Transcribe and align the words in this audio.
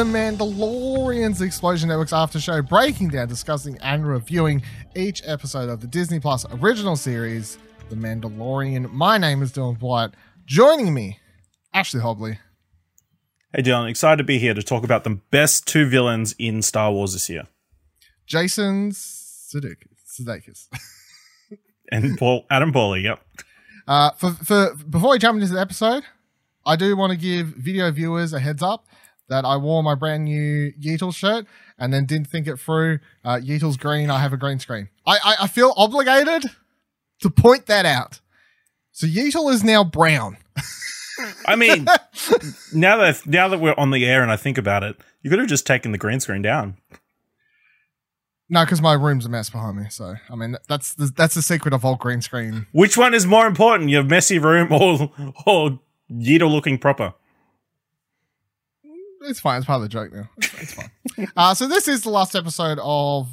The 0.00 0.06
Mandalorians 0.06 1.42
Explosion 1.42 1.90
Network's 1.90 2.14
after 2.14 2.40
show, 2.40 2.62
breaking 2.62 3.10
down, 3.10 3.28
discussing, 3.28 3.76
and 3.82 4.08
reviewing 4.08 4.62
each 4.96 5.20
episode 5.26 5.68
of 5.68 5.82
the 5.82 5.86
Disney 5.86 6.18
Plus 6.18 6.46
original 6.52 6.96
series, 6.96 7.58
The 7.90 7.96
Mandalorian. 7.96 8.90
My 8.92 9.18
name 9.18 9.42
is 9.42 9.52
Dylan 9.52 9.78
Blight. 9.78 10.12
Joining 10.46 10.94
me, 10.94 11.18
Ashley 11.74 12.00
Hobley. 12.00 12.38
Hey 13.54 13.60
Dylan, 13.60 13.90
excited 13.90 14.16
to 14.16 14.24
be 14.24 14.38
here 14.38 14.54
to 14.54 14.62
talk 14.62 14.84
about 14.84 15.04
the 15.04 15.20
best 15.30 15.68
two 15.68 15.86
villains 15.86 16.34
in 16.38 16.62
Star 16.62 16.90
Wars 16.90 17.12
this 17.12 17.28
year. 17.28 17.46
Jason 18.26 18.92
Sudeikis. 18.92 20.18
Sudeikis. 20.18 20.68
and 21.92 22.16
Paul 22.16 22.46
Adam 22.48 22.72
Pally, 22.72 23.02
yep. 23.02 23.22
Uh, 23.86 24.12
for, 24.12 24.30
for 24.32 24.74
before 24.76 25.10
we 25.10 25.18
jump 25.18 25.38
into 25.38 25.52
the 25.52 25.60
episode, 25.60 26.04
I 26.64 26.76
do 26.76 26.96
want 26.96 27.10
to 27.10 27.18
give 27.18 27.48
video 27.48 27.90
viewers 27.90 28.32
a 28.32 28.40
heads 28.40 28.62
up 28.62 28.86
that 29.30 29.44
I 29.46 29.56
wore 29.56 29.82
my 29.82 29.94
brand 29.94 30.24
new 30.24 30.72
Yeetle 30.78 31.12
shirt 31.12 31.46
and 31.78 31.94
then 31.94 32.04
didn't 32.04 32.26
think 32.26 32.46
it 32.46 32.58
through. 32.58 32.98
Uh, 33.24 33.40
Yeetle's 33.42 33.78
green. 33.78 34.10
I 34.10 34.18
have 34.18 34.34
a 34.34 34.36
green 34.36 34.58
screen. 34.58 34.90
I, 35.06 35.16
I, 35.24 35.36
I 35.42 35.46
feel 35.46 35.72
obligated 35.76 36.50
to 37.20 37.30
point 37.30 37.66
that 37.66 37.86
out. 37.86 38.20
So 38.92 39.06
Yeetle 39.06 39.48
is 39.48 39.64
now 39.64 39.84
brown. 39.84 40.36
I 41.46 41.56
mean, 41.56 41.86
now 42.74 42.96
that 42.98 43.26
now 43.26 43.48
that 43.48 43.60
we're 43.60 43.74
on 43.78 43.90
the 43.90 44.04
air 44.04 44.22
and 44.22 44.30
I 44.30 44.36
think 44.36 44.58
about 44.58 44.82
it, 44.82 44.96
you 45.22 45.30
could 45.30 45.38
have 45.38 45.48
just 45.48 45.66
taken 45.66 45.92
the 45.92 45.98
green 45.98 46.20
screen 46.20 46.42
down. 46.42 46.76
No, 48.48 48.64
because 48.64 48.82
my 48.82 48.94
room's 48.94 49.26
a 49.26 49.28
mess 49.28 49.48
behind 49.48 49.76
me. 49.76 49.84
So 49.90 50.14
I 50.28 50.34
mean, 50.34 50.56
that's 50.68 50.94
the, 50.94 51.06
that's 51.06 51.34
the 51.34 51.42
secret 51.42 51.72
of 51.72 51.84
all 51.84 51.94
green 51.96 52.20
screen. 52.20 52.66
Which 52.72 52.96
one 52.96 53.14
is 53.14 53.26
more 53.26 53.46
important, 53.46 53.90
your 53.90 54.02
messy 54.02 54.38
room 54.38 54.72
or 54.72 55.12
or 55.46 55.78
Yeetle 56.10 56.50
looking 56.50 56.78
proper? 56.78 57.14
It's 59.22 59.40
fine. 59.40 59.58
It's 59.58 59.66
part 59.66 59.76
of 59.76 59.82
the 59.82 59.88
joke 59.88 60.12
now. 60.12 60.28
It's, 60.38 60.74
fine. 60.74 60.90
uh, 61.36 61.54
so 61.54 61.66
this 61.66 61.88
is 61.88 62.02
the 62.02 62.10
last 62.10 62.34
episode 62.34 62.78
of 62.82 63.28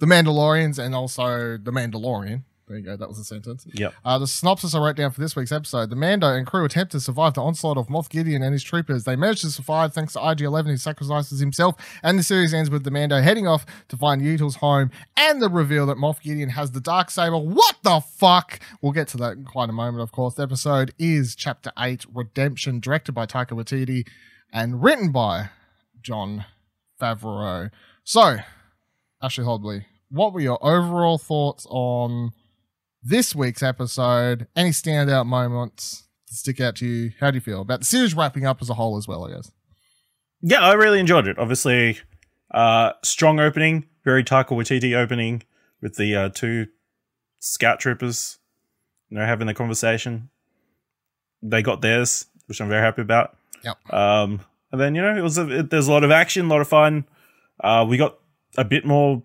The 0.00 0.06
Mandalorians 0.06 0.78
and 0.78 0.94
also 0.94 1.56
The 1.56 1.72
Mandalorian. 1.72 2.42
There 2.68 2.78
you 2.78 2.84
go. 2.84 2.96
That 2.96 3.08
was 3.08 3.18
a 3.18 3.24
sentence. 3.24 3.66
Yep. 3.74 3.92
Uh, 4.02 4.18
the 4.18 4.26
synopsis 4.26 4.74
I 4.74 4.78
wrote 4.78 4.96
down 4.96 5.10
for 5.10 5.20
this 5.20 5.36
week's 5.36 5.52
episode: 5.52 5.90
The 5.90 5.96
Mando 5.96 6.28
and 6.28 6.46
crew 6.46 6.64
attempt 6.64 6.92
to 6.92 7.00
survive 7.00 7.34
the 7.34 7.42
onslaught 7.42 7.76
of 7.76 7.88
Moff 7.88 8.08
Gideon 8.08 8.42
and 8.42 8.52
his 8.52 8.62
troopers. 8.62 9.04
They 9.04 9.14
manage 9.14 9.42
to 9.42 9.50
survive 9.50 9.92
thanks 9.92 10.14
to 10.14 10.20
IG-11, 10.20 10.66
who 10.68 10.76
sacrifices 10.78 11.38
himself. 11.38 11.74
And 12.02 12.18
the 12.18 12.22
series 12.22 12.54
ends 12.54 12.70
with 12.70 12.84
the 12.84 12.90
Mando 12.90 13.20
heading 13.20 13.46
off 13.46 13.66
to 13.88 13.96
find 13.98 14.22
Yeetle's 14.22 14.56
home 14.56 14.90
and 15.18 15.42
the 15.42 15.50
reveal 15.50 15.84
that 15.86 15.98
Moff 15.98 16.22
Gideon 16.22 16.48
has 16.50 16.70
the 16.70 16.80
dark 16.80 17.10
saber. 17.10 17.36
What 17.36 17.76
the 17.82 18.00
fuck? 18.00 18.58
We'll 18.80 18.92
get 18.92 19.08
to 19.08 19.16
that 19.18 19.32
in 19.32 19.44
quite 19.44 19.68
a 19.68 19.74
moment. 19.74 20.02
Of 20.02 20.12
course, 20.12 20.34
the 20.34 20.44
episode 20.44 20.94
is 20.98 21.34
Chapter 21.34 21.72
Eight: 21.78 22.06
Redemption, 22.14 22.80
directed 22.80 23.12
by 23.12 23.26
Taika 23.26 23.50
Waititi 23.50 24.06
and 24.52 24.82
written 24.82 25.10
by 25.12 25.50
Jon 26.00 26.44
Favreau. 27.00 27.70
So, 28.04 28.38
Ashley 29.22 29.44
Hobley, 29.44 29.84
what 30.10 30.32
were 30.32 30.40
your 30.40 30.58
overall 30.64 31.18
thoughts 31.18 31.66
on 31.70 32.32
this 33.02 33.34
week's 33.34 33.62
episode? 33.62 34.46
Any 34.54 34.70
standout 34.70 35.26
moments 35.26 36.04
to 36.28 36.34
stick 36.34 36.60
out 36.60 36.76
to 36.76 36.86
you? 36.86 37.12
How 37.18 37.30
do 37.30 37.36
you 37.36 37.40
feel 37.40 37.62
about 37.62 37.80
the 37.80 37.86
series 37.86 38.14
wrapping 38.14 38.44
up 38.44 38.60
as 38.60 38.68
a 38.68 38.74
whole 38.74 38.96
as 38.96 39.08
well, 39.08 39.24
I 39.24 39.34
guess? 39.34 39.50
Yeah, 40.42 40.60
I 40.60 40.74
really 40.74 41.00
enjoyed 41.00 41.28
it. 41.28 41.38
Obviously, 41.38 42.00
uh, 42.50 42.92
strong 43.02 43.40
opening, 43.40 43.86
very 44.04 44.24
Taika 44.24 44.48
Waititi 44.48 44.94
opening 44.94 45.44
with 45.80 45.96
the 45.96 46.14
uh, 46.14 46.28
two 46.28 46.66
scout 47.38 47.80
troopers, 47.80 48.38
you 49.08 49.18
know, 49.18 49.24
having 49.24 49.46
the 49.46 49.54
conversation. 49.54 50.30
They 51.42 51.62
got 51.62 51.80
theirs, 51.80 52.26
which 52.46 52.60
I'm 52.60 52.68
very 52.68 52.82
happy 52.82 53.02
about. 53.02 53.36
Yep. 53.64 53.92
Um, 53.92 54.40
and 54.72 54.80
then 54.80 54.94
you 54.94 55.02
know, 55.02 55.16
it 55.16 55.20
was 55.20 55.38
a, 55.38 55.60
it, 55.60 55.70
there's 55.70 55.86
a 55.86 55.92
lot 55.92 56.02
of 56.02 56.10
action, 56.10 56.46
a 56.46 56.48
lot 56.48 56.60
of 56.60 56.68
fun. 56.68 57.04
Uh, 57.60 57.86
we 57.88 57.96
got 57.96 58.18
a 58.56 58.64
bit 58.64 58.84
more 58.84 59.22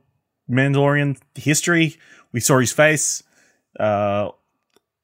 Mandalorian 0.49 1.17
history. 1.35 1.97
We 2.31 2.39
saw 2.39 2.59
his 2.59 2.71
face. 2.73 3.23
Uh, 3.79 4.29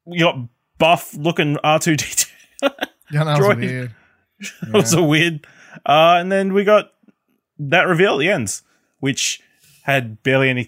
we 0.04 0.18
got 0.18 0.36
buff 0.78 1.14
looking 1.14 1.56
R 1.64 1.78
two 1.78 1.96
D 1.96 2.04
two. 2.14 2.68
Yeah, 3.10 3.24
that 3.24 3.40
was 3.40 3.56
weird. 3.56 3.94
That 4.62 4.72
was 4.72 4.92
a 4.92 5.02
weird. 5.02 5.46
Uh, 5.86 6.16
and 6.18 6.30
then 6.30 6.52
we 6.52 6.64
got 6.64 6.92
that 7.58 7.86
reveal 7.86 8.14
at 8.14 8.18
the 8.18 8.30
end, 8.30 8.60
which 9.00 9.40
had 9.84 10.22
barely 10.22 10.50
any 10.50 10.66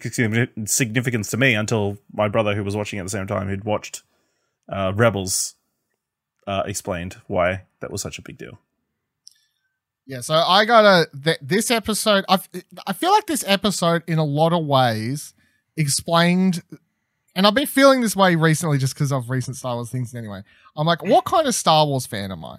significance 0.66 1.31
to 1.31 1.36
me 1.36 1.54
until 1.54 1.98
my 2.12 2.28
brother, 2.28 2.54
who 2.54 2.62
was 2.65 2.76
watching 2.76 2.98
at 2.98 3.03
the 3.04 3.10
same 3.10 3.26
time, 3.26 3.48
who'd 3.48 3.65
watched 3.65 4.03
uh, 4.69 4.92
Rebels, 4.94 5.56
uh, 6.47 6.62
explained 6.65 7.16
why 7.26 7.62
that 7.81 7.91
was 7.91 8.00
such 8.00 8.19
a 8.19 8.22
big 8.22 8.38
deal. 8.38 8.59
Yeah, 10.06 10.20
so 10.20 10.34
I 10.34 10.64
gotta 10.64 11.08
th- 11.22 11.38
this 11.42 11.70
episode. 11.70 12.24
I 12.28 12.38
I 12.86 12.92
feel 12.92 13.10
like 13.10 13.26
this 13.26 13.44
episode, 13.46 14.04
in 14.06 14.18
a 14.18 14.24
lot 14.24 14.52
of 14.52 14.64
ways, 14.64 15.34
explained, 15.76 16.62
and 17.34 17.46
I've 17.46 17.54
been 17.54 17.66
feeling 17.66 18.00
this 18.02 18.14
way 18.14 18.36
recently 18.36 18.78
just 18.78 18.94
because 18.94 19.12
of 19.12 19.30
recent 19.30 19.56
Star 19.56 19.74
Wars 19.74 19.90
things. 19.90 20.14
Anyway, 20.14 20.42
I'm 20.76 20.86
like, 20.86 21.02
what 21.02 21.24
kind 21.24 21.46
of 21.48 21.54
Star 21.56 21.86
Wars 21.86 22.06
fan 22.06 22.30
am 22.30 22.44
I? 22.44 22.58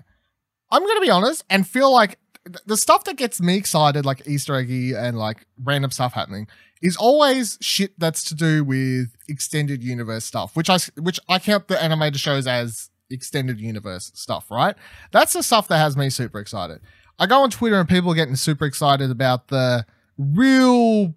I'm 0.72 0.86
gonna 0.86 1.00
be 1.00 1.10
honest 1.10 1.46
and 1.50 1.66
feel 1.66 1.92
like 1.92 2.20
th- 2.46 2.66
the 2.66 2.76
stuff 2.76 3.06
that 3.06 3.16
gets 3.16 3.40
me 3.40 3.56
excited, 3.56 4.06
like 4.06 4.28
Easter 4.28 4.56
eggy 4.56 4.94
and 4.94 5.18
like 5.18 5.46
random 5.64 5.92
stuff 5.92 6.12
happening, 6.14 6.48
is 6.82 6.98
always 6.98 7.58
shit 7.62 7.98
that's 7.98 8.26
to 8.26 8.36
do 8.36 8.66
with 8.66 9.16
extended 9.30 9.84
universe 9.84 10.26
stuff, 10.26 10.54
which 10.58 10.70
I 10.70 10.80
which 10.98 11.20
I 11.30 11.40
count 11.40 11.70
the 11.70 11.82
animated 11.82 12.20
shows 12.20 12.46
as 12.46 12.90
extended 13.10 13.62
universe 13.62 14.12
stuff. 14.16 14.52
Right? 14.52 14.76
That's 15.12 15.32
the 15.32 15.44
stuff 15.44 15.70
that 15.70 15.78
has 15.78 15.96
me 15.96 16.10
super 16.10 16.40
excited. 16.40 16.82
I 17.20 17.26
go 17.26 17.42
on 17.42 17.50
Twitter 17.50 17.80
and 17.80 17.88
people 17.90 18.12
are 18.12 18.16
getting 18.16 18.36
super 18.36 18.66
excited 18.66 19.10
about 19.10 19.48
the 19.48 19.86
real, 20.18 21.16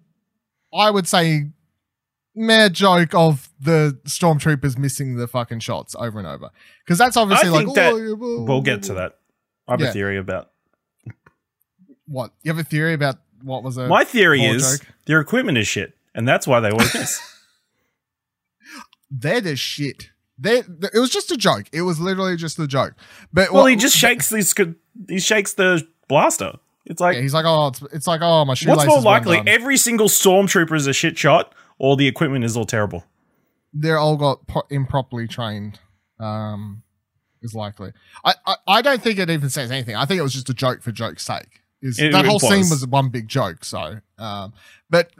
I 0.73 0.89
would 0.89 1.07
say, 1.07 1.47
mere 2.35 2.69
joke 2.69 3.13
of 3.13 3.49
the 3.59 3.99
stormtroopers 4.05 4.77
missing 4.77 5.15
the 5.17 5.27
fucking 5.27 5.59
shots 5.59 5.95
over 5.97 6.17
and 6.17 6.27
over. 6.27 6.49
Because 6.83 6.97
that's 6.97 7.17
obviously 7.17 7.49
I 7.49 7.51
like, 7.51 7.73
that 7.75 7.93
oh, 7.93 8.43
We'll 8.43 8.61
get 8.61 8.83
to 8.83 8.95
that. 8.95 9.17
I 9.67 9.73
have 9.73 9.81
Yeah. 9.81 9.89
a 9.89 9.93
theory 9.93 10.17
about. 10.17 10.51
What? 12.07 12.33
You 12.43 12.51
have 12.51 12.59
a 12.59 12.67
theory 12.67 12.93
about 12.93 13.17
what 13.43 13.63
was 13.63 13.77
a. 13.77 13.87
My 13.87 14.03
theory 14.03 14.43
is 14.43 14.79
joke? 14.79 14.87
their 15.05 15.19
equipment 15.19 15.57
is 15.57 15.67
shit, 15.67 15.95
and 16.13 16.27
that's 16.27 16.45
why 16.47 16.59
they 16.59 16.69
always 16.69 16.93
miss. 16.93 17.21
They're 19.11 19.41
the 19.41 19.55
shit. 19.55 20.10
They, 20.43 20.57
it 20.93 20.99
was 20.99 21.11
just 21.11 21.31
a 21.31 21.37
joke. 21.37 21.67
It 21.71 21.83
was 21.83 21.99
literally 21.99 22.35
just 22.35 22.57
a 22.59 22.67
joke. 22.67 22.95
But 23.31 23.51
well, 23.51 23.63
what- 23.63 23.69
he 23.71 23.75
just 23.77 23.95
shakes 23.95 24.29
this. 24.29 24.53
He 25.07 25.19
shakes 25.19 25.53
the 25.53 25.87
blaster. 26.07 26.53
It's 26.85 26.99
like 26.99 27.15
Yeah, 27.15 27.21
he's 27.21 27.33
like, 27.33 27.45
oh, 27.45 27.67
it's, 27.67 27.81
it's 27.93 28.07
like, 28.07 28.21
oh, 28.23 28.43
my 28.43 28.55
shoelaces. 28.55 28.87
what's 28.87 29.03
more 29.03 29.11
likely? 29.13 29.41
Every 29.45 29.77
single 29.77 30.07
stormtrooper 30.07 30.75
is 30.75 30.87
a 30.87 30.93
shit 30.93 31.15
shot, 31.17 31.53
or 31.77 31.95
the 31.95 32.07
equipment 32.07 32.43
is 32.43 32.57
all 32.57 32.65
terrible. 32.65 33.05
they're 33.71 33.99
all 33.99 34.17
got 34.17 34.45
po- 34.47 34.63
improperly 34.71 35.27
trained. 35.27 35.79
Um, 36.19 36.81
is 37.43 37.53
likely. 37.55 37.91
I, 38.25 38.33
I 38.45 38.55
I 38.67 38.81
don't 38.81 39.01
think 39.01 39.17
it 39.19 39.29
even 39.29 39.49
says 39.49 39.71
anything. 39.71 39.95
I 39.95 40.05
think 40.05 40.19
it 40.19 40.23
was 40.23 40.33
just 40.33 40.49
a 40.49 40.53
joke 40.53 40.81
for 40.81 40.91
joke's 40.91 41.23
sake. 41.23 41.61
Is 41.83 41.97
It- 41.99 42.11
that 42.11 42.25
it 42.25 42.27
whole 42.27 42.39
scene 42.39 42.59
was. 42.59 42.69
was 42.71 42.87
one 42.87 43.09
big 43.09 43.27
joke? 43.27 43.63
So, 43.63 43.99
um, 44.19 44.53
but 44.89 45.11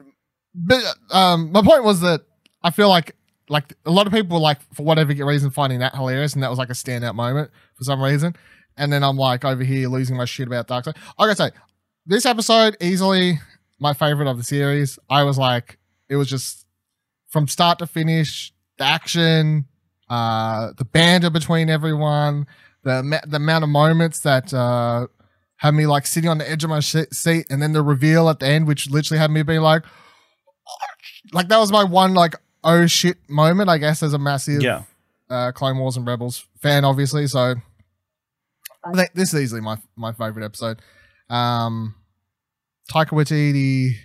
but 0.54 0.84
um, 1.12 1.52
my 1.52 1.62
point 1.62 1.84
was 1.84 2.02
that 2.02 2.22
I 2.64 2.72
feel 2.72 2.90
like 2.90 3.16
like 3.52 3.74
a 3.86 3.92
lot 3.92 4.08
of 4.08 4.14
people 4.14 4.38
were 4.38 4.42
like 4.42 4.62
for 4.74 4.84
whatever 4.84 5.14
reason 5.14 5.52
finding 5.52 5.80
that 5.80 5.94
hilarious, 5.94 6.34
and 6.34 6.42
that 6.42 6.50
was 6.50 6.58
like 6.58 6.70
a 6.70 6.74
standout 6.74 7.16
moment 7.16 7.52
for 7.76 7.84
some 7.84 8.02
reason. 8.02 8.34
And 8.78 8.92
then 8.92 9.04
I'm 9.04 9.18
like 9.18 9.44
over 9.44 9.64
here 9.64 9.90
losing 9.90 10.16
my 10.16 10.24
shit 10.24 10.48
about 10.48 10.70
Darksaber. 10.70 10.96
I 11.20 11.26
gotta 11.26 11.36
say, 11.36 11.52
this 12.06 12.26
episode 12.26 12.78
easily 12.80 13.40
my 13.78 13.94
favorite 13.94 14.30
of 14.30 14.38
the 14.38 14.44
series. 14.44 14.98
I 15.10 15.24
was 15.24 15.38
like, 15.38 15.78
it 16.08 16.16
was 16.16 16.30
just 16.30 16.66
from 17.30 17.50
start 17.50 17.80
to 17.80 17.88
finish, 17.88 18.54
the 18.78 18.86
action, 18.86 19.66
uh, 20.10 20.72
the 20.78 20.86
banter 20.86 21.30
between 21.30 21.70
everyone, 21.70 22.48
the 22.84 23.22
the 23.28 23.36
amount 23.36 23.66
of 23.66 23.70
moments 23.70 24.22
that 24.22 24.54
uh, 24.54 25.08
had 25.58 25.74
me 25.74 25.88
like 25.88 26.08
sitting 26.08 26.30
on 26.30 26.38
the 26.38 26.50
edge 26.50 26.64
of 26.64 26.70
my 26.70 26.80
seat, 26.80 27.48
and 27.50 27.62
then 27.62 27.74
the 27.74 27.84
reveal 27.84 28.30
at 28.30 28.40
the 28.40 28.48
end, 28.48 28.66
which 28.66 28.90
literally 28.90 29.20
had 29.20 29.30
me 29.30 29.44
being 29.44 29.60
like, 29.60 29.84
like 31.34 31.50
that 31.50 31.58
was 31.58 31.72
my 31.72 31.84
one 31.84 32.14
like 32.14 32.36
oh 32.64 32.86
shit 32.88 33.18
moment, 33.30 33.70
I 33.70 33.78
guess, 33.78 34.04
as 34.04 34.14
a 34.14 34.20
massive 34.20 34.62
Yeah. 34.62 34.84
uh, 35.30 35.52
Clone 35.52 35.78
Wars 35.78 35.98
and 35.98 36.06
Rebels 36.06 36.46
fan, 36.62 36.86
obviously. 36.86 37.28
So 37.28 37.56
I 38.84 38.92
think 38.94 39.12
this 39.14 39.34
is 39.34 39.42
easily 39.42 39.62
my 39.62 39.78
my 39.96 40.12
favorite 40.14 40.44
episode. 40.46 40.82
Um, 41.30 41.96
Taika 42.92 43.10
Waititi 43.10 43.96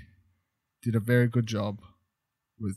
did 0.82 0.94
a 0.94 1.00
very 1.00 1.26
good 1.28 1.46
job 1.46 1.80
with 2.60 2.76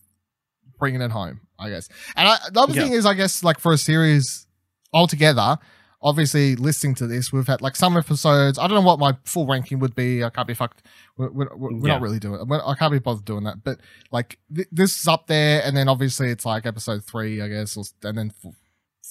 bringing 0.79 1.01
it 1.01 1.11
home, 1.11 1.41
I 1.59 1.69
guess. 1.69 1.89
And 2.15 2.27
I, 2.27 2.37
the 2.51 2.61
other 2.61 2.73
Yeah. 2.73 2.83
thing 2.83 2.93
is, 2.93 3.05
I 3.05 3.13
guess, 3.13 3.43
like 3.43 3.59
for 3.59 3.73
a 3.73 3.77
series 3.77 4.47
altogether, 4.93 5.57
obviously 6.01 6.55
listening 6.55 6.95
to 6.95 7.07
this, 7.07 7.31
we've 7.33 7.47
had 7.47 7.61
like 7.61 7.75
some 7.75 7.97
episodes. 7.97 8.57
I 8.57 8.67
don't 8.67 8.75
know 8.75 8.87
what 8.87 8.99
my 8.99 9.17
full 9.25 9.45
ranking 9.47 9.79
would 9.79 9.95
be. 9.95 10.23
I 10.23 10.29
can't 10.29 10.47
be 10.47 10.53
fucked. 10.53 10.83
We're, 11.17 11.29
we're, 11.31 11.55
we're 11.55 11.71
Yeah. 11.87 11.93
not 11.93 12.01
really 12.01 12.19
doing 12.19 12.39
it. 12.41 12.61
I 12.65 12.75
can't 12.75 12.91
be 12.91 12.99
bothered 12.99 13.25
doing 13.25 13.43
that. 13.43 13.63
But 13.63 13.79
like 14.11 14.39
th- 14.55 14.67
this 14.71 14.99
is 14.99 15.07
up 15.07 15.27
there, 15.27 15.61
and 15.63 15.75
then 15.75 15.87
obviously 15.89 16.29
it's 16.29 16.45
like 16.45 16.65
episode 16.65 17.03
three, 17.03 17.41
I 17.41 17.47
guess, 17.49 17.75
or, 17.75 17.83
and 18.03 18.17
then 18.17 18.31
f- 18.45 18.53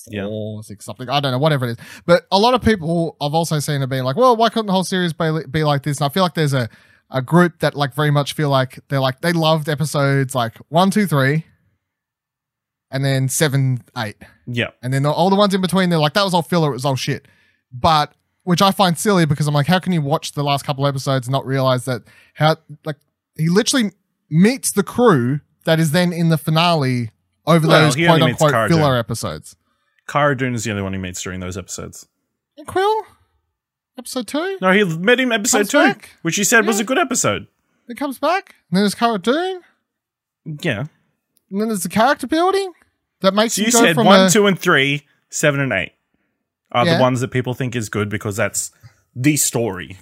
Yeah. 0.08 0.24
four, 0.26 0.62
six 0.62 0.84
something. 0.84 1.08
I 1.10 1.20
don't 1.20 1.32
know, 1.32 1.38
whatever 1.38 1.66
it 1.66 1.72
is. 1.72 1.76
But 2.06 2.26
a 2.32 2.38
lot 2.38 2.54
of 2.54 2.62
people 2.62 3.16
I've 3.20 3.34
also 3.34 3.58
seen 3.58 3.80
have 3.80 3.90
been 3.90 4.04
like, 4.04 4.16
well, 4.16 4.36
why 4.36 4.48
couldn't 4.48 4.66
the 4.66 4.72
whole 4.72 4.84
series 4.84 5.12
be, 5.12 5.40
be 5.50 5.64
like 5.64 5.82
this? 5.82 5.98
And 6.00 6.06
I 6.06 6.08
feel 6.08 6.22
like 6.22 6.34
there's 6.34 6.54
a, 6.54 6.68
a 7.10 7.20
group 7.20 7.58
that 7.60 7.74
like 7.74 7.94
very 7.94 8.10
much 8.10 8.32
feel 8.32 8.48
like 8.50 8.78
they're 8.88 9.00
like 9.00 9.20
they 9.20 9.32
loved 9.32 9.68
episodes 9.68 10.34
like 10.34 10.56
one, 10.68 10.90
two, 10.90 11.06
three, 11.06 11.44
and 12.90 13.04
then 13.04 13.28
seven, 13.28 13.82
eight. 13.96 14.16
Yeah. 14.46 14.70
And 14.82 14.92
then 14.92 15.04
all 15.06 15.30
the 15.30 15.36
ones 15.36 15.54
in 15.54 15.60
between, 15.60 15.90
they're 15.90 15.98
like, 15.98 16.14
that 16.14 16.24
was 16.24 16.34
all 16.34 16.42
filler, 16.42 16.70
it 16.70 16.74
was 16.74 16.84
all 16.84 16.96
shit. 16.96 17.26
But 17.72 18.12
which 18.44 18.62
I 18.62 18.70
find 18.70 18.96
silly 18.96 19.26
because 19.26 19.46
I'm 19.46 19.54
like, 19.54 19.66
how 19.66 19.78
can 19.78 19.92
you 19.92 20.00
watch 20.00 20.32
the 20.32 20.42
last 20.42 20.64
couple 20.64 20.86
episodes 20.86 21.26
and 21.26 21.32
not 21.32 21.44
realize 21.44 21.84
that 21.84 22.02
how 22.34 22.56
like 22.84 22.96
he 23.36 23.48
literally 23.50 23.92
meets 24.30 24.70
the 24.70 24.82
crew 24.82 25.40
that 25.64 25.78
is 25.78 25.90
then 25.92 26.12
in 26.14 26.30
the 26.30 26.38
finale 26.38 27.10
over 27.46 27.66
Well, 27.68 27.82
those 27.84 27.94
quote 27.96 28.22
unquote 28.22 28.50
Cara 28.52 28.68
filler 28.68 28.82
Dune. 28.92 28.98
episodes. 28.98 29.56
Cara 30.06 30.34
Dune 30.36 30.54
is 30.54 30.64
the 30.64 30.70
only 30.70 30.82
one 30.82 30.94
he 30.94 30.98
meets 30.98 31.20
during 31.22 31.40
those 31.40 31.58
episodes. 31.58 32.08
And 32.56 32.66
Kuiil, 32.66 33.02
episode 33.98 34.26
two, 34.26 34.56
No, 34.62 34.72
he 34.72 34.82
met 34.84 35.20
him 35.20 35.30
episode 35.32 35.68
two, 35.68 35.78
back. 35.78 36.10
which 36.22 36.36
he 36.36 36.44
said 36.44 36.66
was 36.66 36.80
a 36.80 36.84
good 36.84 36.98
episode. 36.98 37.46
it 37.88 37.96
comes 37.98 38.18
back. 38.18 38.54
And 38.70 38.76
then 38.78 38.82
there's 38.84 38.94
Cara 38.94 39.18
Dune, 39.18 39.60
Yeah. 40.62 40.86
and 41.50 41.60
then 41.60 41.68
there's 41.68 41.82
the 41.82 41.88
character 41.90 42.26
building 42.26 42.72
that 43.20 43.34
makes 43.34 43.54
So 43.54 43.62
you 43.62 43.70
said 43.70 43.94
from 43.94 44.06
one, 44.06 44.20
a, 44.26 44.30
two, 44.30 44.46
and 44.46 44.58
three, 44.58 45.06
seven, 45.30 45.60
and 45.60 45.72
eight 45.72 45.92
are 46.72 46.84
Yeah. 46.86 46.96
the 46.96 47.00
ones 47.02 47.20
that 47.20 47.28
people 47.28 47.54
think 47.54 47.74
is 47.76 47.88
good 47.88 48.08
because 48.08 48.36
that's 48.36 48.70
the 49.14 49.36
story. 49.36 49.98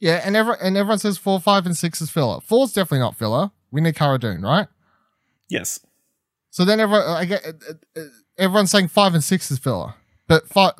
yeah, 0.00 0.20
and 0.24 0.36
everyone 0.36 0.60
and 0.62 0.76
everyone 0.76 0.98
says 0.98 1.16
four, 1.18 1.40
five, 1.40 1.64
and 1.66 1.76
six 1.76 2.00
is 2.00 2.10
filler. 2.10 2.40
Four's 2.40 2.72
definitely 2.72 3.00
not 3.00 3.16
filler. 3.16 3.50
We 3.70 3.80
need 3.80 3.94
Cara 3.96 4.18
Dune, 4.18 4.42
right? 4.42 4.66
Yes. 5.48 5.80
So 6.50 6.64
then 6.64 6.80
everyone, 6.80 7.06
I 7.08 7.24
get, 7.24 7.44
uh, 7.44 7.72
uh, 8.00 8.04
everyone's 8.38 8.70
saying 8.70 8.88
five 8.88 9.14
and 9.14 9.22
six 9.22 9.50
is 9.50 9.58
filler, 9.58 9.94
but 10.26 10.48
five, 10.48 10.72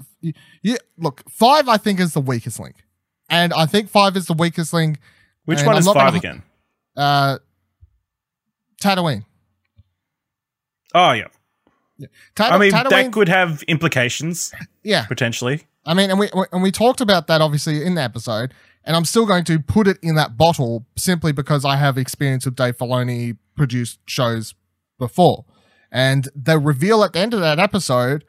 yeah, 0.63 0.77
look, 0.97 1.23
five 1.31 1.69
I 1.69 1.77
think 1.77 2.01
is 2.01 2.13
the 2.15 2.21
weakest 2.21 2.59
link, 2.59 2.77
and 3.29 3.53
I 3.53 3.67
think 3.67 3.89
five 3.91 4.17
is 4.17 4.27
the 4.27 4.33
weakest 4.35 4.73
link. 4.73 4.99
Which 5.45 5.61
one 5.63 5.75
I'm 5.77 5.79
is 5.81 5.87
not 5.87 5.95
five 5.95 6.07
gonna- 6.09 6.19
again? 6.19 6.43
Uh, 6.97 7.39
Tatooine. 8.83 9.25
Oh 10.95 11.13
yeah. 11.13 11.29
I 12.39 12.59
mean, 12.59 12.71
that 12.71 13.11
could 13.13 13.29
have 13.29 13.63
implications 13.65 14.53
yeah. 14.83 15.07
potentially. 15.07 15.65
I 15.85 15.95
mean, 15.95 16.11
and 16.11 16.19
we 16.19 16.29
and 16.53 16.63
we 16.63 16.71
talked 16.71 17.01
about 17.01 17.27
that 17.29 17.41
obviously 17.41 17.85
in 17.85 17.95
the 17.95 18.03
episode, 18.03 18.53
and 18.85 18.95
I'm 18.97 19.05
still 19.05 19.27
going 19.27 19.45
to 19.45 19.59
put 19.59 19.89
it 19.89 19.99
in 20.03 20.15
that 20.17 20.37
bottle 20.37 20.87
simply 20.97 21.33
because 21.33 21.65
I 21.65 21.77
have 21.77 21.99
experience 21.99 22.45
with 22.45 22.57
Dave 22.57 22.77
Filoni 22.77 23.37
produced 23.57 23.99
shows 24.07 24.55
before, 24.99 25.45
and 25.91 26.29
the 26.37 26.59
reveal 26.59 27.03
at 27.05 27.15
the 27.15 27.21
end 27.21 27.35
of 27.35 27.41
that 27.41 27.59
episode, 27.59 28.25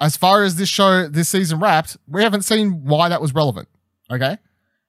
as 0.00 0.16
far 0.16 0.44
as 0.44 0.56
this 0.56 0.68
show 0.68 1.08
this 1.08 1.28
season 1.28 1.60
wrapped, 1.60 1.96
we 2.06 2.22
haven't 2.22 2.42
seen 2.42 2.84
why 2.84 3.08
that 3.08 3.20
was 3.20 3.34
relevant. 3.34 3.68
Okay, 4.12 4.36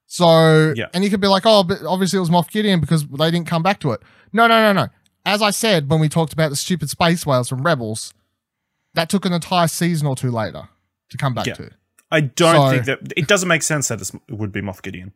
so 0.07 0.73
Yeah. 0.75 0.87
and 0.93 1.05
you 1.05 1.09
could 1.09 1.21
be 1.21 1.27
like, 1.27 1.43
oh, 1.45 1.63
but 1.63 1.83
obviously 1.83 2.17
it 2.17 2.21
was 2.21 2.29
Moff 2.29 2.51
Gideon 2.51 2.81
because 2.81 3.07
they 3.07 3.31
didn't 3.31 3.47
come 3.47 3.63
back 3.63 3.79
to 3.79 3.91
it. 3.91 4.01
No, 4.33 4.45
no, 4.47 4.61
no, 4.61 4.73
no. 4.73 4.89
As 5.25 5.41
I 5.41 5.51
said 5.51 5.89
when 5.89 5.99
we 5.99 6.09
talked 6.09 6.33
about 6.33 6.49
the 6.49 6.55
stupid 6.55 6.89
space 6.89 7.25
whales 7.25 7.49
from 7.49 7.61
Rebels, 7.63 8.13
that 8.93 9.09
took 9.09 9.25
an 9.25 9.33
entire 9.33 9.67
season 9.67 10.07
or 10.07 10.15
two 10.15 10.31
later 10.31 10.69
to 11.09 11.17
come 11.17 11.33
back 11.33 11.45
Yeah. 11.45 11.53
to. 11.55 11.69
I 12.09 12.21
don't 12.21 12.55
So- 12.55 12.69
think 12.71 12.85
that 12.85 13.13
it 13.15 13.27
doesn't 13.27 13.47
make 13.47 13.63
sense 13.63 13.87
that 13.89 14.01
it 14.01 14.33
would 14.33 14.51
be 14.51 14.61
Moff 14.61 14.81
Gideon. 14.81 15.13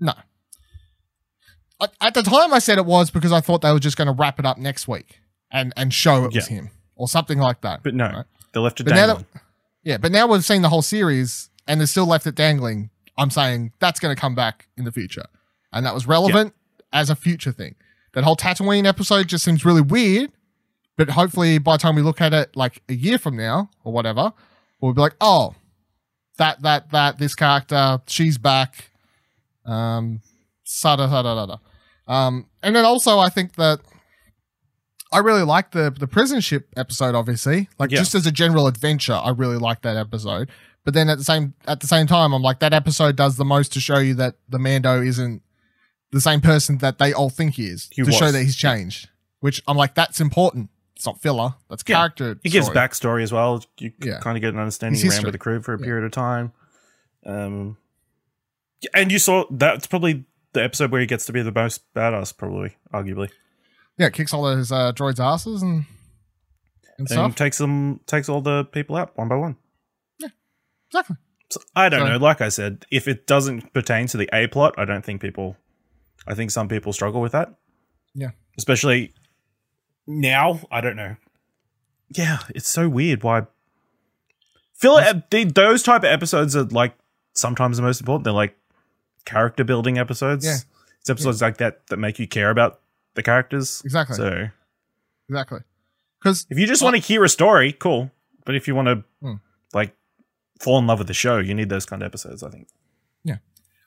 No. 0.00 0.14
At- 2.00 2.14
the 2.14 2.22
time, 2.22 2.52
I 2.54 2.58
said 2.60 2.78
it 2.78 2.86
was 2.86 3.10
because 3.10 3.32
I 3.32 3.40
thought 3.40 3.60
they 3.62 3.72
were 3.72 3.80
just 3.80 3.96
going 3.96 4.06
to 4.06 4.12
wrap 4.12 4.38
it 4.38 4.46
up 4.46 4.56
next 4.58 4.86
week 4.86 5.20
and 5.50 5.72
and 5.76 5.92
show 5.92 6.24
it 6.24 6.32
was 6.32 6.46
him 6.46 6.70
or 6.94 7.08
something 7.08 7.38
like 7.38 7.60
that. 7.62 7.82
But 7.82 7.94
no, 7.94 8.06
Right. 8.06 8.24
they 8.52 8.60
left 8.60 8.80
it 8.80 8.84
But 8.84 8.94
dangling. 8.94 9.26
that, 9.34 9.42
yeah, 9.82 9.96
but 9.98 10.12
now 10.12 10.26
we've 10.28 10.44
seen 10.44 10.62
the 10.62 10.68
whole 10.68 10.82
series 10.82 11.50
and 11.66 11.80
they're 11.80 11.86
still 11.88 12.06
left 12.06 12.26
it 12.26 12.34
dangling. 12.36 12.90
I'm 13.18 13.30
saying 13.30 13.72
that's 13.80 13.98
going 14.00 14.14
to 14.14 14.20
come 14.20 14.34
back 14.34 14.68
in 14.76 14.84
the 14.84 14.92
future, 14.92 15.26
and 15.72 15.84
that 15.84 15.92
was 15.94 16.06
relevant 16.06 16.54
as 16.92 17.10
a 17.10 17.16
future 17.16 17.52
thing. 17.52 17.74
That 18.14 18.24
whole 18.24 18.36
Tatooine 18.36 18.84
episode 18.86 19.28
just 19.28 19.44
seems 19.44 19.64
really 19.64 19.80
weird, 19.80 20.30
but 20.96 21.10
hopefully 21.10 21.58
by 21.58 21.74
the 21.76 21.78
time 21.82 21.94
we 21.96 22.02
look 22.02 22.20
at 22.20 22.34
it 22.34 22.54
like 22.56 22.82
a 22.88 22.94
year 22.94 23.18
from 23.18 23.36
now 23.36 23.70
or 23.84 23.92
whatever, 23.92 24.32
we'll 24.80 24.92
be 24.92 25.00
like, 25.00 25.16
oh, 25.20 25.54
that 26.38 26.62
that 26.62 26.90
that 26.90 27.18
this 27.18 27.34
character, 27.34 28.00
she's 28.06 28.36
back. 28.38 28.90
Um, 29.64 30.20
sada 30.64 31.08
sada 31.08 31.34
sada. 31.34 31.60
Um, 32.06 32.46
and 32.62 32.74
then 32.76 32.84
also 32.84 33.18
I 33.18 33.28
think 33.28 33.54
that 33.54 33.80
I 35.12 35.18
really 35.18 35.42
like 35.44 35.70
the 35.70 35.90
the 35.90 36.06
prison 36.06 36.40
ship 36.40 36.68
episode. 36.76 37.14
Obviously, 37.14 37.68
like 37.78 37.90
Yeah. 37.90 37.98
just 37.98 38.14
as 38.14 38.26
a 38.26 38.32
general 38.32 38.66
adventure, 38.66 39.14
I 39.14 39.30
really 39.30 39.58
like 39.58 39.82
that 39.82 39.96
episode. 39.96 40.50
But 40.84 40.94
then 40.94 41.08
at 41.08 41.18
the 41.18 41.24
same 41.24 41.54
at 41.66 41.80
the 41.80 41.86
same 41.86 42.06
time, 42.06 42.32
I'm 42.32 42.42
like 42.42 42.58
that 42.60 42.72
episode 42.72 43.14
does 43.16 43.36
the 43.36 43.44
most 43.44 43.72
to 43.74 43.80
show 43.80 43.98
you 43.98 44.14
that 44.14 44.34
the 44.48 44.58
Mando 44.58 45.00
isn't 45.00 45.42
the 46.12 46.20
same 46.20 46.40
person 46.40 46.78
that 46.78 46.98
they 46.98 47.12
all 47.12 47.30
think 47.30 47.54
he 47.54 47.66
is 47.66 47.88
He 47.92 48.02
to 48.02 48.12
show 48.12 48.30
that 48.30 48.42
he's 48.42 48.56
changed. 48.56 49.08
Which 49.40 49.60
I'm 49.66 49.76
like, 49.76 49.94
that's 49.94 50.20
important. 50.20 50.70
It's 50.94 51.06
not 51.06 51.20
filler. 51.20 51.54
That's 51.68 51.82
Yeah. 51.86 51.96
character. 51.96 52.38
It 52.44 52.50
gives 52.50 52.68
backstory 52.68 53.22
as 53.22 53.32
well. 53.32 53.64
You 53.78 53.92
Yeah. 54.00 54.20
kind 54.20 54.36
of 54.36 54.40
get 54.40 54.52
an 54.54 54.60
understanding. 54.60 54.94
His 55.00 55.02
He 55.02 55.08
ran 55.08 55.24
with 55.24 55.32
the 55.32 55.38
crew 55.38 55.60
for 55.60 55.74
a 55.74 55.78
period 55.78 56.04
of 56.04 56.12
time. 56.12 56.52
Um, 57.26 57.76
and 58.94 59.10
you 59.10 59.18
saw 59.18 59.44
that's 59.50 59.86
probably 59.86 60.24
the 60.52 60.62
episode 60.62 60.92
where 60.92 61.00
he 61.00 61.06
gets 61.06 61.24
to 61.26 61.32
be 61.32 61.42
the 61.42 61.50
most 61.52 61.82
badass, 61.94 62.36
probably, 62.36 62.76
arguably. 62.92 63.30
Yeah, 63.98 64.10
kicks 64.10 64.32
all 64.32 64.42
those 64.44 64.70
uh, 64.70 64.92
droids' 64.92 65.18
asses 65.18 65.62
and 65.62 65.84
and 66.98 66.98
And 66.98 67.08
stuff. 67.08 67.34
takes 67.36 67.58
them, 67.58 68.00
takes 68.06 68.28
all 68.28 68.42
the 68.42 68.64
people 68.66 68.96
out 68.96 69.16
one 69.16 69.28
by 69.28 69.36
one. 69.36 69.56
Yeah, 70.18 70.28
Exactly. 70.88 71.16
So, 71.50 71.60
I 71.74 71.88
don't 71.88 72.00
So- 72.00 72.08
know. 72.08 72.16
Like 72.18 72.40
I 72.40 72.48
said, 72.48 72.84
if 72.90 73.08
it 73.08 73.26
doesn't 73.26 73.72
pertain 73.74 74.06
to 74.08 74.16
the 74.18 74.28
A 74.32 74.46
plot, 74.46 74.74
I 74.78 74.84
don't 74.84 75.04
think 75.04 75.20
people. 75.20 75.56
I 76.26 76.34
think 76.34 76.50
some 76.50 76.68
people 76.68 76.92
struggle 76.92 77.20
with 77.20 77.32
that. 77.32 77.54
Yeah. 78.14 78.30
Especially 78.58 79.12
now. 80.06 80.60
I 80.70 80.80
don't 80.80 80.96
know. 80.96 81.16
Yeah, 82.10 82.38
it's 82.54 82.68
so 82.68 82.88
weird. 82.88 83.22
Why? 83.22 83.46
The, 84.80 85.50
those 85.54 85.82
type 85.82 86.02
of 86.02 86.06
episodes 86.10 86.56
are 86.56 86.64
like 86.64 86.94
sometimes 87.34 87.76
the 87.76 87.82
most 87.82 88.00
important. 88.00 88.24
They're 88.24 88.32
like 88.32 88.56
character 89.24 89.64
building 89.64 89.98
episodes. 89.98 90.44
Yeah. 90.44 90.56
It's 91.00 91.10
episodes 91.10 91.40
like 91.40 91.58
that 91.58 91.86
that 91.88 91.96
make 91.98 92.18
you 92.18 92.26
care 92.26 92.50
about 92.50 92.80
the 93.14 93.22
characters. 93.22 93.82
Exactly. 93.84 94.16
So 94.16 94.48
Exactly. 95.28 95.60
Because 96.20 96.46
if 96.50 96.58
you 96.58 96.66
just 96.66 96.82
want 96.82 96.94
to 96.96 97.02
hear 97.02 97.24
a 97.24 97.28
story, 97.28 97.72
cool. 97.72 98.10
But 98.44 98.54
if 98.56 98.66
you 98.68 98.74
want 98.74 98.88
to 98.88 99.04
Hmm. 99.20 99.34
like 99.72 99.94
fall 100.60 100.78
in 100.78 100.86
love 100.86 100.98
with 100.98 101.08
the 101.08 101.14
show, 101.14 101.38
you 101.38 101.54
need 101.54 101.68
those 101.68 101.86
kind 101.86 102.02
of 102.02 102.06
episodes. 102.06 102.42
I 102.42 102.50
think. 102.50 102.68
Yeah. 103.24 103.36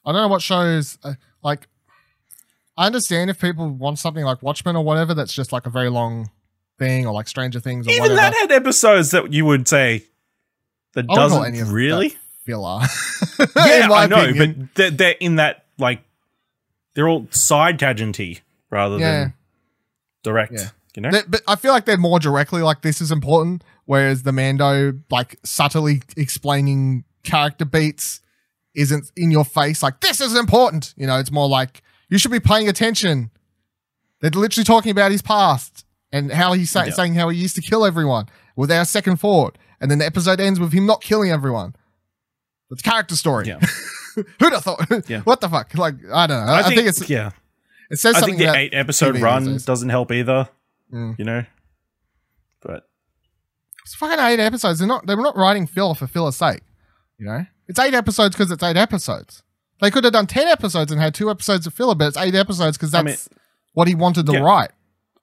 I 0.06 0.12
don't 0.12 0.22
know 0.22 0.28
what 0.30 0.42
shows 0.42 0.98
uh, 1.04 1.14
like. 1.44 1.68
I 2.78 2.86
understand 2.88 3.30
if 3.30 3.40
people 3.40 3.70
want 3.70 4.00
something 4.00 4.24
like 4.26 4.42
Watchmen 4.44 4.76
or 4.76 4.84
whatever 4.84 5.14
that's 5.14 5.34
just 5.34 5.52
like 5.54 5.66
a 5.66 5.70
very 5.70 5.90
long 5.90 6.30
thing, 6.78 7.06
or 7.08 7.14
like 7.14 7.28
Stranger 7.28 7.60
Things 7.60 7.88
or 7.88 7.92
Even 7.92 8.02
whatever. 8.12 8.18
that 8.18 8.34
had 8.34 8.52
episodes 8.52 9.12
that 9.12 9.32
you 9.32 9.46
would 9.46 9.68
say 9.68 10.04
that 10.94 11.06
oh, 11.10 11.14
I 11.14 11.16
doesn't 11.16 11.46
any 11.46 11.60
of 11.60 11.72
really. 11.72 12.10
that 12.10 12.18
filler. 12.46 12.82
Yeah, 13.56 13.90
I 13.92 14.08
know, 14.08 14.24
opinion. 14.24 14.70
but 14.72 14.76
they're, 14.76 14.92
they're 14.92 15.16
in 15.20 15.38
that 15.38 15.66
like 15.78 16.02
they're 16.94 17.08
all 17.08 17.28
side 17.32 17.80
tangenty 17.80 18.42
rather 18.70 18.98
Yeah. 18.98 19.20
than 19.20 19.34
direct. 20.24 20.54
Yeah. 20.54 20.70
You 20.96 21.02
know, 21.02 21.12
They- 21.12 21.24
but 21.28 21.42
I 21.48 21.56
feel 21.56 21.72
like 21.74 21.86
they're 21.86 21.98
more 21.98 22.20
directly 22.20 22.62
like 22.62 22.82
this 22.82 23.02
is 23.02 23.12
important, 23.12 23.64
whereas 23.86 24.24
the 24.24 24.32
Mando 24.32 24.94
like 25.10 25.38
subtly 25.44 26.02
explaining 26.18 27.04
character 27.24 27.66
beats 27.66 28.22
isn't 28.76 29.12
in 29.16 29.32
your 29.32 29.46
face 29.46 29.82
like 29.82 30.02
this 30.02 30.20
is 30.22 30.36
important. 30.36 30.94
You 30.98 31.08
know, 31.08 31.18
it's 31.20 31.32
more 31.32 31.48
like 31.50 31.82
you 32.10 32.18
should 32.18 32.32
be 32.32 32.40
paying 32.40 32.68
attention. 32.70 33.32
They're 34.22 34.32
literally 34.32 34.64
talking 34.66 34.92
about 34.92 35.12
his 35.12 35.22
past 35.22 35.86
and 36.12 36.32
how 36.32 36.54
he's 36.54 36.74
Yeah. 36.74 36.90
saying 36.90 37.16
how 37.16 37.30
he 37.30 37.38
used 37.40 37.56
to 37.56 37.62
kill 37.62 37.86
everyone 37.86 38.28
without 38.56 38.82
a 38.84 38.86
second 38.86 39.18
thought, 39.18 39.58
and 39.82 39.92
then 39.92 40.00
the 40.00 40.06
episode 40.06 40.40
ends 40.40 40.60
with 40.60 40.72
him 40.74 40.86
not 40.86 41.02
killing 41.02 41.32
everyone. 41.32 41.76
It's 42.72 42.82
character 42.82 43.16
story. 43.16 43.48
Yeah. 43.48 43.60
Who'd 44.40 44.54
have 44.54 44.64
thought? 44.64 45.10
Yeah. 45.10 45.22
what 45.22 45.42
the 45.42 45.50
fuck? 45.50 45.74
Like 45.76 45.96
I 46.12 46.26
don't 46.28 46.46
know. 46.46 46.54
I, 46.54 46.64
think, 46.64 46.88
it's 46.88 47.08
yeah. 47.10 47.32
it 47.92 47.98
says 48.00 48.16
I 48.16 48.20
something 48.22 48.38
think 48.38 48.50
the 48.52 48.58
eight 48.58 48.74
episode 48.74 49.16
TV 49.16 49.22
run 49.22 49.58
doesn't 49.66 49.90
help 49.90 50.12
either. 50.12 50.48
Mm. 50.94 51.20
You 51.20 51.26
know, 51.26 51.44
but 52.62 52.88
It's 53.84 53.94
fucking 53.96 54.20
eight 54.20 54.40
episodes. 54.40 54.80
They're 54.80 54.88
not. 54.88 55.06
They're 55.06 55.18
not 55.18 55.36
writing 55.36 55.68
filler 55.68 55.94
for 55.96 56.08
filler's 56.08 56.38
sake. 56.38 56.62
You 57.20 57.26
know, 57.26 57.46
it's 57.68 57.80
eight 57.80 57.94
episodes 57.94 58.36
because 58.36 58.52
it's 58.52 58.64
eight 58.64 58.78
episodes. 58.78 59.44
They 59.82 59.92
could 59.92 60.04
have 60.04 60.14
done 60.14 60.28
ten 60.28 60.48
episodes 60.48 60.92
and 60.92 61.02
had 61.02 61.14
two 61.14 61.30
episodes 61.30 61.68
of 61.68 61.74
filler, 61.74 61.96
but 61.96 62.08
it's 62.10 62.18
eight 62.18 62.36
episodes 62.36 62.78
because 62.78 62.94
I 62.94 63.04
that's 63.04 63.30
what 63.74 63.88
he 63.88 63.96
wanted 63.96 64.26
to 64.28 64.34
yeah. 64.34 64.40
write. 64.40 64.72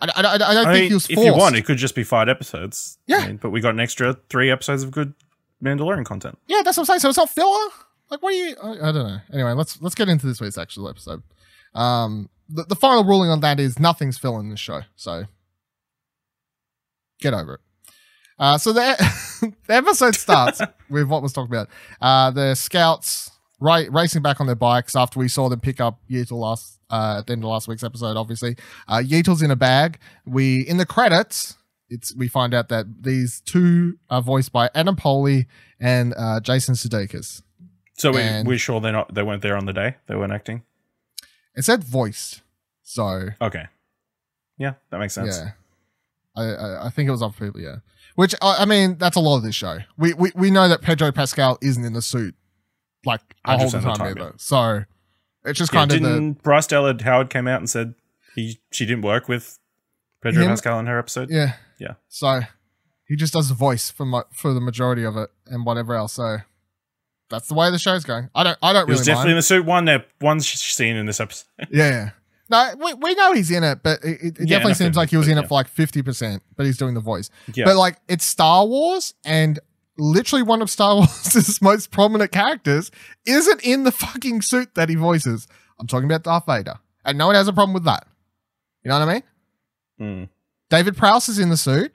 I, 0.00 0.06
I, 0.16 0.34
I, 0.34 0.38
don't 0.38 0.64
think 0.64 0.74
mean, 0.74 0.88
he 0.88 0.94
was 0.94 1.08
if 1.08 1.14
forced. 1.14 1.26
you 1.26 1.36
want, 1.36 1.56
it 1.56 1.64
could 1.64 1.78
just 1.78 1.94
be 1.94 2.02
five 2.02 2.28
episodes. 2.28 2.98
Yeah. 3.06 3.18
I 3.18 3.26
mean, 3.28 3.36
but 3.36 3.50
we 3.50 3.60
got 3.60 3.72
an 3.72 3.80
extra 3.80 4.16
three 4.28 4.50
episodes 4.50 4.82
of 4.82 4.90
good 4.90 5.14
Mandalorian 5.62 6.04
content. 6.04 6.38
yeah, 6.48 6.62
that's 6.64 6.76
what 6.76 6.82
I'm 6.82 6.86
saying. 6.86 7.00
So 7.00 7.08
it's 7.08 7.18
not 7.18 7.30
filler. 7.30 7.70
Like, 8.10 8.20
what 8.22 8.34
are 8.34 8.36
you? 8.36 8.56
I, 8.62 8.92
don't 8.92 9.06
know. 9.06 9.18
Anyway, 9.32 9.52
let's 9.52 9.80
let's 9.80 9.94
get 9.94 10.08
into 10.08 10.26
this 10.26 10.40
week's 10.40 10.58
actual 10.58 10.88
episode. 10.88 11.22
Um, 11.74 12.28
the, 12.48 12.64
the 12.64 12.74
final 12.74 13.04
ruling 13.04 13.30
on 13.30 13.40
that 13.40 13.58
is 13.58 13.78
nothing's 13.78 14.18
filler 14.18 14.40
in 14.40 14.50
this 14.50 14.60
show. 14.60 14.82
So 14.96 15.24
get 17.20 17.32
over 17.32 17.54
it. 17.54 17.60
Uh, 18.38 18.58
so 18.58 18.72
the 18.72 19.52
the 19.66 19.74
episode 19.74 20.14
starts 20.14 20.60
with 20.90 21.08
what 21.08 21.22
was 21.22 21.32
talking 21.32 21.54
about. 21.54 21.68
Uh, 22.00 22.30
the 22.32 22.54
scouts 22.54 23.30
ra- 23.62 23.84
racing 23.90 24.22
back 24.22 24.40
on 24.40 24.46
their 24.46 24.56
bikes 24.56 24.96
after 24.96 25.18
we 25.18 25.28
saw 25.28 25.48
them 25.48 25.60
pick 25.60 25.80
up 25.80 26.00
Yeetle 26.10 26.38
last 26.38 26.78
uh, 26.90 27.16
at 27.18 27.26
the 27.26 27.32
end 27.34 27.44
of 27.44 27.50
last 27.50 27.68
week's 27.68 27.84
episode. 27.84 28.16
Obviously, 28.16 28.56
uh, 28.88 28.98
Yeetle's 29.04 29.42
in 29.42 29.50
a 29.50 29.56
bag. 29.56 29.98
We 30.26 30.60
in 30.60 30.76
the 30.76 30.86
credits. 30.86 31.56
It's 31.88 32.14
we 32.16 32.26
find 32.28 32.54
out 32.54 32.68
that 32.70 32.86
these 33.02 33.40
two 33.40 33.98
are 34.10 34.22
voiced 34.22 34.50
by 34.52 34.70
Adam 34.74 34.96
Pally 34.96 35.46
and 35.78 36.14
uh, 36.16 36.40
Jason 36.40 36.74
Sudeikis. 36.74 37.42
So 37.98 38.10
we, 38.12 38.20
And- 38.20 38.48
we're 38.48 38.56
sure 38.58 38.80
they're 38.80 38.92
not. 38.92 39.14
They 39.14 39.22
weren't 39.22 39.42
there 39.42 39.56
on 39.56 39.66
the 39.66 39.72
day. 39.74 39.96
They 40.06 40.16
weren't 40.16 40.32
acting. 40.32 40.62
It 41.54 41.64
said 41.64 41.84
voiced, 41.84 42.40
so 42.82 43.28
Okay. 43.40 43.66
Yeah, 44.56 44.74
that 44.90 44.98
makes 44.98 45.12
sense. 45.14 45.38
Yeah, 45.38 45.50
I, 46.34 46.44
I 46.44 46.86
I 46.86 46.90
think 46.90 47.08
it 47.08 47.10
was 47.10 47.22
other 47.22 47.34
people. 47.38 47.60
Yeah, 47.60 47.76
which 48.14 48.34
I, 48.40 48.58
I 48.60 48.64
mean 48.64 48.96
that's 48.96 49.16
a 49.16 49.20
lot 49.20 49.36
of 49.36 49.42
this 49.42 49.54
show. 49.54 49.78
We 49.98 50.14
we 50.14 50.32
we 50.34 50.50
know 50.50 50.68
that 50.68 50.80
Pedro 50.80 51.12
Pascal 51.12 51.58
isn't 51.60 51.84
in 51.84 51.92
the 51.92 52.00
suit 52.00 52.34
like 53.04 53.20
a 53.44 53.56
whole 53.58 53.68
100% 53.70 53.74
of 53.74 53.82
the 53.82 53.88
time, 53.88 53.96
time, 53.98 54.06
either. 54.08 54.20
yeah. 54.20 54.30
So 54.36 54.84
it's 55.44 55.58
just 55.58 55.72
Yeah, 55.72 55.80
kind 55.80 55.92
of 55.92 56.02
the 56.02 56.08
didn't 56.08 56.42
Bryce 56.42 56.66
Dallas 56.66 57.02
Howard 57.02 57.30
came 57.30 57.48
out 57.48 57.58
and 57.60 57.68
said 57.68 57.94
he 58.34 58.60
she 58.70 58.86
didn't 58.86 59.02
work 59.02 59.28
with 59.28 59.58
Pedro 60.22 60.42
Him? 60.44 60.48
Pascal 60.50 60.78
in 60.78 60.86
her 60.86 60.98
episode? 60.98 61.30
yeah 61.30 61.54
Yeah. 61.78 61.94
So 62.08 62.40
he 63.06 63.16
just 63.16 63.32
does 63.32 63.48
the 63.48 63.54
voice 63.54 63.90
for 63.90 64.06
my, 64.06 64.22
for 64.32 64.54
the 64.54 64.60
majority 64.60 65.04
of 65.04 65.16
it 65.16 65.30
and 65.46 65.66
whatever 65.66 65.94
else. 65.94 66.12
So 66.14 66.38
that's 67.28 67.48
the 67.48 67.54
way 67.54 67.70
the 67.70 67.78
show's 67.78 68.04
going. 68.04 68.28
I 68.34 68.42
don't 68.44 68.58
I 68.62 68.72
don't 68.72 68.86
He 68.86 68.92
was 68.92 69.00
really 69.00 69.06
definitely 69.06 69.30
in 69.32 69.36
the 69.36 69.42
suit. 69.42 69.64
One 69.66 69.84
there, 69.86 70.04
one 70.20 70.40
sh- 70.40 70.56
scene 70.72 70.96
in 70.96 71.06
this 71.06 71.18
episode. 71.20 71.46
yeah. 71.70 71.88
yeah. 71.88 72.10
No, 72.50 72.74
we, 72.84 72.92
we 72.94 73.14
know 73.14 73.32
he's 73.32 73.50
in 73.50 73.64
it, 73.64 73.82
but 73.82 74.04
it, 74.04 74.20
it 74.22 74.36
Yeah, 74.40 74.56
definitely 74.58 74.74
seems 74.74 74.94
like 74.96 75.08
he 75.08 75.16
was 75.16 75.26
in 75.26 75.36
but 75.36 75.44
it 75.44 75.48
for 75.48 75.54
like 75.54 75.68
fifty 75.68 76.02
percent. 76.02 76.42
But 76.56 76.66
he's 76.66 76.76
doing 76.76 76.92
the 76.94 77.00
voice. 77.00 77.30
yeah, 77.54 77.64
But 77.64 77.76
like 77.76 77.96
it's 78.08 78.26
Star 78.26 78.66
Wars 78.66 79.14
and 79.24 79.58
literally 79.98 80.42
one 80.42 80.62
of 80.62 80.70
Star 80.70 80.96
Wars' 80.96 81.60
most 81.62 81.90
prominent 81.90 82.32
characters 82.32 82.90
isn't 83.26 83.60
in 83.62 83.84
the 83.84 83.92
fucking 83.92 84.42
suit 84.42 84.74
that 84.74 84.88
he 84.88 84.94
voices. 84.94 85.46
I'm 85.78 85.86
talking 85.86 86.06
about 86.06 86.22
Darth 86.22 86.46
Vader. 86.46 86.78
And 87.04 87.18
no 87.18 87.26
one 87.26 87.34
has 87.34 87.48
a 87.48 87.52
problem 87.52 87.74
with 87.74 87.84
that. 87.84 88.06
You 88.84 88.90
know 88.90 88.98
what 88.98 89.08
I 89.08 89.12
mean? 89.12 89.22
Mm. 90.00 90.28
David 90.70 90.96
Prowse 90.96 91.28
is 91.28 91.38
in 91.38 91.50
the 91.50 91.56
suit. 91.56 91.92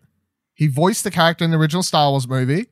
He 0.53 0.67
voiced 0.67 1.03
the 1.03 1.11
character 1.11 1.45
in 1.45 1.51
the 1.51 1.57
original 1.57 1.83
Star 1.83 2.09
Wars 2.11 2.27
movie. 2.27 2.67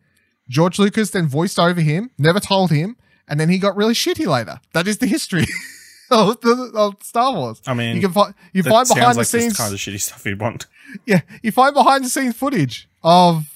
George 0.50 0.78
Lucas 0.80 1.12
then 1.12 1.28
voiced 1.28 1.58
over 1.60 1.82
him, 1.82 2.12
never 2.18 2.40
told 2.40 2.72
him, 2.72 2.98
and 3.28 3.40
then 3.40 3.50
he 3.50 3.58
got 3.58 3.76
really 3.76 3.94
shitty 3.94 4.28
later. 4.28 4.60
That 4.74 4.88
is 4.88 5.00
the 5.00 5.08
history 5.08 5.46
of, 6.12 6.40
the, 6.42 6.72
of 6.76 7.02
Star 7.02 7.34
Wars. 7.34 7.62
I 7.66 7.74
mean, 7.74 7.96
You 7.96 8.02
can 8.04 8.12
find 8.12 8.34
you 8.54 8.64
find 8.64 8.88
behind 8.88 9.18
like 9.18 9.28
the 9.28 9.40
scenes 9.40 9.58
kind 9.58 9.74
of 9.74 9.80
shitty 9.80 10.02
stuff 10.02 10.26
you'd 10.26 10.40
want. 10.40 10.68
yeah, 11.06 11.22
you 11.42 11.52
find 11.52 11.74
behind 11.74 12.04
the 12.04 12.10
scenes 12.10 12.36
footage 12.36 12.88
of 13.04 13.55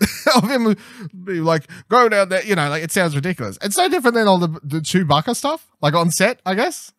of 0.34 0.50
him 0.50 0.76
be 1.24 1.40
like 1.40 1.68
go 1.88 2.08
down 2.08 2.28
there. 2.28 2.44
You 2.44 2.54
know, 2.54 2.68
like 2.68 2.82
it 2.82 2.92
sounds 2.92 3.14
ridiculous. 3.14 3.58
It's 3.62 3.76
so 3.76 3.88
different 3.88 4.14
than 4.14 4.26
all 4.26 4.38
the 4.38 4.48
the 4.62 4.78
Chewbacca 4.78 5.36
stuff, 5.36 5.66
like 5.80 5.94
on 5.94 6.10
set. 6.10 6.40
I 6.46 6.54
guess 6.54 6.92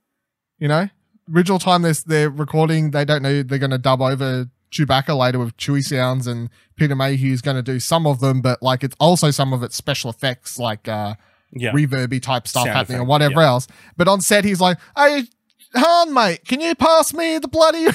you 0.59 0.67
know, 0.67 0.87
original 1.33 1.59
time 1.59 1.81
they're 1.81 1.93
they're 2.05 2.29
recording, 2.29 2.91
they 2.91 3.03
don't 3.03 3.21
know 3.23 3.43
they're 3.43 3.59
going 3.59 3.71
to 3.71 3.77
dub 3.77 4.01
over 4.01 4.49
Chewbacca 4.71 5.17
later 5.17 5.39
with 5.39 5.57
chewy 5.57 5.83
sounds, 5.83 6.27
and 6.27 6.49
Peter 6.75 6.95
Mayhew's 6.95 7.41
going 7.41 7.57
to 7.57 7.63
do 7.63 7.79
some 7.79 8.05
of 8.07 8.19
them, 8.19 8.41
but 8.41 8.61
like 8.61 8.83
it's 8.83 8.95
also 8.99 9.31
some 9.31 9.51
of 9.51 9.63
it's 9.63 9.75
special 9.75 10.09
effects, 10.09 10.59
like 10.59 10.87
uh 10.87 11.15
Yeah, 11.51 11.71
reverby 11.71 12.21
type 12.21 12.47
stuff 12.47 12.63
Sound 12.63 12.75
happening 12.75 13.01
or 13.01 13.05
whatever 13.05 13.41
yeah. 13.41 13.47
else. 13.47 13.67
But 13.97 14.07
on 14.07 14.21
set, 14.21 14.45
he's 14.45 14.61
like, 14.61 14.77
"Hey, 14.95 15.25
Han, 15.75 16.13
mate, 16.13 16.45
can 16.45 16.61
you 16.61 16.75
pass 16.75 17.13
me 17.13 17.39
the 17.39 17.47
bloody 17.47 17.87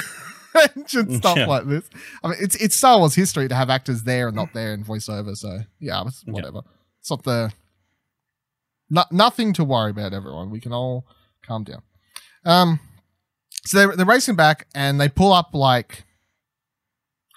and 0.76 0.88
stuff 1.16 1.36
Yeah. 1.36 1.46
like 1.46 1.66
this?" 1.66 1.88
I 2.24 2.28
mean, 2.28 2.38
it's 2.40 2.56
it's 2.56 2.76
Star 2.76 2.98
Wars 2.98 3.14
history 3.14 3.48
to 3.48 3.54
have 3.54 3.70
actors 3.70 4.02
there 4.04 4.28
and 4.28 4.36
not 4.36 4.52
there 4.54 4.72
in 4.74 4.84
voiceover. 4.84 5.36
So 5.36 5.60
yeah, 5.80 6.02
it's 6.06 6.22
Yeah. 6.26 6.32
whatever. 6.32 6.62
It's 7.00 7.10
not 7.10 7.22
the 7.24 7.52
no, 8.90 9.04
nothing 9.10 9.52
to 9.54 9.64
worry 9.64 9.90
about. 9.90 10.12
Everyone, 10.12 10.50
we 10.50 10.60
can 10.60 10.72
all 10.72 11.06
calm 11.46 11.64
down. 11.64 11.82
Um, 12.44 12.78
so 13.64 13.78
they're, 13.78 13.96
they're 13.96 14.06
racing 14.06 14.36
back 14.36 14.66
and 14.74 15.00
they 15.00 15.08
pull 15.08 15.32
up 15.32 15.50
like. 15.54 16.04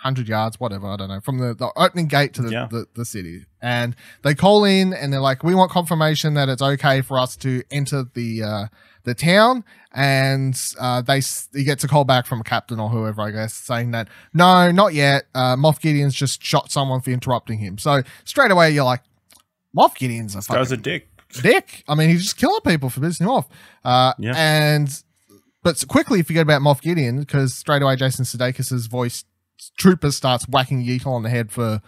100 0.04 0.30
yards, 0.30 0.62
whatever, 0.62 0.88
I 0.88 0.96
don't 0.96 1.10
know, 1.10 1.20
from 1.20 1.40
the, 1.40 1.54
the 1.54 1.74
opening 1.76 2.08
gate 2.08 2.34
to 2.36 2.42
the, 2.42 2.50
Yeah. 2.52 2.68
the, 2.72 2.86
the 2.96 3.04
city. 3.04 3.46
And 3.62 3.98
they 4.24 4.34
call 4.34 4.64
in 4.64 4.94
and 4.94 5.12
they're 5.12 5.20
like, 5.20 5.44
we 5.44 5.54
want 5.54 5.72
confirmation 5.72 6.36
that 6.36 6.48
it's 6.48 6.62
okay 6.62 7.02
for 7.02 7.20
us 7.20 7.36
to 7.38 7.64
enter 7.70 8.06
the 8.14 8.42
uh, 8.42 8.66
the 9.04 9.14
town. 9.16 9.64
And 9.92 10.56
uh, 10.80 11.02
they 11.02 11.18
s- 11.18 11.50
you 11.54 11.64
get 11.64 11.84
a 11.84 11.88
call 11.88 12.04
back 12.06 12.28
from 12.28 12.42
a 12.42 12.44
captain 12.44 12.80
or 12.80 12.90
whoever, 12.90 13.22
I 13.22 13.32
guess, 13.32 13.54
saying 13.54 13.92
that 13.92 14.08
no, 14.34 14.70
not 14.72 14.94
yet. 14.94 15.24
Uh, 15.34 15.56
Moff 15.56 15.80
Gideon's 15.82 16.14
just 16.14 16.44
shot 16.44 16.72
someone 16.72 17.02
for 17.02 17.10
interrupting 17.10 17.58
him. 17.58 17.78
So 17.80 18.04
straight 18.24 18.52
away, 18.52 18.70
you're 18.72 18.84
like, 18.86 19.02
Moff 19.76 19.96
Gideon's 19.96 20.36
a 20.36 20.38
guy's 20.40 20.72
a 20.72 20.78
fucking 20.78 20.84
dick. 20.84 21.08
dick. 21.42 21.84
I 21.88 21.96
mean, 21.96 22.10
he's 22.10 22.22
just 22.24 22.38
killing 22.38 22.62
people 22.62 22.90
for 22.90 23.00
pissing 23.00 23.22
him 23.22 23.30
off. 23.30 23.48
Uh, 23.84 24.14
Yeah. 24.20 24.34
And 24.36 24.90
but 25.64 25.84
quickly 25.88 26.22
forget 26.22 26.44
about 26.44 26.62
Moff 26.62 26.82
Gideon 26.82 27.20
because 27.20 27.56
straight 27.56 27.82
away 27.82 27.96
Jason 27.96 28.26
Sudeikis' 28.26 28.88
voice 28.90 29.26
trooper 29.78 30.12
starts 30.12 30.48
whacking 30.48 30.82
Yeetle 30.84 31.14
on 31.14 31.24
the 31.24 31.30
head 31.30 31.52
for 31.52 31.82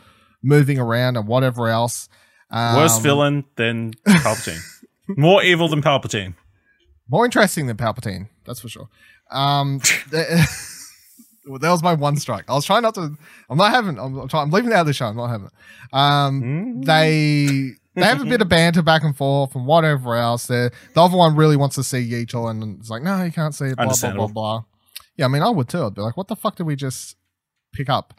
moving 0.43 0.79
around 0.79 1.17
and 1.17 1.27
whatever 1.27 1.69
else. 1.69 2.09
Um, 2.49 2.77
Worse 2.77 2.97
villain 2.97 3.45
than 3.55 3.93
Palpatine. 4.07 4.59
More 5.07 5.41
evil 5.43 5.67
than 5.69 5.81
Palpatine. 5.81 6.33
More 7.11 7.25
interesting 7.25 7.67
than 7.67 7.77
Palpatine, 7.77 8.29
that's 8.45 8.61
for 8.61 8.69
sure. 8.69 8.89
Um, 9.29 9.79
th- 10.11 10.27
well, 11.45 11.59
that 11.59 11.69
was 11.69 11.83
my 11.83 11.93
one 11.93 12.15
strike. 12.17 12.45
I 12.49 12.53
was 12.53 12.65
trying 12.65 12.81
not 12.83 12.95
to. 12.95 13.15
I'm 13.49 13.57
not 13.57 13.71
having. 13.71 13.99
I'm, 13.99 14.17
I'm, 14.17 14.27
trying, 14.27 14.43
I'm 14.43 14.51
leaving 14.51 14.71
it 14.71 14.75
out 14.75 14.81
of 14.81 14.87
the 14.87 14.93
show. 14.93 15.05
I'm 15.07 15.17
not 15.17 15.27
having 15.29 15.47
it. 15.47 15.53
Um, 15.93 16.41
Mm. 16.41 16.85
they 16.85 17.71
they 17.95 18.05
have 18.05 18.21
a 18.21 18.25
bit 18.25 18.41
of 18.41 18.47
banter 18.55 18.81
back 18.81 19.03
and 19.03 19.15
forth 19.15 19.53
and 19.55 19.65
whatever 19.67 20.15
else. 20.15 20.47
They're, 20.47 20.71
the 20.95 21.01
other 21.01 21.17
one 21.17 21.35
really 21.35 21.57
wants 21.57 21.75
to 21.75 21.83
see 21.83 21.99
Yeetle 22.09 22.49
and 22.49 22.79
it's 22.79 22.89
like, 22.89 23.03
no, 23.03 23.21
you 23.23 23.31
can't 23.31 23.53
see 23.53 23.65
it. 23.65 23.75
Blah 23.75 23.93
blah 23.93 24.13
blah 24.13 24.27
blah. 24.27 24.63
Yeah, 25.17 25.25
I 25.25 25.27
mean, 25.27 25.43
I 25.43 25.49
would 25.49 25.67
too. 25.67 25.83
I'd 25.85 25.93
be 25.95 26.01
like, 26.01 26.15
what 26.15 26.29
the 26.29 26.37
fuck 26.37 26.55
did 26.55 26.65
we 26.65 26.77
just 26.77 27.17
pick 27.73 27.89
up? 27.89 28.13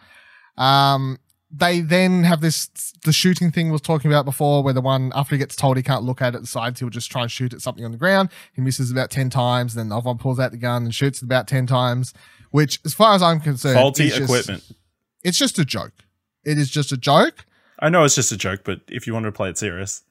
Um, 0.59 1.19
they 1.53 1.81
then 1.81 2.25
have 2.25 2.41
this 2.41 2.69
the 3.05 3.13
shooting 3.13 3.51
thing 3.51 3.67
we 3.67 3.73
was 3.73 3.81
talking 3.83 4.11
about 4.11 4.25
before, 4.25 4.63
where 4.63 4.73
the 4.73 4.81
one 4.81 5.13
after 5.15 5.35
he 5.35 5.39
gets 5.39 5.55
told 5.55 5.77
he 5.77 5.83
can't 5.83 6.03
look 6.03 6.23
at 6.23 6.35
it, 6.35 6.41
decides 6.41 6.81
he'll 6.81 6.89
just 6.89 7.11
try 7.11 7.23
and 7.23 7.31
shoot 7.31 7.53
at 7.53 7.61
something 7.61 7.85
on 7.85 7.93
the 7.93 7.99
ground. 7.99 8.31
He 8.55 8.63
misses 8.63 8.91
about 8.91 9.11
ten 9.11 9.29
times, 9.31 9.75
then 9.75 9.91
the 9.91 9.97
other 9.97 10.07
one 10.07 10.19
pulls 10.19 10.41
out 10.41 10.51
the 10.53 10.57
gun 10.57 10.85
and 10.85 10.95
shoots 10.95 11.19
it 11.23 11.25
about 11.27 11.47
ten 11.47 11.67
times. 11.67 12.15
Which, 12.51 12.81
as 12.85 12.95
far 12.95 13.15
as 13.15 13.23
I'm 13.23 13.41
concerned, 13.41 13.77
Faulty 13.79 14.05
is 14.07 14.17
just- 14.17 14.25
equipment. 14.25 14.65
It's 15.23 15.39
just 15.39 15.59
a 15.59 15.65
joke. 15.65 15.93
It 16.45 16.59
is 16.59 16.71
just 16.71 16.91
a 16.91 16.97
joke. 16.97 17.45
I 17.79 17.89
know 17.89 18.05
it's 18.05 18.15
just 18.15 18.33
a 18.33 18.37
joke, 18.37 18.61
but 18.65 18.81
if 18.89 19.07
you 19.07 19.13
want 19.13 19.25
to 19.27 19.33
play 19.33 19.49
it 19.51 19.59
serious, 19.59 20.03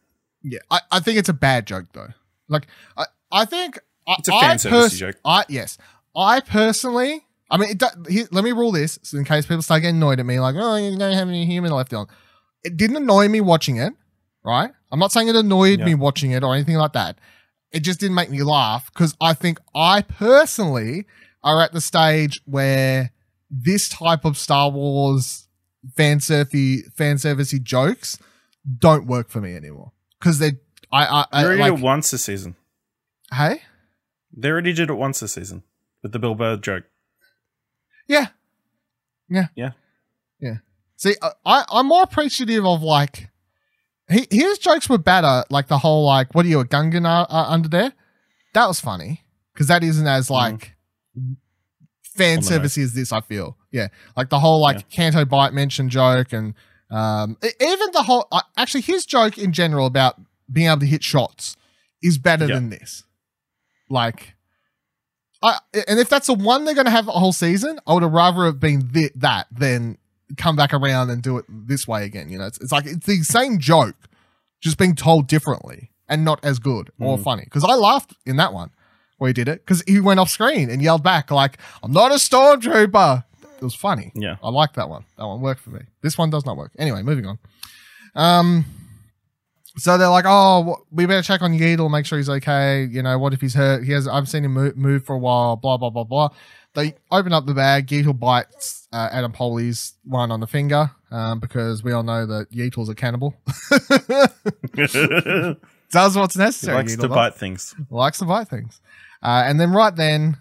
Yeah, 0.41 0.59
I, 0.69 0.79
I 0.91 0.99
think 0.99 1.17
it's 1.17 1.29
a 1.29 1.33
bad 1.33 1.65
joke 1.67 1.87
though. 1.93 2.09
Like 2.47 2.67
I, 2.97 3.05
I 3.31 3.45
think 3.45 3.79
It's 4.07 4.29
a 4.29 4.33
I 4.33 4.41
fan 4.41 4.59
service 4.59 4.97
joke. 4.97 5.15
I 5.25 5.43
yes, 5.49 5.77
I 6.15 6.39
personally. 6.41 7.25
I 7.51 7.57
mean, 7.57 7.75
do- 7.77 7.85
here, 8.09 8.27
let 8.31 8.43
me 8.43 8.51
rule 8.53 8.71
this 8.71 8.97
so 9.03 9.17
in 9.17 9.25
case 9.25 9.45
people 9.45 9.61
start 9.61 9.81
getting 9.81 9.97
annoyed 9.97 10.19
at 10.19 10.25
me, 10.25 10.39
like, 10.39 10.55
oh, 10.57 10.75
you 10.77 10.97
don't 10.97 11.13
have 11.13 11.27
any 11.27 11.45
human 11.45 11.71
left 11.71 11.93
on. 11.93 12.07
It 12.63 12.77
didn't 12.77 12.95
annoy 12.95 13.27
me 13.27 13.41
watching 13.41 13.75
it, 13.77 13.93
right? 14.45 14.71
I'm 14.91 14.99
not 14.99 15.11
saying 15.11 15.27
it 15.27 15.35
annoyed 15.35 15.79
Yeah. 15.79 15.85
me 15.85 15.95
watching 15.95 16.31
it 16.31 16.43
or 16.43 16.53
anything 16.55 16.77
like 16.77 16.93
that. 16.93 17.19
It 17.71 17.81
just 17.81 17.99
didn't 17.99 18.15
make 18.15 18.29
me 18.29 18.41
laugh 18.43 18.89
because 18.93 19.15
I 19.21 19.33
think 19.33 19.59
I 19.75 20.01
personally 20.01 21.05
are 21.43 21.61
at 21.61 21.73
the 21.73 21.81
stage 21.81 22.41
where 22.45 23.11
this 23.49 23.89
type 23.89 24.23
of 24.25 24.37
Star 24.37 24.69
Wars 24.69 25.47
fan 25.97 26.19
surfy 26.19 26.83
fan 26.95 27.17
servicey 27.17 27.61
jokes 27.61 28.17
don't 28.77 29.07
work 29.07 29.29
for 29.29 29.41
me 29.41 29.55
anymore 29.55 29.91
because 30.19 30.37
they 30.39 30.51
I 30.91 31.05
I, 31.05 31.25
I 31.31 31.41
they 31.41 31.47
already 31.47 31.61
like 31.61 31.71
did 31.73 31.79
it 31.79 31.83
once 31.83 32.11
this 32.11 32.23
season. 32.23 32.55
hey 33.33 33.61
They 34.35 34.49
already 34.49 34.73
did 34.73 34.89
it 34.89 34.93
once 34.93 35.19
this 35.21 35.33
season 35.33 35.63
with 36.03 36.11
the 36.11 36.19
Bill 36.19 36.35
Burr 36.35 36.57
joke. 36.57 36.83
Yeah 38.11 38.27
yeah 39.29 39.47
Yeah. 39.55 39.71
yeah 40.41 40.57
see 40.97 41.15
I- 41.21 41.31
I 41.45 41.65
I'm 41.71 41.87
more 41.87 42.03
appreciative 42.03 42.65
of 42.65 42.81
like 42.83 43.29
he, 44.09 44.27
his 44.29 44.57
jokes 44.57 44.89
were 44.89 44.97
better 44.97 45.45
like 45.49 45.67
the 45.67 45.77
whole 45.77 46.05
like 46.05 46.35
what 46.35 46.45
are 46.45 46.49
you 46.49 46.59
a 46.59 46.65
Gungan 46.65 47.05
uh, 47.05 47.25
uh, 47.29 47.45
under 47.47 47.69
there 47.69 47.93
that 48.53 48.67
was 48.67 48.79
funny 48.81 49.21
because 49.53 49.67
that 49.67 49.83
isn't 49.83 50.07
as 50.07 50.29
like 50.29 50.75
fan 52.03 52.39
On 52.39 52.43
the 52.43 52.59
nose. 52.59 52.59
servicey 52.75 52.83
as 52.83 52.93
this 52.93 53.11
I 53.13 53.21
feel 53.21 53.57
yeah 53.71 53.87
like 54.17 54.29
the 54.29 54.39
whole 54.39 54.59
like 54.61 54.77
Yeah. 54.77 54.95
Canto 54.95 55.25
Bight 55.25 55.53
mention 55.53 55.89
joke 55.89 56.33
and 56.33 56.53
um 56.89 57.37
even 57.61 57.91
the 57.93 58.03
whole 58.03 58.27
uh, 58.31 58.41
actually 58.57 58.81
his 58.81 59.05
joke 59.05 59.37
in 59.37 59.53
general 59.53 59.85
about 59.85 60.19
being 60.51 60.67
able 60.67 60.81
to 60.81 60.85
hit 60.85 61.03
shots 61.03 61.55
is 62.03 62.17
better 62.17 62.47
Yeah. 62.47 62.55
than 62.55 62.69
this 62.69 63.03
like 63.89 64.35
I, 65.43 65.57
and 65.87 65.99
if 65.99 66.07
that's 66.09 66.27
the 66.27 66.33
one 66.33 66.65
they're 66.65 66.75
going 66.75 66.85
to 66.85 66.91
have 66.91 67.07
a 67.07 67.11
whole 67.13 67.33
season, 67.33 67.79
I 67.87 67.93
would 67.93 68.03
have 68.03 68.11
rather 68.11 68.45
have 68.45 68.59
been 68.59 68.87
thi- 68.89 69.11
that 69.15 69.47
than 69.51 69.97
come 70.37 70.55
back 70.55 70.73
around 70.73 71.09
and 71.09 71.21
do 71.21 71.37
it 71.37 71.45
this 71.49 71.87
way 71.87 72.05
again. 72.05 72.29
You 72.29 72.37
know, 72.37 72.45
it's, 72.45 72.59
it's 72.59 72.71
like 72.71 72.85
it's 72.85 73.05
the 73.05 73.23
same 73.23 73.57
joke, 73.59 73.95
just 74.61 74.77
being 74.77 74.95
told 74.95 75.27
differently 75.27 75.89
and 76.07 76.23
not 76.23 76.43
as 76.45 76.59
good 76.59 76.91
or 76.99 77.17
Mhm. 77.17 77.23
funny. 77.23 77.43
Because 77.45 77.63
I 77.63 77.73
laughed 77.73 78.13
in 78.25 78.35
that 78.37 78.53
one 78.53 78.69
where 79.17 79.29
he 79.29 79.33
did 79.33 79.47
it 79.47 79.65
because 79.65 79.83
he 79.87 79.99
went 79.99 80.19
off 80.19 80.29
screen 80.29 80.69
and 80.69 80.81
yelled 80.81 81.03
back 81.03 81.31
like, 81.31 81.57
"I'm 81.83 81.91
not 81.91 82.11
a 82.11 82.15
stormtrooper." 82.15 83.23
It 83.59 83.63
was 83.63 83.75
funny. 83.75 84.11
Yeah. 84.15 84.37
I 84.43 84.49
like 84.49 84.73
that 84.73 84.89
one. 84.89 85.05
That 85.17 85.25
one 85.27 85.41
worked 85.41 85.61
for 85.61 85.69
me. 85.71 85.81
This 86.01 86.17
one 86.17 86.29
does 86.29 86.45
not 86.45 86.57
work. 86.57 86.71
Anyway, 86.79 87.01
moving 87.03 87.25
on. 87.27 87.37
Um, 88.15 88.65
so 89.77 89.97
they're 89.97 90.09
like, 90.09 90.25
oh, 90.27 90.77
we 90.91 91.05
better 91.05 91.21
check 91.21 91.41
on 91.41 91.53
Yeatle, 91.53 91.89
make 91.89 92.05
sure 92.05 92.17
he's 92.17 92.29
okay. 92.29 92.87
You 92.91 93.03
know, 93.03 93.17
what 93.17 93.33
if 93.33 93.41
he's 93.41 93.53
hurt? 93.53 93.83
He 93.83 93.91
has. 93.93 94.07
I've 94.07 94.27
seen 94.27 94.45
him 94.45 94.53
move, 94.53 94.77
move 94.77 95.05
for 95.05 95.15
a 95.15 95.19
while. 95.19 95.55
Blah 95.55 95.77
blah 95.77 95.89
blah 95.89 96.03
blah. 96.03 96.29
They 96.73 96.95
open 97.11 97.33
up 97.33 97.45
the 97.45 97.53
bag. 97.53 97.87
Yeatle 97.87 98.17
bites 98.17 98.87
uh, 98.93 99.09
Adam 99.11 99.31
Pally's 99.31 99.93
one 100.03 100.31
on 100.31 100.39
the 100.39 100.47
finger 100.47 100.91
um, 101.11 101.39
because 101.39 101.83
we 101.83 101.91
all 101.91 102.03
know 102.03 102.25
that 102.25 102.51
Yeatle's 102.51 102.89
a 102.89 102.95
cannibal. 102.95 103.35
Does 105.91 106.15
what's 106.15 106.35
he 106.35 106.39
necessary. 106.39 106.77
likes 106.77 106.95
Yeatle 106.95 107.01
to 107.01 107.07
does 107.07 107.15
bite 107.15 107.35
things. 107.35 107.75
likes 107.89 108.19
to 108.19 108.25
bite 108.25 108.47
things. 108.47 108.81
Uh, 109.21 109.43
and 109.45 109.59
then 109.59 109.71
right 109.71 109.95
then, 109.95 110.37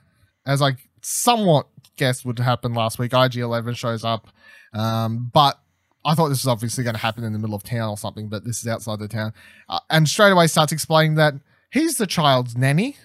as 0.47 0.63
I 0.63 0.77
somewhat 1.03 1.67
guessed 1.97 2.25
would 2.25 2.39
happen 2.39 2.75
last 2.75 2.99
week, 2.99 3.13
IG11 3.13 3.77
shows 3.77 4.05
up. 4.05 4.29
Um, 4.73 5.31
but 5.33 5.59
I 6.05 6.15
thought 6.15 6.29
this 6.29 6.43
was 6.45 6.49
obviously 6.49 6.83
going 6.85 6.95
to 6.95 7.01
happen 7.01 7.25
in 7.25 7.33
the 7.33 7.39
middle 7.39 7.55
of 7.55 7.63
town 7.63 7.91
or 7.91 7.99
something, 7.99 8.29
but 8.29 8.45
this 8.45 8.61
is 8.61 8.67
outside 8.69 8.99
the 9.01 9.09
town. 9.09 9.33
Uh, 9.69 9.81
and 9.91 10.09
straight 10.09 10.31
away 10.31 10.47
starts 10.47 10.73
explaining 10.73 11.17
that 11.17 11.35
he's 11.71 11.99
the 11.99 12.07
child's 12.07 12.57
nanny 12.57 12.97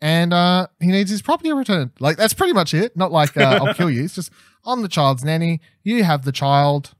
and 0.00 0.32
uh, 0.32 0.66
he 0.80 0.86
needs 0.88 1.10
his 1.10 1.22
property 1.22 1.52
returned. 1.52 1.90
Like, 1.98 2.16
that's 2.16 2.32
pretty 2.34 2.52
much 2.52 2.72
it. 2.72 2.96
Not 2.96 3.10
like, 3.12 3.36
uh, 3.36 3.58
I'll 3.62 3.74
kill 3.74 3.90
you. 3.90 4.04
It's 4.04 4.14
just, 4.14 4.30
I'm 4.64 4.82
the 4.82 4.88
child's 4.88 5.24
nanny. 5.24 5.60
You 5.82 6.04
have 6.04 6.24
the 6.24 6.32
child. 6.32 6.94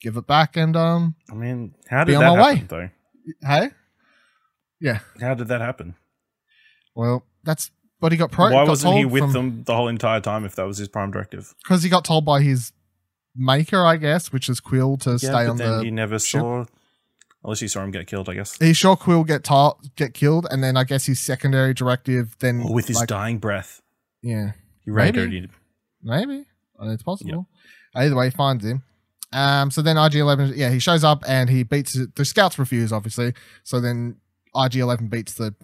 Give 0.00 0.16
it 0.16 0.26
back 0.26 0.56
and, 0.56 0.76
um, 0.76 1.16
I 1.30 1.34
mean, 1.34 1.74
how 1.88 2.04
Be 2.04 2.12
did 2.12 2.18
on 2.18 2.22
that 2.22 2.36
my 2.36 2.42
way. 2.44 2.54
happen, 2.56 2.66
though? 3.42 3.48
hey? 3.48 3.70
Yeah. 4.80 5.00
How 5.20 5.34
did 5.34 5.48
that 5.48 5.60
happen? 5.60 5.94
Well, 6.94 7.24
that's 7.44 7.70
but 7.98 8.12
he 8.12 8.18
got 8.18 8.30
pro. 8.30 8.46
Why 8.46 8.64
got 8.64 8.68
wasn't 8.68 8.96
he 8.98 9.04
with 9.06 9.22
from- 9.22 9.32
them 9.32 9.62
the 9.64 9.74
whole 9.74 9.88
entire 9.88 10.20
time 10.20 10.44
if 10.44 10.54
that 10.56 10.64
was 10.66 10.78
his 10.78 10.88
prime 10.88 11.10
directive? 11.10 11.54
because 11.62 11.82
he 11.82 11.88
got 11.88 12.04
told 12.04 12.24
by 12.26 12.42
his 12.42 12.72
maker, 13.36 13.84
I 13.84 13.96
guess, 13.96 14.32
which 14.32 14.48
is 14.48 14.60
Kuiil, 14.60 15.00
to 15.02 15.18
stay 15.18 15.28
but 15.30 15.48
on 15.48 15.56
then 15.56 15.78
the. 15.78 15.84
you 15.84 15.90
never 15.90 16.18
ship. 16.18 16.40
saw, 16.40 16.64
unless 17.44 17.62
you 17.62 17.68
saw 17.68 17.82
him 17.84 17.90
get 17.90 18.06
killed, 18.06 18.28
I 18.28 18.34
guess. 18.34 18.56
He 18.58 18.74
saw 18.74 18.96
Kuiil 18.96 19.26
get 19.26 19.48
get 19.96 20.14
killed, 20.14 20.46
and 20.50 20.62
then 20.62 20.76
I 20.76 20.84
guess 20.84 21.06
his 21.06 21.20
secondary 21.20 21.74
directive 21.74 22.36
then 22.40 22.62
Or 22.62 22.72
with 22.74 22.86
his 22.88 22.96
like, 22.96 23.08
dying 23.08 23.38
breath, 23.38 23.82
yeah, 24.22 24.52
he 24.84 24.90
Maybe. 24.90 25.18
radioed 25.20 25.44
him. 25.44 25.50
maybe 26.02 26.44
Uh, 26.80 26.88
it's 26.90 27.02
possible. 27.02 27.48
Either 27.94 28.14
way, 28.14 28.26
he 28.26 28.30
finds 28.30 28.64
him. 28.64 28.82
Um, 29.32 29.70
so 29.70 29.82
then 29.82 29.96
IG11, 29.96 30.56
yeah, 30.56 30.70
he 30.70 30.78
shows 30.78 31.02
up 31.04 31.24
and 31.26 31.50
he 31.50 31.62
beats 31.62 31.98
the 32.14 32.24
scouts 32.24 32.58
refuse 32.58 32.92
obviously. 32.92 33.34
So 33.64 33.80
then 33.80 34.16
IG11 34.54 35.10
beats 35.10 35.34
the 35.34 35.54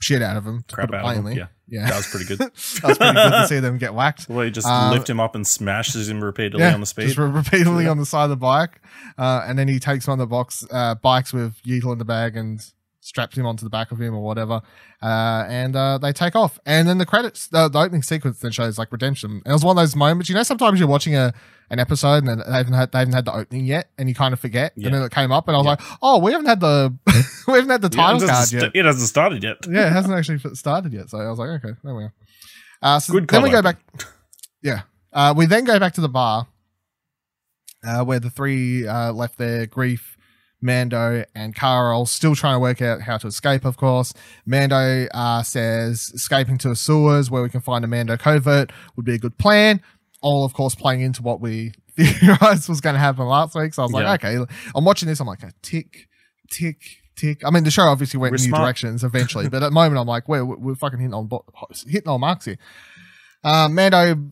shit 0.00 0.22
out 0.22 0.36
of 0.36 0.46
him. 0.46 0.64
Crap 0.70 0.92
out 0.92 1.16
of 1.16 1.24
him, 1.26 1.32
yeah. 1.36 1.46
yeah, 1.68 1.88
That 1.88 1.96
was 1.96 2.06
pretty 2.08 2.26
good. 2.26 2.38
that 2.38 2.52
was 2.84 2.98
pretty 2.98 3.12
good 3.14 3.30
to 3.30 3.46
see 3.48 3.60
them 3.60 3.78
get 3.78 3.94
whacked. 3.94 4.28
Well, 4.28 4.44
he 4.44 4.50
just 4.50 4.66
Um, 4.66 4.90
lift 4.92 5.08
him 5.08 5.20
up 5.20 5.34
and 5.34 5.46
smashes 5.46 6.08
him 6.08 6.22
repeatedly 6.22 6.60
yeah, 6.60 6.74
on 6.74 6.80
the 6.80 6.86
speed. 6.86 7.06
Just 7.06 7.18
repeatedly 7.18 7.84
Yeah. 7.84 7.90
on 7.90 7.98
the 7.98 8.06
side 8.06 8.24
of 8.24 8.30
the 8.30 8.36
bike. 8.36 8.80
Uh, 9.18 9.44
and 9.46 9.58
then 9.58 9.68
he 9.68 9.78
takes 9.78 10.06
one 10.06 10.14
of 10.20 10.28
the 10.28 10.30
box 10.30 10.64
uh, 10.70 10.94
bikes 10.96 11.32
with 11.32 11.54
Yeatle 11.62 11.92
in 11.92 11.98
the 11.98 12.04
bag 12.04 12.36
and 12.36 12.60
straps 13.10 13.36
him 13.36 13.44
onto 13.44 13.64
the 13.64 13.70
back 13.70 13.90
of 13.90 14.00
him 14.00 14.14
or 14.14 14.20
whatever. 14.22 14.62
Uh, 15.02 15.44
and 15.48 15.74
uh, 15.74 15.98
they 15.98 16.12
take 16.12 16.36
off. 16.36 16.60
And 16.64 16.88
then 16.88 16.98
the 16.98 17.04
credits, 17.04 17.48
the, 17.48 17.68
the 17.68 17.78
opening 17.80 18.02
sequence 18.04 18.38
then 18.38 18.52
shows 18.52 18.78
like 18.78 18.92
redemption. 18.92 19.42
And 19.44 19.46
it 19.46 19.52
was 19.52 19.64
one 19.64 19.76
of 19.76 19.82
those 19.82 19.96
moments, 19.96 20.28
you 20.28 20.34
know, 20.36 20.44
sometimes 20.44 20.78
you're 20.78 20.88
watching 20.88 21.16
a 21.16 21.34
an 21.72 21.78
episode 21.78 22.24
and 22.24 22.40
they 22.40 22.52
haven't 22.52 22.72
had 22.72 22.90
they 22.92 22.98
haven't 22.98 23.14
had 23.14 23.24
the 23.24 23.32
opening 23.32 23.64
yet, 23.64 23.90
and 23.98 24.08
you 24.08 24.14
kind 24.14 24.32
of 24.32 24.40
forget. 24.40 24.72
Yeah. 24.76 24.86
And 24.86 24.94
then 24.94 25.02
it 25.02 25.12
came 25.12 25.30
up, 25.32 25.46
and 25.48 25.54
I 25.56 25.58
was 25.58 25.64
Yeah. 25.66 25.70
like, 25.70 25.80
oh, 26.02 26.18
we 26.18 26.32
haven't 26.32 26.46
had 26.46 26.58
the 26.60 26.94
we 27.48 27.54
haven't 27.54 27.70
had 27.70 27.82
the 27.82 27.90
Yeah, 27.96 28.02
it 28.02 28.06
title 28.06 28.20
doesn't 28.20 28.28
card 28.34 28.48
st- 28.48 28.62
yet. 28.62 28.70
It 28.74 28.84
hasn't 28.86 29.08
started 29.08 29.42
yet. 29.44 29.56
yeah, 29.68 29.86
it 29.86 29.92
hasn't 29.92 30.14
actually 30.18 30.54
started 30.56 30.92
yet. 30.92 31.10
So 31.10 31.18
I 31.18 31.28
was 31.30 31.38
like, 31.38 31.50
okay, 31.50 31.74
there 31.84 31.94
we 31.94 32.02
go. 32.04 32.10
Uh, 32.82 32.98
so 32.98 33.12
Good 33.12 33.28
then 33.28 33.42
we 33.42 33.50
go 33.50 33.62
back. 33.62 33.76
Yeah. 34.62 34.82
Uh, 35.12 35.34
we 35.36 35.46
then 35.46 35.64
go 35.64 35.78
back 35.78 35.94
to 35.94 36.00
the 36.00 36.08
bar 36.08 36.46
uh, 37.84 38.04
where 38.04 38.20
the 38.20 38.30
three 38.30 38.86
uh, 38.86 39.12
left 39.12 39.38
their 39.38 39.66
Greef, 39.66 40.00
Mando, 40.62 41.24
and 41.34 41.54
Cara 41.54 42.04
still 42.06 42.34
trying 42.34 42.54
to 42.56 42.58
work 42.60 42.82
out 42.82 43.00
how 43.02 43.16
to 43.18 43.26
escape, 43.26 43.64
of 43.64 43.76
course. 43.76 44.12
Mando 44.46 45.06
uh, 45.14 45.42
says 45.42 46.10
escaping 46.14 46.58
to 46.58 46.68
the 46.68 46.76
sewers 46.76 47.30
where 47.30 47.42
we 47.42 47.48
can 47.48 47.60
find 47.60 47.84
a 47.84 47.88
Mando 47.88 48.16
covert 48.16 48.70
would 48.96 49.04
be 49.06 49.14
a 49.14 49.18
good 49.18 49.38
plan. 49.38 49.80
All, 50.22 50.44
of 50.44 50.52
course, 50.52 50.74
playing 50.74 51.00
into 51.00 51.22
what 51.22 51.40
we 51.40 51.72
theorized 51.96 52.68
was 52.68 52.80
going 52.80 52.94
to 52.94 53.00
happen 53.00 53.24
last 53.26 53.54
week. 53.54 53.72
So 53.74 53.82
I 53.82 53.86
was 53.86 53.92
Yeah. 53.94 54.10
like, 54.10 54.24
okay, 54.24 54.44
I'm 54.74 54.84
watching 54.84 55.08
this. 55.08 55.18
I'm 55.20 55.26
like, 55.26 55.42
a 55.42 55.52
tick, 55.62 56.08
tick, 56.50 56.82
tick. 57.16 57.40
I 57.44 57.50
mean, 57.50 57.64
the 57.64 57.70
show 57.70 57.84
obviously 57.84 58.18
went 58.18 58.32
We're 58.32 58.36
in 58.36 58.42
new 58.42 58.48
smart. 58.48 58.62
directions 58.64 59.02
eventually, 59.02 59.48
but 59.50 59.62
at 59.62 59.68
the 59.68 59.70
moment, 59.70 59.98
I'm 59.98 60.06
like, 60.06 60.28
we're, 60.28 60.44
we're 60.44 60.74
fucking 60.74 60.98
hitting 60.98 61.14
on, 61.14 61.30
hitting 61.86 62.08
on 62.08 62.20
marks 62.20 62.44
here. 62.44 62.58
Uh, 63.42 63.68
Mando 63.70 64.30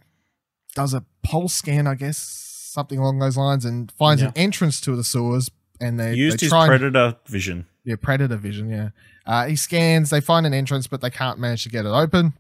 does 0.74 0.92
a 0.92 1.04
pulse 1.22 1.54
scan, 1.54 1.86
I 1.86 1.94
guess, 1.94 2.18
something 2.18 2.98
along 2.98 3.18
those 3.18 3.38
lines, 3.38 3.64
and 3.64 3.90
finds 3.92 4.20
an 4.20 4.32
entrance 4.36 4.80
to 4.82 4.94
the 4.94 5.02
sewers. 5.04 5.50
And 5.80 5.98
they 5.98 6.14
Used 6.14 6.40
they 6.40 6.46
his 6.46 6.50
try 6.50 6.62
and- 6.66 6.68
predator 6.68 7.16
vision. 7.26 7.66
yeah, 7.84 7.96
predator 8.00 8.36
vision. 8.36 8.68
Yeah, 8.70 8.88
uh, 9.26 9.46
he 9.46 9.56
scans. 9.56 10.10
They 10.10 10.20
find 10.20 10.44
an 10.46 10.54
entrance, 10.54 10.86
but 10.86 11.00
they 11.00 11.10
can't 11.10 11.38
manage 11.38 11.62
to 11.64 11.68
get 11.68 11.84
it 11.86 11.90
open. 11.90 12.32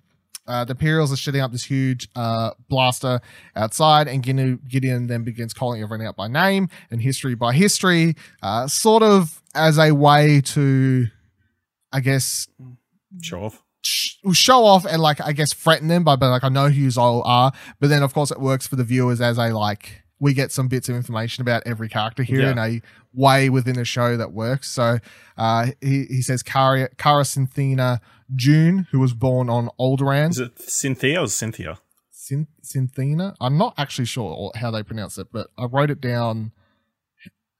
Uh, 0.46 0.64
the 0.64 0.70
Imperials 0.70 1.12
are 1.12 1.16
shitting 1.16 1.42
up 1.44 1.52
this 1.52 1.64
huge 1.64 2.08
uh, 2.16 2.52
blaster 2.70 3.20
outside, 3.54 4.08
and 4.08 4.22
Gideon, 4.22 4.60
Gideon 4.66 5.06
then 5.06 5.22
begins 5.22 5.52
calling 5.52 5.82
everyone 5.82 6.06
out 6.06 6.16
by 6.16 6.26
name 6.26 6.68
and 6.90 7.02
history 7.02 7.34
by 7.34 7.52
history, 7.52 8.16
uh, 8.42 8.66
sort 8.66 9.02
of 9.02 9.42
as 9.54 9.78
a 9.78 9.92
way 9.92 10.40
to, 10.40 11.06
I 11.92 12.00
guess, 12.00 12.48
Show 13.22 13.44
off. 13.44 13.62
sh- 13.82 14.14
show 14.32 14.64
off 14.64 14.84
and 14.86 15.00
like 15.02 15.20
I 15.20 15.32
guess 15.32 15.52
threaten 15.52 15.88
them 15.88 16.02
by 16.02 16.16
being 16.16 16.30
like 16.32 16.44
I 16.44 16.48
know 16.48 16.68
who 16.70 16.80
you 16.80 16.90
all 16.96 17.22
are, 17.26 17.52
but 17.78 17.88
then 17.88 18.02
of 18.02 18.14
course 18.14 18.30
it 18.30 18.40
works 18.40 18.66
for 18.66 18.76
the 18.76 18.84
viewers 18.84 19.20
as 19.20 19.36
a 19.38 19.48
like 19.52 20.02
we 20.20 20.34
get 20.34 20.50
some 20.52 20.68
bits 20.68 20.88
of 20.88 20.96
information 20.96 21.42
about 21.42 21.62
every 21.66 21.88
character 21.88 22.22
here 22.22 22.40
Yeah. 22.40 22.50
in 22.52 22.58
a 22.58 22.80
way 23.14 23.48
within 23.48 23.76
the 23.76 23.84
show 23.84 24.16
that 24.16 24.32
works. 24.32 24.68
So 24.70 24.98
uh, 25.36 25.68
he 25.80 26.04
he 26.06 26.22
says 26.22 26.42
Cara 26.42 26.88
Cara 26.96 27.22
Synthena 27.22 28.00
Dune, 28.34 28.86
who 28.90 28.98
was 28.98 29.12
born 29.14 29.48
on 29.48 29.70
Alderaan. 29.78 30.30
Is 30.30 30.38
it 30.40 30.58
Cynthia 30.60 31.22
or 31.22 31.28
Cynthia? 31.28 31.78
Syn- 32.10 32.48
Synthena. 32.62 33.34
I'm 33.40 33.56
not 33.56 33.74
actually 33.78 34.04
sure 34.06 34.50
how 34.56 34.70
they 34.70 34.82
pronounce 34.82 35.16
it, 35.18 35.28
but 35.32 35.48
I 35.56 35.64
wrote 35.66 35.90
it 35.90 36.00
down 36.00 36.52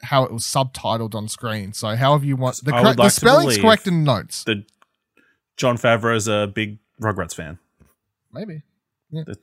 how 0.02 0.24
it 0.24 0.32
was 0.32 0.44
subtitled 0.44 1.14
on 1.14 1.26
screen. 1.28 1.72
So 1.72 1.96
however 1.96 2.24
you 2.24 2.36
want 2.36 2.56
the, 2.64 2.74
I 2.74 2.82
correct 2.82 2.98
would 2.98 3.06
the 3.06 3.10
spelling's 3.10 3.58
correct 3.58 3.86
in 3.86 4.04
notes. 4.04 4.44
The 4.44 4.64
Jon 5.56 5.76
Favreau's 5.78 6.28
a 6.28 6.46
big 6.52 6.78
Rugrats 7.00 7.34
fan. 7.34 7.58
Maybe. 8.32 8.62
Yeah. 9.10 9.22
The- 9.26 9.38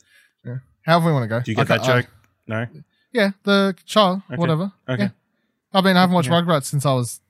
yeah. 0.46 0.58
However 0.86 1.08
we 1.08 1.12
want 1.14 1.24
to 1.24 1.28
go. 1.28 1.42
Do 1.42 1.52
you 1.52 1.56
get 1.58 1.68
that 1.70 1.84
joke? 1.84 2.06
no. 2.48 2.68
Yeah, 3.16 3.32
the 3.44 3.74
child, 3.86 4.22
Okay. 4.30 4.36
whatever. 4.38 4.74
Okay. 4.90 5.04
Yeah. 5.04 5.10
I 5.74 5.82
mean, 5.82 5.96
I 5.96 6.02
haven't 6.02 6.14
watched 6.16 6.28
Yeah. 6.30 6.42
Rugrats 6.42 6.66
since 6.66 6.86
I 6.86 6.92
was. 6.94 7.22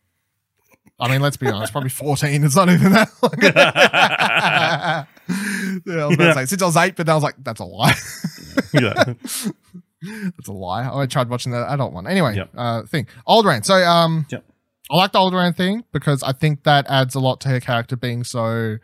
I 1.00 1.10
mean, 1.12 1.22
let's 1.22 1.38
be 1.38 1.48
honest, 1.48 1.72
probably 1.72 1.90
fourteen. 1.92 2.44
It's 2.44 2.56
not 2.56 2.70
even 2.70 2.92
that 2.94 3.10
long. 3.22 3.34
yeah, 5.86 6.04
I 6.04 6.06
was 6.08 6.18
to 6.18 6.34
say 6.34 6.46
since 6.46 6.62
I 6.62 6.66
was 6.66 6.78
eight, 6.78 6.96
but 6.96 7.06
then 7.06 7.14
I 7.14 7.16
was 7.16 7.24
like, 7.24 7.36
that's 7.44 7.60
a 7.60 7.66
lie. 7.66 7.94
yeah. 8.74 8.94
that's 8.94 10.48
a 10.48 10.52
lie. 10.54 10.90
I 10.92 11.06
tried 11.06 11.30
watching 11.30 11.52
the 11.52 11.70
adult 11.72 11.94
one. 11.94 12.08
Anyway, 12.08 12.36
Yep. 12.36 12.50
uh, 12.56 12.84
thing 12.84 13.08
Alderaan. 13.28 13.66
So, 13.66 13.76
um, 13.76 14.26
Yep. 14.30 14.44
I 14.90 14.96
like 14.98 15.12
the 15.12 15.20
Alderaan 15.20 15.56
thing 15.56 15.84
because 15.92 16.24
I 16.24 16.32
think 16.32 16.64
that 16.64 16.86
adds 16.90 17.16
a 17.16 17.20
lot 17.20 17.42
to 17.42 17.50
her 17.50 17.60
character 17.60 17.96
being 17.96 18.24
so 18.24 18.78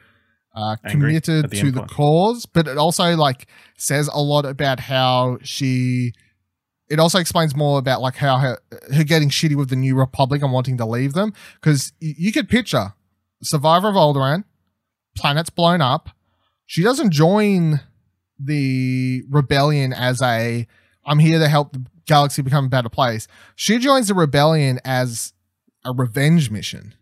uh, 0.55 0.75
Angry 0.83 0.91
committed 1.13 1.49
the 1.49 1.57
to 1.61 1.71
the 1.71 1.81
Empire. 1.81 1.95
cause, 1.95 2.45
but 2.45 2.67
it 2.67 2.77
also 2.77 3.15
like 3.15 3.47
says 3.77 4.09
a 4.13 4.21
lot 4.21 4.45
about 4.45 4.79
how 4.81 5.37
she. 5.43 6.13
It 6.91 6.99
also 6.99 7.17
explains 7.19 7.55
more 7.55 7.79
about 7.79 8.01
like 8.01 8.15
how 8.15 8.37
her 8.37 8.59
her 8.93 9.03
getting 9.03 9.29
shitty 9.29 9.55
with 9.55 9.69
the 9.69 9.75
New 9.75 9.95
Republic 9.95 10.41
and 10.43 10.51
wanting 10.51 10.77
to 10.77 10.85
leave 10.85 11.13
them 11.13 11.33
because 11.55 11.93
y- 12.01 12.13
you 12.17 12.31
could 12.31 12.49
picture 12.49 12.93
Survivor 13.41 13.87
of 13.89 13.95
Alderaan, 13.95 14.43
planet's 15.17 15.49
blown 15.49 15.81
up. 15.81 16.09
She 16.65 16.83
doesn't 16.83 17.11
join 17.11 17.79
the 18.39 19.23
rebellion 19.29 19.93
as 19.93 20.21
a 20.21 20.67
I'm 21.05 21.19
here 21.19 21.39
to 21.39 21.47
help 21.47 21.73
the 21.73 21.85
galaxy 22.05 22.41
become 22.41 22.65
a 22.65 22.69
better 22.69 22.89
place. 22.89 23.27
She 23.55 23.77
joins 23.79 24.07
the 24.07 24.13
rebellion 24.13 24.79
as 24.85 25.33
a 25.85 25.91
revenge 25.93 26.51
mission, 26.51 26.93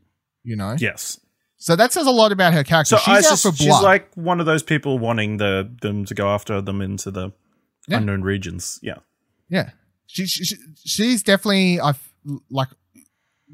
you 0.44 0.56
know? 0.56 0.76
yes. 0.80 1.20
So 1.62 1.76
that 1.76 1.92
says 1.92 2.08
a 2.08 2.12
lot 2.12 2.32
about 2.32 2.54
her 2.54 2.64
character. 2.64 2.96
So 2.96 3.02
she's 3.04 3.26
I 3.28 3.34
out 3.34 3.40
for 3.40 3.52
she's 3.54 3.68
like 3.82 4.10
one 4.16 4.40
of 4.40 4.46
those 4.46 4.64
people 4.64 4.98
wanting 4.98 5.38
the 5.38 5.70
them 5.82 6.06
to 6.06 6.14
go 6.14 6.30
after 6.30 6.62
them 6.62 6.80
into 6.82 7.12
the 7.12 7.32
Yeah. 7.90 7.98
unknown 7.98 8.22
regions. 8.22 8.80
Yeah. 8.82 9.00
Yeah. 9.50 9.72
She, 10.08 10.26
she, 10.26 10.44
she- 10.46 10.58
she's 10.86 11.24
definitely, 11.24 11.80
I 11.80 11.94
like, 12.50 12.70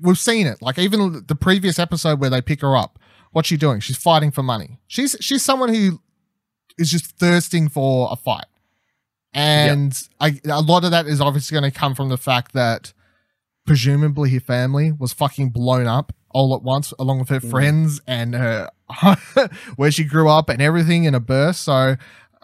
we've 0.01 0.17
seen 0.17 0.47
it. 0.47 0.61
Like 0.61 0.77
even 0.77 1.23
the 1.27 1.35
previous 1.35 1.79
episode 1.79 2.19
where 2.19 2.29
they 2.29 2.41
pick 2.41 2.61
her 2.61 2.75
up, 2.77 2.99
what's 3.31 3.47
she 3.47 3.57
doing? 3.57 3.79
She's 3.81 3.97
fighting 3.97 4.31
for 4.31 4.43
money. 4.43 4.79
She's, 4.87 5.15
she's 5.19 5.43
someone 5.43 5.73
who 5.73 6.01
is 6.77 6.89
just 6.91 7.17
thirsting 7.17 7.67
for 7.69 8.09
a 8.11 8.15
fight. 8.15 8.45
And 9.33 9.97
I, 10.19 10.39
a 10.45 10.61
lot 10.61 10.85
of 10.85 10.91
that 10.91 11.07
is 11.07 11.19
obviously 11.19 11.59
going 11.59 11.69
to 11.69 11.77
come 11.77 11.93
from 11.95 12.07
the 12.09 12.17
fact 12.17 12.53
that 12.53 12.93
presumably 13.65 14.29
her 14.31 14.39
family 14.39 14.91
was 14.91 15.11
fucking 15.11 15.49
blown 15.49 15.87
up 15.87 16.13
all 16.29 16.55
at 16.55 16.61
once, 16.61 16.93
along 16.99 17.19
with 17.19 17.29
her 17.29 17.39
Mm. 17.39 17.49
friends 17.49 18.01
and 18.07 18.33
her 18.35 18.69
where 19.75 19.91
she 19.91 20.03
grew 20.03 20.29
up 20.29 20.49
and 20.49 20.61
everything 20.61 21.03
in 21.05 21.15
a 21.15 21.19
burst. 21.19 21.63
So 21.63 21.95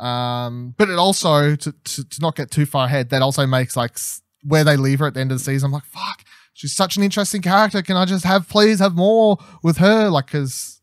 Um, 0.02 0.74
but 0.78 0.90
it 0.90 0.98
also 0.98 1.56
to, 1.56 1.72
to 1.72 2.04
to 2.04 2.22
not 2.22 2.36
get 2.36 2.50
too 2.52 2.66
far 2.66 2.86
ahead, 2.88 3.10
that 3.12 3.22
also 3.22 3.46
makes 3.46 3.76
like 3.78 3.98
where 4.44 4.64
they 4.64 4.76
leave 4.76 5.00
her 5.00 5.08
at 5.08 5.14
the 5.14 5.20
end 5.20 5.32
of 5.32 5.38
the 5.38 5.44
season. 5.44 5.68
I'm 5.68 5.72
like, 5.74 5.86
fuck, 5.86 6.24
she's 6.54 6.76
such 6.76 6.98
an 6.98 7.04
interesting 7.04 7.42
character. 7.44 7.82
Can 7.84 7.96
I 7.98 8.06
just 8.06 8.26
have 8.26 8.50
please 8.50 8.80
have 8.80 8.96
more 8.96 9.38
with 9.64 9.78
her? 9.78 10.10
Like, 10.10 10.26
because 10.26 10.82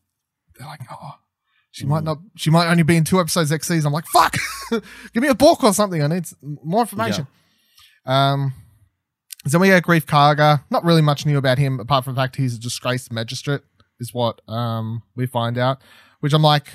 they're 0.57 0.69
like, 0.69 0.81
oh, 0.91 1.15
she 1.73 1.85
might 1.87 2.03
Mm. 2.03 2.07
not, 2.07 2.19
she 2.37 2.51
might 2.51 2.71
only 2.71 2.85
be 2.85 2.97
in 2.97 3.03
two 3.05 3.19
episodes 3.21 3.51
next 3.51 3.67
season. 3.67 3.89
I'm 3.89 3.93
like, 3.93 4.07
fuck, 4.07 4.37
give 5.13 5.23
me 5.23 5.29
a 5.29 5.35
book 5.35 5.65
or 5.65 5.75
something. 5.75 6.01
I 6.03 6.07
need 6.07 6.27
more 6.43 6.83
information. 6.83 7.27
Um, 8.07 8.53
so 9.47 9.51
then 9.59 9.61
we 9.63 9.69
get 9.69 9.83
Greef 9.85 10.05
Karga. 10.05 10.63
Not 10.71 10.85
really 10.85 11.03
much 11.03 11.27
new 11.27 11.39
about 11.39 11.59
him, 11.59 11.81
apart 11.81 12.05
from 12.05 12.15
the 12.15 12.21
fact 12.21 12.37
he's 12.37 12.55
a 12.55 12.61
disgraced 12.61 13.11
magistrate, 13.13 13.63
is 14.01 14.15
what 14.15 14.41
um 14.49 15.03
we 15.17 15.27
find 15.27 15.59
out. 15.59 15.79
Which 16.21 16.33
I'm 16.33 16.43
like, 16.43 16.67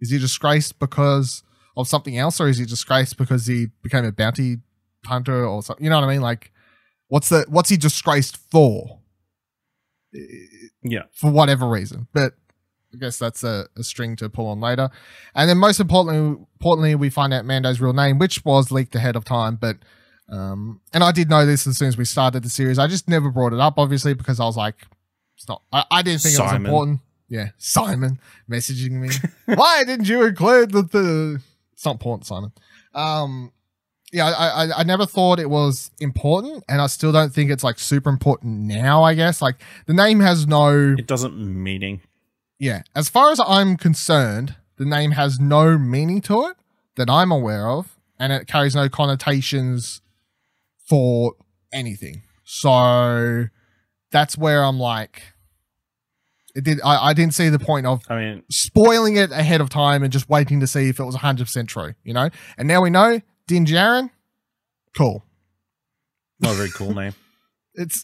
is 0.00 0.10
he 0.10 0.18
disgraced 0.18 0.78
because 0.78 1.42
of 1.76 1.88
something 1.88 2.16
else, 2.18 2.40
or 2.40 2.48
is 2.48 2.58
he 2.58 2.64
disgraced 2.64 3.16
because 3.16 3.46
he 3.46 3.68
became 3.82 4.04
a 4.04 4.12
bounty 4.12 4.58
hunter 5.04 5.44
or 5.44 5.62
something? 5.62 5.84
You 5.84 5.90
know 5.90 6.00
what 6.00 6.08
I 6.08 6.12
mean? 6.12 6.22
Like, 6.22 6.52
what's 7.08 7.28
the 7.28 7.44
what's 7.48 7.70
he 7.70 7.76
disgraced 7.76 8.36
for? 8.50 9.00
Yeah. 10.82 11.02
for 11.12 11.30
whatever 11.30 11.68
reason. 11.68 12.08
But 12.12 12.34
I 12.94 12.96
guess 12.98 13.18
that's 13.18 13.44
a, 13.44 13.66
a 13.76 13.82
string 13.82 14.16
to 14.16 14.28
pull 14.28 14.46
on 14.46 14.60
later. 14.60 14.90
And 15.34 15.48
then 15.48 15.58
most 15.58 15.80
importantly, 15.80 16.46
importantly, 16.54 16.94
we 16.94 17.10
find 17.10 17.34
out 17.34 17.44
Mando's 17.44 17.80
real 17.80 17.92
name, 17.92 18.18
which 18.18 18.44
was 18.44 18.70
leaked 18.72 18.94
ahead 18.94 19.16
of 19.16 19.24
time. 19.24 19.56
But 19.56 19.76
um, 20.30 20.80
and 20.92 21.02
I 21.02 21.12
did 21.12 21.28
know 21.30 21.46
this 21.46 21.66
as 21.66 21.78
soon 21.78 21.88
as 21.88 21.96
we 21.96 22.04
started 22.04 22.42
the 22.42 22.50
series. 22.50 22.78
I 22.78 22.86
just 22.86 23.08
never 23.08 23.30
brought 23.30 23.52
it 23.52 23.60
up, 23.60 23.78
obviously, 23.78 24.14
because 24.14 24.40
I 24.40 24.44
was 24.44 24.56
like, 24.56 24.76
it's 25.36 25.48
not. 25.48 25.62
I, 25.72 25.84
I 25.90 26.02
didn't 26.02 26.22
think 26.22 26.38
it 26.38 26.42
was 26.42 26.52
important. 26.52 27.00
Yeah, 27.28 27.50
Simon 27.58 28.18
messaging 28.50 28.92
me. 28.92 29.10
Why 29.54 29.84
didn't 29.84 30.08
you 30.08 30.24
include 30.24 30.72
the, 30.72 30.82
the? 30.82 31.42
It's 31.72 31.84
not 31.84 31.92
important, 31.92 32.26
Simon. 32.26 32.52
Um, 32.94 33.52
yeah, 34.12 34.26
I, 34.26 34.64
I 34.64 34.78
I 34.78 34.82
never 34.84 35.04
thought 35.04 35.38
it 35.38 35.50
was 35.50 35.90
important, 36.00 36.64
and 36.68 36.80
I 36.80 36.86
still 36.86 37.12
don't 37.12 37.32
think 37.32 37.50
it's 37.50 37.62
like 37.62 37.78
super 37.78 38.08
important 38.08 38.60
now. 38.60 39.02
I 39.02 39.14
guess 39.14 39.42
like 39.42 39.56
the 39.86 39.92
name 39.94 40.20
has 40.20 40.46
no 40.46 40.94
It 40.98 41.06
doesn't 41.06 41.36
meaning. 41.36 42.00
yeah, 42.58 42.82
as 42.94 43.08
far 43.10 43.30
as 43.30 43.40
I'm 43.46 43.76
concerned, 43.76 44.56
the 44.76 44.86
name 44.86 45.10
has 45.12 45.38
no 45.38 45.76
meaning 45.76 46.22
to 46.22 46.46
it 46.46 46.56
that 46.96 47.10
I'm 47.10 47.30
aware 47.30 47.68
of, 47.68 47.98
and 48.18 48.32
it 48.32 48.46
carries 48.46 48.74
no 48.74 48.88
connotations 48.88 50.00
for 50.88 51.34
anything. 51.72 52.22
So 52.44 53.44
that's 54.10 54.38
where 54.38 54.64
I'm 54.64 54.80
like, 54.80 55.22
it 56.58 56.64
did. 56.64 56.80
I, 56.84 57.08
I 57.10 57.12
didn't 57.14 57.34
see 57.34 57.48
the 57.48 57.58
point 57.58 57.86
of 57.86 58.02
I 58.10 58.16
mean, 58.16 58.42
spoiling 58.50 59.16
it 59.16 59.30
ahead 59.32 59.60
of 59.60 59.70
time 59.70 60.02
and 60.02 60.12
just 60.12 60.28
waiting 60.28 60.60
to 60.60 60.66
see 60.66 60.88
if 60.88 60.98
it 61.00 61.04
was 61.04 61.14
100 61.14 61.44
percent 61.44 61.68
true. 61.68 61.94
You 62.04 62.14
know, 62.14 62.28
and 62.58 62.68
now 62.68 62.82
we 62.82 62.90
know 62.90 63.20
Din 63.46 63.64
Djarin. 63.64 64.10
Cool. 64.96 65.24
not 66.40 66.52
a 66.52 66.56
very 66.56 66.70
cool 66.70 66.94
name. 66.94 67.14
It's 67.80 68.02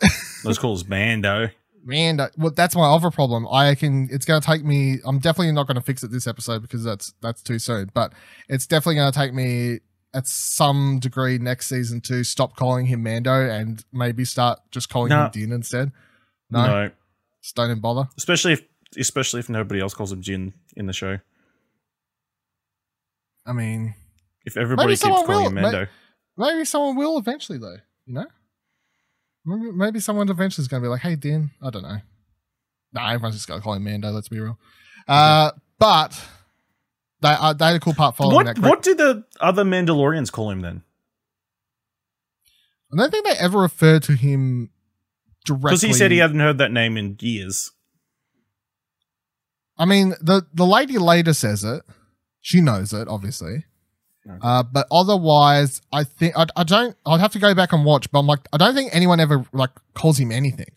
cool 0.59 0.75
as 0.75 0.87
Mando. 0.87 1.49
man 1.85 2.19
that, 2.19 2.31
well 2.39 2.53
that's 2.53 2.77
my 2.77 2.87
other 2.87 3.11
problem 3.11 3.45
i 3.51 3.75
can 3.75 4.09
it's 4.13 4.25
going 4.25 4.41
to 4.41 4.47
take 4.47 4.65
me 4.65 4.99
i'm 5.05 5.19
definitely 5.19 5.51
not 5.53 5.67
going 5.67 5.75
to 5.75 5.81
fix 5.83 6.05
it 6.05 6.13
this 6.13 6.29
episode 6.29 6.63
because 6.63 6.85
that's 6.85 7.13
that's 7.21 7.43
too 7.43 7.59
soon 7.59 7.91
but 7.93 8.13
it's 8.49 8.67
definitely 8.69 8.95
going 8.95 9.11
to 9.11 9.19
take 9.19 9.35
me 9.35 9.81
at 10.15 10.29
some 10.29 11.01
degree 11.01 11.39
next 11.39 11.67
season 11.67 12.01
to 12.03 12.23
stop 12.23 12.55
calling 12.55 12.87
him 12.87 13.03
mando 13.03 13.33
and 13.51 13.85
maybe 13.93 14.25
start 14.25 14.61
just 14.71 14.89
calling 14.89 15.09
No. 15.11 15.25
him 15.25 15.31
din 15.33 15.51
instead 15.53 15.91
no, 16.51 16.65
No. 16.67 16.91
Just 17.45 17.57
don't 17.57 17.67
even 17.71 17.81
bother 17.81 18.09
Especially 18.17 18.55
if 18.55 18.63
especially 18.99 19.41
if 19.41 19.51
nobody 19.51 19.81
else 19.81 19.93
calls 19.93 20.11
him 20.11 20.23
Din 20.23 20.55
in 20.77 20.87
the 20.87 20.93
show. 20.95 21.19
i 23.47 23.53
mean 23.53 23.95
If 24.47 24.57
everybody 24.57 24.93
keeps 24.93 25.03
calling 25.03 25.27
will. 25.27 25.47
him 25.49 25.55
Mando. 25.55 25.87
maybe 26.39 26.65
someone 26.65 26.97
will 26.97 27.19
eventually 27.19 27.59
though 27.59 27.77
you 28.07 28.15
know 28.15 28.27
maybe, 29.45 29.73
maybe 29.73 30.01
someone 30.01 30.29
eventually 30.31 30.63
is 30.63 30.69
going 30.69 30.83
to 30.83 30.87
be 30.87 30.91
like 30.91 31.03
hey 31.03 31.17
din 31.17 31.51
i 31.63 31.69
don't 31.69 31.83
know 31.83 31.99
nah 32.95 33.11
everyone's 33.11 33.35
just 33.37 33.47
going 33.47 33.61
to 33.61 33.65
call 33.65 33.75
him 33.75 33.85
mando 33.85 34.11
let's 34.11 34.29
be 34.31 34.41
real 34.41 34.59
uh 35.07 35.51
but 35.79 36.19
they, 37.21 37.29
uh, 37.29 37.53
they 37.53 37.65
had 37.67 37.77
a 37.77 37.81
cool 37.81 37.95
part 37.95 38.17
following 38.17 38.47
What 38.47 38.57
that 38.57 38.59
what 38.59 38.83
did 38.83 38.97
the 38.99 39.25
other 39.41 39.65
Mandalorians 39.65 40.31
call 40.31 40.51
him 40.51 40.61
then? 40.61 40.83
I 42.93 42.97
don't 42.97 43.11
think 43.11 43.27
they 43.27 43.33
ever 43.39 43.59
referred 43.59 44.03
to 44.05 44.13
him 44.13 44.71
directly. 45.45 45.71
Because 45.71 45.83
he 45.83 45.93
said 45.93 46.11
he 46.11 46.19
hadn't 46.19 46.41
heard 46.41 46.59
that 46.59 46.73
name 46.73 46.97
in 46.97 47.17
years. 47.21 47.71
I 49.79 49.85
mean, 49.85 50.11
the 50.21 50.47
the 50.53 50.67
lady 50.67 50.99
later 50.99 51.33
says 51.35 51.65
it. 51.65 51.83
She 52.41 52.61
knows 52.61 52.93
it, 52.93 53.09
obviously. 53.09 53.65
Okay. 54.27 54.39
Uh, 54.41 54.63
but 54.63 54.87
otherwise, 54.91 55.83
I 55.93 56.05
think 56.05 56.37
I, 56.37 56.47
I 56.57 56.63
don't. 56.65 56.97
I'd 57.05 57.21
have 57.21 57.33
to 57.33 57.39
go 57.39 57.55
back 57.55 57.73
and 57.73 57.85
watch. 57.85 58.11
But 58.11 58.21
I'm 58.21 58.27
like, 58.27 58.41
I 58.53 58.57
don't 58.57 58.75
think 58.75 58.95
anyone 58.95 59.21
ever 59.21 59.45
like 59.53 59.71
calls 59.95 60.19
him 60.19 60.31
anything. 60.33 60.71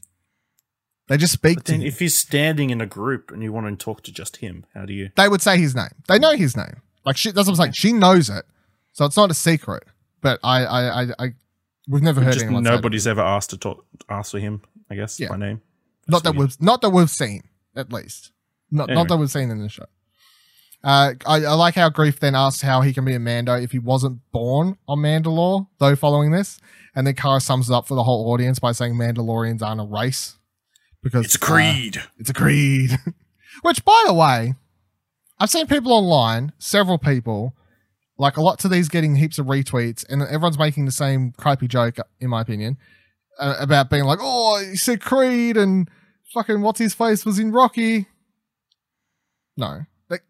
They 1.07 1.15
just 1.17 1.33
speak 1.33 1.57
But 1.59 1.65
to 1.67 1.71
then 1.71 1.81
him. 1.81 1.87
if 1.87 1.99
he's 1.99 2.15
standing 2.17 2.69
in 2.69 2.81
a 2.81 2.85
group 2.85 3.31
and 3.31 3.41
you 3.41 3.53
want 3.53 3.67
to 3.79 3.81
talk 3.81 4.03
to 4.03 4.11
just 4.11 4.37
him, 4.37 4.65
how 4.73 4.85
do 4.85 4.93
you? 4.93 5.11
they 5.15 5.29
would 5.29 5.41
say 5.41 5.57
his 5.57 5.73
name. 5.73 5.87
They 6.07 6.19
know 6.19 6.31
his 6.35 6.57
name. 6.57 6.81
Like 7.05 7.15
she, 7.15 7.31
that's 7.31 7.47
what 7.47 7.53
I'm 7.53 7.63
saying. 7.63 7.71
She 7.73 7.93
knows 7.93 8.29
it, 8.29 8.43
so 8.91 9.05
it's 9.05 9.15
not 9.15 9.31
a 9.31 9.33
secret. 9.33 9.83
But 10.21 10.39
I, 10.43 10.65
I, 10.65 11.03
I, 11.03 11.07
I 11.19 11.27
we've 11.87 12.03
never 12.03 12.21
heard 12.21 12.33
Just 12.33 12.45
anyone. 12.45 12.63
nobody's 12.63 13.07
ever 13.07 13.21
asked 13.21 13.49
to 13.51 13.57
talk, 13.57 13.85
ask 14.09 14.31
for 14.31 14.39
him. 14.39 14.61
I 14.89 14.95
guess 14.95 15.19
Yeah. 15.19 15.29
by 15.29 15.37
name. 15.37 15.61
not 16.07 16.23
that 16.23 16.35
weird. 16.35 16.49
we've 16.49 16.61
not 16.61 16.81
that 16.81 16.89
we've 16.91 17.09
seen 17.09 17.43
at 17.75 17.91
least 17.91 18.31
not 18.71 18.89
Anyway. 18.89 18.95
not 19.03 19.07
that 19.09 19.17
we've 19.17 19.29
seen 19.31 19.49
in 19.51 19.59
the 19.59 19.69
show 19.69 19.85
uh, 20.83 21.13
I, 21.25 21.35
I 21.43 21.53
like 21.53 21.75
how 21.75 21.89
Greef 21.89 22.19
then 22.19 22.35
asked 22.35 22.61
how 22.61 22.81
he 22.81 22.93
can 22.93 23.03
be 23.03 23.13
a 23.15 23.19
mando 23.19 23.55
if 23.55 23.71
he 23.71 23.79
wasn't 23.79 24.19
born 24.31 24.77
on 24.87 24.99
mandalore 24.99 25.67
though 25.79 25.95
following 25.95 26.31
this 26.31 26.59
and 26.95 27.05
then 27.05 27.15
Cara 27.15 27.41
sums 27.41 27.69
it 27.69 27.73
up 27.73 27.87
for 27.87 27.95
the 27.95 28.03
whole 28.03 28.31
audience 28.31 28.59
by 28.59 28.71
saying 28.71 28.93
mandalorians 28.95 29.61
aren't 29.61 29.81
a 29.81 29.83
race 29.83 30.37
because 31.03 31.25
It's 31.25 31.35
a 31.35 31.39
uh, 31.43 31.45
creed. 31.47 32.01
it's 32.17 32.29
a 32.29 32.33
creed 32.33 32.91
which 33.63 33.83
by 33.83 34.03
the 34.07 34.13
way 34.13 34.53
i've 35.39 35.49
seen 35.49 35.67
people 35.67 35.91
online 35.91 36.53
several 36.59 36.97
people 36.97 37.53
like 38.17 38.37
a 38.37 38.41
lot 38.41 38.59
to 38.59 38.67
these 38.67 38.89
getting 38.89 39.15
heaps 39.15 39.37
of 39.39 39.45
retweets 39.45 40.03
and 40.09 40.21
everyone's 40.23 40.57
making 40.57 40.85
the 40.85 40.91
same 40.91 41.31
crappy 41.37 41.67
joke 41.67 41.97
in 42.19 42.29
my 42.29 42.41
opinion 42.41 42.77
uh, 43.39 43.55
about 43.59 43.89
being 43.89 44.03
like 44.05 44.19
oh 44.21 44.57
he 44.69 44.75
said 44.75 45.01
creed 45.01 45.55
and 45.57 45.89
fucking 46.33 46.61
what's 46.61 46.79
his 46.79 46.93
face 46.93 47.25
was 47.25 47.37
in 47.39 47.51
rocky 47.51 48.07
no 49.55 49.81
like 50.09 50.23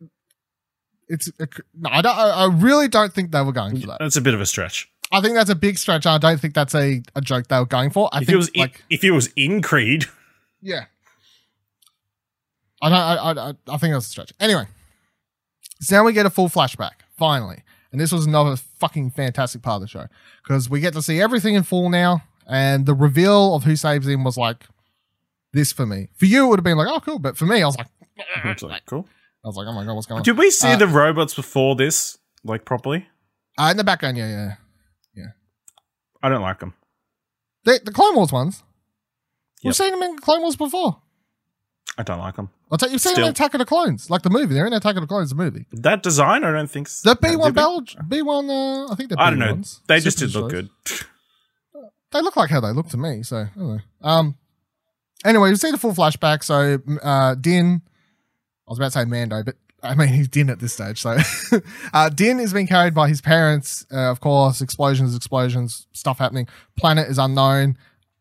it's 1.08 1.30
a, 1.40 1.48
no 1.76 1.90
i 1.90 2.02
don't 2.02 2.18
I, 2.18 2.46
really 2.54 2.88
don't 2.88 3.14
think 3.14 3.32
they 3.32 3.42
were 3.42 3.52
going 3.54 3.80
for 3.80 3.88
that 3.88 3.98
That's 4.00 4.18
a 4.18 4.22
bit 4.22 4.34
of 4.34 4.42
a 4.42 4.46
stretch. 4.46 4.90
i 5.12 5.22
think 5.22 5.36
that's 5.36 5.50
a 5.50 5.56
big 5.56 5.78
stretch 5.78 6.06
i 6.06 6.18
don't 6.18 6.40
think 6.40 6.54
that's 6.54 6.76
a, 6.76 7.02
a 7.16 7.22
joke 7.22 7.48
they 7.48 7.58
were 7.60 7.66
going 7.66 7.90
for 7.92 8.10
i 8.12 8.18
if 8.20 8.26
think 8.26 8.34
it 8.34 8.38
was 8.38 8.50
in, 8.50 8.62
like 8.62 8.84
if 8.90 9.04
it 9.04 9.12
was 9.12 9.30
in 9.36 9.62
Creed, 9.62 10.06
yeah. 10.62 10.86
I 12.82 12.90
don't. 12.90 12.98
I, 13.00 13.16
I, 13.16 13.50
I- 13.50 13.74
I 13.74 13.78
think 13.78 13.94
that's 13.94 14.06
a 14.06 14.10
stretch. 14.10 14.32
Anyway, 14.40 14.66
so 15.82 15.96
now 15.96 16.04
we 16.04 16.14
get 16.14 16.26
a 16.28 16.30
full 16.30 16.48
flashback 16.48 16.92
finally, 17.18 17.64
and 17.92 18.00
this 18.02 18.12
was 18.12 18.26
another 18.26 18.56
fucking 18.56 19.12
fantastic 19.12 19.62
part 19.62 19.76
of 19.78 19.82
the 19.82 19.88
show 19.88 20.08
because 20.44 20.70
we 20.70 20.80
get 20.80 20.94
to 20.94 21.02
see 21.02 21.22
everything 21.22 21.56
in 21.56 21.64
full 21.64 21.90
now, 21.90 22.24
and 22.48 22.86
the 22.86 22.94
reveal 22.94 23.56
of 23.56 23.64
who 23.64 23.76
saves 23.76 24.08
him 24.08 24.24
was 24.24 24.38
like 24.38 24.64
this 25.54 25.72
for 25.72 25.86
me. 25.86 26.10
For 26.16 26.26
you, 26.26 26.46
it 26.46 26.50
would 26.50 26.60
have 26.60 26.64
been 26.64 26.78
like, 26.78 26.88
oh, 26.90 27.00
cool, 27.00 27.20
but 27.20 27.38
for 27.38 27.46
me, 27.46 27.62
I 27.62 27.66
was 27.66 27.78
like, 27.78 27.88
like, 28.62 28.86
cool. 28.86 29.08
I 29.44 29.48
was 29.48 29.56
like, 29.56 29.68
oh 29.68 29.74
my 29.74 29.86
god, 29.86 29.94
what's 29.96 30.08
going 30.08 30.20
on? 30.20 30.24
Did 30.24 30.38
we 30.38 30.50
see 30.52 30.74
Uh, 30.74 30.76
the 30.78 30.88
robots 30.88 31.34
before 31.34 31.76
this, 31.76 32.18
like 32.44 32.66
properly? 32.66 33.08
Uh, 33.58 33.70
in 33.72 33.78
the 33.78 33.84
background, 33.84 34.18
yeah, 34.18 34.28
yeah, 34.30 34.56
yeah. 35.16 35.26
I 36.22 36.30
don't 36.30 36.42
like 36.42 36.60
them. 36.60 36.74
The, 37.64 37.80
the 37.84 37.92
Clone 37.92 38.16
Wars 38.16 38.32
ones. 38.32 38.64
We've 39.64 39.76
seen 39.76 39.92
them 39.92 40.04
in 40.04 40.18
Clone 40.20 40.42
Wars 40.42 40.56
before. 40.56 41.02
I 41.98 42.04
don't 42.04 42.20
like 42.20 42.36
them. 42.36 42.50
I'll 42.72 42.78
tell 42.78 42.90
you, 42.90 42.94
you've 42.94 43.02
seen 43.02 43.16
them 43.16 43.24
in 43.24 43.30
Attack 43.32 43.54
of 43.56 43.60
the 43.60 43.66
Clones, 43.66 44.10
like 44.10 44.22
the 44.22 44.30
movie. 44.30 44.54
They're 44.54 44.68
in 44.68 44.74
Attack 44.74 44.96
of 44.98 45.02
the 45.02 45.08
Clones, 45.08 45.30
the 45.30 45.36
movie. 45.36 45.66
That 45.72 46.04
design, 46.04 46.44
I 46.44 46.52
don't 46.52 46.70
think. 46.70 46.90
The 46.90 47.18
B 47.20 47.36
one? 47.36 47.54
Bell, 47.54 47.84
B 48.08 48.22
one. 48.22 48.50
Uh, 48.50 48.92
I 48.92 48.96
think 48.96 49.10
they're 49.10 49.20
I 49.20 49.30
don't 49.30 49.40
know. 49.40 49.56
B1s. 49.56 49.80
They 49.88 50.00
just 50.00 50.20
did 50.20 50.34
look 50.36 50.52
good. 50.52 50.70
They 52.12 52.22
look 52.22 52.38
like 52.38 52.50
how 52.50 52.62
they 52.62 52.72
look 52.72 52.88
to 52.90 52.98
me. 52.98 53.22
So 53.24 53.38
I 53.38 53.50
don't 53.54 53.68
know. 53.68 53.80
Um. 54.02 54.36
Anyway, 55.26 55.50
you 55.50 55.56
see 55.56 55.72
the 55.72 55.78
full 55.78 55.92
flashback. 55.92 56.44
So 56.44 56.80
uh, 57.04 57.36
Din, 57.36 57.82
I 58.66 58.72
was 58.72 58.80
about 58.80 58.94
to 58.94 59.00
say 59.00 59.06
Mando, 59.06 59.44
but 59.44 59.56
I 59.84 59.94
mean 59.94 60.08
he's 60.08 60.28
Din 60.30 60.50
at 60.50 60.60
this 60.60 60.74
stage. 60.74 61.02
So 61.02 61.18
uh, 61.94 62.10
Din 62.10 62.40
is 62.40 62.54
being 62.54 62.68
carried 62.68 62.94
by 62.94 63.10
his 63.10 63.20
parents. 63.20 63.86
Uh, 63.92 64.10
of 64.10 64.22
course, 64.22 64.62
explosions, 64.62 65.16
explosions, 65.16 65.88
stuff 65.92 66.18
happening. 66.20 66.48
Planet 66.78 67.10
is 67.10 67.18
unknown. 67.18 67.78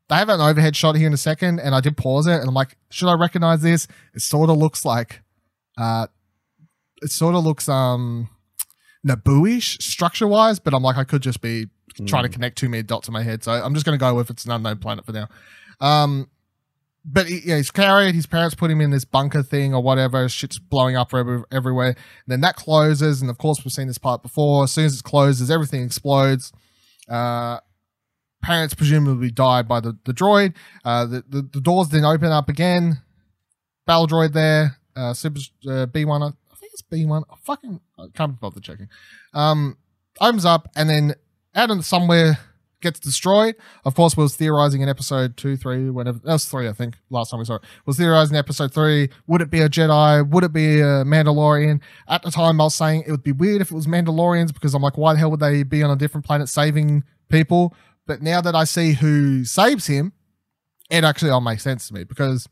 They 0.08 0.14
have 0.16 0.28
an 0.28 0.40
overhead 0.40 0.76
shot 0.76 0.96
here 0.96 1.06
in 1.06 1.12
a 1.12 1.18
second, 1.18 1.58
and 1.58 1.74
I 1.74 1.80
did 1.80 1.96
pause 1.96 2.26
it, 2.26 2.38
and 2.38 2.48
I'm 2.48 2.54
like, 2.54 2.76
should 2.90 3.08
I 3.08 3.14
recognize 3.14 3.62
this? 3.62 3.88
It 4.14 4.22
sort 4.22 4.50
of 4.50 4.56
looks 4.56 4.84
like, 4.84 5.22
uh, 5.76 6.06
it 7.02 7.10
sort 7.10 7.34
of 7.34 7.44
looks 7.44 7.68
um, 7.68 8.28
Naboo-ish 9.06 9.78
structure 9.78 10.28
wise, 10.28 10.60
but 10.60 10.74
I'm 10.74 10.82
like, 10.82 10.96
I 10.96 11.04
could 11.04 11.22
just 11.22 11.40
be 11.40 11.66
trying 12.06 12.24
to 12.24 12.28
connect 12.28 12.58
too 12.58 12.68
many 12.68 12.82
dots 12.82 13.08
in 13.08 13.14
my 13.14 13.22
head. 13.22 13.42
So 13.42 13.52
I'm 13.52 13.72
just 13.74 13.86
going 13.86 13.98
to 13.98 14.00
go 14.00 14.14
with 14.14 14.30
it's 14.30 14.44
an 14.44 14.50
unknown 14.50 14.78
planet 14.78 15.06
for 15.06 15.12
now. 15.12 15.28
Um, 15.80 16.28
but 17.04 17.26
he, 17.26 17.40
yeah, 17.44 17.56
he's 17.56 17.70
carried. 17.70 18.14
His 18.14 18.26
parents 18.26 18.54
put 18.54 18.70
him 18.70 18.80
in 18.80 18.90
this 18.90 19.04
bunker 19.04 19.42
thing 19.42 19.74
or 19.74 19.82
whatever. 19.82 20.28
Shit's 20.28 20.58
blowing 20.58 20.96
up 20.96 21.14
every, 21.14 21.42
everywhere. 21.50 21.88
And 21.88 21.96
then 22.26 22.40
that 22.42 22.56
closes, 22.56 23.22
and 23.22 23.30
of 23.30 23.38
course 23.38 23.64
we've 23.64 23.72
seen 23.72 23.86
this 23.86 23.98
part 23.98 24.22
before. 24.22 24.64
As 24.64 24.72
soon 24.72 24.84
as 24.84 24.98
it 24.98 25.04
closes, 25.04 25.50
everything 25.50 25.84
explodes. 25.84 26.52
Uh, 27.08 27.60
parents 28.46 28.74
presumably 28.74 29.30
died 29.30 29.66
by 29.66 29.80
the, 29.80 29.98
the 30.04 30.12
droid. 30.12 30.54
Uh, 30.84 31.04
the, 31.04 31.24
the, 31.28 31.42
the 31.52 31.60
doors 31.60 31.88
then 31.88 32.04
open 32.04 32.30
up 32.30 32.48
again. 32.48 33.02
Battle 33.86 34.06
droid 34.06 34.32
there. 34.32 34.78
Uh, 34.94 35.12
Super 35.12 35.40
uh, 35.66 35.86
B1. 35.86 36.22
I 36.22 36.56
think 36.56 36.72
it's 36.72 36.82
B1. 36.82 37.24
I 37.30 37.34
fucking 37.42 37.80
I 37.98 38.06
can't 38.14 38.38
bother 38.40 38.60
checking. 38.60 38.88
Um, 39.34 39.76
opens 40.20 40.44
up 40.44 40.68
and 40.76 40.88
then 40.88 41.14
out 41.54 41.70
of 41.70 41.84
somewhere 41.84 42.38
gets 42.80 43.00
destroyed. 43.00 43.56
Of 43.84 43.94
course, 43.94 44.16
we 44.16 44.22
was 44.22 44.36
theorizing 44.36 44.80
in 44.80 44.88
episode 44.88 45.36
two, 45.36 45.56
three, 45.56 45.90
whenever 45.90 46.18
That 46.20 46.32
was 46.32 46.44
three, 46.44 46.68
I 46.68 46.72
think. 46.72 46.96
Last 47.10 47.30
time 47.30 47.40
we 47.40 47.44
saw 47.44 47.56
it 47.56 47.62
was 47.84 47.96
theorizing 47.96 48.36
in 48.36 48.38
episode 48.38 48.72
three. 48.72 49.08
Would 49.26 49.40
it 49.42 49.50
be 49.50 49.60
a 49.60 49.68
Jedi? 49.68 50.28
Would 50.28 50.44
it 50.44 50.52
be 50.52 50.80
a 50.80 51.04
Mandalorian? 51.04 51.80
At 52.08 52.22
the 52.22 52.30
time, 52.30 52.60
I 52.60 52.64
was 52.64 52.74
saying 52.74 53.04
it 53.06 53.10
would 53.10 53.24
be 53.24 53.32
weird 53.32 53.60
if 53.60 53.70
it 53.70 53.74
was 53.74 53.86
Mandalorians 53.86 54.54
because 54.54 54.74
I'm 54.74 54.82
like, 54.82 54.96
why 54.96 55.14
the 55.14 55.18
hell 55.18 55.30
would 55.30 55.40
they 55.40 55.62
be 55.62 55.82
on 55.82 55.90
a 55.90 55.96
different 55.96 56.24
planet 56.26 56.48
saving 56.48 57.04
people? 57.28 57.74
But 58.06 58.22
now 58.22 58.40
that 58.40 58.54
I 58.54 58.64
see 58.64 58.92
who 58.92 59.44
saves 59.44 59.86
him, 59.86 60.12
it 60.90 61.04
actually 61.04 61.30
all 61.30 61.40
makes 61.40 61.62
sense 61.62 61.88
to 61.88 61.94
me 61.94 62.04
because 62.04 62.48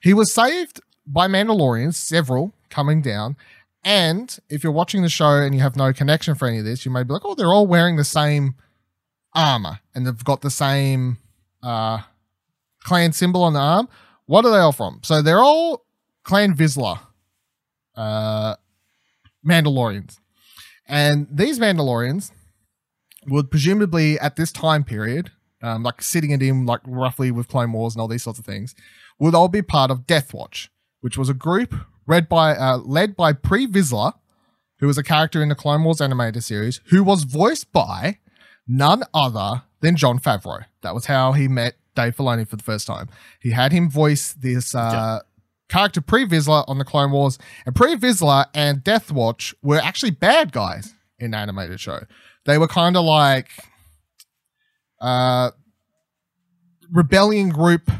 he 0.00 0.14
was 0.14 0.32
saved 0.32 0.80
by 1.06 1.26
Mandalorians, 1.26 1.94
several 1.94 2.52
coming 2.70 3.02
down. 3.02 3.36
And 3.84 4.36
if 4.48 4.62
you're 4.62 4.72
watching 4.72 5.02
the 5.02 5.08
show 5.08 5.42
and 5.42 5.54
you 5.54 5.60
have 5.60 5.76
no 5.76 5.92
connection 5.92 6.34
for 6.34 6.48
any 6.48 6.58
of 6.58 6.64
this, 6.64 6.84
you 6.84 6.90
may 6.90 7.02
be 7.02 7.12
like, 7.12 7.22
oh, 7.24 7.34
they're 7.34 7.52
all 7.52 7.66
wearing 7.66 7.96
the 7.96 8.04
same 8.04 8.54
armor 9.34 9.80
and 9.94 10.06
they've 10.06 10.24
got 10.24 10.40
the 10.40 10.50
same 10.50 11.18
uh, 11.62 11.98
clan 12.82 13.12
symbol 13.12 13.42
on 13.42 13.52
the 13.52 13.60
arm. 13.60 13.88
What 14.26 14.44
are 14.44 14.52
they 14.52 14.58
all 14.58 14.72
from? 14.72 15.00
So 15.02 15.20
they're 15.20 15.42
all 15.42 15.84
Clan 16.22 16.54
Vizsla 16.54 16.98
uh, 17.96 18.56
Mandalorians. 19.46 20.18
And 20.86 21.26
these 21.30 21.58
Mandalorians 21.58 22.30
would 23.26 23.50
presumably 23.50 24.18
at 24.18 24.36
this 24.36 24.52
time 24.52 24.84
period, 24.84 25.30
um, 25.62 25.82
like 25.82 26.02
sitting 26.02 26.30
it 26.30 26.42
in 26.42 26.66
like 26.66 26.80
roughly 26.86 27.30
with 27.30 27.48
Clone 27.48 27.72
Wars 27.72 27.94
and 27.94 28.00
all 28.00 28.08
these 28.08 28.22
sorts 28.22 28.38
of 28.38 28.44
things, 28.44 28.74
would 29.18 29.34
all 29.34 29.48
be 29.48 29.62
part 29.62 29.90
of 29.90 30.06
Death 30.06 30.34
Watch, 30.34 30.70
which 31.00 31.16
was 31.16 31.28
a 31.28 31.34
group 31.34 31.74
read 32.06 32.28
by 32.28 32.54
uh, 32.56 32.78
led 32.78 33.16
by 33.16 33.32
Pre 33.32 33.66
Vizsla, 33.66 34.14
who 34.78 34.86
was 34.86 34.98
a 34.98 35.02
character 35.02 35.42
in 35.42 35.48
the 35.48 35.54
Clone 35.54 35.84
Wars 35.84 36.00
animated 36.00 36.44
series, 36.44 36.80
who 36.86 37.02
was 37.02 37.24
voiced 37.24 37.72
by 37.72 38.18
none 38.66 39.02
other 39.12 39.62
than 39.80 39.96
Jon 39.96 40.18
Favreau. 40.18 40.64
That 40.82 40.94
was 40.94 41.06
how 41.06 41.32
he 41.32 41.48
met 41.48 41.76
Dave 41.94 42.16
Filoni 42.16 42.46
for 42.46 42.56
the 42.56 42.62
first 42.62 42.86
time. 42.86 43.08
He 43.40 43.50
had 43.50 43.72
him 43.72 43.88
voice 43.90 44.32
this 44.34 44.74
uh, 44.74 45.20
character 45.68 46.00
Pre 46.00 46.26
Vizsla 46.26 46.64
on 46.68 46.78
the 46.78 46.84
Clone 46.84 47.10
Wars, 47.10 47.38
and 47.66 47.74
Pre 47.74 47.96
Vizsla 47.96 48.46
and 48.54 48.82
Death 48.82 49.10
Watch 49.10 49.54
were 49.62 49.78
actually 49.78 50.10
bad 50.10 50.52
guys 50.52 50.94
in 51.18 51.30
the 51.32 51.36
animated 51.36 51.80
show. 51.80 52.00
They 52.46 52.58
were 52.58 52.68
kind 52.68 52.96
of 52.96 53.04
like 53.04 53.48
uh 55.00 55.50
rebellion 56.90 57.48
group 57.48 57.90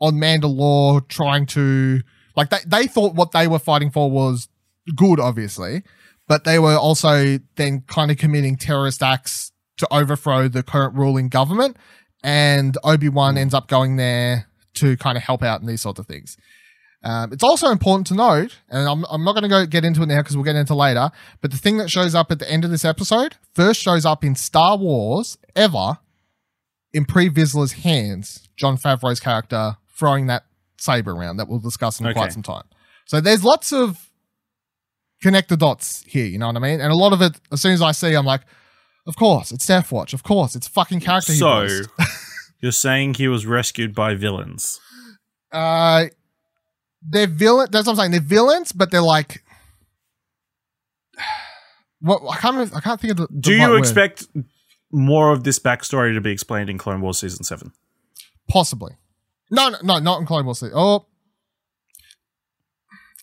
on 0.00 0.14
Mandalore 0.14 1.06
trying 1.08 1.46
to 1.46 2.02
like 2.36 2.50
they, 2.50 2.58
they 2.66 2.86
thought 2.86 3.14
what 3.14 3.32
they 3.32 3.46
were 3.46 3.58
fighting 3.58 3.90
for 3.90 4.10
was 4.10 4.48
good, 4.94 5.20
obviously, 5.20 5.82
but 6.28 6.44
they 6.44 6.58
were 6.58 6.76
also 6.76 7.38
then 7.56 7.82
kind 7.86 8.10
of 8.10 8.18
committing 8.18 8.56
terrorist 8.56 9.02
acts 9.02 9.52
to 9.78 9.92
overthrow 9.92 10.48
the 10.48 10.62
current 10.62 10.94
ruling 10.94 11.28
government. 11.28 11.76
And 12.22 12.76
Obi 12.84 13.08
Wan 13.08 13.36
ends 13.36 13.54
up 13.54 13.68
going 13.68 13.96
there 13.96 14.46
to 14.74 14.96
kind 14.96 15.16
of 15.16 15.22
help 15.22 15.42
out 15.42 15.60
in 15.60 15.66
these 15.66 15.82
sorts 15.82 16.00
of 16.00 16.06
things. 16.06 16.36
Um, 17.04 17.32
it's 17.34 17.42
also 17.44 17.68
important 17.68 18.06
to 18.08 18.14
note, 18.14 18.56
and 18.70 18.88
I'm, 18.88 19.04
I'm 19.10 19.22
not 19.24 19.32
going 19.32 19.42
to 19.42 19.48
go 19.48 19.66
get 19.66 19.84
into 19.84 20.02
it 20.02 20.06
now 20.06 20.20
because 20.20 20.36
we'll 20.36 20.44
get 20.44 20.56
into 20.56 20.74
later, 20.74 21.10
but 21.42 21.50
the 21.50 21.58
thing 21.58 21.76
that 21.76 21.90
shows 21.90 22.14
up 22.14 22.32
at 22.32 22.38
the 22.38 22.50
end 22.50 22.64
of 22.64 22.70
this 22.70 22.84
episode 22.84 23.36
first 23.54 23.80
shows 23.80 24.06
up 24.06 24.24
in 24.24 24.34
Star 24.34 24.78
Wars 24.78 25.36
ever 25.54 25.98
in 26.94 27.04
Pre 27.04 27.28
Vizsla's 27.28 27.72
hands, 27.72 28.48
Jon 28.56 28.78
Favreau's 28.78 29.20
character 29.20 29.76
throwing 29.94 30.28
that 30.28 30.44
saber 30.78 31.12
around 31.12 31.36
that 31.36 31.46
we'll 31.48 31.58
discuss 31.58 32.00
in 32.00 32.06
Okay. 32.06 32.14
quite 32.14 32.32
some 32.32 32.42
time. 32.42 32.64
So 33.04 33.20
there's 33.20 33.44
lots 33.44 33.70
of 33.72 34.10
connect 35.20 35.48
the 35.50 35.56
dots 35.58 36.04
here, 36.06 36.24
you 36.26 36.38
know 36.38 36.46
what 36.46 36.56
I 36.56 36.60
mean? 36.60 36.80
And 36.80 36.90
a 36.90 36.96
lot 36.96 37.12
of 37.12 37.20
it, 37.20 37.38
as 37.52 37.60
soon 37.60 37.72
as 37.72 37.82
I 37.82 37.92
see, 37.92 38.14
I'm 38.14 38.24
like, 38.26 38.42
of 39.06 39.16
course, 39.16 39.52
it's 39.52 39.66
Death 39.66 39.92
Watch. 39.92 40.14
Of 40.14 40.22
course, 40.22 40.56
it's 40.56 40.68
fucking 40.68 41.00
character 41.00 41.32
So 41.32 41.66
you're 42.60 42.72
saying 42.72 43.14
he 43.14 43.28
was 43.28 43.44
rescued 43.44 43.94
by 43.94 44.14
villains? 44.14 44.80
Uh, 45.52 46.06
they're 47.04 47.26
villain. 47.26 47.68
That's 47.70 47.86
what 47.86 47.92
I'm 47.92 47.96
saying. 47.98 48.10
They're 48.12 48.20
villains, 48.20 48.72
but 48.72 48.90
they're 48.90 49.00
like. 49.02 49.42
What 52.00 52.20
I 52.28 52.36
can't. 52.36 52.54
remember- 52.54 52.76
I 52.76 52.80
can't 52.80 53.00
think 53.00 53.12
of 53.12 53.16
the. 53.16 53.26
the 53.30 53.40
Do 53.40 53.54
you 53.54 53.68
word. 53.70 53.78
expect 53.78 54.26
more 54.92 55.32
of 55.32 55.42
this 55.44 55.58
backstory 55.58 56.12
to 56.14 56.20
be 56.20 56.30
explained 56.30 56.68
in 56.68 56.76
Clone 56.76 57.00
Wars 57.00 57.18
season 57.18 57.44
seven? 57.44 57.72
possibly? 58.46 58.92
No, 59.50 59.70
no, 59.70 59.78
no, 59.82 59.98
not 60.00 60.20
in 60.20 60.26
Clone 60.26 60.44
Wars. 60.44 60.58
Season. 60.60 60.74
Oh, 60.76 61.06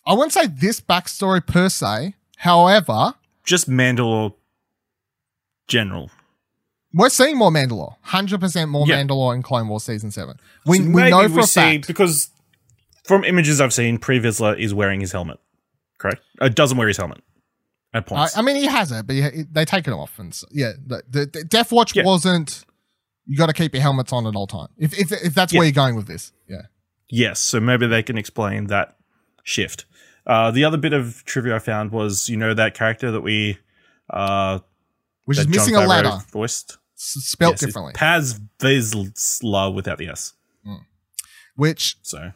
I 0.04 0.14
wouldn't 0.14 0.32
say 0.32 0.48
this 0.48 0.80
backstory 0.80 1.46
per 1.46 1.68
se. 1.68 2.14
However, 2.38 3.14
Just 3.44 3.70
Mandalore 3.70 4.34
general. 5.68 6.10
we're 6.92 7.08
seeing 7.08 7.36
more 7.38 7.52
Mandalore. 7.52 7.94
Hundred 8.02 8.40
percent 8.40 8.68
more 8.68 8.84
Yeah. 8.88 9.00
Mandalore 9.00 9.36
in 9.36 9.42
Clone 9.44 9.68
Wars 9.68 9.84
season 9.84 10.10
seven. 10.10 10.38
We 10.66 10.78
So 10.78 10.84
we 10.90 11.08
know 11.10 11.28
for 11.28 11.40
a 11.40 11.42
see 11.44 11.60
fact. 11.60 11.86
because 11.86 12.30
from 13.04 13.24
images 13.24 13.60
I've 13.60 13.72
seen, 13.72 13.98
Pre 13.98 14.20
Vizsla 14.20 14.58
is 14.58 14.72
wearing 14.74 15.00
his 15.00 15.12
helmet. 15.12 15.38
Correct? 15.98 16.20
Uh, 16.40 16.48
doesn't 16.48 16.76
wear 16.78 16.88
his 16.88 16.96
helmet 16.96 17.22
at 17.94 18.04
I, 18.04 18.06
points. 18.06 18.36
I 18.36 18.42
mean, 18.42 18.56
he 18.56 18.66
has 18.66 18.90
it, 18.92 19.06
but 19.06 19.14
he, 19.14 19.44
they 19.50 19.64
take 19.64 19.86
it 19.86 19.92
off, 19.92 20.18
and 20.18 20.34
so, 20.34 20.46
yeah, 20.50 20.72
the, 20.84 21.02
the, 21.08 21.26
the 21.26 21.44
Death 21.44 21.70
Watch 21.72 21.94
Yeah. 21.94 22.04
wasn't. 22.04 22.64
You 23.26 23.36
got 23.38 23.46
to 23.46 23.52
keep 23.52 23.72
your 23.72 23.82
helmets 23.82 24.12
on 24.12 24.26
at 24.26 24.34
all 24.34 24.48
time. 24.48 24.68
If 24.78 24.98
if 24.98 25.12
if 25.12 25.32
that's 25.34 25.52
where 25.52 25.62
you're 25.62 25.70
going 25.72 25.94
with 25.94 26.06
this, 26.08 26.32
yeah. 26.48 26.62
Yes, 27.08 27.38
so 27.38 27.60
maybe 27.60 27.86
they 27.86 28.02
can 28.02 28.18
explain 28.18 28.66
that 28.66 28.96
shift. 29.44 29.84
Uh, 30.26 30.50
the 30.50 30.64
other 30.64 30.76
bit 30.76 30.92
of 30.92 31.24
trivia 31.24 31.54
I 31.56 31.58
found 31.60 31.92
was, 31.92 32.28
you 32.28 32.36
know, 32.36 32.52
that 32.54 32.74
character 32.74 33.10
that 33.12 33.20
we 33.20 33.58
uh, 34.10 34.58
Which 35.26 35.38
is 35.38 35.46
missing 35.46 35.76
a 35.76 35.80
Favreau 35.80 35.88
letter, 35.88 36.10
voiced, 36.32 36.78
s- 36.96 37.16
spelt 37.24 37.52
Yes, 37.54 37.60
differently. 37.60 37.92
Paz 37.94 38.40
Vizsla 38.58 39.72
without 39.74 39.98
the 39.98 40.08
S. 40.08 40.32
which 41.56 41.96
So 42.02 42.32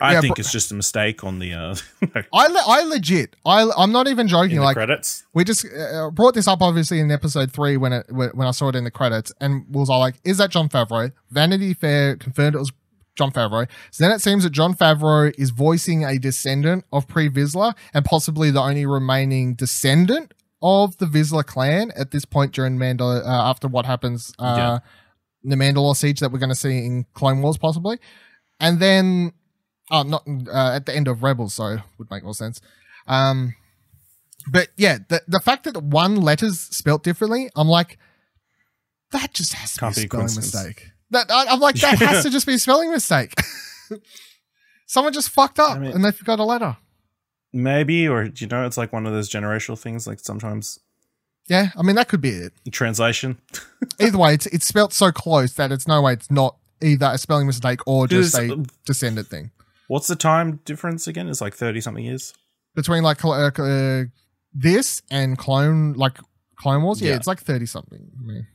I 0.00 0.12
yeah, 0.12 0.20
think 0.20 0.38
it's 0.38 0.52
just 0.52 0.70
a 0.72 0.74
mistake 0.74 1.24
on 1.24 1.38
the 1.38 1.54
uh, 1.54 1.74
I 2.34 2.46
le- 2.48 2.64
I 2.66 2.82
legit 2.82 3.34
I 3.46 3.70
I'm 3.78 3.92
not 3.92 4.08
even 4.08 4.28
joking. 4.28 4.52
in 4.52 4.56
the 4.58 4.62
like 4.62 4.76
credits. 4.76 5.24
we 5.32 5.42
just 5.44 5.64
uh, 5.66 6.10
brought 6.10 6.34
this 6.34 6.46
up 6.46 6.60
obviously 6.60 7.00
in 7.00 7.10
episode 7.10 7.50
three 7.52 7.76
when 7.78 7.92
it 7.94 8.06
when 8.12 8.46
I 8.46 8.50
saw 8.50 8.68
it 8.68 8.76
in 8.76 8.84
the 8.84 8.90
credits, 8.90 9.32
and 9.40 9.64
was 9.74 9.88
all 9.88 10.00
like, 10.00 10.16
"Is 10.24 10.36
that 10.38 10.50
Jon 10.50 10.68
Favreau?" 10.68 11.12
Vanity 11.30 11.72
Fair 11.72 12.16
confirmed 12.16 12.54
it 12.56 12.58
was 12.58 12.72
Jon 13.16 13.30
Favreau. 13.30 13.66
So 13.90 14.04
then 14.04 14.12
it 14.12 14.20
seems 14.20 14.42
that 14.44 14.50
Jon 14.50 14.74
Favreau 14.74 15.32
is 15.38 15.48
voicing 15.50 16.04
a 16.04 16.18
descendant 16.18 16.84
of 16.92 17.08
Pre 17.08 17.30
Vizsla 17.30 17.74
and 17.94 18.04
possibly 18.04 18.50
the 18.50 18.60
only 18.60 18.84
remaining 18.84 19.54
descendant 19.54 20.34
of 20.60 20.98
the 20.98 21.06
Vizsla 21.06 21.44
clan 21.46 21.90
at 21.96 22.10
this 22.10 22.24
point 22.26 22.52
during 22.52 22.76
Mandalore 22.76 23.22
uh, 23.24 23.48
after 23.50 23.68
what 23.68 23.86
happens 23.86 24.34
uh, 24.38 24.54
Yeah. 24.56 24.78
the 25.42 25.56
Mandalore 25.56 25.96
siege 25.96 26.20
that 26.20 26.32
we're 26.32 26.38
going 26.38 26.48
to 26.50 26.54
see 26.54 26.84
in 26.84 27.06
Clone 27.14 27.40
Wars 27.40 27.56
possibly, 27.56 27.98
and 28.60 28.78
then 28.80 29.32
oh 29.90 30.02
not 30.02 30.24
uh, 30.26 30.72
at 30.74 30.86
the 30.86 30.94
end 30.94 31.08
of 31.08 31.22
Rebels, 31.22 31.54
so 31.54 31.78
would 31.98 32.10
make 32.10 32.24
more 32.24 32.34
sense. 32.34 32.60
Um, 33.06 33.54
but 34.50 34.68
yeah, 34.76 34.98
the 35.08 35.22
the 35.28 35.40
fact 35.40 35.64
that 35.64 35.82
one 35.82 36.16
letter's 36.16 36.58
spelt 36.60 37.02
differently, 37.02 37.50
I'm 37.56 37.68
like, 37.68 37.98
that 39.12 39.32
just 39.32 39.54
has 39.54 39.74
to 39.74 39.80
Can't 39.80 39.94
be 39.96 40.02
a 40.02 40.04
spelling 40.06 40.24
mistake. 40.34 40.90
That 41.10 41.30
I, 41.30 41.46
I'm 41.46 41.60
like, 41.60 41.76
that 41.76 41.98
has 41.98 42.24
to 42.24 42.30
just 42.30 42.46
be 42.46 42.54
a 42.54 42.58
spelling 42.58 42.90
mistake. 42.90 43.32
Someone 44.86 45.12
just 45.12 45.30
fucked 45.30 45.58
up 45.58 45.72
I 45.76 45.78
mean- 45.78 45.92
and 45.92 46.04
they 46.04 46.12
forgot 46.12 46.38
a 46.40 46.44
letter. 46.44 46.76
Maybe, 47.56 48.08
or 48.08 48.24
do 48.24 48.44
you 48.44 48.48
know, 48.48 48.66
it's 48.66 48.76
like 48.76 48.92
one 48.92 49.06
of 49.06 49.12
those 49.12 49.30
generational 49.30 49.78
things. 49.78 50.08
Like 50.08 50.18
sometimes 50.18 50.80
Yeah, 51.48 51.68
I 51.76 51.82
mean 51.82 51.94
that 51.94 52.08
could 52.08 52.20
be 52.20 52.30
it. 52.30 52.52
translation. 52.72 53.38
Either 54.00 54.18
way, 54.18 54.34
it's 54.34 54.46
it's 54.46 54.66
spelt 54.66 54.92
so 54.92 55.12
close 55.12 55.52
that 55.54 55.70
it's 55.70 55.86
no 55.86 56.02
way 56.02 56.14
it's 56.14 56.30
not 56.32 56.56
either 56.82 57.10
a 57.12 57.16
spelling 57.18 57.46
mistake 57.46 57.78
or 57.86 58.08
just 58.08 58.36
a 58.36 58.52
uh, 58.54 58.56
descendant 58.84 59.28
thing 59.28 59.52
What's 59.94 60.08
the 60.08 60.16
time 60.16 60.58
difference 60.64 61.06
again? 61.06 61.28
It's 61.28 61.40
like 61.40 61.54
thirty 61.54 61.80
something 61.80 62.04
years. 62.04 62.34
between 62.74 63.04
like 63.04 63.24
uh, 63.24 63.30
uh, 63.30 64.02
this 64.52 65.02
and 65.08 65.38
clone 65.38 65.92
like 65.92 66.18
Clone 66.56 66.82
Wars. 66.82 67.00
Yeah, 67.00 67.10
Yeah. 67.10 67.16
it's 67.18 67.28
like 67.28 67.40
thirty 67.40 67.66
something. 67.66 68.10
I 68.18 68.22
mean, 68.26 68.46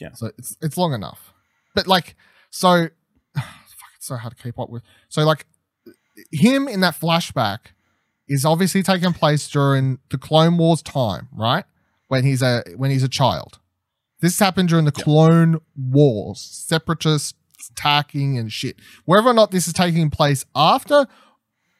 Yeah. 0.00 0.12
so 0.14 0.30
it's 0.38 0.56
it's 0.62 0.78
long 0.78 0.94
enough. 0.94 1.34
But 1.74 1.86
like, 1.86 2.16
so 2.48 2.88
fuck, 3.36 3.92
it's 3.96 4.06
so 4.06 4.16
hard 4.16 4.34
to 4.36 4.42
keep 4.42 4.58
up 4.58 4.70
with. 4.70 4.82
So 5.10 5.22
like, 5.24 5.44
him 6.32 6.66
in 6.66 6.80
that 6.80 6.94
flashback 6.98 7.58
is 8.26 8.46
obviously 8.46 8.82
taking 8.82 9.12
place 9.12 9.48
during 9.50 9.98
the 10.10 10.16
Clone 10.16 10.56
Wars 10.56 10.80
time, 10.80 11.28
right? 11.36 11.64
When 12.08 12.24
he's 12.24 12.40
a 12.40 12.64
when 12.76 12.90
he's 12.90 13.02
a 13.04 13.08
child. 13.08 13.58
This 14.20 14.38
happened 14.38 14.70
during 14.70 14.86
the. 14.86 14.92
Clone 14.92 15.60
Wars, 15.76 16.40
separatist 16.40 17.36
attacking 17.70 18.38
and 18.38 18.52
shit. 18.52 18.76
Whether 19.04 19.28
or 19.28 19.34
not 19.34 19.50
this 19.50 19.66
is 19.66 19.72
taking 19.72 20.10
place 20.10 20.44
after, 20.54 21.06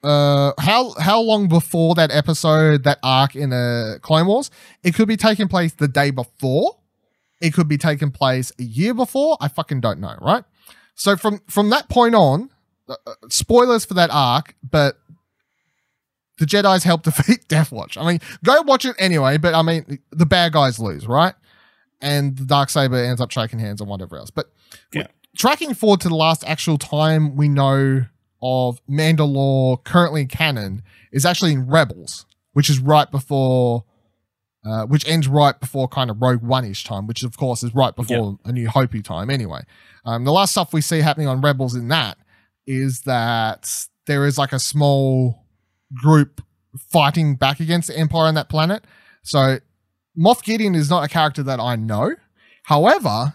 uh, 0.02 0.52
how 0.58 0.94
how 0.98 1.20
long 1.20 1.48
before 1.48 1.94
that 1.96 2.10
episode, 2.10 2.84
that 2.84 2.98
arc 3.02 3.34
in 3.34 3.52
uh, 3.52 3.98
Clone 4.00 4.26
Wars, 4.26 4.50
it 4.82 4.94
could 4.94 5.08
be 5.08 5.16
taking 5.16 5.48
place 5.48 5.72
the 5.72 5.88
day 5.88 6.10
before. 6.10 6.76
It 7.40 7.52
could 7.52 7.68
be 7.68 7.78
taking 7.78 8.10
place 8.10 8.52
a 8.58 8.62
year 8.62 8.94
before. 8.94 9.36
I 9.40 9.48
fucking 9.48 9.80
don't 9.80 10.00
know, 10.00 10.16
right? 10.20 10.44
So 10.94 11.16
from 11.16 11.40
from 11.48 11.70
that 11.70 11.88
point 11.88 12.14
on, 12.14 12.50
uh, 12.88 12.96
uh 13.06 13.14
spoilers 13.28 13.84
for 13.84 13.94
that 13.94 14.10
arc, 14.12 14.54
but 14.62 14.96
the 16.38 16.46
Jedi's 16.46 16.84
help 16.84 17.02
defeat 17.04 17.48
Death 17.48 17.72
Watch. 17.72 17.98
I 17.98 18.06
mean, 18.06 18.20
go 18.44 18.62
watch 18.62 18.84
it 18.84 18.96
anyway, 18.98 19.38
but 19.38 19.54
I 19.54 19.62
mean, 19.62 19.98
the 20.10 20.26
bad 20.26 20.52
guys 20.52 20.78
lose, 20.78 21.06
right? 21.06 21.34
And 22.00 22.36
the 22.36 22.44
dark 22.44 22.70
saber 22.70 22.96
ends 22.96 23.20
up 23.20 23.32
shaking 23.32 23.58
hands 23.58 23.80
and 23.80 23.90
whatever 23.90 24.16
else. 24.16 24.30
But 24.30 24.52
Yeah. 24.92 25.08
Tracking 25.38 25.72
forward 25.72 26.00
to 26.00 26.08
the 26.08 26.16
last 26.16 26.44
actual 26.46 26.76
time 26.76 27.36
we 27.36 27.48
know 27.48 28.04
of 28.42 28.84
Mandalore 28.86 29.82
currently 29.84 30.26
canon 30.26 30.82
is 31.12 31.24
actually 31.24 31.52
in 31.52 31.66
Rebels, 31.66 32.26
which 32.52 32.68
is 32.68 32.78
right 32.80 33.10
before, 33.10 33.84
uh, 34.66 34.84
which 34.84 35.08
ends 35.08 35.26
right 35.26 35.58
before 35.58 35.88
kind 35.88 36.10
of 36.10 36.20
Rogue 36.20 36.42
One 36.42 36.64
ish 36.64 36.84
time, 36.84 37.06
which 37.06 37.22
of 37.22 37.36
course 37.36 37.62
is 37.62 37.74
right 37.74 37.94
before 37.94 38.38
A 38.44 38.52
New 38.52 38.68
Hope 38.68 39.02
time 39.02 39.30
anyway. 39.30 39.62
Um, 40.04 40.24
the 40.24 40.32
last 40.32 40.52
stuff 40.52 40.72
we 40.72 40.80
see 40.80 41.00
happening 41.00 41.28
on 41.28 41.40
Rebels 41.40 41.74
in 41.74 41.88
that 41.88 42.18
is 42.66 43.02
that 43.02 43.86
there 44.06 44.26
is 44.26 44.38
like 44.38 44.52
a 44.52 44.58
small 44.58 45.44
group 45.94 46.42
fighting 46.76 47.36
back 47.36 47.60
against 47.60 47.88
the 47.88 47.96
Empire 47.96 48.26
on 48.26 48.34
that 48.34 48.48
planet. 48.48 48.84
So 49.22 49.58
Moff 50.18 50.42
Gideon 50.42 50.74
is 50.74 50.90
not 50.90 51.04
a 51.04 51.08
character 51.08 51.42
that 51.44 51.60
I 51.60 51.76
know. 51.76 52.14
However, 52.64 53.34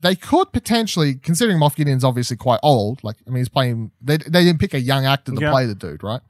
they 0.00 0.14
could 0.14 0.52
potentially, 0.52 1.14
considering 1.14 1.58
Moff 1.58 1.74
Gideon's 1.76 2.04
obviously 2.04 2.36
quite 2.36 2.60
old, 2.62 3.02
like 3.02 3.16
I 3.26 3.30
mean 3.30 3.38
he's 3.38 3.48
playing 3.48 3.90
they 4.00 4.16
they 4.18 4.44
didn't 4.44 4.60
pick 4.60 4.74
a 4.74 4.80
young 4.80 5.04
actor 5.06 5.32
to 5.32 5.40
Yeah. 5.40 5.50
play 5.50 5.66
the 5.66 5.74
dude, 5.74 6.02
right? 6.02 6.20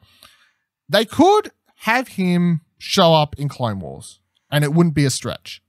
They 0.88 1.04
could 1.04 1.50
have 1.80 2.08
him 2.08 2.62
show 2.78 3.12
up 3.14 3.34
in 3.38 3.48
Clone 3.48 3.80
Wars 3.80 4.20
and 4.50 4.64
it 4.64 4.72
wouldn't 4.72 4.94
be 4.94 5.04
a 5.04 5.10
stretch. 5.10 5.62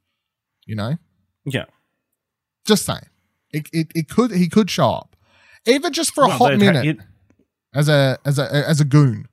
You 0.66 0.76
know? 0.76 0.98
Yeah. 1.46 1.66
Just 2.66 2.86
saying. 2.86 3.08
It 3.52 3.68
it, 3.74 3.92
it 3.96 4.10
could 4.10 4.32
he 4.32 4.48
could 4.48 4.70
show 4.70 4.92
up. 4.92 5.16
Even 5.66 5.92
just 5.92 6.14
for 6.14 6.24
a 6.24 6.28
Well, 6.28 6.38
hot 6.38 6.50
they'd 6.52 6.66
ha- 6.66 6.72
minute 6.72 6.86
it- 6.86 7.06
as 7.74 7.90
a 7.90 8.18
as 8.26 8.40
a 8.40 8.52
as 8.70 8.80
a 8.80 8.86
goon. 8.86 9.28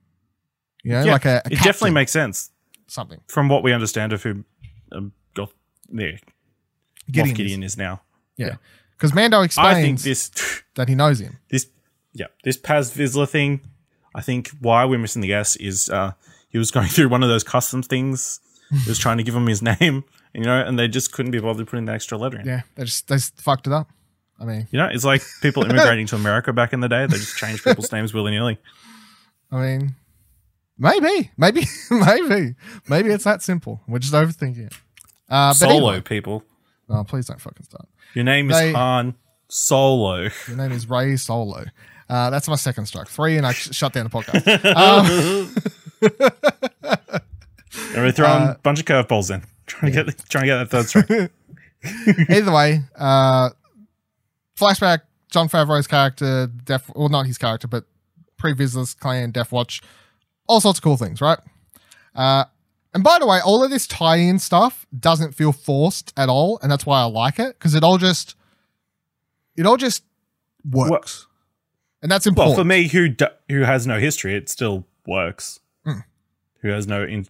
You 0.83 0.91
know, 0.93 1.03
Yeah, 1.05 1.11
like 1.13 1.25
a, 1.25 1.41
a 1.45 1.51
it 1.53 1.55
definitely 1.63 1.91
makes 1.91 2.11
sense 2.11 2.51
something. 2.87 3.19
from 3.27 3.49
what 3.49 3.63
we 3.63 3.73
understand 3.73 4.13
of 4.13 4.23
who 4.23 4.43
um, 4.91 5.11
Goth, 5.33 5.53
yeah, 5.91 6.11
Gideon, 7.11 7.33
Moff 7.33 7.37
Gideon 7.37 7.63
is 7.63 7.77
now. 7.77 8.01
Yeah. 8.37 8.55
Because 8.95 9.13
Mando 9.13 9.37
I 9.37 9.41
think 9.41 9.95
explains 9.95 10.03
this, 10.03 10.31
that 10.75 10.89
he 10.89 10.95
knows 10.95 11.19
him. 11.19 11.37
this, 11.49 11.67
yeah, 12.13 12.27
this 12.43 12.57
Paz 12.57 12.91
Vizsla 12.95 13.27
thing. 13.29 13.61
I 14.15 14.21
think 14.21 14.49
why 14.59 14.85
we're 14.85 14.97
missing 14.97 15.21
the 15.21 15.33
S 15.33 15.55
is 15.57 15.89
uh, 15.89 16.13
he 16.49 16.57
was 16.57 16.71
going 16.71 16.87
through 16.95 17.09
one 17.09 17.21
of 17.23 17.29
those 17.29 17.43
customs 17.43 17.85
things. 17.87 18.39
He 18.71 18.89
was 18.89 18.97
trying 18.97 19.17
to 19.17 19.23
give 19.23 19.35
him 19.35 19.45
his 19.47 19.61
name, 19.79 20.03
you 20.33 20.43
know, 20.43 20.59
and 20.59 20.77
they 20.79 20.87
just 20.87 21.11
couldn't 21.11 21.31
be 21.31 21.39
bothered 21.39 21.67
putting 21.67 21.85
the 21.85 21.93
extra 21.93 22.17
letter 22.17 22.39
in. 22.39 22.45
Yeah, 22.47 22.61
they 22.75 22.83
just 22.85 23.07
they 23.07 23.15
just 23.15 23.39
fucked 23.39 23.67
it 23.67 23.73
up. 23.73 23.89
I 24.39 24.45
mean, 24.45 24.67
You 24.71 24.77
know, 24.79 24.85
it's 24.87 25.03
like 25.05 25.23
people 25.41 25.63
immigrating 25.63 26.05
to 26.07 26.15
America 26.15 26.53
back 26.53 26.71
in 26.73 26.79
the 26.79 26.87
day. 26.87 27.05
They 27.07 27.17
just 27.17 27.37
changed 27.37 27.63
people's 27.63 27.91
names 27.91 28.13
willy 28.13 28.31
nilly. 28.31 28.59
I 29.51 29.61
mean, 29.61 29.95
maybe, 30.77 31.31
maybe, 31.37 31.65
maybe, 31.91 32.55
maybe 32.87 33.09
it's 33.09 33.23
that 33.23 33.41
simple. 33.41 33.81
We're 33.87 33.99
just 33.99 34.13
overthinking 34.13 34.67
it. 34.67 34.73
Uh, 35.29 35.49
but 35.49 35.53
Solo 35.53 35.89
anyway- 35.89 36.01
people. 36.01 36.43
oh, 36.89 37.03
please 37.03 37.25
don't 37.25 37.41
fucking 37.41 37.63
start. 37.65 37.87
Your 38.13 38.23
name 38.23 38.49
is 38.51 38.73
Han 38.75 39.15
Solo. 39.49 40.29
Your 40.47 40.57
name 40.57 40.71
is 40.71 40.89
Rey 40.89 41.15
Solo. 41.17 41.65
Uh, 42.09 42.29
that's 42.29 42.47
my 42.47 42.55
second 42.55 42.85
strike. 42.85 43.07
Three, 43.07 43.37
and 43.37 43.45
I 43.45 43.51
sh- 43.51 43.73
shut 43.75 43.93
down 43.93 44.05
the 44.05 44.09
podcast. 44.09 45.55
Um, 46.01 46.21
And 47.93 48.03
we're 48.03 48.11
throwing 48.11 48.43
a 48.49 48.59
bunch 48.63 48.79
of 48.79 48.85
curveballs 48.85 49.33
in, 49.33 49.43
trying 49.67 49.91
to 49.91 50.03
get 50.03 50.17
trying 50.29 50.43
to 50.43 50.47
get 50.47 50.57
that 50.57 50.69
third 50.69 50.87
strike. 50.87 51.31
either 52.29 52.51
way, 52.51 52.81
uh, 52.97 53.49
flashback. 54.57 55.01
Jon 55.29 55.49
Favreau's 55.49 55.87
character, 55.87 56.47
Death, 56.47 56.89
well, 56.95 57.09
not 57.09 57.25
his 57.27 57.37
character, 57.37 57.67
but 57.67 57.83
Pre 58.37 58.53
Vizsla's 58.53 58.93
clan, 58.93 59.31
Death 59.31 59.51
Watch, 59.51 59.81
all 60.47 60.61
sorts 60.61 60.79
of 60.79 60.83
cool 60.83 60.95
things, 60.95 61.19
right? 61.21 61.37
Uh, 62.15 62.45
and 62.97 63.03
by 63.03 63.19
the 63.19 63.27
way, 63.27 63.39
all 63.45 63.63
of 63.63 63.69
this 63.69 63.85
tie-in 63.85 64.39
stuff 64.39 64.87
doesn't 64.99 65.33
feel 65.35 65.51
forced 65.51 66.11
at 66.17 66.29
all, 66.29 66.57
and 66.63 66.71
that's 66.71 66.83
why 66.83 66.99
I 66.99 67.03
like 67.03 67.37
it 67.37 67.55
because 67.59 67.75
it 67.75 67.83
all 67.83 67.99
just, 67.99 68.33
it 69.55 69.67
all 69.67 69.77
just 69.77 70.03
works, 70.67 71.27
and 72.01 72.11
that's 72.11 72.25
important. 72.25 72.57
Well, 72.57 72.63
for 72.63 72.67
me, 72.67 72.87
who 72.87 73.09
do, 73.09 73.27
who 73.49 73.61
has 73.61 73.85
no 73.85 73.99
history, 73.99 74.33
it 74.33 74.49
still 74.49 74.87
works. 75.05 75.59
Hmm. 75.85 75.99
Who 76.63 76.69
has 76.69 76.87
no 76.87 77.03
in, 77.03 77.27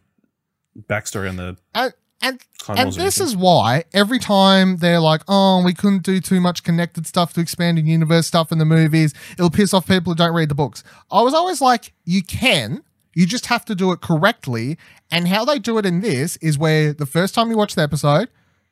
backstory 0.88 1.28
on 1.28 1.36
the 1.36 1.58
and 1.76 1.94
and, 2.22 2.40
and 2.70 2.94
this 2.94 3.20
is 3.20 3.36
why 3.36 3.84
every 3.94 4.20
time 4.20 4.78
they're 4.78 5.02
like, 5.02 5.24
"Oh, 5.28 5.62
we 5.66 5.74
couldn't 5.74 6.04
do 6.04 6.22
too 6.22 6.40
much 6.40 6.64
connected 6.64 7.06
stuff 7.06 7.34
to 7.34 7.42
expanding 7.42 7.88
universe 7.88 8.26
stuff 8.26 8.54
in 8.54 8.58
the 8.58 8.64
movies. 8.64 9.14
It'll 9.34 9.50
piss 9.50 9.74
off 9.74 9.86
people 9.86 10.14
who 10.14 10.16
don't 10.16 10.34
read 10.34 10.48
the 10.48 10.56
books." 10.56 10.82
I 11.12 11.24
was 11.24 11.34
always 11.34 11.60
like, 11.60 11.94
"You 12.06 12.24
can. 12.24 12.84
You 13.18 13.26
just 13.26 13.48
have 13.48 13.64
to 13.66 13.76
do 13.76 13.92
it 13.94 14.00
correctly." 14.02 14.78
And 15.12 15.28
how 15.28 15.44
they 15.46 15.60
do 15.60 15.78
it 15.80 15.86
in 15.86 16.02
this 16.02 16.38
is 16.38 16.58
where 16.58 16.94
the 16.94 17.06
first 17.06 17.34
time 17.36 17.50
you 17.52 17.58
watch 17.58 17.74
the 17.76 17.82
episode, 17.82 18.28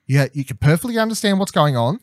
yeah, 0.08 0.28
you 0.34 0.44
can 0.46 0.58
perfectly 0.58 0.98
understand 1.00 1.40
what's 1.40 1.52
going 1.62 1.76
on. 1.76 2.00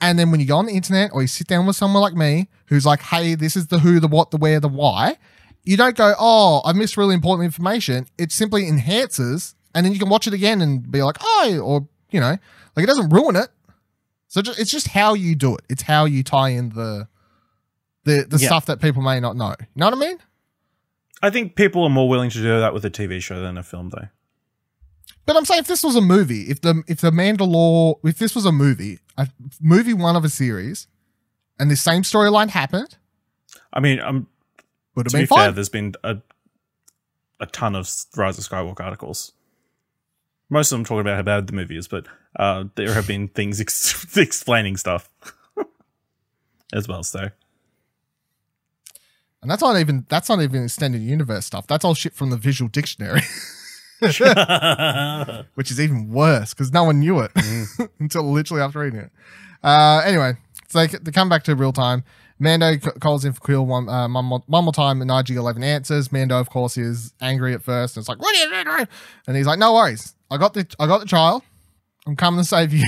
And 0.00 0.18
then 0.18 0.30
when 0.30 0.40
you 0.40 0.46
go 0.46 0.56
on 0.56 0.66
the 0.66 0.72
internet 0.72 1.10
or 1.14 1.22
you 1.22 1.28
sit 1.28 1.46
down 1.46 1.66
with 1.66 1.76
someone 1.76 2.02
like 2.02 2.14
me 2.14 2.48
who's 2.66 2.84
like, 2.84 3.00
hey, 3.00 3.34
this 3.36 3.54
is 3.56 3.68
the 3.68 3.78
who, 3.78 4.00
the 4.00 4.08
what, 4.08 4.30
the 4.32 4.36
where, 4.36 4.58
the 4.60 4.68
why, 4.68 5.16
you 5.62 5.76
don't 5.76 5.96
go, 5.96 6.14
oh, 6.18 6.60
I 6.64 6.72
missed 6.72 6.96
really 6.96 7.14
important 7.14 7.44
information. 7.46 8.06
It 8.18 8.32
simply 8.32 8.66
enhances, 8.68 9.54
and 9.74 9.86
then 9.86 9.92
you 9.92 9.98
can 9.98 10.08
watch 10.08 10.26
it 10.26 10.34
again 10.34 10.60
and 10.60 10.90
be 10.90 11.02
like, 11.02 11.16
oh, 11.22 11.60
or, 11.62 11.88
you 12.10 12.20
know, 12.20 12.36
like 12.76 12.82
it 12.84 12.86
doesn't 12.86 13.10
ruin 13.10 13.36
it. 13.36 13.48
So 14.28 14.42
ju- 14.42 14.54
it's 14.58 14.70
just 14.70 14.88
how 14.88 15.14
you 15.14 15.36
do 15.36 15.54
it. 15.54 15.62
It's 15.70 15.82
how 15.82 16.06
you 16.06 16.22
tie 16.24 16.50
in 16.50 16.70
the 16.70 17.06
the 18.04 18.26
the 18.28 18.38
Yeah. 18.38 18.48
stuff 18.48 18.66
that 18.66 18.80
people 18.80 19.00
may 19.02 19.20
not 19.20 19.36
know. 19.36 19.54
You 19.60 19.66
know 19.76 19.86
what 19.90 19.94
I 19.94 20.00
mean? 20.08 20.18
I 21.24 21.30
think 21.30 21.56
people 21.56 21.82
are 21.84 21.88
more 21.88 22.06
willing 22.06 22.28
to 22.28 22.36
do 22.36 22.60
that 22.60 22.74
with 22.74 22.84
a 22.84 22.90
TV 22.90 23.18
show 23.22 23.40
than 23.40 23.56
a 23.56 23.62
film, 23.62 23.88
though. 23.88 24.08
But 25.24 25.36
I'm 25.36 25.46
saying 25.46 25.60
if 25.60 25.66
this 25.66 25.82
was 25.82 25.96
a 25.96 26.02
movie, 26.02 26.42
if 26.50 26.60
the 26.60 26.82
if 26.86 27.00
the 27.00 27.10
Mandalore, 27.10 27.96
if 28.04 28.18
this 28.18 28.34
was 28.34 28.44
a 28.44 28.52
movie, 28.52 28.98
a 29.16 29.26
movie 29.58 29.94
one 29.94 30.16
of 30.16 30.24
a 30.26 30.28
series, 30.28 30.86
and 31.58 31.70
the 31.70 31.76
same 31.76 32.02
storyline 32.02 32.50
happened, 32.50 32.98
I 33.72 33.80
mean, 33.80 34.00
um, 34.00 34.26
would 34.94 35.06
have 35.06 35.12
to 35.12 35.16
been 35.16 35.22
be 35.22 35.26
fair, 35.26 35.46
fine. 35.46 35.54
there's 35.54 35.70
been 35.70 35.94
a 36.04 36.18
a 37.40 37.46
ton 37.46 37.74
of 37.74 37.90
Rise 38.14 38.36
of 38.36 38.44
Skywalker 38.44 38.80
articles. 38.84 39.32
Most 40.50 40.72
of 40.72 40.76
them 40.78 40.84
talking 40.84 41.00
about 41.00 41.16
how 41.16 41.22
bad 41.22 41.46
the 41.46 41.54
movie 41.54 41.78
is, 41.78 41.88
but 41.88 42.06
uh, 42.38 42.64
there 42.74 42.92
have 42.92 43.06
been 43.06 43.28
things 43.28 43.62
ex- 43.62 44.14
explaining 44.18 44.76
stuff 44.76 45.08
as 46.74 46.86
well. 46.86 47.02
So 47.02 47.30
And 49.44 49.50
that's 49.50 49.60
not 49.60 49.78
even 49.78 50.06
that's 50.08 50.30
not 50.30 50.40
even 50.40 50.64
extended 50.64 51.02
universe 51.02 51.44
stuff. 51.44 51.66
That's 51.66 51.84
all 51.84 51.92
shit 51.92 52.14
from 52.14 52.30
the 52.30 52.38
visual 52.38 52.70
dictionary, 52.70 53.20
which 54.00 55.70
is 55.70 55.78
even 55.78 56.08
worse 56.08 56.54
because 56.54 56.72
no 56.72 56.84
one 56.84 57.00
knew 57.00 57.20
it 57.20 57.30
until 58.00 58.22
literally 58.32 58.62
after 58.62 58.78
reading 58.78 59.00
it. 59.00 59.10
Uh, 59.62 60.00
anyway, 60.02 60.32
so 60.68 60.78
they, 60.78 60.86
they 60.98 61.12
come 61.12 61.28
back 61.28 61.42
to 61.42 61.54
real 61.54 61.74
time. 61.74 62.04
Mando 62.38 62.72
c- 62.72 62.90
calls 63.00 63.26
in 63.26 63.34
for 63.34 63.40
Kuiil 63.42 63.66
one, 63.66 63.86
uh, 63.86 64.08
one, 64.08 64.24
more, 64.24 64.42
one 64.46 64.64
more 64.64 64.72
time, 64.72 65.02
and 65.02 65.10
IG-11 65.10 65.62
answers. 65.62 66.10
Mando, 66.10 66.40
of 66.40 66.48
course, 66.48 66.78
is 66.78 67.12
angry 67.20 67.52
at 67.52 67.62
first. 67.62 67.96
And 67.96 68.02
it's 68.02 68.08
like, 68.08 68.20
what 68.20 68.34
are 68.34 68.38
you 68.38 68.64
doing? 68.64 68.86
And 69.26 69.36
he's 69.36 69.46
like, 69.46 69.58
no 69.58 69.74
worries. 69.74 70.14
I 70.30 70.38
got 70.38 70.54
the 70.54 70.66
I 70.80 70.86
got 70.86 71.00
the 71.00 71.06
child. 71.06 71.42
I'm 72.06 72.16
coming 72.16 72.40
to 72.40 72.44
save 72.44 72.72
you. 72.74 72.84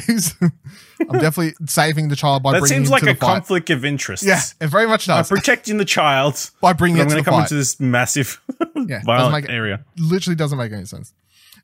I'm 1.00 1.18
definitely 1.18 1.54
saving 1.66 2.08
the 2.08 2.16
child 2.16 2.42
by 2.42 2.52
that 2.52 2.60
bringing 2.60 2.78
seems 2.80 2.90
like 2.90 3.02
to 3.02 3.10
a 3.10 3.14
fight. 3.14 3.26
conflict 3.26 3.70
of 3.70 3.84
interest. 3.84 4.22
Yeah, 4.22 4.40
it 4.60 4.66
very 4.66 4.86
much 4.86 5.08
I'm 5.08 5.24
protecting 5.24 5.78
the 5.78 5.84
child. 5.86 6.50
by 6.60 6.74
bringing 6.74 7.00
I'm 7.00 7.08
going 7.08 7.22
to 7.22 7.24
come 7.24 7.34
fight. 7.34 7.42
into 7.44 7.54
this 7.54 7.80
massive 7.80 8.40
Yeah, 8.76 9.02
violent 9.04 9.32
make 9.32 9.50
area. 9.50 9.84
literally 9.98 10.36
doesn't 10.36 10.58
make 10.58 10.72
any 10.72 10.84
sense. 10.84 11.14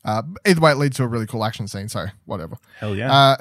Uh, 0.04 0.22
either 0.46 0.60
way, 0.60 0.72
it 0.72 0.78
leads 0.78 0.96
to 0.96 1.04
a 1.04 1.06
really 1.06 1.26
cool 1.26 1.44
action 1.44 1.68
scene. 1.68 1.88
So 1.88 2.06
whatever. 2.24 2.56
Hell 2.78 2.96
yeah. 2.96 3.36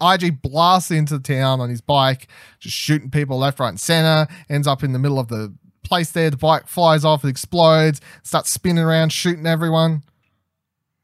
Uh, 0.00 0.12
IG 0.14 0.40
blasts 0.40 0.90
into 0.90 1.18
the 1.18 1.22
town 1.34 1.60
on 1.60 1.68
his 1.68 1.80
bike, 1.80 2.28
just 2.60 2.76
shooting 2.76 3.10
people 3.10 3.38
left, 3.38 3.58
right, 3.60 3.68
and 3.70 3.80
center. 3.80 4.26
Ends 4.48 4.66
up 4.68 4.82
in 4.84 4.92
the 4.92 4.98
middle 4.98 5.18
of 5.18 5.28
the 5.28 5.52
place 5.82 6.12
there. 6.12 6.30
The 6.30 6.36
bike 6.36 6.68
flies 6.68 7.04
off, 7.04 7.24
it 7.24 7.28
explodes, 7.28 8.00
starts 8.22 8.50
spinning 8.50 8.84
around, 8.84 9.12
shooting 9.12 9.46
everyone. 9.46 10.02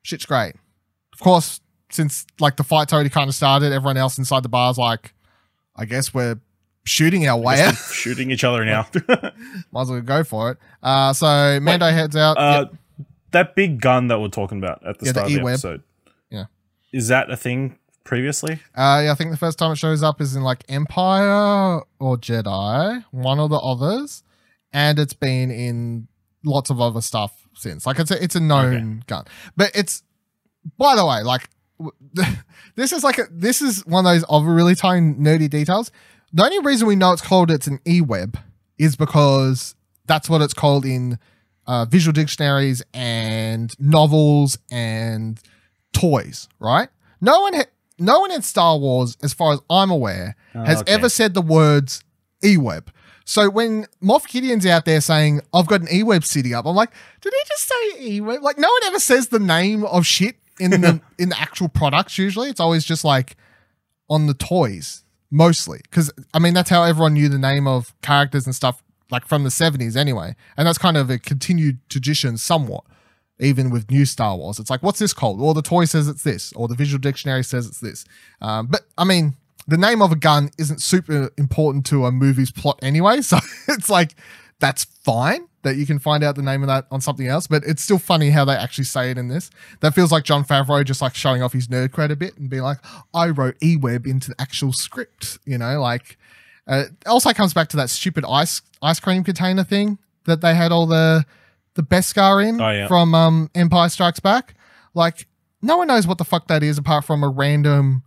Shit's 0.02 0.24
great. 0.24 0.54
Of 1.12 1.18
course, 1.20 1.60
since 1.94 2.26
like 2.40 2.56
the 2.56 2.64
fight's 2.64 2.92
already 2.92 3.10
kind 3.10 3.28
of 3.28 3.34
started, 3.34 3.72
everyone 3.72 3.96
else 3.96 4.18
inside 4.18 4.42
the 4.42 4.48
bar's 4.48 4.78
like, 4.78 5.14
I 5.76 5.84
guess 5.84 6.12
we're 6.12 6.40
shooting 6.84 7.26
our 7.28 7.38
way 7.38 7.60
out. 7.62 7.74
Shooting 7.92 8.30
each 8.30 8.44
other 8.44 8.64
now. 8.64 8.86
Might 9.72 9.82
as 9.82 9.90
well 9.90 10.00
go 10.00 10.22
for 10.24 10.50
it. 10.52 10.58
Uh, 10.82 11.12
so 11.12 11.58
Mando 11.62 11.86
heads 11.90 12.16
out. 12.16 12.36
uh, 12.36 12.66
Yep. 12.70 13.06
That 13.30 13.54
big 13.56 13.80
gun 13.80 14.08
that 14.08 14.20
we're 14.20 14.28
talking 14.28 14.58
about 14.58 14.86
at 14.86 14.98
the 14.98 15.06
Yeah, 15.06 15.12
the 15.12 15.18
start 15.20 15.32
of 15.32 15.32
the 15.42 15.48
episode. 15.50 15.82
Yeah. 16.30 16.44
Is 16.92 17.08
that 17.08 17.30
a 17.30 17.36
thing 17.36 17.78
previously. 18.04 18.54
Uh, 18.76 19.02
yeah, 19.04 19.12
I 19.12 19.14
think 19.16 19.30
the 19.32 19.36
first 19.36 19.58
time 19.58 19.72
it 19.72 19.76
shows 19.78 20.02
up 20.04 20.20
is 20.20 20.36
in 20.36 20.42
like 20.42 20.62
Empire 20.68 21.80
or 21.98 22.16
Jedi, 22.16 23.04
one 23.10 23.40
or 23.40 23.48
the 23.48 23.56
others, 23.58 24.22
and 24.72 24.98
it's 24.98 25.14
been 25.14 25.50
in 25.50 26.06
lots 26.44 26.70
of 26.70 26.80
other 26.80 27.00
stuff 27.00 27.48
since. 27.54 27.86
Like 27.86 27.98
it's 27.98 28.10
a, 28.10 28.22
it's 28.22 28.36
a 28.36 28.40
known 28.40 29.02
gun, 29.08 29.24
but 29.56 29.72
it's 29.74 30.02
by 30.78 30.94
the 30.94 31.04
way, 31.04 31.22
like 31.22 31.48
this 32.76 32.92
is 32.92 33.02
like 33.04 33.18
a, 33.18 33.26
this 33.30 33.60
is 33.62 33.84
one 33.86 34.06
of 34.06 34.12
those 34.12 34.24
other 34.28 34.46
really 34.46 34.74
tiny 34.74 35.14
nerdy 35.14 35.48
details. 35.48 35.90
The 36.32 36.44
only 36.44 36.60
reason 36.60 36.88
we 36.88 36.96
know 36.96 37.12
it's 37.12 37.22
called 37.22 37.50
it's 37.50 37.66
an 37.66 37.80
e-web 37.86 38.38
is 38.78 38.96
because 38.96 39.74
that's 40.06 40.28
what 40.28 40.42
it's 40.42 40.54
called 40.54 40.84
in 40.84 41.18
uh, 41.66 41.84
visual 41.84 42.12
dictionaries 42.12 42.82
and 42.92 43.78
novels 43.80 44.58
and 44.70 45.40
toys, 45.92 46.48
right? 46.58 46.88
No 47.20 47.40
one, 47.40 47.54
ha- 47.54 47.70
no 47.98 48.20
one 48.20 48.32
in 48.32 48.42
Star 48.42 48.76
Wars, 48.76 49.16
as 49.22 49.32
far 49.32 49.52
as 49.52 49.60
I'm 49.70 49.90
aware, 49.90 50.36
has 50.52 50.80
okay. 50.80 50.92
ever 50.92 51.08
said 51.08 51.34
the 51.34 51.42
words 51.42 52.02
e-web. 52.44 52.90
So 53.24 53.48
when 53.48 53.86
Moff 54.02 54.28
Gideon's 54.28 54.66
out 54.66 54.84
there 54.84 55.00
saying, 55.00 55.40
I've 55.54 55.66
got 55.66 55.80
an 55.80 55.88
e-web 55.90 56.24
city 56.24 56.52
up, 56.52 56.66
I'm 56.66 56.76
like, 56.76 56.90
did 57.22 57.32
he 57.32 57.48
just 57.48 57.68
say 57.68 58.06
e-web? 58.06 58.42
Like 58.42 58.58
no 58.58 58.68
one 58.68 58.84
ever 58.84 58.98
says 58.98 59.28
the 59.28 59.38
name 59.38 59.84
of 59.84 60.04
shit 60.04 60.36
in 60.58 60.70
the 60.70 61.00
in 61.18 61.28
the 61.28 61.40
actual 61.40 61.68
products 61.68 62.18
usually. 62.18 62.50
It's 62.50 62.60
always 62.60 62.84
just 62.84 63.04
like 63.04 63.36
on 64.08 64.26
the 64.26 64.34
toys, 64.34 65.04
mostly. 65.30 65.80
Because 65.82 66.12
I 66.32 66.38
mean 66.38 66.54
that's 66.54 66.70
how 66.70 66.82
everyone 66.84 67.14
knew 67.14 67.28
the 67.28 67.38
name 67.38 67.66
of 67.66 67.94
characters 68.02 68.46
and 68.46 68.54
stuff, 68.54 68.82
like 69.10 69.26
from 69.26 69.44
the 69.44 69.50
70s 69.50 69.96
anyway. 69.96 70.34
And 70.56 70.66
that's 70.66 70.78
kind 70.78 70.96
of 70.96 71.10
a 71.10 71.18
continued 71.18 71.78
tradition 71.88 72.36
somewhat. 72.36 72.84
Even 73.40 73.70
with 73.70 73.90
new 73.90 74.04
Star 74.04 74.36
Wars, 74.36 74.60
it's 74.60 74.70
like, 74.70 74.84
what's 74.84 75.00
this 75.00 75.12
called? 75.12 75.40
Or 75.40 75.54
the 75.54 75.60
toy 75.60 75.86
says 75.86 76.06
it's 76.06 76.22
this, 76.22 76.52
or 76.52 76.68
the 76.68 76.76
visual 76.76 77.00
dictionary 77.00 77.42
says 77.42 77.66
it's 77.66 77.80
this. 77.80 78.04
Um, 78.40 78.68
but 78.68 78.82
I 78.96 79.02
mean, 79.02 79.34
the 79.66 79.76
name 79.76 80.00
of 80.02 80.12
a 80.12 80.16
gun 80.16 80.50
isn't 80.56 80.80
super 80.80 81.30
important 81.36 81.84
to 81.86 82.06
a 82.06 82.12
movie's 82.12 82.52
plot 82.52 82.78
anyway. 82.80 83.20
So 83.22 83.38
it's 83.66 83.90
like, 83.90 84.14
that's 84.60 84.84
fine 84.84 85.48
that 85.64 85.76
you 85.76 85.84
can 85.84 85.98
find 85.98 86.22
out 86.22 86.36
the 86.36 86.42
name 86.42 86.62
of 86.62 86.68
that 86.68 86.86
on 86.90 87.00
something 87.00 87.26
else. 87.26 87.46
But 87.46 87.64
it's 87.64 87.82
still 87.82 87.98
funny 87.98 88.30
how 88.30 88.44
they 88.44 88.54
actually 88.54 88.84
say 88.84 89.10
it 89.10 89.18
in 89.18 89.28
this. 89.28 89.50
That 89.80 89.94
feels 89.94 90.12
like 90.12 90.22
Jon 90.24 90.44
Favreau 90.44 90.84
just 90.84 91.02
like 91.02 91.14
showing 91.14 91.42
off 91.42 91.52
his 91.52 91.66
nerd 91.68 91.88
cred 91.88 92.10
a 92.10 92.16
bit 92.16 92.36
and 92.38 92.48
being 92.48 92.62
like, 92.62 92.78
I 93.12 93.28
wrote 93.30 93.56
E-Web 93.62 94.06
into 94.06 94.28
the 94.30 94.40
actual 94.40 94.72
script, 94.72 95.38
you 95.44 95.58
know, 95.58 95.80
like, 95.80 96.16
uh, 96.68 96.84
also 97.06 97.32
comes 97.32 97.52
back 97.52 97.68
to 97.70 97.76
that 97.76 97.90
stupid 97.90 98.24
ice 98.26 98.62
ice 98.80 98.98
cream 99.00 99.22
container 99.24 99.64
thing 99.64 99.98
that 100.24 100.40
they 100.40 100.54
had 100.54 100.72
all 100.72 100.86
the 100.86 101.24
the 101.74 101.82
Beskar 101.82 102.46
in 102.48 102.60
Oh, 102.60 102.70
yeah. 102.70 102.86
from 102.86 103.14
um, 103.14 103.50
Empire 103.54 103.88
Strikes 103.88 104.20
Back. 104.20 104.54
Like, 104.94 105.26
no 105.60 105.76
one 105.76 105.88
knows 105.88 106.06
what 106.06 106.18
the 106.18 106.24
fuck 106.24 106.46
that 106.48 106.62
is 106.62 106.78
apart 106.78 107.04
from 107.04 107.22
a 107.24 107.28
random. 107.28 108.02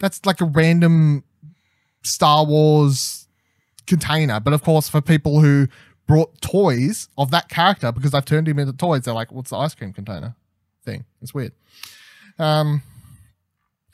That's 0.00 0.26
like 0.26 0.40
a 0.40 0.44
random 0.46 1.24
Star 2.02 2.44
Wars 2.44 3.28
container. 3.86 4.40
But 4.40 4.52
of 4.54 4.62
course, 4.62 4.88
for 4.88 5.00
people 5.00 5.40
who 5.40 5.68
brought 6.10 6.40
toys 6.40 7.08
of 7.16 7.30
that 7.30 7.48
character 7.48 7.92
because 7.92 8.10
they've 8.10 8.24
turned 8.24 8.48
him 8.48 8.58
into 8.58 8.72
toys, 8.72 9.02
they're 9.02 9.14
like, 9.14 9.30
"What's 9.30 9.50
the 9.50 9.56
ice 9.56 9.76
cream 9.76 9.92
container 9.92 10.34
thing?" 10.84 11.04
It's 11.22 11.32
weird. 11.32 11.52
Um, 12.36 12.82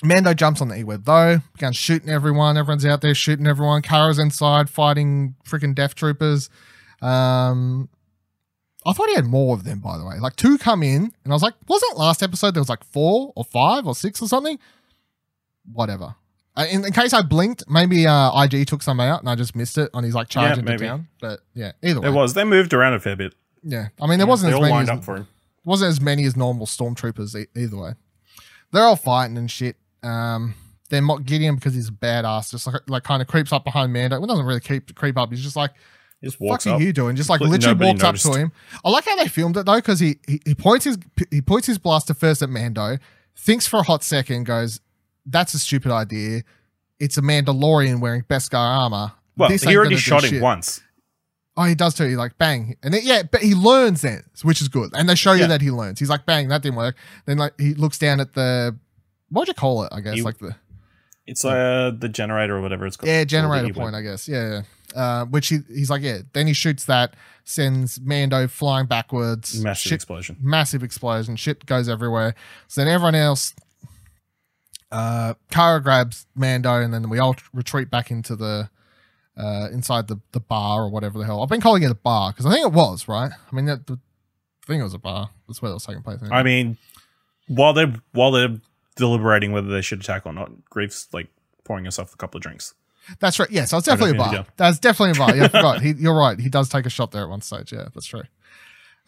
Mando 0.03 0.33
jumps 0.33 0.63
on 0.63 0.69
the 0.69 0.79
E-web 0.79 1.05
though, 1.05 1.41
begins 1.53 1.77
shooting 1.77 2.09
everyone. 2.09 2.57
Everyone's 2.57 2.87
out 2.87 3.03
there 3.03 3.15
shooting 3.15 3.47
everyone. 3.47 3.83
Cara's 3.83 4.19
inside 4.19 4.71
fighting 4.71 5.35
freaking 5.47 5.75
Death 5.75 5.95
Troopers. 5.95 6.49
Um, 7.03 7.91
I 8.87 8.95
thought 8.95 9.09
he 9.09 9.15
had 9.15 9.27
more 9.27 9.55
of 9.55 9.65
them, 9.65 9.81
by 9.81 9.99
the 9.99 10.07
way. 10.07 10.19
Like 10.19 10.37
two 10.37 10.57
come 10.57 10.83
in, 10.83 11.13
and 11.23 11.33
I 11.33 11.35
was 11.35 11.43
like, 11.43 11.55
wasn't 11.69 11.99
last 11.99 12.23
episode 12.23 12.55
there 12.55 12.63
was 12.63 12.71
like 12.71 12.85
four 12.85 13.35
or 13.37 13.45
five 13.45 13.87
or 13.87 13.95
six 13.95 14.23
or 14.23 14.29
something? 14.29 14.59
Whatever. 15.71 16.15
Uh, 16.57 16.65
in, 16.71 16.85
in 16.85 16.93
case 16.93 17.13
I 17.13 17.21
blinked, 17.23 17.65
maybe 17.69 18.07
uh, 18.07 18.43
IG 18.43 18.67
took 18.67 18.83
some 18.83 18.99
out 18.99 19.21
and 19.21 19.29
I 19.29 19.35
just 19.35 19.55
missed 19.55 19.77
it 19.79 19.91
on 19.93 20.05
his 20.05 20.15
like 20.15 20.29
charging 20.29 20.65
Yeah, 20.67 20.73
into 20.73 20.85
maybe. 20.87 21.03
But 21.21 21.41
yeah, 21.55 21.73
either 21.83 22.01
way, 22.01 22.09
it 22.09 22.13
was. 22.13 22.33
They 22.35 22.45
moved 22.45 22.73
around 22.73 22.95
a 22.95 23.01
fair 23.01 23.15
bit. 23.17 23.35
yeah. 23.63 23.89
I 24.01 24.07
mean, 24.07 24.19
there 24.19 24.27
wasn't 24.27 24.51
They 24.51 24.55
as 24.55 24.57
all 24.57 24.63
many 24.63 24.73
lined 24.75 24.89
as, 24.91 24.99
up 24.99 25.05
for 25.05 25.17
him. 25.17 25.29
wasn't 25.65 25.91
as 25.91 26.01
many 26.01 26.25
as 26.25 26.35
normal 26.37 26.67
stormtroopers 26.67 27.35
e- 27.39 27.47
either 27.61 27.77
way. 27.77 27.93
They're 28.73 28.85
all 28.85 28.97
fighting 28.97 29.37
and 29.37 29.51
shit. 29.51 29.77
Um, 30.03 30.55
then 30.89 31.03
Moff 31.05 31.25
Gideon 31.27 31.57
because 31.57 31.75
he's 31.75 31.89
a 31.89 31.93
badass, 31.93 32.51
just 32.53 32.67
like 32.67 32.81
like 32.89 33.03
kind 33.03 33.21
of 33.21 33.29
creeps 33.29 33.53
up 33.53 33.65
behind 33.65 33.93
Mando. 33.93 34.19
Well, 34.19 34.27
doesn't 34.27 34.47
really 34.47 34.61
creep 34.61 34.95
creep 34.95 35.19
up. 35.19 35.31
He's 35.31 35.43
just 35.43 35.57
like, 35.57 35.73
He 36.21 36.27
just 36.29 36.39
"Fuck 36.39 36.49
walks 36.49 36.67
are 36.67 36.81
you 36.81 36.93
doing?" 36.93 37.17
Just 37.17 37.29
like 37.29 37.41
Completely 37.41 37.67
literally 37.75 37.93
walks 37.93 38.05
up 38.27 38.33
to 38.33 38.39
him. 38.39 38.53
I 38.85 38.91
like 38.91 39.05
how 39.05 39.17
they 39.17 39.29
filmed 39.29 39.57
it 39.57 39.67
though 39.67 39.77
because 39.77 39.99
he, 40.01 40.19
he 40.29 40.41
he 40.47 40.55
points 40.55 40.85
his 40.85 40.97
he 41.31 41.41
points 41.43 41.67
his 41.67 41.79
blaster 41.79 42.15
first 42.15 42.41
at 42.43 42.49
Mando, 42.49 42.99
thinks 43.37 43.67
for 43.67 43.79
a 43.81 43.83
hot 43.83 44.05
second, 44.05 44.45
goes, 44.45 44.81
"That's 45.27 45.55
a 45.55 45.59
stupid 45.59 45.91
idea." 45.93 46.43
It's 46.99 47.19
a 47.19 47.23
Mandalorian 47.23 48.01
wearing 48.01 48.23
Beskar 48.23 48.55
armor. 48.59 49.13
Well, 49.37 49.51
This 49.51 49.63
he 49.65 49.77
already 49.77 49.97
shot 49.97 50.25
him 50.25 50.31
shit." 50.31 50.43
once. 50.43 50.81
Oh, 51.59 51.65
he 51.65 51.75
does 51.75 51.95
too. 51.95 52.05
He 52.07 52.17
like 52.17 52.37
bang, 52.39 52.77
and 52.83 52.93
then, 52.93 53.01
yeah, 53.05 53.23
but 53.23 53.41
he 53.43 53.55
learns 53.55 54.03
then, 54.03 54.25
which 54.43 54.61
is 54.61 54.69
good. 54.69 54.91
And 54.95 55.09
they 55.09 55.15
show 55.15 55.33
you 55.33 55.47
that 55.47 55.61
he 55.63 55.71
learns. 55.71 55.99
He's 55.99 56.11
like 56.11 56.27
bang, 56.27 56.49
that 56.49 56.63
didn't 56.63 56.77
work. 56.77 56.97
Then 57.25 57.39
like 57.39 57.59
he 57.59 57.73
looks 57.75 57.99
down 57.99 58.21
at 58.21 58.35
the 58.35 58.77
what'd 59.31 59.49
you 59.49 59.55
call 59.55 59.83
it? 59.85 59.93
I 59.93 60.01
guess 60.01 60.15
He- 60.17 60.23
like 60.23 60.39
the 60.39 60.55
It's 61.27 61.45
uh, 61.45 61.93
the 61.99 62.09
generator 62.11 62.57
or 62.57 62.61
whatever 62.61 62.87
it's 62.87 62.97
called. 62.97 63.09
yeah 63.09 63.25
generator 63.25 63.73
point. 63.73 63.95
I 63.95 64.03
guess 64.03 64.29
yeah. 64.29 64.61
yeah. 64.95 65.01
Uh, 65.03 65.25
which 65.27 65.49
he 65.49 65.59
he's 65.69 65.89
like 65.91 66.03
yeah. 66.03 66.19
Then 66.35 66.47
he 66.47 66.53
shoots 66.53 66.85
that, 66.87 67.15
sends 67.45 68.01
Mando 68.01 68.47
flying 68.49 68.87
backwards. 68.87 69.63
Massive 69.63 69.83
Shit, 69.91 69.93
explosion. 69.93 70.37
massive 70.41 70.83
explosion. 70.83 71.37
Shit 71.37 71.65
goes 71.67 71.89
everywhere. 71.89 72.35
So 72.69 72.83
then 72.83 72.89
everyone 72.93 73.15
else. 73.15 73.55
Uh, 74.91 75.35
Cara 75.51 75.83
grabs 75.83 76.27
Mando, 76.35 76.81
and 76.81 76.93
then 76.95 77.09
we 77.09 77.19
all 77.19 77.37
retreat 77.53 77.91
back 77.91 78.11
into 78.11 78.37
the 78.37 78.71
uh, 79.37 79.69
inside 79.73 80.09
the, 80.09 80.21
the 80.33 80.41
bar 80.41 80.85
or 80.85 80.91
whatever 80.91 81.19
the 81.19 81.25
hell. 81.25 81.43
I've 81.43 81.49
been 81.49 81.61
calling 81.61 81.83
it 81.83 81.91
a 81.91 81.95
bar 81.95 82.33
because 82.33 82.47
I 82.47 82.53
think 82.53 82.67
it 82.67 82.73
was 82.73 83.07
right. 83.09 83.31
I 83.31 83.55
mean, 83.55 83.67
that, 83.67 83.87
the 83.87 83.99
thing 84.67 84.83
was 84.83 84.95
a 84.95 84.99
bar. 84.99 85.31
That's 85.47 85.61
where 85.61 85.71
it 85.71 85.75
was 85.75 85.85
taking 85.85 86.03
place. 86.03 86.21
I 86.31 86.43
mean, 86.43 86.79
while 87.49 87.73
they're 87.73 87.95
while 88.13 88.31
they're 88.31 88.57
deliberating 88.97 89.53
whether 89.53 89.69
they 89.69 89.83
should 89.83 90.01
attack 90.01 90.25
or 90.25 90.33
not, 90.33 90.51
Greef's 90.71 91.09
like 91.13 91.29
pouring 91.65 91.85
himself 91.85 92.15
a 92.15 92.17
couple 92.17 92.39
of 92.39 92.43
drinks. 92.43 92.75
that's 93.21 93.39
right. 93.39 93.51
Yes, 93.51 93.73
I 93.73 93.81
definitely 93.81 94.17
a 94.17 94.19
bar. 94.19 94.35
yeah. 94.35 94.45
That's 94.57 94.79
definitely 94.79 95.17
a 95.23 95.27
bar. 95.27 95.37
Yeah, 95.37 95.45
I 95.45 95.49
forgot. 95.49 95.83
He, 95.83 95.93
you're 95.99 96.17
right. 96.17 96.39
He 96.39 96.49
does 96.49 96.69
take 96.69 96.87
a 96.87 96.91
shot 96.91 97.11
there 97.13 97.25
at 97.25 97.29
one 97.29 97.41
stage. 97.43 97.73
Yeah, 97.73 97.89
that's 97.93 98.07
true. 98.07 98.23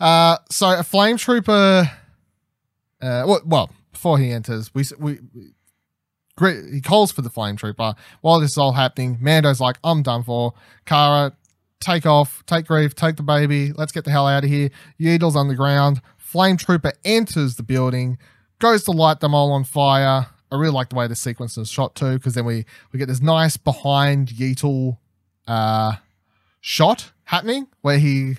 Uh, 0.00 0.36
so 0.50 0.78
a 0.78 0.82
flame 0.82 1.16
trooper. 1.16 1.90
Uh, 3.00 3.24
well, 3.26 3.40
well, 3.44 3.70
before 3.92 4.18
he 4.18 4.30
enters, 4.30 4.74
we 4.74 4.84
we. 4.98 5.18
He 6.40 6.80
calls 6.80 7.12
for 7.12 7.22
the 7.22 7.30
flame 7.30 7.56
trooper. 7.56 7.94
While 8.20 8.40
this 8.40 8.52
is 8.52 8.58
all 8.58 8.72
happening, 8.72 9.18
Mando's 9.20 9.60
like, 9.60 9.78
"I'm 9.82 10.02
done 10.02 10.22
for." 10.22 10.54
Cara, 10.84 11.32
take 11.80 12.06
off, 12.06 12.44
take 12.46 12.66
Greef, 12.66 12.94
take 12.94 13.16
the 13.16 13.22
baby. 13.22 13.72
Let's 13.72 13.92
get 13.92 14.04
the 14.04 14.10
hell 14.10 14.26
out 14.26 14.44
of 14.44 14.50
here. 14.50 14.70
Yeedle's 15.00 15.36
on 15.36 15.48
the 15.48 15.54
ground. 15.54 16.00
Flame 16.16 16.56
trooper 16.56 16.92
enters 17.04 17.56
the 17.56 17.62
building, 17.62 18.18
goes 18.58 18.84
to 18.84 18.90
light 18.90 19.20
them 19.20 19.34
all 19.34 19.52
on 19.52 19.64
fire. 19.64 20.26
I 20.50 20.56
really 20.56 20.72
like 20.72 20.90
the 20.90 20.96
way 20.96 21.06
the 21.06 21.16
sequence 21.16 21.58
is 21.58 21.68
shot 21.70 21.94
too, 21.94 22.14
because 22.14 22.34
then 22.34 22.44
we 22.44 22.64
we 22.92 22.98
get 22.98 23.08
this 23.08 23.20
nice 23.20 23.56
behind 23.56 24.28
Yeetle 24.28 24.98
uh, 25.46 25.96
shot 26.60 27.12
happening 27.24 27.68
where 27.82 27.98
he 27.98 28.36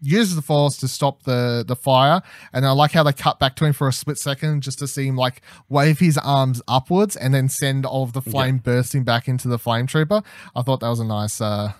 uses 0.00 0.36
the 0.36 0.42
force 0.42 0.76
to 0.78 0.88
stop 0.88 1.22
the 1.22 1.64
the 1.66 1.76
fire, 1.76 2.20
and 2.52 2.66
I 2.66 2.72
like 2.72 2.92
how 2.92 3.02
they 3.02 3.12
cut 3.12 3.38
back 3.38 3.56
to 3.56 3.64
him 3.64 3.72
for 3.72 3.88
a 3.88 3.92
split 3.92 4.18
second 4.18 4.62
just 4.62 4.78
to 4.80 4.86
see 4.86 5.06
him 5.06 5.16
like 5.16 5.40
wave 5.68 5.98
his 5.98 6.18
arms 6.18 6.60
upwards 6.68 7.16
and 7.16 7.32
then 7.32 7.48
send 7.48 7.86
all 7.86 8.02
of 8.02 8.12
the 8.12 8.22
flame 8.22 8.58
bursting 8.58 9.04
back 9.04 9.26
into 9.28 9.48
the 9.48 9.58
flame 9.58 9.86
trooper. 9.86 10.22
I 10.54 10.62
thought 10.62 10.80
that 10.80 10.88
was 10.88 11.00
a 11.00 11.04
nice. 11.04 11.40
uh 11.40 11.72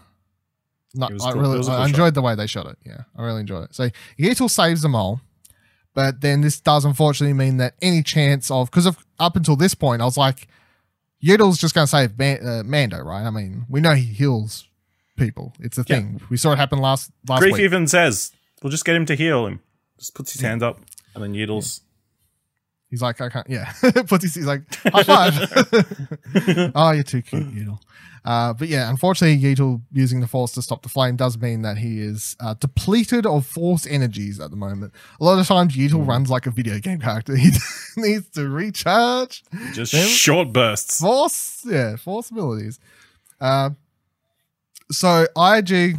no, 0.94 1.06
I 1.06 1.32
cool. 1.32 1.42
Really 1.42 1.58
I 1.58 1.62
cool 1.62 1.62
shot. 1.64 1.88
enjoyed 1.88 2.14
the 2.14 2.22
way 2.22 2.34
they 2.34 2.46
shot 2.46 2.66
it. 2.66 2.78
Yeah, 2.86 3.02
I 3.16 3.22
really 3.22 3.40
enjoyed 3.40 3.64
it. 3.64 3.74
So 3.74 3.90
Yeetle 4.18 4.48
saves 4.48 4.80
them 4.80 4.94
all, 4.94 5.20
but 5.94 6.22
then 6.22 6.40
this 6.40 6.58
does 6.58 6.86
unfortunately 6.86 7.34
mean 7.34 7.58
that 7.58 7.74
any 7.82 8.02
chance 8.02 8.50
of 8.50 8.70
because 8.70 8.86
of 8.86 8.96
up 9.18 9.36
until 9.36 9.56
this 9.56 9.74
point 9.74 10.00
I 10.00 10.06
was 10.06 10.16
like, 10.16 10.48
Yeetle's 11.22 11.58
just 11.58 11.74
going 11.74 11.86
to 11.86 11.90
save 11.90 12.18
Man, 12.18 12.46
uh, 12.46 12.62
Mando, 12.64 13.00
right? 13.02 13.24
I 13.26 13.30
mean, 13.30 13.66
we 13.68 13.80
know 13.80 13.92
he 13.94 14.04
heals 14.04 14.66
people. 15.16 15.52
It's 15.60 15.78
a 15.78 15.84
Yeah. 15.88 15.96
thing. 15.96 16.20
We 16.30 16.36
saw 16.36 16.52
it 16.52 16.58
happen 16.58 16.78
last 16.78 17.10
last 17.28 17.42
Greef 17.42 17.52
week. 17.52 17.62
even 17.62 17.86
says, 17.86 18.32
"We'll 18.62 18.70
just 18.70 18.84
get 18.84 18.96
him 18.96 19.06
to 19.06 19.14
heal 19.14 19.46
him." 19.46 19.60
Just 19.98 20.14
puts 20.14 20.32
his 20.32 20.42
hands 20.42 20.62
up, 20.62 20.78
and 21.14 21.22
then 21.24 21.32
Yeedles. 21.32 21.80
He's 22.88 23.02
like, 23.02 23.20
I 23.20 23.28
can't. 23.28 23.48
Yeah, 23.50 23.72
puts 24.06 24.22
his. 24.22 24.34
He's 24.36 24.46
like, 24.46 24.62
high 24.84 25.02
five. 25.02 25.32
oh, 26.74 26.92
you're 26.92 27.02
too 27.02 27.20
cute, 27.22 27.52
Yeetle. 27.52 27.80
Uh, 28.24 28.52
but 28.52 28.68
yeah, 28.68 28.88
unfortunately, 28.90 29.36
Yeetle 29.36 29.82
using 29.92 30.20
the 30.20 30.26
Force 30.26 30.52
to 30.52 30.62
stop 30.62 30.82
the 30.82 30.88
flame 30.88 31.16
does 31.16 31.36
mean 31.38 31.62
that 31.62 31.78
he 31.78 32.00
is 32.00 32.36
uh, 32.40 32.54
depleted 32.54 33.24
of 33.26 33.44
Force 33.46 33.86
energies 33.86 34.38
at 34.40 34.50
the 34.50 34.56
moment. 34.56 34.92
A 35.20 35.24
lot 35.24 35.38
of 35.38 35.46
times, 35.46 35.76
Yeetle 35.76 36.02
Hmm. 36.02 36.08
runs 36.10 36.30
like 36.30 36.46
a 36.46 36.50
video 36.50 36.78
game 36.78 37.00
character. 37.00 37.36
He 37.36 37.50
needs 37.96 38.28
to 38.30 38.48
recharge 38.48 39.42
Just 39.72 39.92
short 39.94 40.52
bursts. 40.52 41.00
Force, 41.00 41.62
yeah, 41.64 41.96
Force 41.96 42.30
abilities. 42.30 42.78
Uh, 43.40 43.70
so 44.90 45.26
IG, 45.36 45.96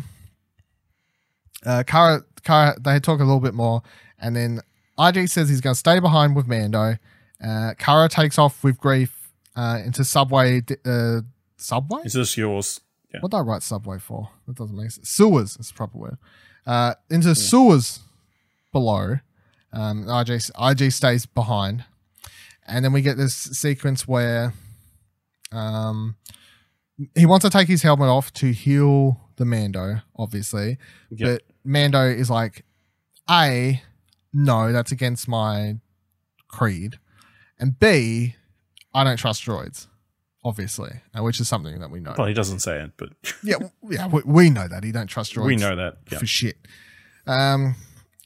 uh, 1.65 1.83
Cara, 1.85 2.23
Cara, 2.43 2.75
they 2.79 2.99
talk 2.99 3.19
a 3.19 3.23
little 3.23 3.39
bit 3.39 3.53
more, 3.53 3.81
and 4.19 4.35
then 4.35 4.61
IG 4.99 5.29
says 5.29 5.49
he's 5.49 5.61
going 5.61 5.73
to 5.73 5.79
stay 5.79 5.99
behind 5.99 6.35
with 6.35 6.47
Mando. 6.47 6.97
Uh, 7.43 7.73
Cara 7.77 8.09
takes 8.09 8.37
off 8.37 8.63
with 8.63 8.79
Greef 8.79 9.09
uh, 9.55 9.79
into 9.85 10.03
subway. 10.03 10.61
Uh, 10.85 11.21
subway? 11.57 12.01
Is 12.03 12.13
this 12.13 12.37
yours? 12.37 12.81
Yeah. 13.13 13.19
What 13.21 13.31
did 13.31 13.37
I 13.37 13.41
write 13.41 13.63
subway 13.63 13.99
for? 13.99 14.29
That 14.47 14.55
doesn't 14.55 14.75
make 14.75 14.91
sense. 14.91 15.09
Sewers 15.09 15.57
is 15.57 15.69
the 15.69 15.73
proper 15.73 15.97
word. 15.97 16.17
Uh, 16.65 16.95
into 17.09 17.33
sewers 17.35 17.99
below. 18.71 19.17
Um, 19.71 20.09
IG, 20.09 20.41
IG 20.59 20.91
stays 20.91 21.25
behind. 21.25 21.85
And 22.65 22.83
then 22.83 22.91
we 22.91 23.01
get 23.01 23.17
this 23.17 23.33
sequence 23.35 24.07
where 24.07 24.53
um, 25.51 26.15
he 27.15 27.25
wants 27.25 27.43
to 27.45 27.49
take 27.49 27.67
his 27.67 27.81
helmet 27.83 28.07
off 28.07 28.33
to 28.33 28.51
heal 28.51 29.19
the 29.35 29.45
Mando, 29.45 30.01
obviously. 30.17 30.77
Yep. 31.11 31.29
But 31.29 31.41
Mando 31.63 32.03
is 32.03 32.29
like, 32.29 32.65
A, 33.29 33.81
no, 34.33 34.71
that's 34.71 34.91
against 34.91 35.27
my 35.27 35.75
creed. 36.47 36.97
And 37.59 37.79
B, 37.79 38.35
I 38.93 39.03
don't 39.03 39.17
trust 39.17 39.43
droids, 39.43 39.87
obviously, 40.43 41.01
which 41.15 41.39
is 41.39 41.47
something 41.47 41.79
that 41.79 41.91
we 41.91 41.99
know. 41.99 42.13
Well, 42.17 42.27
he 42.27 42.33
doesn't 42.33 42.59
say 42.59 42.81
it, 42.81 42.91
but 42.97 43.09
Yeah, 43.43 43.57
yeah, 43.89 44.07
we, 44.07 44.21
we 44.25 44.49
know 44.49 44.67
that 44.67 44.83
he 44.83 44.91
don't 44.91 45.07
trust 45.07 45.33
droids 45.35 45.45
we 45.45 45.55
know 45.55 45.75
that. 45.75 45.97
Yeah. 46.11 46.17
for 46.19 46.25
shit. 46.25 46.57
Um, 47.27 47.75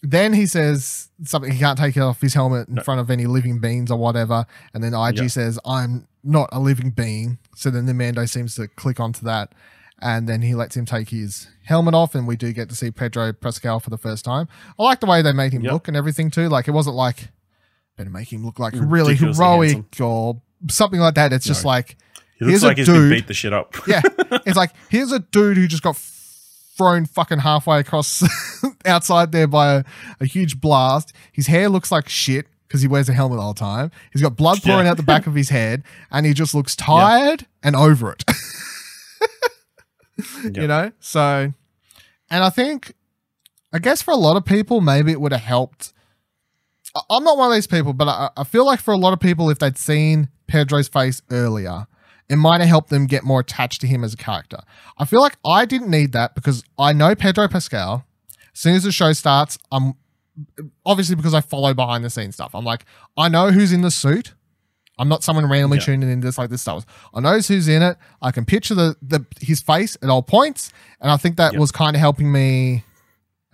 then 0.04 0.34
he 0.34 0.46
says 0.48 1.10
something 1.26 1.52
he 1.52 1.60
can't 1.60 1.78
take 1.78 1.98
off 1.98 2.22
his 2.22 2.34
helmet 2.34 2.68
in 2.70 2.80
front 2.82 3.00
of 3.02 3.10
any 3.12 3.26
living 3.26 3.60
beings 3.60 3.92
or 3.92 3.98
whatever, 3.98 4.46
and 4.74 4.84
then 4.84 4.94
IG 4.94 5.18
Yeah. 5.18 5.28
says, 5.28 5.60
"I'm 5.66 6.08
not 6.24 6.50
a 6.52 6.60
living 6.60 6.90
being." 6.92 7.38
So 7.56 7.70
then 7.70 7.86
the 7.86 7.94
Mando 7.94 8.26
seems 8.26 8.56
to 8.56 8.68
click 8.68 9.00
onto 9.00 9.26
that, 9.26 9.54
and 10.02 10.28
then 10.28 10.42
he 10.42 10.56
lets 10.56 10.76
him 10.76 10.86
take 10.86 11.10
his 11.10 11.48
helmet 11.66 11.94
off, 11.94 12.16
and 12.16 12.26
we 12.28 12.36
do 12.36 12.52
get 12.54 12.70
to 12.70 12.76
see 12.76 12.92
Pedro 12.92 13.34
Pascal 13.34 13.80
for 13.80 13.90
the 13.90 13.98
first 13.98 14.26
time. 14.26 14.48
I 14.80 14.84
like 14.84 15.00
the 15.00 15.06
way 15.06 15.22
they 15.22 15.32
made 15.34 15.54
him 15.54 15.64
Yep. 15.64 15.74
look 15.74 15.88
and 15.88 15.96
everything 15.98 16.32
too. 16.32 16.50
Like 16.50 16.68
it 16.68 16.72
wasn't 16.72 16.96
like 16.96 17.30
better 17.98 18.10
make 18.10 18.32
him 18.32 18.46
look 18.46 18.58
like 18.60 18.74
really 18.78 19.16
heroic 19.16 20.00
or 20.00 20.42
something 20.70 21.00
like 21.00 21.16
that. 21.16 21.34
It's 21.34 21.46
just 21.46 21.66
like 21.66 21.98
He 22.40 22.46
looks 22.46 22.52
Here's 22.52 22.64
a 22.64 22.68
like 22.68 22.78
he's 22.78 22.88
been 22.88 22.96
dude- 22.96 23.10
beat 23.12 23.28
the 23.28 23.34
shit 23.34 23.54
up. 23.54 23.76
yeah, 23.88 24.02
it's 24.46 24.58
like 24.58 24.72
here's 24.90 25.12
a 25.12 25.20
dude 25.20 25.58
who 25.58 25.68
just 25.68 25.84
got 25.84 25.98
thrown 26.78 27.06
fucking 27.06 27.40
halfway 27.40 27.80
across 27.80 28.24
outside 28.86 29.32
there 29.32 29.46
by 29.48 29.74
a, 29.76 29.84
a 30.20 30.26
huge 30.26 30.60
blast. 30.62 31.14
His 31.32 31.48
hair 31.48 31.70
looks 31.70 31.92
like 31.92 32.10
shit 32.10 32.48
because 32.72 32.82
he 32.82 32.88
wears 32.88 33.10
a 33.10 33.14
helmet 33.14 33.38
all 33.38 33.54
the 33.54 33.60
time. 33.60 33.92
He's 34.14 34.22
got 34.22 34.38
blood 34.38 34.62
pouring 34.64 34.86
Yeah. 34.86 34.92
out 34.92 34.98
the 34.98 35.04
back 35.04 35.28
of 35.28 35.36
his 35.36 35.50
head, 35.50 35.84
and 36.12 36.26
he 36.26 36.34
just 36.34 36.56
looks 36.56 36.74
tired 36.76 37.46
and 37.62 37.76
over 37.76 38.12
it. 38.14 38.24
Yeah. 40.44 40.62
You 40.62 40.68
know, 40.68 40.92
so 41.00 41.52
and 42.30 42.44
I 42.44 42.50
think, 42.52 42.94
I 43.74 43.80
guess 43.80 44.02
for 44.04 44.12
a 44.12 44.16
lot 44.18 44.38
of 44.38 44.46
people, 44.46 44.80
maybe 44.80 45.12
it 45.12 45.20
would 45.20 45.32
have 45.32 45.42
helped. 45.42 45.94
I- 46.96 47.02
I'm 47.10 47.24
not 47.24 47.38
one 47.38 47.50
of 47.50 47.56
these 47.56 47.66
people, 47.68 47.94
but 47.94 48.08
I, 48.08 48.30
I 48.38 48.44
feel 48.44 48.66
like 48.66 48.80
for 48.82 48.94
a 48.94 48.98
lot 48.98 49.14
of 49.14 49.20
people, 49.20 49.50
if 49.50 49.58
they'd 49.60 49.78
seen 49.78 50.30
Pedro's 50.48 50.88
face 50.88 51.22
earlier, 51.32 51.88
it 52.30 52.36
might 52.36 52.60
have 52.60 52.70
helped 52.70 52.90
them 52.90 53.08
get 53.08 53.24
more 53.24 53.40
attached 53.40 53.82
to 53.82 53.88
him 53.88 54.04
as 54.04 54.14
a 54.14 54.18
character. 54.18 54.60
I 54.98 55.06
feel 55.06 55.22
like 55.22 55.38
I 55.44 55.66
didn't 55.66 55.90
need 55.90 56.12
that 56.12 56.36
because 56.36 56.64
I 56.78 56.94
know 56.94 57.16
Pedro 57.16 57.48
Pascal. 57.48 58.06
As 58.54 58.60
soon 58.60 58.76
as 58.76 58.84
the 58.84 58.92
show 58.92 59.14
starts, 59.14 59.58
I'm 59.72 59.94
obviously 60.86 61.16
because 61.16 61.34
I 61.34 61.42
follow 61.42 61.74
behind 61.74 62.04
the 62.04 62.10
scenes 62.10 62.36
stuff. 62.36 62.54
I'm 62.56 62.66
like, 62.66 62.86
I 63.18 63.30
know 63.30 63.52
who's 63.52 63.72
in 63.72 63.82
the 63.82 63.92
suit. 63.92 64.34
I'm 65.00 65.08
not 65.10 65.24
someone 65.24 65.50
randomly 65.50 65.78
Yeah. 65.80 65.86
tuning 65.86 66.12
in 66.12 66.22
just 66.22 66.38
like 66.38 66.50
this 66.50 66.62
stuff. 66.62 66.86
I 67.14 67.22
know 67.22 67.34
who's 67.40 67.68
in 67.68 67.82
it. 67.82 67.98
I 68.22 68.32
can 68.32 68.46
picture 68.46 68.76
the, 68.76 68.96
the 69.02 69.26
his 69.40 69.60
face 69.62 69.98
at 70.02 70.10
all 70.10 70.22
points, 70.22 70.72
and 71.00 71.10
I 71.10 71.18
think 71.18 71.38
that 71.38 71.54
Yep. 71.54 71.60
was 71.60 71.72
kind 71.72 71.96
of 71.96 72.00
helping 72.00 72.32
me 72.32 72.84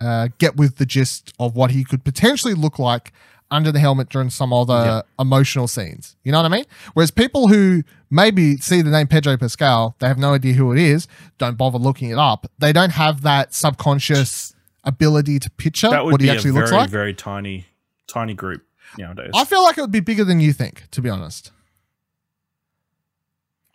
uh, 0.00 0.28
get 0.38 0.56
with 0.56 0.76
the 0.76 0.86
gist 0.86 1.32
of 1.40 1.56
what 1.56 1.70
he 1.72 1.82
could 1.84 2.04
potentially 2.04 2.54
look 2.54 2.78
like 2.78 3.12
under 3.50 3.72
the 3.72 3.80
helmet 3.80 4.08
during 4.10 4.28
some 4.30 4.52
other 4.52 4.84
Yep. 4.84 5.06
emotional 5.20 5.66
scenes. 5.66 6.16
You 6.22 6.32
know 6.32 6.38
what 6.42 6.52
I 6.52 6.54
mean? 6.54 6.66
Whereas 6.94 7.10
people 7.10 7.48
who 7.48 7.82
maybe 8.10 8.58
see 8.58 8.82
the 8.82 8.90
name 8.90 9.06
Pedro 9.06 9.36
Pascal, 9.38 9.96
they 10.00 10.06
have 10.06 10.18
no 10.18 10.34
idea 10.34 10.52
who 10.52 10.70
it 10.72 10.78
is, 10.78 11.08
don't 11.38 11.56
bother 11.56 11.78
looking 11.78 12.10
it 12.10 12.18
up. 12.18 12.46
They 12.58 12.72
don't 12.72 12.90
have 12.90 13.22
that 13.22 13.54
subconscious 13.54 14.54
ability 14.88 15.38
to 15.38 15.50
picture 15.50 15.90
what 16.04 16.20
he 16.20 16.30
actually 16.30 16.50
a 16.50 16.54
looks 16.54 16.72
like. 16.72 16.90
very 16.90 17.14
tiny, 17.14 17.66
tiny 18.06 18.34
group 18.34 18.64
nowadays. 18.96 19.30
I 19.34 19.44
feel 19.44 19.62
like 19.62 19.78
it 19.78 19.82
would 19.82 19.92
be 19.92 20.00
bigger 20.00 20.24
than 20.24 20.40
you 20.40 20.52
think, 20.52 20.84
to 20.92 21.00
be 21.00 21.08
honest. 21.08 21.52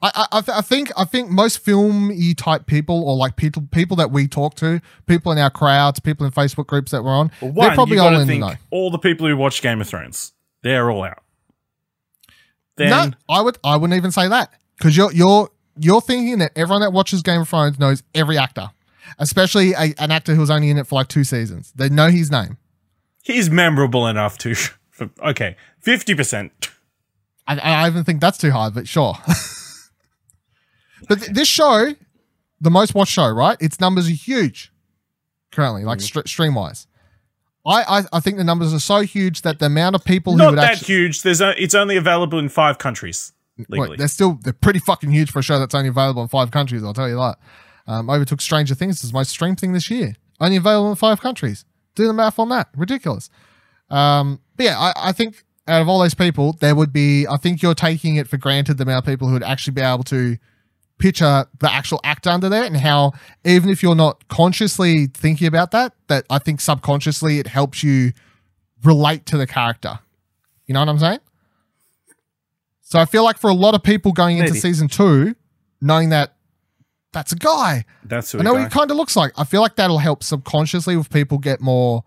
I, 0.01 0.27
I, 0.33 0.43
I, 0.57 0.61
think 0.61 0.91
I 0.97 1.05
think 1.05 1.29
most 1.29 1.59
filmy 1.59 2.33
type 2.33 2.65
people 2.65 3.07
or 3.07 3.15
like 3.15 3.37
people 3.37 3.65
people 3.71 3.95
that 3.97 4.11
we 4.11 4.27
talk 4.27 4.55
to, 4.55 4.81
people 5.05 5.31
in 5.31 5.37
our 5.37 5.49
crowds, 5.49 6.01
people 6.01 6.25
in 6.25 6.33
Facebook 6.33 6.67
groups 6.67 6.91
that 6.91 7.05
we're 7.05 7.15
on, 7.15 7.31
Well, 7.41 7.53
they're 7.53 7.73
probably 7.73 7.99
all 7.99 8.13
in 8.13 8.19
the 8.19 8.25
think 8.25 8.41
know. 8.41 8.55
all 8.69 8.91
the 8.91 8.97
people 8.97 9.27
who 9.27 9.37
watch 9.37 9.61
Game 9.61 9.79
of 9.79 9.87
Thrones, 9.87 10.33
they're 10.61 10.91
all 10.91 11.05
out. 11.05 11.23
Then 12.75 12.89
no, 12.89 13.11
I 13.29 13.41
would 13.41 13.57
I 13.63 13.77
wouldn't 13.77 13.95
even 13.95 14.11
say 14.11 14.27
that 14.27 14.51
because 14.77 14.97
you're 14.97 15.13
you're 15.13 15.49
you're 15.77 16.01
thinking 16.01 16.39
that 16.39 16.51
everyone 16.57 16.81
that 16.81 16.91
watches 16.91 17.21
Game 17.21 17.39
of 17.39 17.47
Thrones 17.47 17.79
knows 17.79 18.03
every 18.13 18.37
actor, 18.37 18.71
especially 19.19 19.73
a, 19.73 19.93
an 19.97 20.11
actor 20.11 20.33
who 20.33 20.41
was 20.41 20.49
only 20.49 20.69
in 20.69 20.77
it 20.77 20.87
for 20.87 20.95
like 20.95 21.07
two 21.07 21.23
seasons. 21.23 21.71
They 21.75 21.89
know 21.89 22.09
his 22.09 22.31
name. 22.31 22.57
he's 23.23 23.49
memorable 23.49 24.07
enough 24.07 24.37
to. 24.39 24.55
For, 24.55 25.09
okay, 25.23 25.55
fifty 25.79 26.13
percent. 26.15 26.69
I, 27.47 27.57
I 27.57 27.87
even 27.87 28.03
think 28.03 28.21
that's 28.21 28.37
too 28.37 28.51
high, 28.51 28.69
but 28.69 28.87
sure. 28.87 29.15
but 31.09 31.19
th- 31.19 31.31
this 31.31 31.47
show, 31.47 31.93
the 32.61 32.71
most 32.71 32.95
watched 32.95 33.11
show, 33.11 33.29
right? 33.29 33.57
Its 33.59 33.79
numbers 33.79 34.07
are 34.07 34.13
huge 34.13 34.71
currently, 35.51 35.83
like 35.83 35.99
mm. 35.99 36.03
str- 36.03 36.21
stream 36.25 36.55
wise. 36.55 36.87
I, 37.65 37.99
I 37.99 38.03
I 38.13 38.19
think 38.19 38.37
the 38.37 38.43
numbers 38.43 38.73
are 38.73 38.79
so 38.79 39.01
huge 39.01 39.41
that 39.41 39.59
the 39.59 39.67
amount 39.67 39.95
of 39.95 40.03
people 40.03 40.33
who 40.33 40.39
Not 40.39 40.51
would 40.51 40.59
that 40.59 40.71
actually 40.73 40.93
huge. 40.93 41.21
There's 41.21 41.41
a, 41.41 41.61
it's 41.61 41.75
only 41.75 41.97
available 41.97 42.39
in 42.39 42.49
five 42.49 42.77
countries 42.77 43.33
legally. 43.57 43.89
Wait, 43.91 43.99
they're 43.99 44.07
still 44.07 44.39
they're 44.41 44.53
pretty 44.53 44.79
fucking 44.79 45.11
huge 45.11 45.31
for 45.31 45.39
a 45.39 45.43
show 45.43 45.59
that's 45.59 45.75
only 45.75 45.89
available 45.89 46.21
in 46.21 46.27
five 46.27 46.51
countries. 46.51 46.83
I'll 46.83 46.93
tell 46.93 47.09
you 47.09 47.15
that. 47.15 47.37
Um, 47.85 48.09
overtook 48.09 48.41
Stranger 48.41 48.75
Things 48.75 49.03
as 49.03 49.11
my 49.11 49.19
most 49.19 49.31
streamed 49.31 49.59
thing 49.59 49.73
this 49.73 49.89
year. 49.89 50.15
Only 50.39 50.57
available 50.57 50.89
in 50.89 50.95
five 50.95 51.21
countries. 51.21 51.65
Do 51.95 52.07
the 52.07 52.13
math 52.13 52.39
on 52.39 52.49
that. 52.49 52.69
Ridiculous. 52.75 53.29
Um, 53.89 54.39
but 54.55 54.63
yeah, 54.63 54.79
I, 54.79 54.93
I 55.09 55.11
think 55.11 55.43
out 55.67 55.81
of 55.81 55.89
all 55.89 55.99
those 55.99 56.13
people, 56.13 56.53
there 56.53 56.75
would 56.75 56.91
be. 56.93 57.27
I 57.27 57.37
think 57.37 57.61
you're 57.61 57.75
taking 57.75 58.15
it 58.15 58.27
for 58.27 58.37
granted 58.37 58.77
the 58.77 58.83
amount 58.83 59.05
of 59.05 59.11
people 59.11 59.27
who 59.27 59.33
would 59.33 59.43
actually 59.43 59.73
be 59.73 59.81
able 59.81 60.03
to 60.05 60.37
picture 60.97 61.45
the 61.59 61.71
actual 61.71 61.99
actor 62.03 62.29
under 62.29 62.49
there 62.49 62.63
and 62.63 62.77
how 62.77 63.11
even 63.43 63.69
if 63.69 63.83
you're 63.83 63.95
not 63.95 64.25
consciously 64.27 65.07
thinking 65.07 65.47
about 65.47 65.71
that, 65.71 65.93
that 66.07 66.25
I 66.29 66.39
think 66.39 66.61
subconsciously 66.61 67.39
it 67.39 67.47
helps 67.47 67.83
you 67.83 68.13
relate 68.83 69.25
to 69.27 69.37
the 69.37 69.47
character. 69.47 69.99
You 70.65 70.73
know 70.73 70.79
what 70.79 70.89
I'm 70.89 70.99
saying? 70.99 71.19
So 72.81 72.99
I 72.99 73.05
feel 73.05 73.23
like 73.23 73.37
for 73.37 73.49
a 73.49 73.53
lot 73.53 73.75
of 73.75 73.83
people 73.83 74.11
going 74.11 74.37
into 74.37 74.53
season 74.53 74.87
two, 74.87 75.35
knowing 75.81 76.09
that 76.09 76.32
that's 77.13 77.31
a 77.31 77.35
guy, 77.35 77.85
That's 78.03 78.31
who 78.31 78.39
I 78.39 78.41
know 78.43 78.53
what 78.53 78.63
he 78.63 78.69
kind 78.69 78.91
of 78.91 78.97
looks 78.97 79.15
like. 79.15 79.31
I 79.37 79.43
feel 79.43 79.61
like 79.61 79.75
that'll 79.75 79.99
help 79.99 80.23
subconsciously 80.23 80.97
with 80.97 81.09
people 81.09 81.37
get 81.37 81.61
more 81.61 82.03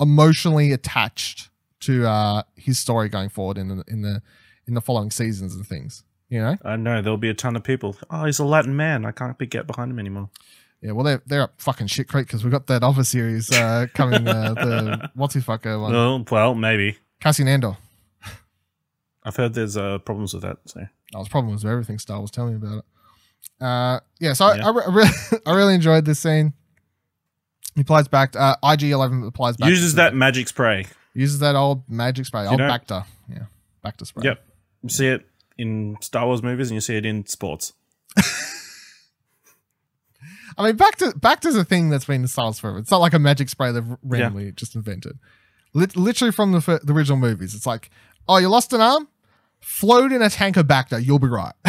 emotionally 0.00 0.72
attached 0.72 1.50
to 1.80 2.06
uh, 2.06 2.42
his 2.54 2.78
story 2.78 3.08
going 3.08 3.28
forward 3.28 3.58
in 3.58 3.68
the 3.68 3.84
in 3.88 4.02
the 4.02 4.22
in 4.66 4.74
the 4.74 4.80
following 4.80 5.10
seasons 5.10 5.54
and 5.54 5.66
things. 5.66 6.04
You 6.28 6.40
know? 6.40 6.56
I 6.64 6.76
know 6.76 7.02
there'll 7.02 7.18
be 7.18 7.28
a 7.28 7.34
ton 7.34 7.54
of 7.54 7.62
people. 7.62 7.96
Oh, 8.10 8.24
he's 8.24 8.40
a 8.40 8.44
Latin 8.44 8.74
man. 8.74 9.04
I 9.04 9.12
can't 9.12 9.38
be 9.38 9.46
get 9.46 9.66
behind 9.66 9.92
him 9.92 9.98
anymore. 10.00 10.30
Yeah. 10.80 10.92
Well, 10.92 11.04
they're 11.04 11.22
they're 11.26 11.42
up 11.42 11.60
fucking 11.60 11.86
shit 11.86 12.08
creek 12.08 12.26
because 12.26 12.44
we've 12.44 12.52
got 12.52 12.66
that 12.66 12.82
other 12.82 13.04
series 13.04 13.50
uh, 13.52 13.86
coming. 13.94 14.26
Uh, 14.26 14.54
the 14.54 15.10
what's 15.14 15.34
his 15.34 15.44
fucker 15.44 15.80
one? 15.80 15.92
Well, 15.92 16.24
well, 16.30 16.54
maybe. 16.54 16.98
Cassian 17.20 17.48
Andor. 17.48 17.76
I've 19.24 19.34
heard 19.36 19.54
there's 19.54 19.76
uh, 19.76 19.98
problems 19.98 20.34
with 20.34 20.42
that. 20.42 20.58
So 20.66 20.80
That 21.12 21.18
was 21.18 21.28
problems 21.28 21.64
with 21.64 21.72
everything 21.72 21.98
Star 21.98 22.20
was 22.20 22.30
telling 22.30 22.52
me 22.52 22.64
about 22.64 22.78
it. 22.78 22.84
Uh, 23.60 24.00
yeah, 24.20 24.32
so 24.34 24.52
Yeah. 24.52 24.66
I, 24.66 24.68
I, 24.68 24.72
re- 24.72 24.82
I 24.86 24.90
really, 24.90 25.10
I 25.46 25.54
really 25.54 25.74
enjoyed 25.74 26.04
this 26.04 26.18
scene. 26.20 26.52
He 27.74 27.80
applies 27.82 28.08
back. 28.08 28.32
To, 28.32 28.40
uh, 28.40 28.54
IG 28.72 28.84
Eleven 28.84 29.22
applies 29.24 29.56
back. 29.56 29.68
uses 29.68 29.94
that 29.94 30.14
magic 30.14 30.48
spray. 30.48 30.86
Uses 31.14 31.38
that 31.40 31.54
old 31.56 31.82
magic 31.88 32.26
spray, 32.26 32.46
old 32.46 32.58
know- 32.58 32.68
Bacta. 32.68 33.04
Yeah, 33.28 33.44
Bacta 33.84 34.06
spray. 34.06 34.24
Yep. 34.24 34.42
You 34.82 34.88
see 34.88 35.06
it 35.08 35.26
in 35.58 35.96
Star 36.00 36.26
Wars 36.26 36.42
movies, 36.42 36.68
and 36.70 36.74
you 36.76 36.80
see 36.80 36.96
it 36.96 37.06
in 37.06 37.26
sports. 37.26 37.72
I 40.58 40.64
mean, 40.64 40.76
Bacta 40.76 41.12
Bacta's 41.18 41.56
a 41.56 41.64
thing 41.64 41.90
that's 41.90 42.04
been 42.06 42.22
in 42.22 42.28
Star 42.28 42.46
Wars 42.46 42.58
forever. 42.58 42.78
It's 42.78 42.90
not 42.90 42.98
like 43.00 43.12
a 43.14 43.18
magic 43.18 43.48
spray 43.48 43.72
they've 43.72 43.84
randomly 44.02 44.52
just 44.52 44.74
invented. 44.74 45.18
Lit- 45.74 45.96
literally 45.96 46.32
from 46.32 46.52
the, 46.52 46.60
fir- 46.62 46.80
the 46.82 46.92
original 46.94 47.18
movies, 47.18 47.54
it's 47.54 47.66
like, 47.66 47.90
oh, 48.28 48.38
you 48.38 48.48
lost 48.48 48.72
an 48.72 48.80
arm, 48.80 49.08
float 49.60 50.12
in 50.12 50.22
a 50.22 50.30
tank 50.30 50.56
of 50.56 50.66
Bacta, 50.66 51.04
you'll 51.04 51.18
be 51.18 51.28
right. 51.28 51.52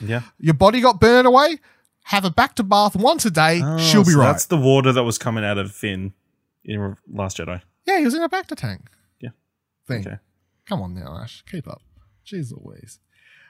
Yeah. 0.00 0.22
Your 0.38 0.54
body 0.54 0.80
got 0.80 1.00
burned 1.00 1.26
away. 1.26 1.58
Have 2.04 2.24
a 2.24 2.30
Bacta 2.30 2.66
bath 2.68 2.96
once 2.96 3.24
a 3.26 3.30
day. 3.30 3.58
she'll 3.78 4.02
be 4.04 4.10
Oh, 4.10 4.12
so 4.12 4.18
right. 4.18 4.26
That's 4.32 4.46
the 4.46 4.56
water 4.56 4.92
that 4.92 5.04
was 5.04 5.18
coming 5.18 5.44
out 5.44 5.58
of 5.58 5.70
Finn 5.72 6.12
in 6.64 6.96
Last 7.12 7.36
Jedi. 7.38 7.60
Yeah, 7.86 7.98
he 7.98 8.04
was 8.04 8.14
in 8.14 8.22
a 8.22 8.28
Bacta 8.28 8.56
tank. 8.56 8.88
Yeah. 9.20 9.30
Thing. 9.86 10.06
Okay. 10.06 10.16
Come 10.66 10.82
on 10.82 10.94
now, 10.94 11.18
Ash. 11.22 11.44
Keep 11.50 11.68
up. 11.68 11.82
Jeez 12.26 12.52
Louise. 12.52 12.98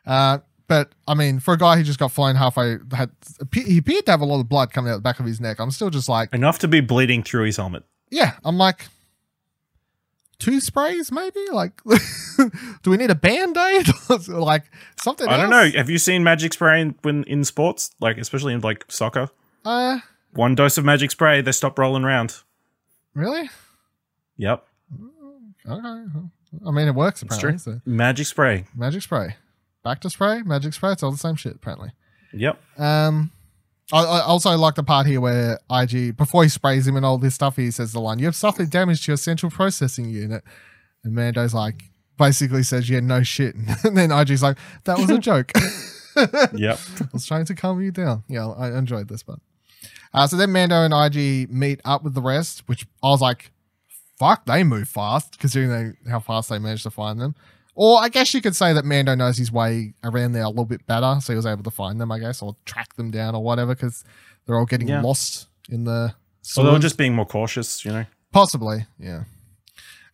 Uh, 0.06 0.38
but 0.66 0.92
I 1.06 1.14
mean, 1.14 1.40
for 1.40 1.54
a 1.54 1.58
guy 1.58 1.76
who 1.76 1.82
just 1.82 1.98
got 1.98 2.12
flown 2.12 2.36
halfway, 2.36 2.78
had 2.92 3.10
he 3.54 3.78
appeared 3.78 4.06
to 4.06 4.12
have 4.12 4.20
a 4.20 4.24
lot 4.24 4.40
of 4.40 4.48
blood 4.48 4.72
coming 4.72 4.90
out 4.92 4.96
the 4.96 5.00
back 5.02 5.20
of 5.20 5.26
his 5.26 5.40
neck. 5.40 5.58
I'm 5.60 5.70
still 5.70 5.90
just 5.90 6.08
like, 6.08 6.32
Enough 6.34 6.58
to 6.60 6.68
be 6.68 6.80
bleeding 6.80 7.22
through 7.22 7.44
his 7.46 7.56
helmet. 7.56 7.84
yeah. 8.10 8.34
I'm 8.44 8.56
like, 8.56 8.86
two 10.40 10.60
sprays, 10.60 11.12
maybe? 11.12 11.40
Like, 11.52 11.80
do 12.82 12.90
we 12.90 12.96
need 12.96 13.10
a 13.10 13.14
band 13.14 13.56
aid? 13.56 13.86
like 14.28 14.64
something? 15.00 15.28
I 15.28 15.36
don't 15.36 15.52
else? 15.52 15.72
know. 15.72 15.78
Have 15.78 15.88
you 15.90 15.98
seen 15.98 16.24
magic 16.24 16.52
spray 16.54 16.80
in, 16.80 16.94
when 17.02 17.22
in 17.24 17.44
sports, 17.44 17.90
like 18.00 18.18
especially 18.18 18.54
in 18.54 18.60
like 18.60 18.84
soccer? 18.88 19.28
Uh, 19.64 20.00
One 20.32 20.54
dose 20.56 20.78
of 20.78 20.84
magic 20.84 21.10
spray, 21.10 21.40
they 21.42 21.52
stop 21.52 21.78
rolling 21.78 22.02
around. 22.04 22.42
really? 23.14 23.48
Yep, 24.38 24.66
Okay. 25.68 26.20
I 26.66 26.70
mean, 26.72 26.88
it 26.88 26.94
works 26.94 27.22
apparently. 27.22 27.58
So 27.58 27.80
Magic 27.84 28.26
spray. 28.26 28.64
magic 28.74 29.02
spray, 29.02 29.36
Bacta 29.84 30.10
spray, 30.10 30.42
magic 30.42 30.72
spray. 30.74 30.92
It's 30.92 31.02
all 31.02 31.12
the 31.12 31.18
same 31.18 31.36
shit 31.36 31.54
apparently. 31.54 31.90
Yep. 32.32 32.58
Um, 32.78 33.30
I, 33.92 34.02
I 34.02 34.20
also 34.22 34.56
like 34.56 34.74
the 34.74 34.82
part 34.82 35.06
here 35.06 35.20
where 35.20 35.58
IG, 35.70 36.16
before 36.16 36.42
he 36.42 36.48
sprays 36.48 36.86
him 36.86 36.96
and 36.96 37.04
all 37.04 37.18
this 37.18 37.34
stuff, 37.34 37.56
he 37.56 37.70
says 37.70 37.92
the 37.92 38.00
line, 38.00 38.18
"You 38.18 38.26
have 38.26 38.36
suffered 38.36 38.70
damage 38.70 39.04
to 39.04 39.12
your 39.12 39.16
central 39.16 39.50
processing 39.50 40.08
unit," 40.10 40.44
and 41.04 41.14
Mando's 41.14 41.54
like, 41.54 41.84
basically 42.18 42.62
says, 42.62 42.88
"Yeah, 42.88 43.00
no 43.00 43.22
shit," 43.22 43.54
and 43.84 43.96
then 43.96 44.12
IG's 44.12 44.42
like, 44.42 44.58
"That 44.84 44.98
was 44.98 45.10
a 45.10 45.18
joke." 45.30 45.52
Yep. 46.16 46.78
I 47.00 47.08
was 47.12 47.24
trying 47.24 47.44
to 47.46 47.54
calm 47.54 47.80
you 47.80 47.92
down. 47.92 48.24
Yeah, 48.28 48.48
I 48.48 48.76
enjoyed 48.76 49.08
this 49.08 49.22
part. 49.22 49.40
Uh, 50.12 50.26
so 50.26 50.36
then 50.36 50.52
Mando 50.52 50.84
and 50.84 50.92
IG 50.92 51.50
meet 51.50 51.80
up 51.84 52.02
with 52.02 52.14
the 52.14 52.20
rest, 52.20 52.64
which 52.66 52.84
I 53.02 53.08
was 53.10 53.20
like, 53.20 53.52
fuck, 54.18 54.44
they 54.44 54.64
move 54.64 54.88
fast, 54.88 55.38
considering 55.38 55.70
they, 55.70 56.10
how 56.10 56.18
fast 56.18 56.48
they 56.50 56.58
managed 56.58 56.82
to 56.82 56.90
find 56.90 57.20
them. 57.20 57.34
Or 57.82 57.98
I 58.02 58.10
guess 58.10 58.34
you 58.34 58.42
could 58.42 58.54
say 58.54 58.74
that 58.74 58.84
Mando 58.84 59.14
knows 59.14 59.38
his 59.38 59.50
way 59.50 59.94
around 60.04 60.32
there 60.32 60.42
a 60.42 60.50
little 60.50 60.66
bit 60.66 60.86
better, 60.86 61.16
so 61.22 61.32
he 61.32 61.36
was 61.38 61.46
able 61.46 61.62
to 61.62 61.70
find 61.70 61.98
them, 61.98 62.12
I 62.12 62.18
guess, 62.18 62.42
or 62.42 62.54
track 62.66 62.94
them 62.96 63.10
down 63.10 63.34
or 63.34 63.42
whatever, 63.42 63.74
because 63.74 64.04
they're 64.44 64.58
all 64.58 64.66
getting 64.66 64.88
Yeah. 64.88 65.00
lost 65.00 65.48
in 65.70 65.84
the. 65.84 66.14
So 66.42 66.62
they 66.62 66.70
were 66.70 66.78
just 66.78 66.98
being 66.98 67.14
more 67.14 67.24
cautious, 67.24 67.82
you 67.82 67.90
know. 67.90 68.04
Possibly, 68.32 68.84
yeah. 68.98 69.24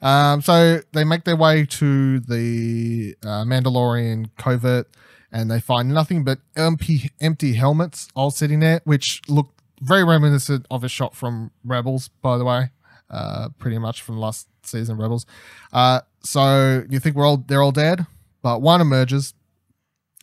Um, 0.01 0.43
so 0.43 0.81
they 0.93 1.03
make 1.03 1.25
their 1.25 1.35
way 1.35 1.67
to 1.67 2.21
the 2.21 3.17
uh, 3.25 3.43
Mandalorian 3.45 4.31
covert, 4.39 4.87
and 5.33 5.51
they 5.51 5.59
find 5.59 5.89
nothing 5.89 6.23
but 6.23 6.39
empty, 6.55 7.11
empty 7.21 7.55
helmets 7.55 8.07
all 8.15 8.31
sitting 8.31 8.61
there, 8.61 8.81
which 8.85 9.23
look 9.27 9.49
very 9.81 10.05
reminiscent 10.05 10.67
of 10.71 10.85
a 10.85 10.89
shot 10.89 11.17
from 11.17 11.51
Rebels, 11.65 12.11
by 12.23 12.39
the 12.39 12.45
way. 12.45 12.71
Uh, 13.09 13.49
pretty 13.59 13.79
much 13.79 14.03
from 14.03 14.19
last 14.19 14.49
season 14.65 14.97
Rebels. 14.97 15.27
Uh, 15.73 16.01
so 16.25 16.85
you 16.91 16.99
think 16.99 17.15
we're 17.15 17.25
all 17.27 17.37
they're 17.37 17.63
all 17.63 17.71
dead, 17.73 18.05
but 18.43 18.61
one 18.63 18.81
emerges, 18.81 19.33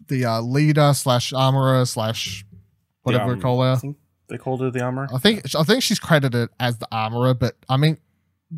the 0.10 0.26
uh, 0.26 0.42
leader 0.42 0.94
slash 0.94 1.32
armorer 1.32 1.86
slash 1.86 2.46
whatever 3.04 3.30
The, 3.32 3.36
we 3.38 3.42
call 3.42 3.62
her. 3.62 3.80
They 4.28 4.38
called 4.38 4.60
her 4.62 4.70
the 4.70 4.82
armor. 4.82 5.08
I 5.14 5.18
think 5.18 5.56
I 5.56 5.64
think 5.64 5.82
she's 5.84 6.00
credited 6.00 6.50
as 6.60 6.78
the 6.80 6.88
armorer, 6.92 7.34
but 7.34 7.56
I 7.70 7.78
mean, 7.78 7.98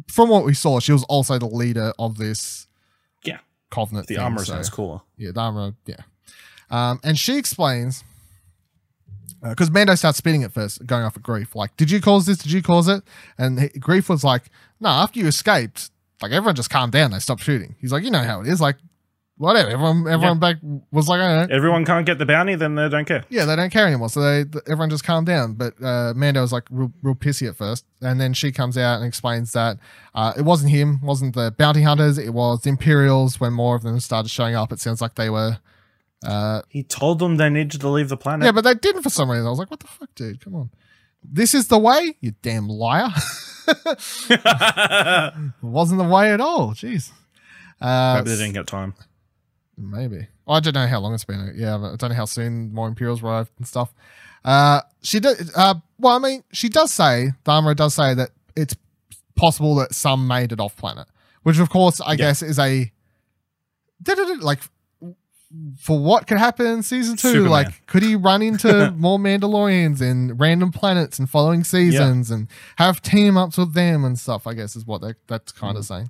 from 0.07 0.29
what 0.29 0.43
we 0.43 0.53
saw, 0.55 0.79
she 0.79 0.91
was 0.91 1.03
also 1.03 1.37
the 1.37 1.45
leader 1.47 1.93
of 1.99 2.17
this 2.17 2.67
Yeah. 3.23 3.37
covenant. 3.69 4.07
The 4.07 4.15
thing, 4.15 4.23
armor 4.23 4.43
so- 4.43 4.53
sounds 4.53 4.69
cooler. 4.71 5.01
Yeah, 5.17 5.31
the 5.33 5.39
armorer. 5.41 5.73
Yeah, 5.85 5.97
um, 6.71 6.99
and 7.03 7.17
she 7.19 7.37
explains 7.37 8.03
because 9.41 9.71
Mando 9.71 9.95
starts 9.95 10.17
spitting 10.17 10.43
at 10.43 10.53
first, 10.53 10.85
going 10.85 11.03
off 11.03 11.17
at 11.17 11.23
Greef. 11.23 11.55
Like, 11.55 11.75
did 11.77 11.91
you 11.91 12.01
cause 12.01 12.25
this? 12.25 12.37
Did 12.37 12.51
you 12.51 12.61
cause 12.61 12.87
it? 12.87 13.03
And 13.37 13.59
he, 13.59 13.67
Greef 13.69 14.09
was 14.09 14.23
like, 14.23 14.43
no. 14.79 14.89
after 14.89 15.19
you 15.19 15.27
escaped, 15.27 15.91
like 16.21 16.31
everyone 16.31 16.55
just 16.55 16.69
calmed 16.69 16.93
down. 16.93 17.11
They 17.11 17.19
stopped 17.19 17.43
shooting. 17.43 17.75
He's 17.79 17.91
like, 17.91 18.03
you 18.03 18.11
know 18.11 18.23
how 18.23 18.41
it 18.41 18.47
is. 18.47 18.61
Like, 18.61 18.77
whatever. 19.37 19.69
Everyone, 19.69 20.07
everyone 20.07 20.39
back 20.39 20.57
was 20.91 21.07
like, 21.07 21.19
I. 21.19 21.43
Everyone 21.51 21.85
can't 21.85 22.05
get 22.05 22.17
the 22.17 22.25
bounty, 22.25 22.55
then 22.55 22.75
they 22.75 22.89
don't 22.89 23.05
care. 23.05 23.23
Yeah, 23.29 23.45
they 23.45 23.55
don't 23.55 23.71
care 23.71 23.87
anymore. 23.87 24.09
So 24.09 24.21
they 24.21 24.43
th- 24.45 24.63
everyone 24.67 24.89
just 24.89 25.03
calmed 25.03 25.27
down. 25.27 25.53
But 25.53 25.73
uh, 25.83 26.13
Mando 26.15 26.41
was 26.41 26.51
like 26.51 26.63
real, 26.69 26.91
real 27.01 27.15
pissy 27.15 27.47
at 27.47 27.55
first, 27.55 27.85
and 28.01 28.19
then 28.19 28.33
she 28.33 28.51
comes 28.51 28.77
out 28.77 28.97
and 28.97 29.05
explains 29.05 29.51
that 29.53 29.77
uh, 30.13 30.33
it 30.37 30.43
wasn't 30.43 30.71
him, 30.71 31.01
wasn't 31.01 31.35
the 31.35 31.53
bounty 31.57 31.81
hunters, 31.81 32.17
it 32.17 32.33
was 32.33 32.61
the 32.61 32.69
Imperials. 32.69 33.39
When 33.39 33.53
more 33.53 33.75
of 33.75 33.83
them 33.83 33.99
started 33.99 34.29
showing 34.29 34.55
up, 34.55 34.71
it 34.71 34.79
sounds 34.79 35.01
like 35.01 35.15
they 35.15 35.29
were. 35.29 35.59
Uh, 36.25 36.61
He 36.69 36.83
told 36.83 37.19
them 37.19 37.37
they 37.37 37.49
needed 37.49 37.81
to 37.81 37.89
leave 37.89 38.09
the 38.09 38.17
planet. 38.17 38.45
yeah, 38.45 38.51
but 38.51 38.63
they 38.63 38.73
didn't 38.73 39.03
for 39.03 39.09
some 39.09 39.29
reason. 39.29 39.45
I 39.45 39.49
was 39.49 39.59
like, 39.59 39.71
what 39.71 39.79
the 39.79 39.87
fuck, 39.87 40.09
dude? 40.15 40.41
Come 40.43 40.55
on. 40.55 40.69
This 41.23 41.53
is 41.53 41.67
the 41.67 41.77
way, 41.79 42.15
you 42.21 42.33
damn 42.41 42.67
liar. 42.67 43.09
it 43.67 45.33
wasn't 45.61 45.99
the 45.99 46.07
way 46.07 46.31
at 46.31 46.39
all. 46.41 46.71
Jeez. 46.73 47.11
Uh, 47.81 48.15
Maybe 48.17 48.29
they 48.29 48.35
didn't 48.43 48.53
get 48.53 48.67
time. 48.67 48.93
Maybe. 49.77 50.27
I 50.47 50.59
don't 50.59 50.75
know 50.75 50.87
how 50.87 50.99
long 50.99 51.13
it's 51.13 51.25
been. 51.25 51.53
Yeah, 51.55 51.75
I 51.75 51.95
don't 51.95 52.09
know 52.09 52.15
how 52.15 52.25
soon 52.25 52.73
more 52.73 52.87
Imperials 52.87 53.23
arrived 53.23 53.51
and 53.57 53.67
stuff. 53.67 53.93
Uh, 54.43 54.81
she 55.01 55.19
did. 55.19 55.49
Uh, 55.55 55.75
well, 55.99 56.15
I 56.15 56.19
mean, 56.19 56.43
she 56.51 56.69
does 56.69 56.93
say 56.93 57.31
armorer 57.47 57.73
does 57.73 57.95
say 57.95 58.13
that 58.13 58.29
it's 58.55 58.75
possible 59.35 59.75
that 59.75 59.93
some 59.95 60.27
made 60.27 60.51
it 60.51 60.59
off 60.59 60.77
planet, 60.77 61.07
which 61.43 61.57
of 61.59 61.69
course 61.69 61.99
I 61.99 62.15
guess 62.15 62.41
is 62.43 62.59
a 62.59 62.91
like 64.41 64.59
for 65.79 65.99
what 65.99 66.27
could 66.27 66.37
happen 66.37 66.65
in 66.65 66.83
season 66.83 67.17
two. 67.17 67.29
Superman. 67.29 67.49
Like, 67.51 67.85
could 67.87 68.03
he 68.03 68.15
run 68.15 68.41
into 68.41 68.91
more 68.97 69.17
Mandalorians 69.17 70.01
and 70.01 70.39
random 70.39 70.71
planets 70.71 71.19
and 71.19 71.29
following 71.29 71.63
seasons 71.63 72.29
and 72.31 72.47
have 72.77 73.01
team 73.01 73.37
ups 73.37 73.57
with 73.57 73.73
them 73.73 74.03
and 74.05 74.17
stuff? 74.19 74.47
I 74.47 74.53
guess 74.53 74.75
is 74.75 74.85
what 74.85 75.01
they, 75.01 75.13
that's 75.27 75.51
kind 75.51 75.77
of 75.77 75.85
saying. 75.85 76.09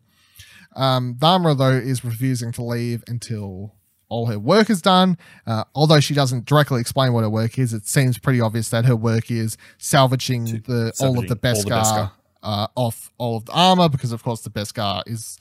Um, 0.75 1.15
Dharma, 1.17 1.55
though, 1.55 1.69
is 1.71 2.03
refusing 2.03 2.51
to 2.53 2.63
leave 2.63 3.03
until 3.07 3.73
all 4.09 4.27
her 4.27 4.37
work 4.37 4.69
is 4.69 4.81
done. 4.81 5.17
Uh, 5.47 5.63
although 5.73 5.99
she 5.99 6.13
doesn't 6.13 6.45
directly 6.45 6.79
explain 6.81 7.13
what 7.13 7.21
her 7.21 7.29
work 7.29 7.57
is, 7.57 7.73
it 7.73 7.87
seems 7.87 8.17
pretty 8.19 8.41
obvious 8.41 8.69
that 8.69 8.85
her 8.85 8.95
work 8.95 9.31
is 9.31 9.57
salvaging 9.77 10.45
the 10.67 10.93
all 10.99 11.17
of 11.17 11.27
the 11.27 11.39
salvaging 11.39 11.71
all 11.71 11.73
the 11.73 11.81
Beskar 11.81 11.81
Beskar. 11.83 12.11
uh, 12.43 12.67
off 12.75 13.11
all 13.17 13.37
of 13.37 13.45
the 13.45 13.51
armor 13.53 13.89
because, 13.89 14.11
of 14.11 14.21
course, 14.23 14.41
the 14.41 14.49
Beskar 14.49 15.01
is 15.07 15.37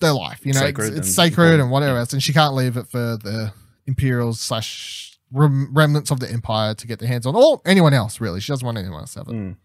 their 0.00 0.12
life. 0.12 0.44
You 0.44 0.52
know, 0.52 0.60
Sacred 0.60 0.88
it's, 0.88 0.98
it's 0.98 1.06
and 1.08 1.14
sacred 1.14 1.44
important. 1.44 1.62
and 1.62 1.70
whatever 1.70 1.98
else, 1.98 2.12
and 2.12 2.22
she 2.22 2.32
can't 2.32 2.54
leave 2.54 2.76
it 2.76 2.86
for 2.88 2.98
the 3.16 3.52
Imperials 3.86 4.40
slash 4.40 5.18
rem- 5.32 5.72
remnants 5.72 6.10
of 6.10 6.20
the 6.20 6.30
Empire 6.30 6.74
to 6.74 6.86
get 6.86 6.98
their 6.98 7.08
hands 7.08 7.26
on, 7.26 7.34
or 7.36 7.60
anyone 7.64 7.94
else. 7.94 8.20
Really, 8.20 8.40
she 8.40 8.52
doesn't 8.52 8.64
want 8.66 8.78
anyone 8.78 9.00
else 9.00 9.14
to 9.14 9.20
have 9.20 9.28
it. 9.28 9.34
Mm. 9.34 9.56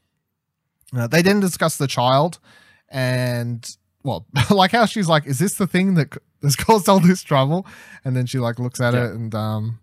Uh, 0.96 1.08
they 1.08 1.22
then 1.22 1.40
discuss 1.40 1.78
the 1.78 1.88
child, 1.88 2.40
and 2.90 3.78
well, 4.04 4.26
like 4.50 4.72
how 4.72 4.86
she's 4.86 5.08
like, 5.08 5.26
"Is 5.26 5.40
this 5.40 5.56
the 5.56 5.68
thing 5.68 5.96
that 5.96 6.18
has 6.44 6.56
caused 6.56 6.90
all 6.90 7.00
this 7.00 7.24
trouble?" 7.24 7.66
And 8.06 8.16
then 8.16 8.26
she 8.26 8.40
like 8.40 8.60
looks 8.60 8.80
at 8.82 8.94
Yeah. 8.94 9.06
it, 9.06 9.12
and 9.12 9.34
um, 9.36 9.80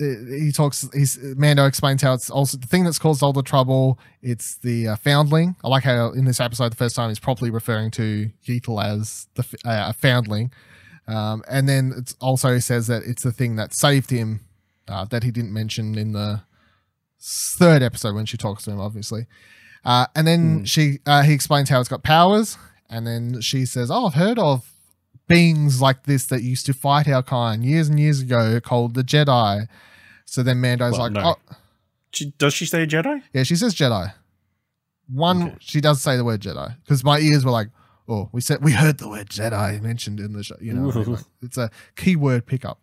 he 0.00 0.50
talks. 0.52 0.88
He's 0.94 1.18
Mando 1.36 1.66
explains 1.66 2.02
how 2.02 2.14
it's 2.14 2.30
also 2.30 2.56
the 2.56 2.66
thing 2.66 2.84
that's 2.84 2.98
caused 2.98 3.22
all 3.22 3.32
the 3.32 3.42
trouble. 3.42 3.98
It's 4.22 4.56
the 4.58 4.88
uh, 4.88 4.96
foundling. 4.96 5.56
I 5.62 5.68
like 5.68 5.84
how 5.84 6.10
in 6.12 6.24
this 6.24 6.40
episode, 6.40 6.72
the 6.72 6.76
first 6.76 6.96
time 6.96 7.10
he's 7.10 7.18
properly 7.18 7.50
referring 7.50 7.90
to 7.92 8.30
Yeetle 8.44 8.82
as 8.82 9.28
the 9.34 9.44
uh, 9.64 9.92
foundling, 9.92 10.52
um, 11.06 11.42
and 11.48 11.68
then 11.68 11.92
it's 11.96 12.16
also 12.20 12.58
says 12.58 12.86
that 12.86 13.02
it's 13.04 13.22
the 13.22 13.32
thing 13.32 13.56
that 13.56 13.74
saved 13.74 14.10
him 14.10 14.40
uh, 14.88 15.04
that 15.06 15.22
he 15.22 15.30
didn't 15.30 15.52
mention 15.52 15.96
in 15.98 16.12
the 16.12 16.42
third 17.20 17.82
episode 17.82 18.14
when 18.14 18.26
she 18.26 18.36
talks 18.36 18.64
to 18.64 18.70
him, 18.70 18.80
obviously. 18.80 19.26
Uh, 19.84 20.06
and 20.14 20.26
then 20.26 20.64
she 20.64 20.98
uh, 21.06 21.22
he 21.22 21.32
explains 21.32 21.68
how 21.68 21.80
it's 21.80 21.88
got 21.88 22.02
powers, 22.02 22.58
and 22.88 23.06
then 23.06 23.40
she 23.40 23.64
says, 23.66 23.90
"Oh, 23.90 24.06
I've 24.06 24.14
heard 24.14 24.38
of 24.38 24.72
beings 25.28 25.80
like 25.80 26.04
this 26.04 26.26
that 26.26 26.42
used 26.42 26.66
to 26.66 26.74
fight 26.74 27.08
our 27.08 27.22
kind 27.22 27.64
years 27.64 27.88
and 27.88 28.00
years 28.00 28.20
ago, 28.20 28.60
called 28.60 28.94
the 28.94 29.02
Jedi." 29.02 29.68
So 30.30 30.42
then 30.44 30.60
Mando's 30.60 30.92
Well, 30.92 31.02
like, 31.02 31.12
no. 31.12 31.34
"Oh, 31.50 31.54
She, 32.12 32.32
does 32.38 32.54
she 32.54 32.64
say 32.66 32.86
Jedi? 32.86 33.22
yeah." 33.32 33.42
She 33.42 33.56
says 33.56 33.74
Jedi. 33.74 34.12
One, 35.12 35.42
Okay. 35.42 35.56
she 35.60 35.80
does 35.80 36.00
say 36.00 36.16
the 36.16 36.24
word 36.24 36.40
Jedi 36.40 36.76
because 36.84 37.02
my 37.02 37.18
ears 37.18 37.44
were 37.44 37.50
like, 37.50 37.68
"Oh, 38.08 38.28
we 38.32 38.40
said 38.40 38.62
we 38.62 38.72
heard 38.72 38.98
the 38.98 39.08
word 39.08 39.28
Jedi 39.28 39.80
mentioned 39.82 40.20
in 40.20 40.32
the 40.32 40.44
show." 40.44 40.54
You 40.60 40.74
know, 40.74 40.82
what 40.86 40.96
I 40.96 40.98
mean? 41.00 41.08
Ooh. 41.08 41.12
Like, 41.16 41.24
it's 41.42 41.58
a 41.58 41.70
keyword 41.96 42.46
pickup. 42.46 42.78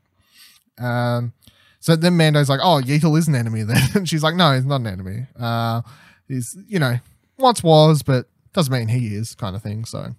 Um, 0.78 1.32
so 1.80 1.95
then 1.95 2.18
Mando's 2.18 2.50
like, 2.50 2.60
"Oh, 2.62 2.82
Yeetle 2.82 3.16
is 3.18 3.28
an 3.30 3.36
enemy." 3.36 3.64
Then 3.64 3.78
and 3.95 4.10
she's 4.10 4.24
like, 4.24 4.36
"No, 4.36 4.54
he's 4.54 4.66
not 4.66 4.82
an 4.82 4.88
enemy. 4.88 5.28
Uh, 5.39 5.84
he's 6.28 6.58
you 6.68 6.80
know 6.80 7.00
once 7.38 7.64
was, 7.64 8.04
but 8.04 8.28
doesn't 8.54 8.74
mean 8.74 8.89
he 8.89 9.16
is," 9.16 9.36
kind 9.36 9.56
of 9.56 9.64
thing. 9.64 9.86
So, 9.86 10.16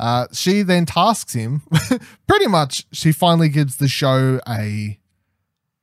uh, 0.00 0.26
she 0.32 0.62
then 0.62 0.84
tasks 0.86 1.32
him. 1.32 1.62
pretty 2.26 2.48
much, 2.48 2.86
she 2.92 3.12
finally 3.12 3.48
gives 3.50 3.76
the 3.76 3.86
show 3.88 4.40
a 4.48 4.98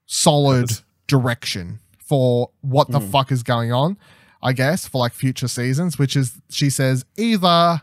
solid 0.08 0.72
direction 1.05 1.80
for 1.99 2.49
what 2.62 2.89
the 2.89 2.99
Mm. 2.99 3.12
fuck 3.12 3.32
is 3.32 3.43
going 3.43 3.72
on. 3.72 3.97
I 4.41 4.53
guess 4.53 4.88
for 4.88 4.97
like 4.99 5.14
future 5.14 5.47
seasons, 5.47 5.99
which 5.99 6.16
is 6.16 6.39
she 6.49 6.70
says 6.70 7.05
either 7.18 7.82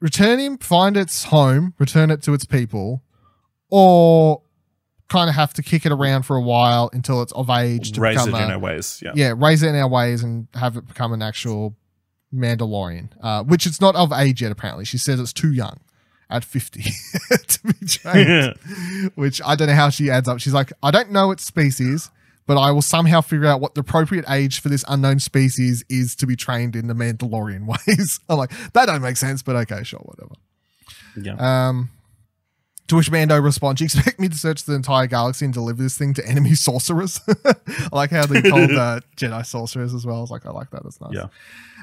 return 0.00 0.38
him, 0.38 0.58
find 0.58 0.96
its 0.96 1.24
home, 1.24 1.74
return 1.78 2.10
it 2.10 2.22
to 2.22 2.34
its 2.34 2.44
people, 2.44 3.02
or 3.70 4.42
kind 5.08 5.28
of 5.30 5.36
have 5.36 5.52
to 5.54 5.62
kick 5.62 5.86
it 5.86 5.92
around 5.92 6.22
for 6.24 6.36
a 6.36 6.42
while 6.42 6.90
until 6.92 7.22
it's 7.22 7.32
of 7.32 7.48
age 7.50 7.92
to 7.92 8.00
Raise 8.00 8.20
it 8.22 8.26
become 8.26 8.42
in 8.42 8.50
our 8.50 8.58
ways. 8.58 9.00
Yeah. 9.04 9.12
yeah, 9.14 9.34
raise 9.36 9.62
it 9.62 9.68
in 9.68 9.74
our 9.76 9.88
ways 9.88 10.22
and 10.22 10.48
have 10.54 10.76
it 10.76 10.86
become 10.86 11.12
an 11.12 11.22
actual 11.22 11.74
Mandalorian, 12.34 13.08
uh, 13.22 13.42
which 13.44 13.64
it's 13.66 13.80
not 13.80 13.94
of 13.96 14.12
age 14.12 14.42
yet. 14.42 14.52
Apparently, 14.52 14.84
she 14.84 14.98
says 14.98 15.18
it's 15.18 15.32
too 15.32 15.52
young 15.52 15.80
at 16.30 16.44
fifty 16.44 16.82
to 17.46 17.58
be 17.64 17.86
trained. 17.86 18.54
which 19.14 19.40
I 19.44 19.54
don't 19.54 19.68
know 19.68 19.74
how 19.74 19.90
she 19.90 20.10
adds 20.10 20.28
up. 20.28 20.40
She's 20.40 20.54
like, 20.54 20.72
I 20.82 20.90
don't 20.90 21.10
know 21.10 21.30
its 21.30 21.44
species, 21.44 22.10
but 22.46 22.58
I 22.58 22.70
will 22.70 22.82
somehow 22.82 23.20
figure 23.20 23.46
out 23.46 23.60
what 23.60 23.74
the 23.74 23.80
appropriate 23.80 24.24
age 24.28 24.60
for 24.60 24.68
this 24.68 24.84
unknown 24.88 25.20
species 25.20 25.84
is 25.88 26.16
to 26.16 26.26
be 26.26 26.36
trained 26.36 26.76
in 26.76 26.86
the 26.86 26.94
Mandalorian 26.94 27.66
ways. 27.86 28.20
I'm 28.28 28.38
like, 28.38 28.52
that 28.72 28.86
don't 28.86 29.02
make 29.02 29.16
sense, 29.16 29.42
but 29.42 29.56
okay, 29.56 29.82
sure, 29.84 30.00
whatever. 30.00 30.34
Yeah. 31.16 31.68
Um, 31.68 31.90
to 32.88 32.96
which 32.96 33.10
Mando 33.10 33.38
responds, 33.38 33.80
"You 33.80 33.84
expect 33.84 34.18
me 34.18 34.28
to 34.28 34.36
search 34.36 34.64
the 34.64 34.74
entire 34.74 35.06
galaxy 35.06 35.44
and 35.44 35.52
deliver 35.52 35.82
this 35.82 35.96
thing 35.98 36.14
to 36.14 36.26
enemy 36.26 36.54
sorcerers?" 36.54 37.20
I 37.44 37.54
like 37.92 38.10
how 38.10 38.24
they 38.26 38.40
called 38.42 38.70
uh, 38.72 39.00
Jedi 39.16 39.44
sorcerers 39.44 39.92
as 39.94 40.06
well. 40.06 40.16
I 40.16 40.20
was 40.20 40.30
like, 40.30 40.46
I 40.46 40.50
like 40.50 40.70
that. 40.70 40.82
That's 40.82 41.00
nice. 41.00 41.12
Yeah. 41.12 41.26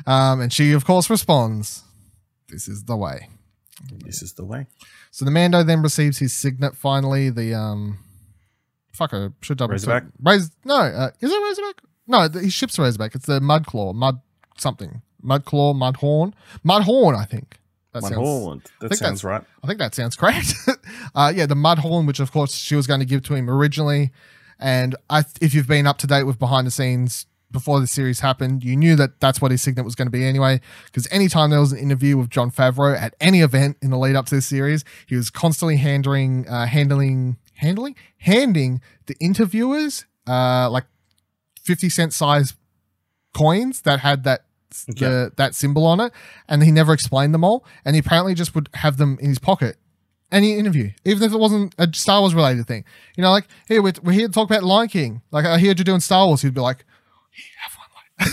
Um, 0.08 0.42
and 0.42 0.52
she, 0.52 0.72
of 0.72 0.84
course, 0.84 1.10
responds, 1.10 1.84
"This 2.50 2.68
is 2.68 2.86
the 2.86 2.98
way." 2.98 3.30
This 4.04 4.22
is 4.22 4.34
the 4.34 4.46
way. 4.46 4.68
So 5.12 5.26
the 5.26 5.32
Mando 5.32 5.64
then 5.64 5.82
receives 5.82 6.20
his 6.20 6.34
signet. 6.34 6.76
Finally, 6.76 7.30
the 7.30 7.54
um, 7.54 8.00
fuck, 8.94 9.14
I 9.14 9.30
should 9.42 9.58
double 9.58 9.74
Razorback? 9.74 10.04
check. 10.04 10.12
Raz- 10.22 10.52
no, 10.64 10.76
uh, 10.76 11.12
is 11.20 11.32
it 11.32 11.44
Razorback? 11.44 11.82
No, 12.08 12.28
the, 12.28 12.42
he 12.42 12.50
ships 12.50 12.78
Razorback. 12.80 13.16
It's 13.16 13.26
the 13.26 13.42
Mud 13.42 13.66
Claw, 13.66 13.94
Mud 13.94 14.22
something, 14.58 15.02
Mud 15.22 15.46
Claw, 15.46 15.74
Mud 15.74 15.98
Horn, 15.98 16.34
Mud 16.64 16.84
Horn. 16.84 17.16
I 17.16 17.26
think 17.26 17.60
that 17.96 18.04
One 18.04 18.14
sounds. 18.14 18.72
That 18.82 18.96
sounds 18.96 19.24
right. 19.24 19.42
I 19.64 19.68
think 19.68 19.80
that 19.80 19.96
sounds 19.96 20.16
correct. 20.16 20.54
uh, 21.16 21.32
yeah, 21.34 21.46
the 21.46 21.56
mud 21.56 21.80
horn, 21.80 22.06
which 22.06 22.20
of 22.20 22.30
course 22.32 22.54
she 22.54 22.76
was 22.76 22.88
going 22.88 23.00
to 23.00 23.06
give 23.06 23.24
to 23.24 23.36
him 23.36 23.50
originally. 23.50 24.12
And 24.60 24.96
I, 25.10 25.24
if 25.42 25.54
you've 25.54 25.68
been 25.68 25.88
up 25.88 25.98
to 26.00 26.08
date 26.08 26.24
with 26.24 26.38
behind 26.38 26.68
the 26.68 26.72
scenes 26.72 27.26
before 27.52 27.80
the 27.80 27.88
series 27.88 28.20
happened, 28.20 28.64
you 28.64 28.76
knew 28.76 28.96
that 28.96 29.20
that's 29.20 29.42
what 29.42 29.52
his 29.52 29.62
signet 29.62 29.86
was 29.86 29.96
going 29.96 30.08
to 30.08 30.12
be 30.12 30.26
anyway. 30.26 30.60
Because 30.86 31.08
anytime 31.12 31.50
there 31.50 31.60
was 31.60 31.72
an 31.72 31.80
interview 31.80 32.18
with 32.18 32.30
Jon 32.30 32.52
Favreau 32.52 33.00
at 33.00 33.16
any 33.20 33.42
event 33.42 33.78
in 33.82 33.92
the 33.92 33.98
lead 33.98 34.16
up 34.16 34.26
to 34.28 34.36
this 34.36 34.48
series, 34.48 34.84
he 35.08 35.16
was 35.16 35.30
constantly 35.30 35.78
handling, 35.78 36.48
uh, 36.48 36.66
handling, 36.66 37.38
handling, 37.56 37.96
handing 38.18 38.82
the 39.06 39.16
interviewers 39.20 40.06
uh, 40.28 40.70
like 40.70 40.86
fifty 41.62 41.90
cent 41.90 42.14
size 42.14 42.56
coins 43.34 43.82
that 43.82 44.00
had 44.00 44.24
that 44.24 44.46
the, 44.88 45.32
that 45.38 45.56
symbol 45.56 45.86
on 45.86 46.00
it, 46.00 46.12
and 46.48 46.64
he 46.64 46.72
never 46.72 46.94
explained 46.94 47.34
them 47.34 47.44
all. 47.44 47.66
And 47.86 47.96
he 47.96 48.00
apparently 48.00 48.34
just 48.34 48.56
would 48.56 48.70
have 48.74 48.98
them 48.98 49.18
in 49.22 49.30
his 49.30 49.40
pocket. 49.40 49.78
Any 50.32 50.58
interview, 50.58 50.92
even 51.06 51.24
if 51.24 51.34
it 51.34 51.38
wasn't 51.38 51.76
a 51.78 51.88
Star 51.94 52.20
Wars 52.20 52.34
related 52.34 52.68
thing, 52.68 52.84
you 53.16 53.22
know, 53.22 53.32
like 53.32 53.48
here 53.68 53.82
we're, 53.82 53.94
we're 54.04 54.12
here 54.12 54.28
to 54.28 54.34
talk 54.34 54.50
about 54.50 54.64
Lion 54.64 54.90
King. 54.90 55.22
Like 55.32 55.46
I 55.46 55.60
heard 55.60 55.78
you're 55.78 55.86
doing 55.86 56.02
Star 56.02 56.26
Wars, 56.28 56.42
he'd 56.42 56.54
be 56.54 56.62
like, 56.62 56.84
"Here, 56.84 56.84
have 56.84 56.84
one." 56.84 56.95
Like, 58.20 58.28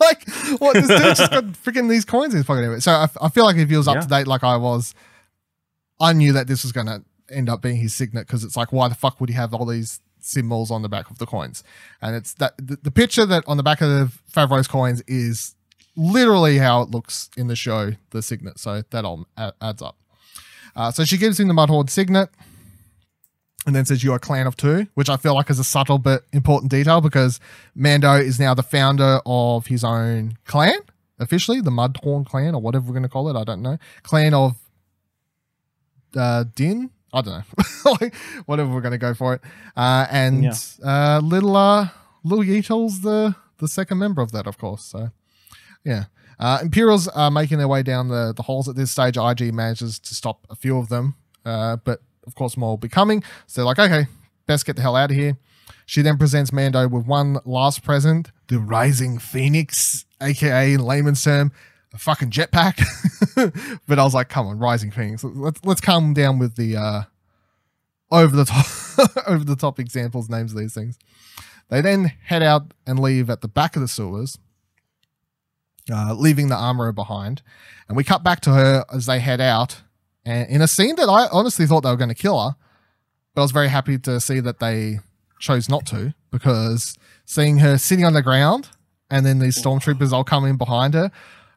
like 0.00 0.28
what? 0.60 0.74
This 0.74 0.88
dude 0.88 1.16
just 1.16 1.30
got 1.30 1.44
freaking 1.44 1.88
these 1.88 2.04
coins 2.04 2.34
in 2.34 2.38
his 2.38 2.46
pocket. 2.46 2.60
Anyway. 2.62 2.80
So 2.80 2.92
I, 2.92 3.08
I 3.22 3.28
feel 3.28 3.44
like 3.44 3.56
if 3.56 3.68
he 3.70 3.76
was 3.76 3.88
up 3.88 3.96
Yeah. 3.96 4.00
to 4.02 4.08
date 4.08 4.26
like 4.26 4.44
I 4.44 4.56
was, 4.56 4.94
I 6.00 6.12
knew 6.12 6.32
that 6.34 6.46
this 6.46 6.62
was 6.62 6.72
going 6.72 6.86
to 6.86 7.02
end 7.30 7.48
up 7.48 7.62
being 7.62 7.76
his 7.76 7.94
signet 7.94 8.26
because 8.26 8.44
it's 8.44 8.56
like, 8.56 8.72
why 8.72 8.88
the 8.88 8.94
fuck 8.94 9.20
would 9.20 9.28
he 9.30 9.34
have 9.34 9.52
all 9.54 9.66
these 9.66 10.00
symbols 10.20 10.70
on 10.70 10.82
the 10.82 10.88
back 10.88 11.10
of 11.10 11.18
the 11.18 11.26
coins? 11.26 11.62
And 12.02 12.14
it's 12.16 12.34
that 12.34 12.54
the, 12.58 12.78
the 12.82 12.90
picture 12.90 13.24
that 13.26 13.44
on 13.46 13.56
the 13.56 13.62
back 13.62 13.80
of 13.80 13.88
the 13.88 14.12
Favreau's 14.32 14.68
coins 14.68 15.02
is 15.06 15.54
literally 15.96 16.58
how 16.58 16.82
it 16.82 16.90
looks 16.90 17.30
in 17.36 17.46
the 17.48 17.56
show, 17.56 17.92
the 18.10 18.22
signet. 18.22 18.58
So 18.58 18.82
that 18.90 19.04
all 19.04 19.26
adds 19.60 19.82
up. 19.82 19.96
Uh, 20.76 20.90
so 20.92 21.04
she 21.04 21.16
gives 21.18 21.40
him 21.40 21.48
the 21.48 21.54
Mudhorn 21.54 21.90
signet 21.90 22.28
and 23.66 23.74
then 23.74 23.84
says, 23.84 24.02
You're 24.04 24.16
a 24.16 24.20
clan 24.20 24.46
of 24.46 24.56
two, 24.56 24.86
which 24.94 25.08
I 25.08 25.16
feel 25.16 25.34
like 25.34 25.50
is 25.50 25.58
a 25.58 25.64
subtle 25.64 25.98
but 25.98 26.22
important 26.32 26.70
detail 26.70 27.00
because 27.00 27.40
Mando 27.74 28.14
is 28.14 28.38
now 28.40 28.54
the 28.54 28.62
founder 28.62 29.20
of 29.26 29.66
his 29.66 29.84
own 29.84 30.38
clan, 30.46 30.78
officially, 31.18 31.60
the 31.60 31.70
Mudhorn 31.70 32.24
clan 32.24 32.54
or 32.54 32.60
whatever 32.62 32.86
we're 32.86 32.92
going 32.94 33.02
to 33.02 33.08
call 33.08 33.28
it. 33.28 33.38
I 33.38 33.44
don't 33.44 33.62
know. 33.62 33.78
Clan 34.02 34.32
of 34.34 34.56
uh, 36.16 36.44
Din. 36.54 36.90
I 37.12 37.22
don't 37.22 37.34
know. 37.84 37.92
like, 38.00 38.14
whatever 38.46 38.72
we're 38.72 38.80
going 38.82 38.92
to 38.92 38.98
go 38.98 39.14
for 39.14 39.34
it. 39.34 39.40
Uh, 39.76 40.06
and 40.10 40.44
Yeah. 40.44 40.54
uh, 40.84 41.20
little 41.20 41.56
uh, 41.56 41.88
little 42.24 42.44
Yeetal's 42.44 43.00
the, 43.00 43.34
the 43.58 43.68
second 43.68 43.98
member 43.98 44.20
of 44.22 44.32
that, 44.32 44.46
of 44.46 44.58
course. 44.58 44.84
So, 44.84 45.10
yeah. 45.84 46.04
Uh, 46.38 46.60
Imperials 46.62 47.08
are 47.08 47.30
making 47.30 47.58
their 47.58 47.66
way 47.66 47.82
down 47.82 48.08
the, 48.08 48.32
the 48.36 48.42
holes 48.44 48.68
at 48.68 48.76
this 48.76 48.90
stage. 48.92 49.16
IG 49.16 49.52
manages 49.52 49.98
to 49.98 50.14
stop 50.14 50.46
a 50.50 50.54
few 50.54 50.78
of 50.78 50.88
them, 50.88 51.16
uh, 51.44 51.76
but 51.76 52.00
of 52.28 52.34
course 52.36 52.56
more 52.56 52.70
will 52.70 52.76
be 52.76 52.88
coming. 52.88 53.22
So 53.46 53.60
they're 53.60 53.66
like, 53.66 53.78
okay, 53.78 54.06
best 54.46 54.64
get 54.64 54.76
the 54.76 54.82
hell 54.82 54.94
out 54.94 55.10
of 55.10 55.16
here. 55.16 55.36
She 55.86 56.02
then 56.02 56.18
presents 56.18 56.52
Mando 56.52 56.86
with 56.86 57.06
one 57.06 57.38
last 57.44 57.82
present, 57.82 58.30
the 58.48 58.58
Rising 58.58 59.18
Phoenix, 59.18 60.04
aka 60.20 60.72
in 60.72 60.80
layman's 60.80 61.24
term, 61.24 61.50
a 61.92 61.98
fucking 61.98 62.30
jetpack. 62.30 62.80
but 63.88 63.98
I 63.98 64.04
was 64.04 64.14
like, 64.14 64.28
come 64.28 64.46
on, 64.46 64.58
Rising 64.58 64.90
Phoenix. 64.90 65.24
Let's 65.24 65.64
let's 65.64 65.80
calm 65.80 66.14
down 66.14 66.38
with 66.38 66.56
the 66.56 66.76
uh, 66.76 67.02
over 68.10 68.36
the 68.36 68.44
top 68.44 68.66
over 69.26 69.44
the 69.44 69.56
top 69.56 69.80
examples, 69.80 70.28
names 70.28 70.52
of 70.52 70.58
these 70.58 70.74
things. 70.74 70.98
They 71.70 71.80
then 71.80 72.12
head 72.24 72.42
out 72.42 72.72
and 72.86 72.98
leave 72.98 73.28
at 73.28 73.40
the 73.40 73.48
back 73.48 73.74
of 73.76 73.82
the 73.82 73.88
sewers 73.88 74.38
uh, 75.90 76.14
leaving 76.14 76.48
the 76.48 76.56
armorer 76.56 76.92
behind. 76.92 77.42
And 77.88 77.96
we 77.96 78.04
cut 78.04 78.22
back 78.22 78.40
to 78.42 78.52
her 78.52 78.84
as 78.92 79.06
they 79.06 79.20
head 79.20 79.40
out, 79.40 79.82
and 80.24 80.48
in 80.50 80.60
a 80.62 80.68
scene 80.68 80.96
that 80.96 81.08
I 81.08 81.26
honestly 81.32 81.66
thought 81.66 81.82
they 81.82 81.90
were 81.90 81.96
going 81.96 82.08
to 82.08 82.14
kill 82.14 82.40
her, 82.40 82.56
but 83.34 83.42
I 83.42 83.44
was 83.44 83.52
very 83.52 83.68
happy 83.68 83.98
to 83.98 84.20
see 84.20 84.40
that 84.40 84.58
they 84.58 85.00
chose 85.38 85.68
not 85.68 85.86
to 85.86 86.14
because 86.30 86.96
seeing 87.24 87.58
her 87.58 87.78
sitting 87.78 88.04
on 88.04 88.12
the 88.12 88.22
ground 88.22 88.68
and 89.10 89.24
then 89.24 89.38
these 89.38 89.60
stormtroopers 89.60 90.12
all 90.12 90.24
come 90.24 90.44
in 90.44 90.56
behind 90.56 90.94
her, 90.94 91.10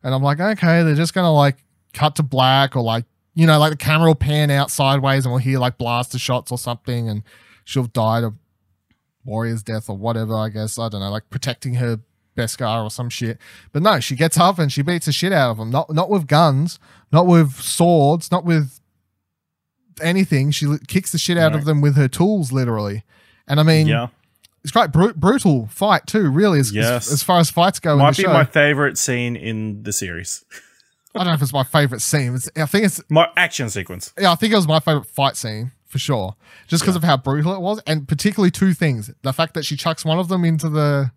and 0.04 0.14
I'm 0.14 0.24
like, 0.24 0.40
okay, 0.40 0.84
they're 0.84 0.96
just 0.96 1.14
going 1.14 1.26
to 1.26 1.32
like 1.32 1.58
cut 1.94 2.16
to 2.16 2.24
black 2.24 2.76
or 2.76 2.82
like 2.82 3.06
you 3.34 3.46
know 3.46 3.60
like 3.60 3.72
the 3.72 3.78
camera 3.78 4.08
will 4.08 4.16
pan 4.16 4.50
out 4.50 4.72
sideways 4.72 5.26
and 5.26 5.34
we'll 5.34 5.40
hear 5.40 5.60
like 5.60 5.78
blaster 5.78 6.18
shots 6.18 6.52
or 6.52 6.58
something, 6.58 7.10
and 7.10 7.24
she'll 7.66 7.84
have 7.84 7.94
died 7.94 8.24
a 8.24 8.34
warrior's 9.26 9.64
death 9.64 9.90
or 9.90 9.98
whatever. 9.98 10.36
I 10.36 10.50
guess 10.50 10.80
I 10.80 10.90
don't 10.90 11.02
know, 11.02 11.12
like 11.12 11.30
protecting 11.30 11.76
her 11.76 12.00
Beskar 12.38 12.84
or 12.84 12.90
some 12.90 13.10
shit. 13.10 13.38
But 13.72 13.82
no, 13.84 14.00
she 14.00 14.16
gets 14.16 14.38
up 14.38 14.58
and 14.60 14.72
she 14.72 14.82
beats 14.82 15.06
the 15.06 15.12
shit 15.12 15.34
out 15.34 15.52
of 15.52 15.58
them. 15.58 15.70
Not 15.70 15.94
not 15.94 16.10
with 16.10 16.28
guns, 16.28 16.80
not 17.12 17.28
with 17.28 17.54
swords, 17.62 18.32
not 18.32 18.46
with 18.46 18.80
anything. 20.02 20.52
She 20.52 20.68
kicks 20.88 21.12
the 21.12 21.18
shit 21.18 21.38
out 21.38 21.52
No. 21.54 21.58
of 21.60 21.66
them 21.66 21.82
with 21.82 21.96
her 21.96 22.08
tools, 22.08 22.52
literally. 22.52 23.04
And 23.48 23.60
I 23.60 23.64
mean, 23.64 23.88
yeah. 23.88 24.08
it's 24.64 24.72
quite 24.72 24.92
bru- 24.92 25.14
brutal 25.14 25.68
fight 25.68 26.08
too. 26.08 26.30
Really, 26.30 26.60
as, 26.60 26.68
as, 26.70 26.74
Yes. 26.76 27.12
as 27.12 27.24
far 27.24 27.40
as 27.40 27.50
fights 27.52 27.80
go 27.80 27.94
in 27.94 28.00
Might 28.00 28.18
be 28.18 28.24
show. 28.24 28.34
my 28.34 28.46
favorite 28.46 28.98
scene 28.98 29.36
in 29.36 29.84
the 29.84 29.92
series. 29.94 30.44
I 31.14 31.20
don't 31.20 31.28
know 31.28 31.34
if 31.34 31.42
it's 31.42 31.52
my 31.54 31.64
favorite 31.66 32.02
scene. 32.02 32.36
It's, 32.36 32.50
I 32.56 32.66
think 32.66 32.86
it's 32.86 33.02
My 33.10 33.28
action 33.36 33.70
sequence. 33.70 34.14
yeah, 34.18 34.32
I 34.32 34.36
think 34.36 34.54
it 34.54 34.56
was 34.56 34.68
my 34.68 34.80
favorite 34.80 35.08
fight 35.08 35.36
scene 35.36 35.72
for 35.88 36.00
sure, 36.00 36.36
just 36.70 36.84
because 36.84 36.96
of 36.96 37.04
how 37.04 37.18
brutal 37.18 37.54
it 37.54 37.60
was, 37.60 37.82
and 37.86 38.08
particularly 38.08 38.50
two 38.50 38.74
things: 38.74 39.12
the 39.24 39.34
fact 39.34 39.54
that 39.56 39.66
she 39.66 39.76
chucks 39.76 40.06
one 40.06 40.20
of 40.20 40.30
them 40.30 40.46
into 40.46 40.70
the 40.70 41.12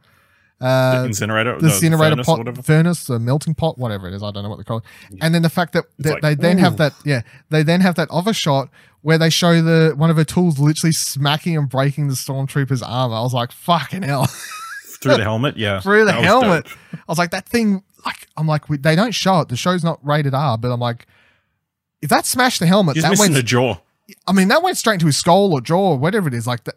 uh, 0.60 1.00
the 1.02 1.06
incinerator. 1.08 1.58
the 1.58 1.66
incinerator 1.66 2.10
furnace 2.16 2.28
or 2.28 2.32
pot, 2.32 2.38
whatever. 2.38 2.62
furnace, 2.62 3.04
the 3.04 3.18
melting 3.18 3.54
pot, 3.54 3.76
whatever 3.78 4.08
it 4.08 4.14
is. 4.14 4.22
I 4.22 4.30
don't 4.30 4.42
know 4.42 4.48
what 4.48 4.58
they 4.58 4.64
call 4.64 4.78
it. 4.78 4.84
And 5.20 5.34
then 5.34 5.42
the 5.42 5.50
fact 5.50 5.72
that, 5.74 5.84
that 5.98 6.12
like, 6.14 6.22
they 6.22 6.34
then 6.34 6.58
have 6.58 6.76
that, 6.78 6.92
yeah, 7.04 7.22
they 7.50 7.62
then 7.62 7.80
have 7.80 7.96
that 7.96 8.10
other 8.10 8.32
shot 8.32 8.68
where 9.02 9.18
they 9.18 9.30
show 9.30 9.60
the 9.60 9.94
one 9.96 10.10
of 10.10 10.16
her 10.16 10.24
tools 10.24 10.58
literally 10.58 10.92
smacking 10.92 11.56
and 11.56 11.68
breaking 11.68 12.08
the 12.08 12.14
stormtrooper's 12.14 12.82
armor. 12.82 13.16
I 13.16 13.20
was 13.20 13.34
like, 13.34 13.52
fucking 13.52 14.02
hell, 14.02 14.26
Through 15.00 15.16
the 15.18 15.22
helmet. 15.24 15.56
Yeah. 15.58 15.80
through 15.80 16.06
the 16.06 16.12
That 16.12 16.24
helmet. 16.24 16.66
I 16.94 16.98
was 17.08 17.18
like, 17.18 17.30
that 17.32 17.46
thing, 17.46 17.82
like, 18.06 18.26
I'm 18.36 18.46
like, 18.46 18.68
we, 18.70 18.78
they 18.78 18.96
don't 18.96 19.12
show 19.12 19.40
it. 19.40 19.48
The 19.48 19.56
show's 19.56 19.84
not 19.84 19.98
rated 20.06 20.32
R, 20.34 20.56
but 20.56 20.72
I'm 20.72 20.80
like, 20.80 21.06
if 22.00 22.08
that 22.10 22.24
smashed 22.26 22.60
the 22.60 22.66
helmet, 22.66 22.96
He's 22.96 23.02
that 23.02 23.10
missing 23.10 23.24
went, 23.24 23.34
the 23.34 23.42
jaw. 23.42 23.76
I 24.26 24.32
mean, 24.32 24.48
that 24.48 24.62
went 24.62 24.76
straight 24.78 24.94
into 24.94 25.06
his 25.06 25.16
skull 25.16 25.52
or 25.52 25.60
jaw 25.60 25.90
or 25.92 25.98
whatever 25.98 26.28
it 26.28 26.34
is. 26.34 26.46
Like 26.46 26.64
that, 26.64 26.76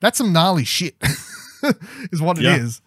that's 0.00 0.18
some 0.18 0.32
gnarly 0.32 0.64
shit, 0.64 0.96
is 2.12 2.20
what 2.20 2.38
it 2.38 2.44
is. 2.44 2.80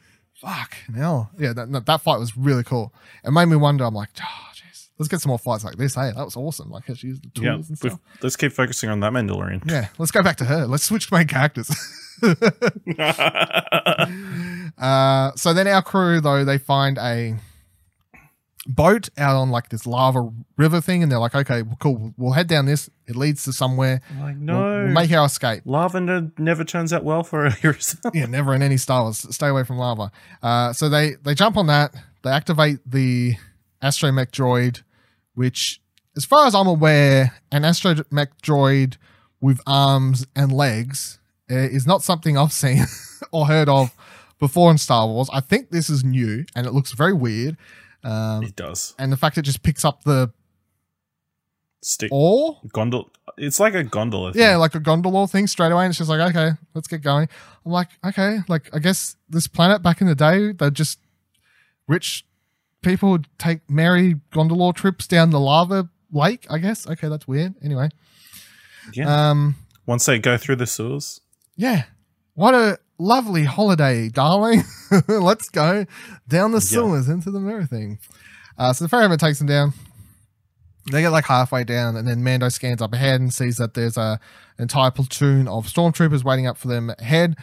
Fuck 0.44 0.76
hell, 0.96 1.30
yeah. 1.40 1.54
That, 1.54 1.72
that 1.72 1.86
that 1.86 2.02
fight 2.02 2.20
was 2.20 2.36
really 2.36 2.64
cool. 2.64 2.94
It 3.24 3.32
made 3.32 3.46
me 3.46 3.56
wonder. 3.56 3.86
I'm 3.86 3.94
like, 3.94 4.10
oh, 4.22 4.48
jeez, 4.54 4.90
let's 5.00 5.08
get 5.08 5.22
some 5.22 5.30
more 5.30 5.40
fights 5.40 5.64
like 5.64 5.78
this. 5.78 5.96
Hey, 5.96 6.12
that 6.14 6.26
was 6.26 6.36
awesome. 6.36 6.70
Like 6.70 6.84
she 6.96 7.08
used 7.08 7.24
the 7.24 7.30
tools 7.30 7.46
Yeah. 7.46 7.54
and 7.54 7.78
stuff. 7.78 8.00
Let's 8.22 8.36
keep 8.36 8.52
focusing 8.52 8.90
on 8.90 9.00
that 9.00 9.14
Mandalorian. 9.14 9.70
Yeah, 9.72 9.88
let's 9.98 10.12
go 10.12 10.22
back 10.22 10.36
to 10.38 10.46
her. 10.46 10.68
Let's 10.68 10.84
switch 10.84 11.08
to 11.08 11.16
main 11.16 11.28
characters. 11.28 11.70
Uh, 14.78 15.32
so 15.36 15.54
then 15.54 15.68
our 15.68 15.82
crew 15.84 16.20
though 16.20 16.44
they 16.44 16.58
find 16.58 16.98
a 16.98 17.36
boat 18.66 19.10
out 19.18 19.36
on 19.36 19.50
like 19.50 19.70
this 19.70 19.86
lava 19.86 20.30
river 20.58 20.80
thing, 20.82 21.04
and 21.04 21.12
they're 21.12 21.20
like, 21.20 21.36
okay, 21.36 21.62
well, 21.64 21.78
cool. 21.80 22.14
We'll 22.18 22.32
head 22.34 22.48
down 22.48 22.66
this. 22.66 22.90
It 23.08 23.16
leads 23.16 23.44
to 23.46 23.54
somewhere. 23.54 24.02
like, 24.20 24.36
We'll- 24.36 24.44
no. 24.46 24.62
we'll 24.84 24.88
make 24.94 25.12
our 25.12 25.26
escape. 25.26 25.64
Lavender 25.66 26.32
never 26.38 26.64
turns 26.64 26.94
out 26.94 27.04
well 27.04 27.24
for 27.24 27.46
a 27.48 27.52
hero. 27.52 27.76
yeah, 28.14 28.26
never 28.26 28.54
in 28.56 28.62
any 28.62 28.78
Star 28.78 29.04
Wars. 29.04 29.26
Stay 29.36 29.48
away 29.48 29.64
from 29.64 29.78
lava. 29.78 30.12
Uh, 30.42 30.72
so 30.74 30.88
they 30.90 31.16
they 31.24 31.34
jump 31.36 31.58
on 31.58 31.68
that. 31.68 31.94
They 32.24 32.30
activate 32.32 32.80
the 32.90 33.36
astromech 33.82 34.32
droid, 34.32 34.82
which, 35.36 35.82
as 36.16 36.24
far 36.26 36.48
as 36.48 36.56
I'm 36.56 36.68
aware, 36.68 37.34
an 37.52 37.64
astromech 37.64 38.28
droid 38.42 38.96
with 39.42 39.60
arms 39.68 40.26
and 40.36 40.54
legs 40.54 41.20
uh, 41.52 41.56
is 41.56 41.86
not 41.86 42.02
something 42.02 42.38
I've 42.38 42.54
seen 42.64 42.86
or 43.32 43.48
heard 43.48 43.68
of 43.68 43.92
before 44.40 44.72
in 44.72 44.78
Star 44.78 45.06
Wars. 45.06 45.30
I 45.34 45.42
think 45.42 45.70
this 45.72 45.90
is 45.90 46.04
new 46.04 46.46
and 46.56 46.66
it 46.66 46.72
looks 46.72 46.94
very 46.94 47.12
weird. 47.14 47.58
Um, 48.04 48.44
it 48.44 48.56
does. 48.56 48.94
and 49.00 49.12
the 49.12 49.18
fact 49.18 49.38
it 49.38 49.44
just 49.44 49.64
picks 49.64 49.86
up 49.86 50.04
the 50.04 50.32
Stick 51.84 52.10
or 52.14 52.60
gondol. 52.74 53.10
It's 53.38 53.60
like 53.60 53.74
a 53.76 53.84
gondola. 53.84 54.32
Thing. 54.32 54.42
yeah, 54.42 54.56
like 54.56 54.74
a 54.74 54.80
gondola 54.80 55.28
thing 55.28 55.48
straight 55.48 55.72
away. 55.72 55.84
And 55.84 55.92
it's 55.92 55.98
just 55.98 56.10
like, 56.10 56.22
okay, 56.30 56.52
let's 56.74 56.88
get 56.88 57.02
going. 57.02 57.28
I'm 57.66 57.72
like, 57.72 57.90
okay, 58.06 58.40
like 58.48 58.74
I 58.74 58.80
guess 58.80 59.18
this 59.30 59.48
planet 59.48 59.82
back 59.82 60.00
in 60.00 60.08
the 60.08 60.16
day, 60.16 60.54
they're 60.54 60.70
just 60.70 61.00
rich 61.88 62.26
people 62.82 63.12
would 63.12 63.28
take 63.38 63.70
merry 63.70 64.16
gondola 64.32 64.74
trips 64.74 65.08
down 65.08 65.32
the 65.32 65.40
lava 65.40 65.90
lake. 66.12 66.46
I 66.50 66.58
guess. 66.60 66.88
Okay, 66.88 67.10
that's 67.10 67.28
weird. 67.28 67.56
Anyway, 67.62 67.90
yeah. 68.94 69.32
um, 69.32 69.56
Once 69.86 70.06
they 70.06 70.20
go 70.20 70.38
through 70.38 70.58
the 70.58 70.68
sewers. 70.68 71.20
yeah, 71.58 71.84
what 72.36 72.54
a 72.54 72.80
lovely 72.98 73.44
holiday, 73.44 74.10
darling. 74.10 74.64
let's 75.08 75.50
go 75.50 75.86
down 76.28 76.52
the 76.52 76.62
sewers 76.62 77.10
into 77.10 77.32
the 77.32 77.40
mirror 77.40 77.66
thing. 77.66 78.00
Uh, 78.58 78.74
so 78.74 78.86
the 78.86 78.90
ferryman 78.90 79.18
takes 79.18 79.40
them 79.40 79.48
down. 79.48 79.74
They 80.92 81.02
get 81.02 81.10
like 81.10 81.26
halfway 81.26 81.64
down, 81.64 81.96
and 81.96 82.08
then 82.08 82.24
Mando 82.24 82.50
scans 82.50 82.82
up 82.82 82.94
ahead 82.94 83.22
and 83.22 83.34
sees 83.34 83.58
that 83.58 83.74
there's 83.74 83.98
a 83.98 84.20
entire 84.60 84.92
platoon 84.92 85.48
of 85.48 85.66
stormtroopers 85.66 86.24
waiting 86.24 86.46
up 86.46 86.58
for 86.58 86.68
them 86.68 86.92
ahead. 87.00 87.38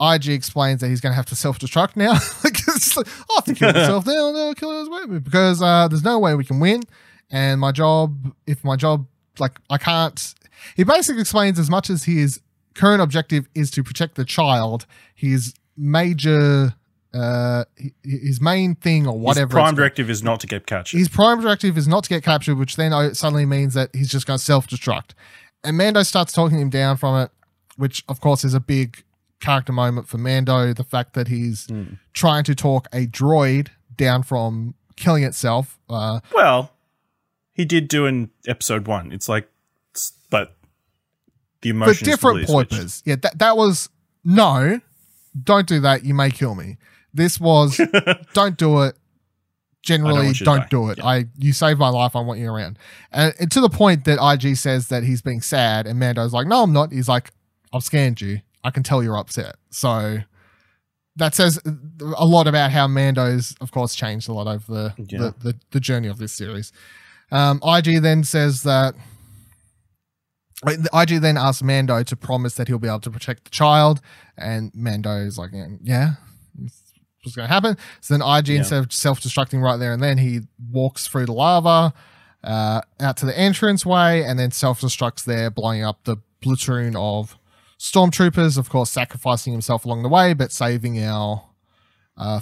IG 0.00 0.28
explains 0.28 0.80
that 0.80 0.88
he's 0.88 1.00
going 1.00 1.12
to 1.12 1.16
have 1.16 1.26
to 1.26 1.36
self 1.36 1.58
destruct 1.58 1.96
now. 1.96 2.12
like, 2.44 2.56
it's 2.68 2.96
like, 2.96 3.06
I 3.08 3.34
have 3.34 3.44
to 3.44 3.54
kill 3.54 3.72
myself 3.72 4.06
now. 4.06 4.30
No, 4.30 4.54
kill 4.54 4.90
with 4.90 5.10
me 5.10 5.18
because 5.18 5.60
uh, 5.60 5.88
there's 5.88 6.04
no 6.04 6.18
way 6.18 6.34
we 6.34 6.44
can 6.44 6.60
win. 6.60 6.82
And 7.30 7.60
my 7.60 7.72
job, 7.72 8.32
if 8.46 8.64
my 8.64 8.76
job, 8.76 9.06
like, 9.38 9.58
I 9.68 9.76
can't. 9.76 10.34
He 10.76 10.84
basically 10.84 11.20
explains 11.20 11.58
as 11.58 11.68
much 11.68 11.90
as 11.90 12.04
his 12.04 12.40
current 12.78 13.02
objective 13.02 13.48
is 13.54 13.70
to 13.72 13.82
protect 13.82 14.14
the 14.14 14.24
child, 14.24 14.86
his 15.14 15.54
major, 15.76 16.74
uh, 17.14 17.64
his 18.02 18.40
main 18.40 18.74
thing 18.74 19.06
or 19.06 19.18
whatever. 19.18 19.48
His 19.56 19.62
prime 19.64 19.74
directive 19.74 20.08
is 20.10 20.22
not 20.22 20.40
to 20.40 20.46
get 20.46 20.66
captured. 20.66 20.98
his 20.98 21.08
prime 21.08 21.40
directive 21.40 21.76
is 21.76 21.88
not 21.88 22.04
to 22.04 22.10
get 22.10 22.22
captured, 22.22 22.56
which 22.58 22.76
then 22.76 22.92
uh, 22.92 23.12
suddenly 23.14 23.46
means 23.46 23.74
that 23.74 23.90
he's 23.94 24.08
just 24.10 24.26
going 24.26 24.38
to 24.38 24.44
self 24.44 24.66
destruct. 24.68 25.10
And 25.64 25.76
Mando 25.76 26.02
starts 26.02 26.32
talking 26.32 26.58
him 26.60 26.70
down 26.70 26.96
from 26.96 27.20
it, 27.22 27.30
which 27.76 28.04
of 28.08 28.20
course 28.20 28.44
is 28.44 28.54
a 28.54 28.60
big 28.60 29.02
character 29.40 29.72
moment 29.72 30.08
for 30.08 30.18
Mando. 30.18 30.72
The 30.72 30.84
fact 30.84 31.14
that 31.14 31.28
he's 31.28 31.66
Hmm. 31.66 31.94
trying 32.12 32.44
to 32.44 32.54
talk 32.54 32.86
a 32.92 33.06
droid 33.06 33.68
down 33.96 34.22
from 34.22 34.74
killing 34.96 35.24
itself. 35.24 35.78
Uh, 35.88 36.20
Well, 36.34 36.72
he 37.52 37.64
did 37.64 37.88
do 37.88 38.06
in 38.06 38.30
episode 38.46 38.86
one. 38.86 39.10
It's 39.12 39.28
like, 39.28 39.48
the 41.62 41.70
for 41.70 41.76
emotions 41.76 42.00
different 42.00 42.38
completely 42.38 42.52
switched. 42.54 42.70
purposes. 42.70 43.02
Yeah, 43.04 43.16
that, 43.22 43.38
that 43.38 43.56
was 43.56 43.88
no, 44.24 44.80
don't 45.44 45.66
do 45.66 45.80
that. 45.80 46.04
You 46.04 46.14
may 46.14 46.30
kill 46.30 46.54
me. 46.54 46.76
This 47.14 47.40
was 47.40 47.80
don't 48.34 48.56
do 48.56 48.82
it. 48.82 48.96
Generally, 49.82 50.34
to 50.34 50.44
don't, 50.44 50.68
do 50.68 50.90
it. 50.90 50.98
Yeah. 50.98 51.06
I 51.06 51.24
you 51.38 51.52
saved 51.52 51.78
my 51.78 51.88
life. 51.88 52.14
I 52.14 52.20
want 52.20 52.40
you 52.40 52.50
around. 52.50 52.78
And, 53.12 53.32
and 53.40 53.50
to 53.52 53.60
the 53.60 53.70
point 53.70 54.04
that 54.04 54.18
IG 54.22 54.56
says 54.56 54.88
that 54.88 55.02
he's 55.04 55.22
being 55.22 55.40
sad, 55.40 55.86
and 55.86 55.98
Mando's 55.98 56.32
like, 56.34 56.46
"No, 56.46 56.62
I'm 56.62 56.72
not." 56.72 56.92
He's 56.92 57.08
like, 57.08 57.30
"I've 57.72 57.84
scanned 57.84 58.20
you. 58.20 58.40
I 58.64 58.70
can 58.70 58.82
tell 58.82 59.02
you're 59.02 59.16
upset." 59.16 59.54
So 59.70 60.18
that 61.16 61.34
says 61.34 61.58
a 62.16 62.26
lot 62.26 62.46
about 62.46 62.70
how 62.70 62.86
Mando's, 62.86 63.54
of 63.60 63.70
course, 63.70 63.94
changed 63.94 64.28
a 64.28 64.32
lot 64.32 64.46
over 64.46 64.64
the 64.72 64.94
Yeah. 65.08 65.18
the, 65.18 65.34
the, 65.52 65.58
the 65.70 65.80
journey 65.80 66.08
of 66.08 66.18
this 66.18 66.32
series. 66.32 66.70
Um, 67.30 67.60
IG 67.64 68.02
then 68.02 68.24
says 68.24 68.64
that 68.64 68.94
IG 70.66 71.20
then 71.20 71.36
asks 71.36 71.62
Mando 71.62 72.02
to 72.02 72.16
promise 72.16 72.54
that 72.54 72.68
he'll 72.68 72.78
be 72.78 72.88
able 72.88 73.00
to 73.00 73.10
protect 73.10 73.44
the 73.44 73.50
child, 73.50 74.00
and 74.36 74.72
Mando 74.74 75.16
is 75.18 75.38
like, 75.38 75.50
"Yeah, 75.82 76.14
what's 77.22 77.36
going 77.36 77.46
to 77.48 77.52
happen." 77.54 77.76
So 78.00 78.14
then 78.14 78.22
IG, 78.22 78.48
Yeah. 78.48 78.58
instead 78.58 78.78
of 78.84 78.92
self-destructing 78.92 79.60
right 79.62 79.76
there 79.76 79.92
and 79.92 80.02
then, 80.02 80.18
he 80.18 80.40
walks 80.70 81.06
through 81.06 81.26
the 81.26 81.32
lava 81.32 81.92
uh, 82.44 82.80
out 83.00 83.16
to 83.18 83.26
the 83.26 83.36
entrance 83.38 83.84
way, 83.86 84.24
and 84.24 84.38
then 84.38 84.50
self-destructs 84.50 85.24
there, 85.24 85.50
blowing 85.50 85.82
up 85.84 86.04
the 86.04 86.16
platoon 86.40 86.94
of 86.96 87.36
stormtroopers. 87.78 88.56
Of 88.58 88.68
course, 88.68 88.90
sacrificing 88.90 89.52
himself 89.52 89.84
along 89.84 90.02
the 90.02 90.08
way, 90.08 90.34
but 90.34 90.52
saving 90.52 91.02
our 91.04 91.44
uh, 92.16 92.40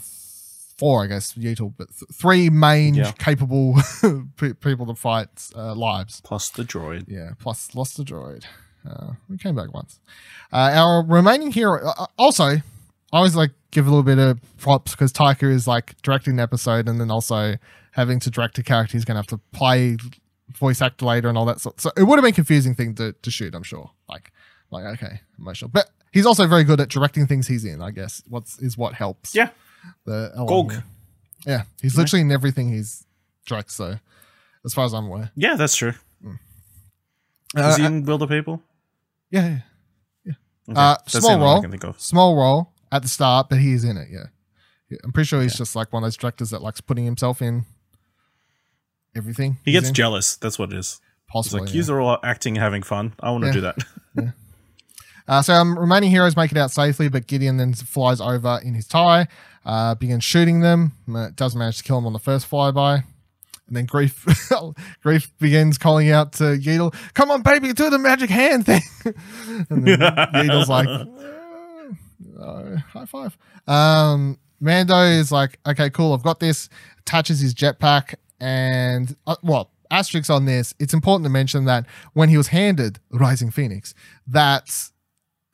four, 0.79 1.05
I 1.05 1.07
guess, 1.07 1.33
Yeetle, 1.35 1.73
but 1.77 1.89
th- 1.97 2.11
three 2.13 2.51
main 2.51 2.95
Yeah. 2.95 3.13
capable 3.13 3.77
pe- 4.37 4.53
people 4.55 4.87
to 4.87 4.95
fight 4.95 5.29
uh, 5.57 5.75
lives. 5.75 6.21
Plus 6.23 6.49
the 6.51 6.63
droid. 6.65 7.05
Yeah, 7.09 7.31
plus 7.39 7.75
lost 7.75 7.97
the 7.97 8.05
droid. 8.05 8.45
Uh, 8.89 9.13
we 9.29 9.37
came 9.39 9.55
back 9.57 9.73
once. 9.75 9.99
Uh, 10.53 10.71
our 10.75 11.03
remaining 11.05 11.51
hero. 11.51 11.85
Uh, 11.87 12.07
also, 12.19 12.45
I 12.45 12.63
always 13.13 13.35
like 13.35 13.51
give 13.71 13.87
a 13.87 13.91
little 13.91 14.03
bit 14.03 14.19
of 14.19 14.39
props 14.59 14.93
because 14.93 15.13
Taika 15.13 15.51
is 15.51 15.67
like 15.67 16.01
directing 16.03 16.37
the 16.37 16.43
episode 16.43 16.89
and 16.89 17.01
then 17.01 17.11
also 17.11 17.55
having 17.93 18.21
to 18.21 18.31
direct 18.31 18.59
a 18.59 18.63
character 18.63 18.93
he's 18.93 19.05
going 19.05 19.15
to 19.15 19.19
have 19.19 19.27
to 19.27 19.39
play 19.53 19.97
voice 20.53 20.81
actor 20.83 21.05
later 21.07 21.29
and 21.29 21.37
all 21.37 21.45
that 21.47 21.61
sort. 21.61 21.81
So 21.81 21.91
it 21.97 22.05
would 22.05 22.17
have 22.17 22.23
been 22.23 22.33
a 22.33 22.35
confusing 22.35 22.75
thing 22.75 22.95
to, 22.97 23.13
to 23.13 23.31
shoot. 23.31 23.55
I'm 23.55 23.63
sure. 23.65 23.91
Like, 24.09 24.33
like 24.71 24.85
okay, 24.85 25.21
emotional, 25.39 25.71
but 25.73 25.91
he's 26.13 26.27
also 26.27 26.47
very 26.47 26.63
good 26.65 26.81
at 26.81 26.89
directing 26.89 27.27
things 27.27 27.47
he's 27.49 27.65
in. 27.65 27.83
I 27.83 27.91
guess 27.91 28.23
what's 28.29 28.59
is 28.61 28.77
what 28.79 28.95
helps. 28.95 29.35
Yeah. 29.35 29.49
The 30.05 30.33
Gog. 30.47 30.75
Yeah, 31.47 31.63
he's 31.81 31.97
literally 31.97 32.23
in 32.23 32.33
everything 32.33 32.73
he's 32.73 33.05
directs. 33.47 33.75
So, 33.75 33.97
as 34.65 34.75
far 34.75 34.85
as 34.85 34.93
I'm 34.95 35.07
aware, 35.07 35.31
Yeah, 35.37 35.55
that's 35.57 35.77
true. 35.77 35.93
Uh, 37.57 37.69
Is 37.69 37.77
he 37.77 37.85
in 37.85 38.03
the 38.05 38.27
People? 38.27 38.63
yeah, 39.31 39.59
yeah. 40.25 40.33
Okay. 40.69 40.81
Uh, 40.81 40.97
small 41.07 41.31
only 41.31 41.41
one 41.41 41.49
I 41.49 41.53
role. 41.53 41.63
can 41.63 41.71
think 41.71 41.85
of. 41.85 42.01
small 42.01 42.37
role 42.37 42.73
at 42.91 43.03
the 43.03 43.09
start, 43.09 43.49
but 43.49 43.59
he 43.61 43.73
is 43.73 43.85
in 43.85 43.97
it. 43.97 44.09
Yeah, 44.11 44.27
Yeah, 44.91 44.99
I'm 45.05 45.13
pretty 45.13 45.29
sure 45.29 45.41
he's 45.41 45.57
just 45.57 45.77
like 45.77 45.93
one 45.93 46.03
of 46.03 46.07
those 46.07 46.17
directors 46.17 46.51
that 46.51 46.61
likes 46.63 46.81
putting 46.81 47.05
himself 47.05 47.41
in 47.41 47.65
everything. 49.15 49.59
He 49.65 49.73
gets 49.73 49.89
in. 49.89 49.95
jealous. 49.95 50.37
That's 50.37 50.59
what 50.59 50.73
it 50.73 50.79
is. 50.79 51.01
Possibly. 51.29 51.61
like, 51.61 51.75
yeah. 51.75 51.83
you 51.83 51.95
are 51.95 52.01
all 52.01 52.19
acting 52.23 52.57
having 52.57 52.83
fun. 52.83 53.13
I 53.21 53.31
want 53.31 53.43
to 53.45 53.49
Yeah. 53.49 53.53
do 53.53 53.61
that. 53.63 54.35
Uh, 55.29 55.43
so 55.43 55.53
um, 55.55 55.77
remaining 55.77 56.09
heroes 56.09 56.37
make 56.37 56.53
it 56.53 56.57
out 56.57 56.71
safely, 56.71 57.09
but 57.09 57.27
Gideon 57.27 57.57
then 57.57 57.75
flies 57.75 58.21
over 58.21 58.61
in 58.63 58.75
his 58.75 58.87
tie, 58.87 59.27
uh, 59.67 59.95
begins 59.97 60.25
shooting 60.25 60.61
them. 60.61 60.93
Does 61.35 61.55
manage 61.55 61.79
to 61.79 61.85
kill 61.85 61.99
him 61.99 62.07
on 62.07 62.15
the 62.15 62.19
first 62.19 62.49
flyby. 62.49 63.05
And 63.67 63.77
then 63.77 63.87
Greef 63.87 64.25
Greef 65.05 65.29
begins 65.41 65.77
calling 65.77 66.11
out 66.11 66.35
to 66.35 66.57
Yeetle, 66.57 66.95
come 67.15 67.33
on, 67.33 67.43
baby, 67.43 67.73
do 67.73 67.91
the 67.91 67.99
magic 67.99 68.31
hand 68.31 68.65
thing. 68.65 68.83
and 69.71 69.85
then 69.85 69.99
like, 70.69 70.87
"Uh, 70.87 71.05
no, 72.39 72.77
high 72.93 73.07
five. 73.07 73.37
Um, 73.67 74.39
Mando 74.61 75.03
is 75.03 75.33
like, 75.33 75.59
okay, 75.67 75.91
cool, 75.91 76.15
I've 76.15 76.23
got 76.23 76.39
this. 76.39 76.69
Attaches 77.01 77.41
his 77.41 77.55
jetpack, 77.55 78.15
and 78.41 79.17
uh, 79.27 79.37
well, 79.43 79.71
asterisk 79.91 80.31
on 80.31 80.45
this. 80.45 80.75
It's 80.79 80.95
important 80.95 81.25
to 81.25 81.31
mention 81.31 81.65
that 81.65 81.87
when 82.13 82.29
he 82.29 82.37
was 82.37 82.49
handed 82.49 83.01
Rising 83.11 83.51
Phoenix, 83.51 83.95
that 84.29 84.91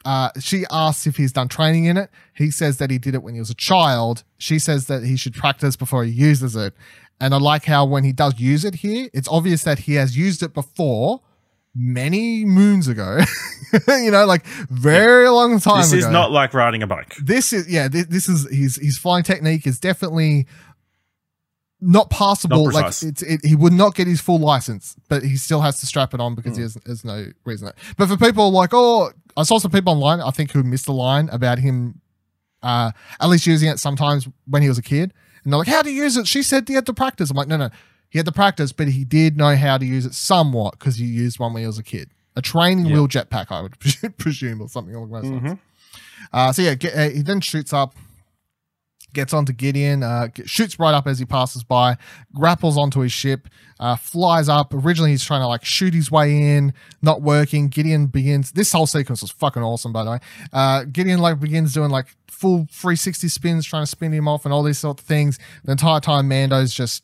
uh, 0.05 0.31
she 0.41 0.65
asks 0.71 1.07
if 1.07 1.17
he's 1.17 1.33
done 1.33 1.49
training 1.49 1.85
in 1.85 1.97
it. 1.97 2.11
He 2.35 2.51
says 2.51 2.79
that 2.79 2.91
he 2.91 2.99
did 2.99 3.15
it 3.15 3.23
when 3.23 3.35
he 3.35 3.41
was 3.41 3.51
a 3.51 3.55
child. 3.55 4.25
She 4.39 4.59
says 4.59 4.87
that 4.87 5.05
he 5.05 5.17
should 5.17 5.35
practice 5.35 5.77
before 5.77 6.05
he 6.05 6.11
uses 6.11 6.57
it. 6.57 6.75
And 7.21 7.35
I 7.35 7.39
like 7.39 7.65
how 7.67 7.85
when 7.85 8.03
he 8.05 8.13
does 8.13 8.39
use 8.41 8.65
it 8.65 8.77
here, 8.77 9.09
it's 9.13 9.29
obvious 9.29 9.63
that 9.65 9.81
he 9.81 9.95
has 9.95 10.17
used 10.17 10.43
it 10.43 10.53
before 10.55 11.21
many 11.75 12.45
moons 12.45 12.89
ago. 12.89 13.21
you 13.89 14.11
know, 14.11 14.27
like 14.27 14.45
very 14.71 15.29
long 15.29 15.61
time 15.61 15.79
This 15.83 15.93
ago. 15.93 15.99
is 16.01 16.09
not 16.09 16.33
like 16.33 16.53
riding 16.53 16.83
a 16.83 16.87
bike. 16.87 17.15
This 17.23 17.53
is 17.53 17.69
yeah. 17.71 17.89
This, 17.89 18.07
this 18.07 18.29
is 18.29 18.49
his 18.51 18.77
his 18.77 18.99
flying 18.99 19.23
technique 19.25 19.67
is 19.67 19.79
definitely 19.79 20.47
not 21.83 22.09
passable. 22.11 22.65
Not 22.67 22.75
like 22.75 22.87
it's 22.87 23.23
it, 23.23 23.45
he 23.45 23.57
would 23.57 23.73
not 23.73 23.95
get 23.95 24.07
his 24.07 24.21
full 24.21 24.39
license, 24.39 24.97
but 25.09 25.23
he 25.23 25.37
still 25.37 25.61
has 25.61 25.81
to 25.81 25.87
strap 25.87 26.15
it 26.15 26.21
on 26.21 26.35
because 26.35 26.53
Hmm. 26.53 26.59
he 26.59 26.63
has, 26.63 26.79
has 26.87 27.05
no 27.05 27.27
reason. 27.45 27.71
But 27.99 28.09
for 28.09 28.17
people 28.17 28.51
like 28.53 28.71
oh, 28.73 29.11
I 29.37 29.43
saw 29.43 29.59
some 29.59 29.71
people 29.73 29.93
online 29.93 30.21
I 30.21 30.31
think 30.31 30.53
who 30.53 30.63
missed 30.63 30.87
the 30.87 30.93
line 30.93 31.29
about 31.31 31.59
him 31.59 32.01
uh 32.63 32.93
at 33.21 33.29
least 33.29 33.47
using 33.47 33.69
it 33.69 33.79
sometimes 33.81 34.29
when 34.47 34.63
he 34.63 34.69
was 34.69 34.79
a 34.79 34.83
kid, 34.83 35.13
and 35.45 35.53
they're 35.53 35.59
like, 35.59 35.69
how 35.69 35.83
do 35.83 35.91
you 35.91 36.03
use 36.05 36.17
it? 36.17 36.27
She 36.29 36.43
said 36.43 36.69
he 36.69 36.75
had 36.75 36.87
to 36.87 36.95
practice. 36.95 37.31
I'm 37.31 37.37
like, 37.37 37.49
no, 37.49 37.57
no. 37.57 37.71
He 38.11 38.19
had 38.19 38.27
to 38.27 38.33
practice, 38.33 38.73
but 38.73 38.89
he 38.89 39.05
did 39.05 39.37
know 39.37 39.57
how 39.57 39.79
to 39.79 39.85
use 39.87 40.05
it 40.07 40.15
somewhat 40.15 40.79
because 40.79 40.97
he 40.97 41.07
used 41.07 41.39
one 41.39 41.53
when 41.55 41.63
he 41.63 41.67
was 41.67 41.79
a 41.79 41.83
kid. 41.83 42.11
A 42.37 42.43
training 42.43 42.87
Yeah. 42.87 42.93
wheel 42.95 43.09
jetpack, 43.09 43.47
I 43.51 43.63
would 43.63 43.79
presume, 44.19 44.61
or 44.61 44.69
something 44.69 44.95
along 44.95 45.11
those 45.11 45.25
lines. 45.25 45.43
Mhm. 45.43 45.59
Uh, 46.33 46.53
so 46.53 46.63
yeah, 46.63 46.75
get, 46.75 46.95
uh, 46.95 47.09
he 47.11 47.23
then 47.23 47.41
shoots 47.41 47.73
up, 47.73 47.95
gets 49.13 49.33
onto 49.33 49.53
Gideon, 49.53 50.03
uh, 50.03 50.29
shoots 50.45 50.79
right 50.79 50.95
up 50.95 51.07
as 51.07 51.19
he 51.19 51.25
passes 51.25 51.63
by, 51.63 51.97
grapples 52.35 52.77
onto 52.77 53.01
his 53.01 53.13
ship, 53.13 53.49
uh, 53.81 53.97
flies 53.97 54.49
up. 54.49 54.73
Originally, 54.73 55.11
he's 55.11 55.25
trying 55.25 55.41
to 55.41 55.47
like 55.47 55.65
shoot 55.65 55.95
his 55.95 56.11
way 56.11 56.57
in, 56.57 56.73
not 57.03 57.23
working. 57.23 57.69
Gideon 57.69 58.07
begins. 58.07 58.53
This 58.53 58.73
whole 58.73 58.87
sequence 58.87 59.23
was 59.23 59.31
fucking 59.31 59.63
awesome, 59.63 59.93
by 59.93 60.05
the 60.05 60.11
way. 60.13 60.19
Uh, 60.53 60.85
Gideon 60.85 61.21
like 61.21 61.41
begins 61.41 61.75
doing 61.75 61.91
like 61.91 62.07
full 62.29 62.67
360 62.71 63.29
spins, 63.29 63.67
trying 63.67 63.83
to 63.83 63.87
spin 63.87 64.13
him 64.13 64.29
off, 64.29 64.45
and 64.45 64.53
all 64.53 64.63
these 64.63 64.79
sort 64.79 65.01
of 65.01 65.07
things. 65.07 65.39
The 65.65 65.73
entire 65.73 66.01
time, 66.01 66.29
Mando's 66.29 66.73
just 66.73 67.03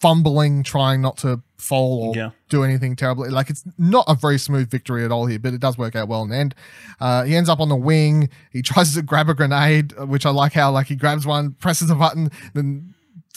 fumbling, 0.00 0.62
trying 0.62 1.00
not 1.02 1.16
to 1.18 1.40
fall 1.56 2.02
or 2.10 2.16
Yeah. 2.16 2.30
do 2.48 2.62
anything 2.62 2.94
terribly. 2.94 3.30
Like 3.30 3.50
it's 3.50 3.64
not 3.78 4.04
a 4.08 4.14
very 4.14 4.38
smooth 4.38 4.70
victory 4.70 5.04
at 5.04 5.10
all 5.10 5.26
here, 5.26 5.38
but 5.40 5.54
it 5.54 5.60
does 5.60 5.76
work 5.76 5.96
out 5.96 6.08
well 6.08 6.22
in 6.22 6.28
the 6.30 6.36
end. 6.36 6.54
Uh, 7.00 7.24
he 7.24 7.34
ends 7.34 7.48
up 7.48 7.58
on 7.60 7.68
the 7.68 7.76
wing. 7.76 8.30
He 8.52 8.62
tries 8.70 8.94
to 8.94 9.02
grab 9.02 9.28
a 9.28 9.34
grenade, 9.34 9.92
uh, 10.00 10.06
which 10.06 10.24
I 10.24 10.30
like 10.30 10.52
how 10.52 10.70
like 10.70 10.86
he 10.86 10.94
grabs 10.96 11.26
one, 11.26 11.52
presses 11.52 11.90
a 11.90 11.94
button, 11.96 12.30
then 12.54 12.94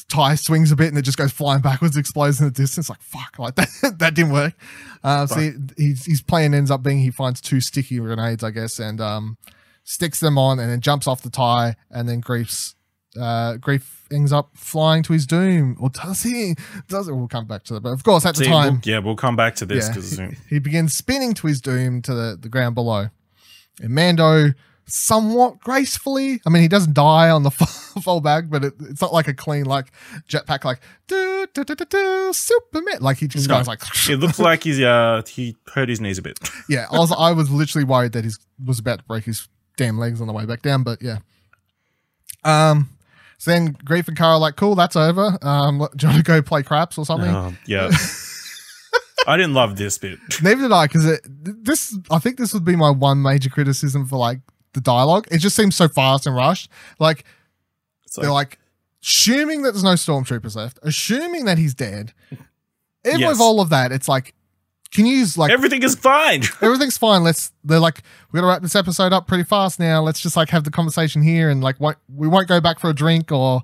tie 0.09 0.35
swings 0.35 0.71
a 0.71 0.75
bit 0.75 0.89
and 0.89 0.97
it 0.97 1.03
just 1.03 1.17
goes 1.17 1.31
flying 1.31 1.61
backwards, 1.61 1.95
explodes 1.97 2.39
in 2.39 2.45
the 2.45 2.51
distance. 2.51 2.89
Like 2.89 3.01
fuck, 3.01 3.39
like 3.39 3.55
that 3.55 3.95
that 3.99 4.13
didn't 4.13 4.33
work. 4.33 4.53
Uh, 5.03 5.25
so 5.25 5.39
he, 5.39 5.51
he's, 5.77 6.05
his 6.05 6.21
plan 6.21 6.53
ends 6.53 6.69
up 6.69 6.83
being 6.83 6.99
he 6.99 7.09
finds 7.11 7.41
two 7.41 7.59
sticky 7.59 7.97
grenades, 7.97 8.43
I 8.43 8.51
guess, 8.51 8.77
and 8.77 9.01
um, 9.01 9.37
sticks 9.83 10.19
them 10.19 10.37
on 10.37 10.59
and 10.59 10.69
then 10.69 10.79
jumps 10.79 11.07
off 11.07 11.23
the 11.23 11.31
tie 11.31 11.75
and 11.89 12.07
then 12.07 12.19
griefs 12.19 12.75
uh, 13.19 13.57
grief 13.57 14.00
ends 14.11 14.31
up 14.33 14.49
flying 14.55 15.03
to 15.03 15.13
his 15.13 15.25
doom, 15.25 15.77
or 15.79 15.89
does 15.89 16.23
he? 16.23 16.55
Does 16.87 17.07
it? 17.07 17.13
We'll 17.13 17.27
come 17.27 17.45
back 17.45 17.63
to 17.65 17.73
that. 17.75 17.81
But 17.81 17.91
of 17.91 18.03
course, 18.03 18.25
at 18.25 18.35
the 18.35 18.45
time, 18.45 18.73
we'll- 18.73 18.81
yeah, 18.93 18.99
we'll 18.99 19.15
come 19.15 19.35
back 19.35 19.55
to 19.55 19.65
this 19.65 19.85
yeah, 19.87 19.93
because 19.93 20.17
he, 20.17 20.27
he 20.55 20.59
begins 20.59 20.93
spinning 20.93 21.33
to 21.35 21.47
his 21.47 21.61
doom 21.61 22.01
to 22.03 22.13
the, 22.13 22.37
the 22.39 22.49
ground 22.49 22.75
below. 22.75 23.09
And 23.81 23.95
Mando, 23.95 24.53
somewhat 24.85 25.59
gracefully, 25.59 26.41
I 26.45 26.49
mean, 26.49 26.61
he 26.61 26.67
doesn't 26.67 26.93
die 26.93 27.29
on 27.29 27.43
the 27.43 27.51
fall 28.03 28.19
back, 28.21 28.45
but 28.49 28.65
it, 28.65 28.73
it's 28.81 29.01
not 29.01 29.13
like 29.13 29.27
a 29.27 29.33
clean 29.33 29.65
like 29.65 29.91
jetpack, 30.27 30.65
like 30.65 30.81
do 31.07 31.47
do 31.53 31.63
do 31.63 31.75
do 31.75 31.85
do 31.85 32.33
Superman. 32.33 32.97
Like 33.01 33.17
he 33.17 33.27
just 33.27 33.47
goes 33.47 33.67
like, 33.67 33.81
it 34.09 34.17
looks 34.17 34.39
like 34.49 34.63
he's 34.63 34.79
uh 34.81 35.21
he 35.27 35.55
hurt 35.73 35.87
his 35.89 36.01
knees 36.01 36.17
a 36.17 36.21
bit. 36.21 36.39
yeah. 36.69 36.87
I 36.91 36.97
was 36.99 37.11
I 37.11 37.31
was 37.31 37.49
literally 37.49 37.85
worried 37.85 38.11
that 38.11 38.25
he 38.25 38.31
was 38.63 38.79
about 38.79 38.99
to 38.99 39.05
break 39.05 39.23
his 39.23 39.47
damn 39.77 39.97
legs 39.97 40.19
on 40.21 40.27
the 40.27 40.33
way 40.33 40.45
back 40.45 40.61
down, 40.61 40.83
but 40.83 41.01
yeah. 41.01 41.19
Um. 42.43 42.89
So 43.41 43.49
then 43.49 43.73
Greef 43.73 44.07
and 44.07 44.15
Cara 44.15 44.33
are 44.33 44.37
like, 44.37 44.55
cool, 44.55 44.75
that's 44.75 44.95
over. 44.95 45.35
Um, 45.41 45.79
do 45.95 46.05
you 46.05 46.13
want 46.13 46.17
to 46.17 46.23
go 46.23 46.43
play 46.43 46.61
craps 46.61 46.99
or 46.99 47.07
something? 47.07 47.27
Oh, 47.33 47.51
yeah. 47.65 47.89
I 49.27 49.35
didn't 49.35 49.55
love 49.55 49.77
this 49.77 49.97
bit. 49.97 50.19
Neither 50.43 50.61
did 50.61 50.71
I, 50.71 50.85
because 50.85 51.19
this 51.25 51.97
I 52.11 52.19
think 52.19 52.37
this 52.37 52.53
would 52.53 52.63
be 52.63 52.75
my 52.75 52.91
one 52.91 53.23
major 53.23 53.49
criticism 53.49 54.05
for 54.05 54.17
like 54.17 54.41
the 54.73 54.79
dialogue. 54.79 55.27
It 55.31 55.39
just 55.39 55.55
seems 55.55 55.75
so 55.75 55.87
fast 55.87 56.27
and 56.27 56.35
rushed. 56.35 56.69
Like 56.99 57.25
It's 58.05 58.15
they're 58.15 58.31
like 58.31 58.59
assuming 59.01 59.63
that 59.63 59.71
there's 59.71 59.83
no 59.83 59.93
stormtroopers 59.93 60.55
left, 60.55 60.77
assuming 60.83 61.45
that 61.45 61.57
he's 61.57 61.73
dead. 61.73 62.13
Even 63.03 63.21
Yes. 63.21 63.29
with 63.31 63.41
all 63.41 63.59
of 63.59 63.69
that, 63.69 63.91
it's 63.91 64.07
like, 64.07 64.35
can 64.91 65.05
you 65.05 65.15
use 65.17 65.37
like 65.37 65.51
everything 65.51 65.83
is 65.83 65.95
fine. 65.95 66.43
everything's 66.61 66.97
fine. 66.97 67.23
Let's 67.23 67.51
they're 67.63 67.79
like 67.79 68.01
we 68.31 68.37
got 68.37 68.41
to 68.41 68.47
wrap 68.47 68.61
this 68.61 68.75
episode 68.75 69.13
up 69.13 69.27
pretty 69.27 69.43
fast 69.43 69.79
now. 69.79 70.01
Let's 70.01 70.19
just 70.21 70.35
like 70.35 70.49
have 70.49 70.63
the 70.63 70.71
conversation 70.71 71.21
here 71.21 71.49
and 71.49 71.63
like 71.63 71.79
won't, 71.79 71.97
we 72.13 72.27
won't 72.27 72.47
go 72.47 72.59
back 72.61 72.79
for 72.79 72.89
a 72.89 72.93
drink 72.93 73.31
or 73.31 73.61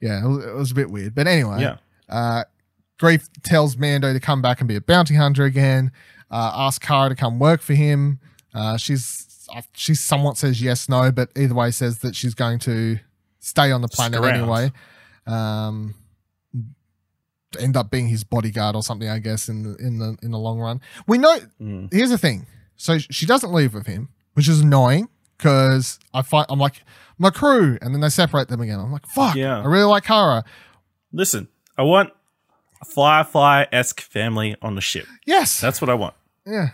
yeah, 0.00 0.24
it 0.24 0.28
was, 0.28 0.44
it 0.44 0.54
was 0.54 0.70
a 0.72 0.74
bit 0.74 0.90
weird. 0.90 1.14
But 1.14 1.26
anyway, 1.26 1.60
Yeah. 1.62 1.76
uh, 2.08 2.44
Greef 3.00 3.28
tells 3.42 3.76
Mando 3.76 4.12
to 4.12 4.20
come 4.20 4.42
back 4.42 4.60
and 4.60 4.68
be 4.68 4.76
a 4.76 4.80
bounty 4.80 5.14
hunter 5.14 5.44
again. 5.44 5.92
Uh, 6.30 6.52
asks 6.54 6.84
Cara 6.84 7.08
to 7.08 7.14
come 7.14 7.38
work 7.38 7.60
for 7.62 7.74
him. 7.74 8.20
Uh, 8.54 8.76
she's 8.76 9.46
uh, 9.54 9.62
she 9.74 9.94
somewhat 9.94 10.36
says 10.36 10.60
yes, 10.60 10.88
no, 10.88 11.10
but 11.12 11.30
either 11.36 11.54
way 11.54 11.70
says 11.70 11.98
that 12.00 12.14
she's 12.16 12.34
going 12.34 12.58
to 12.60 12.98
stay 13.38 13.70
on 13.70 13.80
the 13.80 13.88
planet 13.88 14.22
anyway. 14.24 14.72
Um, 15.26 15.94
end 17.60 17.76
up 17.76 17.90
being 17.90 18.08
his 18.08 18.24
bodyguard 18.24 18.76
or 18.76 18.82
something, 18.82 19.08
I 19.08 19.18
guess, 19.18 19.48
in 19.48 19.62
the 19.62 19.76
in 19.76 19.98
the 19.98 20.16
in 20.22 20.30
the 20.30 20.38
long 20.38 20.58
run. 20.58 20.80
We 21.06 21.18
know. 21.18 21.38
Mm. 21.60 21.92
Here's 21.92 22.10
the 22.10 22.18
thing. 22.18 22.46
So 22.76 22.98
she 22.98 23.26
doesn't 23.26 23.52
leave 23.52 23.72
with 23.74 23.86
him, 23.86 24.08
which 24.34 24.48
is 24.48 24.60
annoying 24.60 25.08
because 25.38 25.98
I 26.14 26.22
find 26.22 26.46
I'm 26.48 26.58
like 26.58 26.82
my 27.18 27.30
crew, 27.30 27.78
and 27.80 27.94
then 27.94 28.00
they 28.00 28.08
separate 28.10 28.48
them 28.48 28.60
again. 28.60 28.78
I'm 28.80 28.92
like, 28.92 29.06
fuck. 29.06 29.34
Yeah. 29.36 29.60
I 29.60 29.64
really 29.66 29.84
like 29.84 30.04
Cara. 30.04 30.44
Listen, 31.12 31.48
I 31.78 31.82
want 31.82 32.10
a 32.82 32.84
Firefly 32.84 33.64
esque 33.72 34.00
family 34.00 34.54
on 34.60 34.74
the 34.74 34.80
ship. 34.82 35.06
Yes. 35.24 35.60
That's 35.60 35.80
what 35.80 35.88
I 35.90 35.94
want. 35.94 36.14
yeah. 36.46 36.70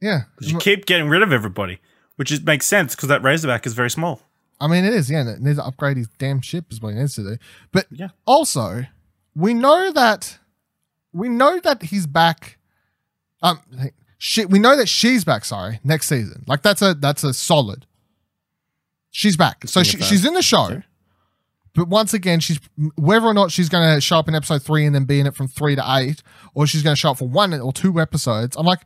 Yeah. 0.00 0.22
you 0.40 0.58
keep 0.58 0.84
getting 0.84 1.08
rid 1.08 1.22
of 1.22 1.32
everybody, 1.32 1.80
which 2.16 2.30
is, 2.30 2.42
makes 2.42 2.66
sense 2.66 2.94
because 2.94 3.08
that 3.08 3.22
Razorback 3.22 3.64
is 3.66 3.72
very 3.72 3.88
small. 3.90 4.20
I 4.60 4.66
mean, 4.66 4.84
it 4.84 4.92
is. 4.92 5.10
Yeah. 5.10 5.26
It 5.28 5.40
needs 5.40 5.56
to 5.58 5.64
upgrade 5.64 5.96
his 5.96 6.08
damn 6.18 6.40
ship 6.42 6.66
is 6.70 6.80
what 6.82 6.92
he 6.94 6.98
needs 7.00 7.14
to 7.14 7.22
do. 7.22 7.36
But 7.72 7.86
Yeah. 7.90 8.08
also, 8.26 8.84
we 9.34 9.54
know 9.54 9.92
that 9.92 10.38
we 11.12 11.28
know 11.28 11.60
that 11.60 11.82
he's 11.84 12.06
back. 12.06 12.58
Um, 13.42 13.60
shit. 14.18 14.50
We 14.50 14.58
know 14.58 14.76
that 14.76 14.88
she's 14.88 15.24
back. 15.24 15.44
Sorry, 15.44 15.80
next 15.84 16.08
season. 16.08 16.44
Like 16.46 16.62
that's 16.62 16.82
a 16.82 16.94
that's 16.94 17.24
a 17.24 17.32
solid. 17.34 17.86
She's 19.10 19.36
back. 19.36 19.68
So 19.68 19.84
she, 19.84 19.98
she's 19.98 20.24
in 20.24 20.34
the 20.34 20.42
show. 20.42 20.82
But 21.74 21.88
once 21.88 22.14
again, 22.14 22.40
she's 22.40 22.60
whether 22.96 23.26
or 23.26 23.34
not 23.34 23.50
she's 23.50 23.68
going 23.68 23.94
to 23.94 24.00
show 24.00 24.18
up 24.18 24.28
in 24.28 24.34
episode 24.34 24.62
three 24.62 24.86
and 24.86 24.94
then 24.94 25.04
be 25.04 25.20
in 25.20 25.26
it 25.26 25.34
from 25.34 25.48
three 25.48 25.74
to 25.74 25.84
eight, 25.86 26.22
or 26.54 26.66
she's 26.66 26.82
going 26.82 26.94
to 26.94 27.00
show 27.00 27.10
up 27.10 27.18
for 27.18 27.28
one 27.28 27.52
or 27.52 27.72
two 27.72 28.00
episodes. 28.00 28.56
I'm 28.56 28.66
like, 28.66 28.80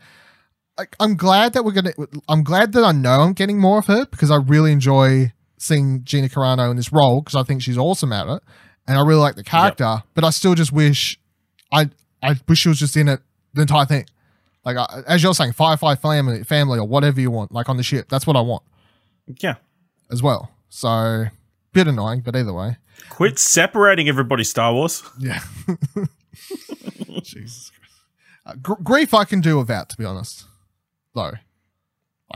like 0.78 0.96
I'm 0.98 1.16
glad 1.16 1.52
that 1.52 1.64
we're 1.64 1.72
gonna. 1.72 1.92
I'm 2.28 2.42
glad 2.42 2.72
that 2.72 2.84
I 2.84 2.92
know 2.92 3.20
I'm 3.20 3.32
getting 3.34 3.58
more 3.58 3.78
of 3.78 3.86
her 3.86 4.06
because 4.06 4.30
I 4.30 4.36
really 4.36 4.72
enjoy 4.72 5.32
seeing 5.58 6.04
Gina 6.04 6.28
Carano 6.28 6.70
in 6.70 6.76
this 6.76 6.92
role 6.92 7.20
because 7.20 7.34
I 7.34 7.42
think 7.42 7.62
she's 7.62 7.76
awesome 7.76 8.12
at 8.12 8.26
it, 8.28 8.42
and 8.88 8.98
I 8.98 9.02
really 9.02 9.20
like 9.20 9.36
the 9.36 9.44
character. 9.44 10.02
But 10.14 10.24
I 10.24 10.30
still 10.30 10.54
just 10.56 10.72
wish, 10.72 11.18
I 11.72 11.90
I 12.22 12.34
wish 12.48 12.58
she 12.60 12.68
was 12.68 12.78
just 12.80 12.96
in 12.96 13.06
it 13.08 13.20
the 13.54 13.60
entire 13.62 13.84
thing. 13.86 14.06
Like 14.64 14.76
I, 14.76 15.02
as 15.06 15.22
you're 15.22 15.34
saying, 15.34 15.52
Firefly 15.52 15.94
family, 15.94 16.42
family, 16.44 16.78
or 16.78 16.86
whatever 16.88 17.20
you 17.20 17.30
want, 17.30 17.52
like 17.52 17.68
on 17.68 17.76
the 17.76 17.82
ship. 17.82 18.06
That's 18.08 18.26
what 18.26 18.36
I 18.36 18.40
want 18.40 18.62
Yeah. 19.40 19.54
as 20.10 20.22
well. 20.22 20.50
So 20.68 21.26
bit 21.72 21.86
annoying, 21.86 22.20
but 22.22 22.34
either 22.34 22.52
way, 22.52 22.76
Quit 23.10 23.38
separating 23.38 24.08
everybody, 24.08 24.42
Star 24.44 24.72
Wars. 24.74 25.02
yeah. 25.18 25.40
Jesus 27.22 27.70
Christ. 27.70 27.72
Uh, 28.46 28.54
gr- 28.62 28.74
Greef 28.82 29.16
I 29.16 29.24
can 29.24 29.40
do 29.40 29.58
without, 29.58 29.88
to 29.90 29.96
be 29.96 30.04
honest. 30.04 30.44
Though 31.14 31.32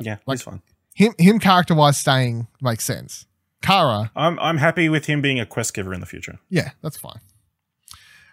Yeah, 0.01 0.13
like- 0.27 0.39
that's 0.39 0.43
fine. 0.43 0.63
him 0.95 1.15
him 1.19 1.39
character 1.39 1.75
wise 1.75 1.99
staying 1.99 2.47
makes 2.61 2.85
sense. 2.85 3.27
Cara, 3.63 4.11
I'm 4.17 4.39
I'm 4.41 4.59
happy 4.59 4.89
with 4.89 5.07
him 5.07 5.23
being 5.23 5.41
a 5.41 5.47
quest 5.47 5.73
giver 5.75 5.95
in 5.95 6.01
the 6.01 6.07
future. 6.07 6.39
yeah, 6.51 6.71
that's 6.83 6.97
fine. 6.99 7.21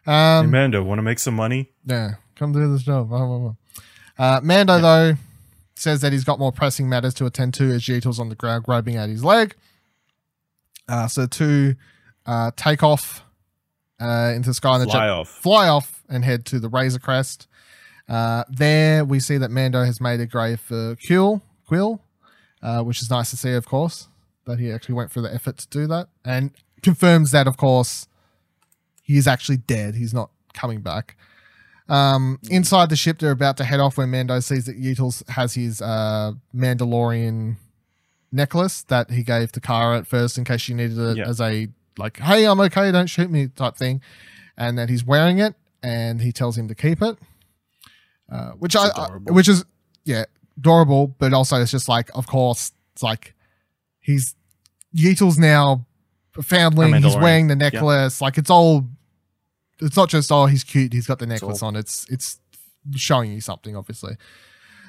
Hey, 0.06 0.12
Um, 0.40 0.50
Mando, 0.52 0.82
want 0.84 0.98
to 1.00 1.04
make 1.04 1.20
some 1.20 1.36
money? 1.36 1.72
yeah, 1.86 2.16
come 2.36 2.52
do 2.52 2.72
this 2.72 2.84
job. 2.84 3.10
Blah, 3.10 3.26
blah, 3.26 3.38
blah. 3.38 3.54
Uh, 4.18 4.40
Mando 4.44 4.80
though 4.80 5.14
says 5.76 6.02
that 6.02 6.12
he's 6.12 6.24
got 6.26 6.40
more 6.40 6.52
pressing 6.52 6.90
matters 6.90 7.14
to 7.16 7.26
attend 7.26 7.54
to 7.56 7.66
as 7.72 7.82
Jeetel's 7.84 8.20
on 8.20 8.30
the 8.30 8.36
ground 8.36 8.64
grabbing 8.66 8.96
at 8.98 9.08
his 9.10 9.24
leg. 9.24 9.56
Uh, 10.88 11.08
so 11.08 11.26
to 11.28 11.76
uh, 12.26 12.52
take 12.58 12.82
off 12.84 13.24
uh, 14.02 14.34
into 14.36 14.50
the 14.50 14.54
sky 14.54 14.76
in 14.76 14.82
the 14.82 14.88
Fly 14.88 15.06
jet, 15.06 15.10
off. 15.10 15.30
fly 15.30 15.68
off 15.70 16.04
and 16.10 16.26
head 16.26 16.46
to 16.48 16.60
the 16.60 16.68
Razor 16.70 17.00
Crest. 17.00 17.48
Uh, 18.08 18.44
there 18.50 19.06
we 19.06 19.20
see 19.20 19.38
that 19.38 19.52
Mando 19.52 19.84
has 19.86 20.02
made 20.02 20.20
a 20.20 20.26
grave 20.26 20.60
for 20.60 20.96
Kuiil, 20.96 21.42
Kuiil, 21.70 22.00
uh, 22.64 22.82
which 22.84 23.02
is 23.02 23.10
nice 23.10 23.30
to 23.30 23.38
see, 23.38 23.54
of 23.54 23.66
course, 23.68 24.08
that 24.46 24.60
he 24.60 24.72
actually 24.72 24.96
went 24.96 25.12
through 25.12 25.24
the 25.24 25.34
effort 25.34 25.58
to 25.58 25.68
do 25.70 25.88
that, 25.88 26.08
and 26.26 26.52
confirms 26.82 27.32
that, 27.32 27.48
of 27.48 27.58
course, 27.58 28.08
he 29.02 29.18
is 29.18 29.28
actually 29.28 29.58
dead. 29.58 29.96
He's 29.96 30.14
not 30.14 30.30
coming 30.54 30.82
back. 30.82 31.16
Um, 31.88 32.40
inside 32.52 32.90
the 32.90 32.96
ship, 32.96 33.18
they're 33.20 33.32
about 33.32 33.58
to 33.58 33.64
head 33.64 33.80
off 33.80 33.98
when 33.98 34.12
Mando 34.12 34.40
sees 34.42 34.66
that 34.66 34.80
Yeetles 34.80 35.28
has 35.30 35.56
his 35.56 35.82
uh, 35.82 36.34
Mandalorian 36.56 37.58
necklace 38.32 38.84
that 38.84 39.10
he 39.10 39.24
gave 39.24 39.52
to 39.54 39.60
Cara 39.60 39.98
at 39.98 40.06
first 40.06 40.38
in 40.38 40.44
case 40.46 40.62
she 40.62 40.74
needed 40.76 40.98
it 41.00 41.18
Yeah. 41.18 41.28
as 41.28 41.42
a 41.42 41.68
like, 41.98 42.20
"Hey, 42.20 42.46
I'm 42.46 42.60
okay, 42.62 42.92
don't 42.92 43.08
shoot 43.08 43.30
me" 43.32 43.48
type 43.48 43.76
thing, 43.76 44.02
and 44.56 44.78
that 44.78 44.88
he's 44.90 45.04
wearing 45.04 45.40
it, 45.40 45.56
and 45.82 46.22
he 46.22 46.32
tells 46.32 46.58
him 46.58 46.68
to 46.68 46.76
keep 46.76 47.02
it, 47.02 47.18
uh, 48.32 48.52
which 48.52 48.76
I, 48.76 48.90
I, 48.96 49.08
which 49.32 49.48
is 49.50 49.66
yeah, 50.06 50.26
adorable, 50.58 51.08
but 51.18 51.34
also 51.34 51.60
it's 51.60 51.72
just 51.72 51.90
like, 51.90 52.10
of 52.16 52.28
course, 52.28 52.72
it's 52.94 53.02
like 53.04 53.34
he's 54.10 54.36
Yeetles 54.96 55.38
now 55.38 55.86
a. 56.38 56.40
A 56.96 57.02
He's 57.02 57.16
wearing 57.16 57.48
the 57.48 57.56
necklace. 57.56 58.22
Like 58.22 58.38
it's 58.38 58.50
all. 58.50 58.88
It's 59.82 59.96
not 59.96 60.10
just 60.10 60.32
oh 60.32 60.46
he's 60.46 60.64
cute. 60.64 60.94
He's 60.94 61.08
got 61.08 61.20
the 61.20 61.28
necklace 61.28 61.62
on. 61.64 61.76
It's 61.76 62.10
it's 62.10 62.40
showing 62.96 63.32
you 63.32 63.42
something 63.42 63.76
obviously. 63.76 64.18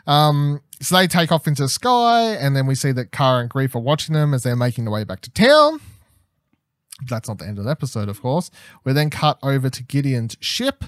Um, 0.06 0.62
so 0.80 0.96
they 0.96 1.06
take 1.06 1.30
off 1.30 1.46
into 1.46 1.62
the 1.62 1.68
sky, 1.68 2.32
and 2.32 2.56
then 2.56 2.66
we 2.66 2.74
see 2.74 2.90
that 2.92 3.12
Cara 3.12 3.42
and 3.42 3.50
Greef 3.50 3.74
are 3.74 3.80
watching 3.80 4.14
them 4.14 4.32
as 4.32 4.42
they're 4.42 4.56
making 4.56 4.84
their 4.84 4.92
way 4.92 5.04
back 5.04 5.20
to 5.20 5.30
town. 5.30 5.80
That's 7.06 7.28
not 7.28 7.38
the 7.38 7.46
end 7.46 7.58
of 7.58 7.64
the 7.64 7.70
episode, 7.70 8.08
of 8.08 8.20
course. 8.20 8.50
We 8.84 8.92
then 8.94 9.10
cut 9.10 9.38
over 9.42 9.68
to 9.68 9.82
Gideon's 9.82 10.36
ship, 10.40 10.84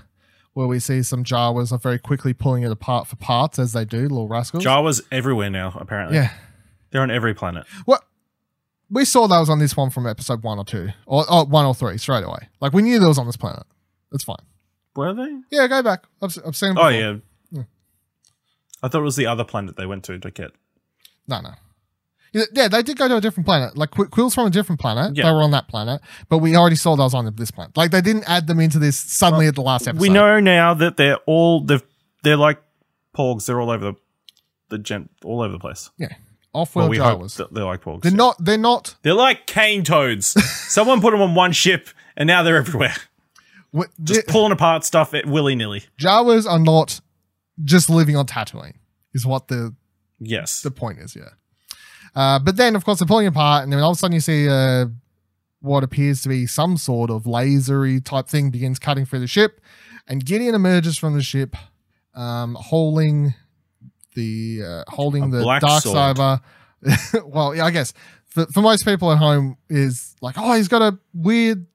where 0.55 0.66
we 0.66 0.78
see 0.78 1.03
some 1.03 1.24
Jawas 1.24 1.72
are 1.72 1.78
very 1.78 1.99
quickly 1.99 2.33
pulling 2.33 2.62
it 2.62 2.72
apart 2.72 3.07
for 3.07 3.16
parts, 3.16 3.59
as 3.59 3.74
they 3.74 3.85
do, 3.85 4.01
little 4.03 4.28
rascals. 4.28 4.64
Jawa's 4.64 5.03
everywhere 5.12 5.51
now, 5.51 5.76
apparently. 5.78 6.16
yeah. 6.16 6.30
They're 6.91 7.03
on 7.03 7.11
every 7.11 7.35
planet. 7.35 7.66
Well, 7.87 8.03
we 8.93 9.05
saw 9.05 9.26
that 9.26 9.38
was 9.38 9.49
on 9.49 9.59
this 9.59 9.76
one 9.76 9.90
from 9.90 10.07
episode 10.07 10.43
one 10.43 10.59
or 10.59 10.64
two, 10.64 10.90
or 11.07 11.24
oh, 11.28 11.45
one 11.45 11.64
or 11.64 11.74
three 11.74 11.99
straight 11.99 12.24
away. 12.24 12.49
Like 12.61 12.72
we 12.72 12.82
knew 12.82 12.99
that 12.99 13.09
was 13.09 13.18
on 13.18 13.26
this 13.26 13.36
planet. 13.36 13.64
It's 14.12 14.24
fine. 14.24 14.36
Were 14.95 15.14
they? 15.14 15.40
Yeah, 15.51 15.66
go 15.66 15.82
back. 15.82 16.05
I've, 16.20 16.36
I've 16.47 16.57
seen. 16.57 16.74
Them 16.74 16.78
Oh, 16.78 16.88
yeah. 16.88 17.16
Yeah. 17.51 17.62
I 18.82 18.88
thought 18.88 19.01
it 19.01 19.05
was 19.05 19.16
the 19.16 19.26
other 19.26 19.45
planet 19.45 19.76
they 19.76 19.86
went 19.86 20.05
to 20.05 20.18
to 20.18 20.30
get. 20.30 20.53
No, 21.26 21.40
no. 21.40 21.51
Yeah, 22.34 22.68
they 22.68 22.82
did 22.82 22.97
go 22.97 23.09
to 23.09 23.16
a 23.16 23.20
different 23.20 23.47
planet. 23.47 23.76
Like 23.76 23.90
Qu- 23.90 24.09
Kuiil's 24.09 24.34
from 24.34 24.47
a 24.47 24.51
different 24.51 24.80
planet. 24.80 25.16
Yeah. 25.16 25.24
They 25.24 25.32
were 25.32 25.43
on 25.43 25.51
that 25.51 25.68
planet, 25.68 26.01
but 26.30 26.38
we 26.38 26.57
already 26.57 26.76
saw 26.76 26.97
those 26.97 27.12
on 27.12 27.30
this 27.36 27.51
planet. 27.51 27.76
Like 27.76 27.90
they 27.90 28.01
didn't 28.01 28.24
add 28.26 28.47
them 28.47 28.59
into 28.59 28.78
this 28.78 28.99
suddenly 28.99 29.47
at 29.47 29.55
the 29.55 29.62
last 29.62 29.86
episode. 29.86 30.01
We 30.01 30.09
know 30.09 30.40
now 30.40 30.72
that 30.74 30.97
they're 30.97 31.18
all 31.26 31.62
they're, 31.62 31.82
they're 32.22 32.38
like 32.38 32.62
porgs. 33.14 33.47
They're 33.47 33.61
all 33.61 33.70
over 33.70 33.93
the 33.93 33.95
the 34.70 34.78
gent 34.78 35.11
all 35.24 35.43
over 35.43 35.53
the 35.53 35.59
place. 35.59 35.90
Yeah, 35.99 36.14
off-world 36.55 36.91
Well, 36.91 37.19
we 37.19 37.25
Jawas. 37.25 37.49
they're 37.53 37.65
like 37.65 37.83
porgs. 37.83 38.03
They're 38.03 38.13
not. 38.13 38.37
They're 38.45 38.59
not. 38.59 38.95
They're 39.03 39.15
like 39.15 39.47
cane 39.47 39.85
toads. 39.85 40.27
Someone 40.73 41.01
put 41.01 41.13
them 41.13 41.21
on 41.23 41.35
one 41.35 41.53
ship 41.53 41.89
and 42.17 42.27
now 42.27 42.43
they're 42.43 42.57
everywhere, 42.59 42.95
Wh- 43.77 43.85
just 44.03 44.27
pulling 44.27 44.53
apart 44.53 44.85
stuff 44.85 45.15
at 45.15 45.27
willy 45.27 45.55
nilly. 45.55 45.85
Jawas 45.99 46.47
are 46.51 46.59
not 46.59 47.01
just 47.65 47.89
living 47.89 48.17
on 48.17 48.27
Tatooine, 48.27 48.75
is 49.15 49.25
what 49.27 49.49
the 49.49 49.75
Yes, 50.19 50.63
the 50.63 50.71
point 50.71 50.99
is, 51.01 51.17
yeah. 51.17 51.31
Uh, 52.15 52.39
but 52.39 52.57
then, 52.57 52.77
of 52.77 52.85
course, 52.85 52.99
they're 52.99 53.09
pulling 53.09 53.27
apart, 53.27 53.65
and 53.65 53.73
then 53.73 53.81
all 53.81 53.91
of 53.93 53.97
a 53.97 53.99
sudden 53.99 54.15
you 54.15 54.21
see 54.21 54.47
uh, 54.49 54.85
what 55.61 55.83
appears 55.83 56.21
to 56.23 56.29
be 56.29 56.47
some 56.47 56.77
sort 56.77 57.11
of 57.11 57.25
lasery 57.25 58.05
type 58.05 58.29
thing 58.29 58.51
begins 58.51 58.79
cutting 58.79 59.07
through 59.07 59.21
the 59.21 59.27
ship, 59.27 59.61
and 60.07 60.25
Gideon 60.25 60.55
emerges 60.55 60.99
from 60.99 61.15
the 61.15 61.23
ship, 61.23 61.57
um, 62.15 62.55
holding 62.61 63.35
the 64.15 64.63
uh, 64.65 64.85
holding 64.89 65.25
A 65.25 65.29
the 65.29 65.59
dark 65.61 65.83
sword. 65.83 66.17
saber. 66.17 66.41
well, 67.27 67.55
yeah, 67.55 67.65
I 67.65 67.71
guess 67.71 67.93
for, 68.27 68.47
for 68.47 68.61
most 68.61 68.85
people 68.85 69.13
at 69.13 69.19
home 69.19 69.57
is 69.69 70.17
like, 70.21 70.35
oh, 70.39 70.55
he's 70.55 70.69
got 70.69 70.83
a 70.83 70.99
weird 71.15 71.67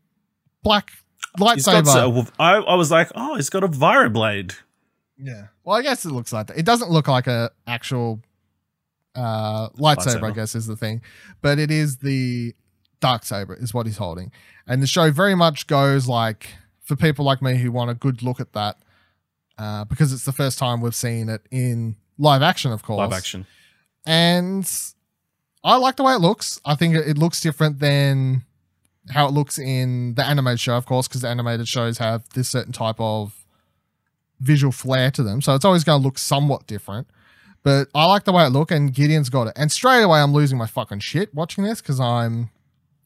black 0.64 0.92
got 1.38 1.58
lightsaber. 1.58 1.86
so- 1.86 2.26
I, 2.40 2.56
I 2.56 2.76
was 2.76 2.92
like, 2.92 3.12
oh, 3.16 3.36
he's 3.36 3.50
got 3.50 3.64
a 3.64 3.68
vibroblade. 3.68 4.56
Yeah. 5.18 5.48
Well, 5.64 5.78
I 5.78 5.82
guess 5.82 6.06
it 6.06 6.12
looks 6.12 6.32
like 6.32 6.48
that. 6.48 6.58
It 6.58 6.66
doesn't 6.66 6.92
look 6.92 7.08
like 7.08 7.28
a 7.28 7.52
actual 7.66 8.22
uh, 9.16 9.70
lightsaber, 9.70 10.30
I 10.30 10.32
guess, 10.32 10.54
is 10.56 10.68
the 10.68 10.76
thing, 10.76 11.02
but 11.42 11.58
it 11.58 11.72
is 11.72 11.98
the 11.98 12.54
Darksaber 13.02 13.62
is 13.62 13.74
what 13.74 13.86
he's 13.86 13.98
holding, 13.98 14.32
and 14.68 14.82
the 14.82 14.88
show 14.88 15.12
very 15.12 15.36
much 15.36 15.68
goes 15.68 16.08
like 16.08 16.48
for 16.84 16.96
people 16.96 17.26
like 17.26 17.42
me 17.42 17.56
who 17.58 17.72
want 17.72 17.92
a 17.92 17.94
good 17.94 18.24
look 18.24 18.40
at 18.40 18.54
that 18.54 18.78
uh, 19.58 19.86
because 19.86 20.14
it's 20.14 20.26
the 20.26 20.32
first 20.32 20.58
time 20.58 20.82
we've 20.82 20.96
seen 20.96 21.30
it 21.30 21.42
in 21.52 21.96
live 22.18 22.42
action, 22.42 22.72
of 22.72 22.84
course. 22.84 23.00
Live 23.00 23.14
action. 23.14 23.46
and 24.06 24.70
I 25.64 25.76
like 25.78 25.96
the 25.98 26.04
way 26.04 26.14
it 26.14 26.20
looks. 26.20 26.62
I 26.66 26.76
think 26.76 26.96
it 26.96 27.18
looks 27.18 27.42
different 27.42 27.80
than 27.80 28.44
how 29.10 29.28
it 29.28 29.32
looks 29.32 29.58
in 29.58 30.14
the 30.16 30.26
animated 30.26 30.60
show, 30.60 30.76
of 30.78 30.86
course, 30.86 31.08
because 31.08 31.22
the 31.22 31.30
animated 31.30 31.68
shows 31.68 31.98
have 31.98 32.28
this 32.30 32.50
certain 32.50 32.74
type 32.74 32.96
of 33.00 33.46
visual 34.40 34.72
flair 34.72 35.12
to 35.12 35.24
them. 35.24 35.42
So 35.42 35.56
it's 35.56 35.66
always 35.66 35.84
going 35.84 36.00
to 36.00 36.04
look 36.04 36.18
somewhat 36.18 36.68
different. 36.68 37.08
But 37.64 37.90
I 37.94 38.06
like 38.06 38.24
the 38.24 38.32
way 38.32 38.46
it 38.46 38.50
look, 38.50 38.72
and 38.72 38.94
Gideon's 38.94 39.30
got 39.30 39.48
it. 39.48 39.54
And 39.58 39.72
straight 39.72 40.02
away, 40.04 40.20
I'm 40.20 40.32
losing 40.32 40.58
my 40.58 40.68
fucking 40.68 41.00
shit 41.00 41.34
watching 41.34 41.64
this 41.64 41.82
because 41.82 42.00
I'm 42.00 42.50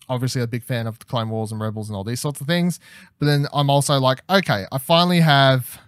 obviously 0.07 0.41
a 0.41 0.47
big 0.47 0.63
fan 0.63 0.87
of 0.87 0.99
the 0.99 1.05
Clone 1.05 1.29
Wars 1.29 1.51
and 1.51 1.59
Rebels 1.61 1.89
and 1.89 1.95
all 1.95 2.03
these 2.03 2.19
sorts 2.19 2.41
of 2.41 2.47
things. 2.47 2.79
But 3.17 3.25
then 3.27 3.47
I'm 3.53 3.69
also 3.69 3.97
like, 3.99 4.21
okay, 4.29 4.65
I 4.71 4.77
finally 4.77 5.21
have 5.21 5.79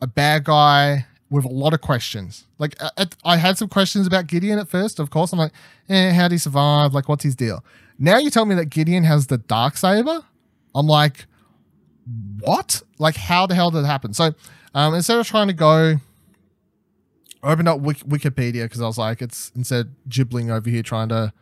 a 0.00 0.06
bad 0.06 0.44
guy 0.44 1.06
with 1.30 1.44
a 1.44 1.48
lot 1.48 1.74
of 1.74 1.80
questions. 1.80 2.46
Like 2.58 2.76
at, 2.96 3.16
I 3.24 3.36
had 3.36 3.58
some 3.58 3.68
questions 3.68 4.06
about 4.06 4.26
Gideon 4.26 4.58
at 4.58 4.68
first. 4.68 4.98
Of 4.98 5.10
course, 5.10 5.32
I'm 5.32 5.38
like, 5.38 5.52
eh, 5.88 6.12
how 6.12 6.24
would 6.24 6.32
he 6.32 6.38
survive? 6.38 6.94
Like, 6.94 7.08
what's 7.08 7.24
his 7.24 7.34
deal? 7.34 7.64
Now 7.98 8.18
you 8.18 8.30
tell 8.30 8.44
me 8.44 8.54
that 8.54 8.66
Gideon 8.66 9.04
has 9.04 9.26
the 9.26 9.38
Darksaber. 9.38 10.24
I'm 10.74 10.86
like, 10.86 11.26
what? 12.40 12.82
Like, 12.98 13.16
how 13.16 13.46
the 13.46 13.54
hell 13.54 13.70
did 13.70 13.80
it 13.80 13.86
happen? 13.86 14.12
So 14.12 14.34
um, 14.74 14.94
instead 14.94 15.18
of 15.18 15.26
trying 15.26 15.48
to 15.48 15.54
go, 15.54 15.96
I 17.42 17.52
opened 17.52 17.68
up 17.68 17.80
Wik- 17.80 18.06
Wikipedia 18.06 18.64
because 18.64 18.80
I 18.80 18.86
was 18.86 18.98
like, 18.98 19.22
it's 19.22 19.50
instead 19.56 19.94
gibbling 20.08 20.50
over 20.50 20.68
here 20.68 20.82
trying 20.82 21.08
to 21.08 21.32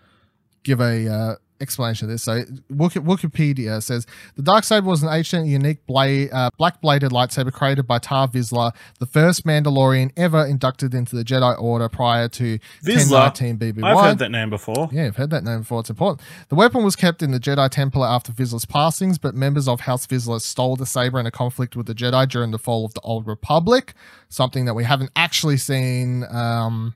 give 0.62 0.80
a 0.80 1.09
uh, 1.09 1.35
explanation 1.61 2.07
of 2.07 2.12
this. 2.12 2.22
So 2.22 2.42
Wikipedia 2.72 3.82
says 3.82 4.07
the 4.36 4.42
Darksaber 4.42 4.84
was 4.84 5.02
an 5.02 5.09
ancient, 5.11 5.46
unique 5.46 5.86
blade, 5.86 6.30
uh, 6.32 6.50
black 6.59 6.80
bladed 6.80 7.12
lightsaber 7.12 7.52
created 7.52 7.86
by 7.86 7.98
Tar 7.98 8.28
Vizsla, 8.28 8.74
the 8.98 9.07
first 9.07 9.44
Mandalorian 9.44 10.12
ever 10.16 10.44
inducted 10.44 10.94
into 10.94 11.16
the 11.16 11.24
Jedi 11.24 11.61
Order 11.61 11.88
prior 11.88 12.28
to 12.28 12.59
Vizsla. 12.84 13.34
1019 13.34 13.59
BBY. 13.59 13.84
I've 13.84 14.05
heard 14.05 14.18
that 14.18 14.30
name 14.30 14.50
before. 14.50 14.88
Yeah, 14.92 15.07
I've 15.07 15.16
heard 15.16 15.30
that 15.30 15.44
name 15.44 15.61
before. 15.61 15.80
It's 15.80 15.90
important. 15.90 16.26
The 16.48 16.55
weapon 16.55 16.84
was 16.84 16.96
kept 16.96 17.22
in 17.22 17.30
the 17.30 17.40
Jedi 17.40 17.68
Temple 17.70 18.05
after 18.05 18.32
Vizsla's 18.32 18.64
passings, 18.64 19.18
but 19.18 19.34
members 19.34 19.68
of 19.68 19.80
House 19.80 20.07
Vizsla 20.07 20.40
stole 20.40 20.76
the 20.76 20.86
saber 20.86 21.18
in 21.20 21.26
a 21.26 21.30
conflict 21.30 21.76
with 21.76 21.86
the 21.86 21.94
Jedi 21.94 22.28
during 22.28 22.50
the 22.50 22.59
fall 22.59 22.84
of 22.84 22.94
the 22.94 23.00
Old 23.00 23.26
Republic, 23.26 23.94
something 24.28 24.64
that 24.64 24.74
we 24.74 24.84
haven't 24.84 25.11
actually 25.16 25.57
seen. 25.57 26.24
Um, 26.30 26.94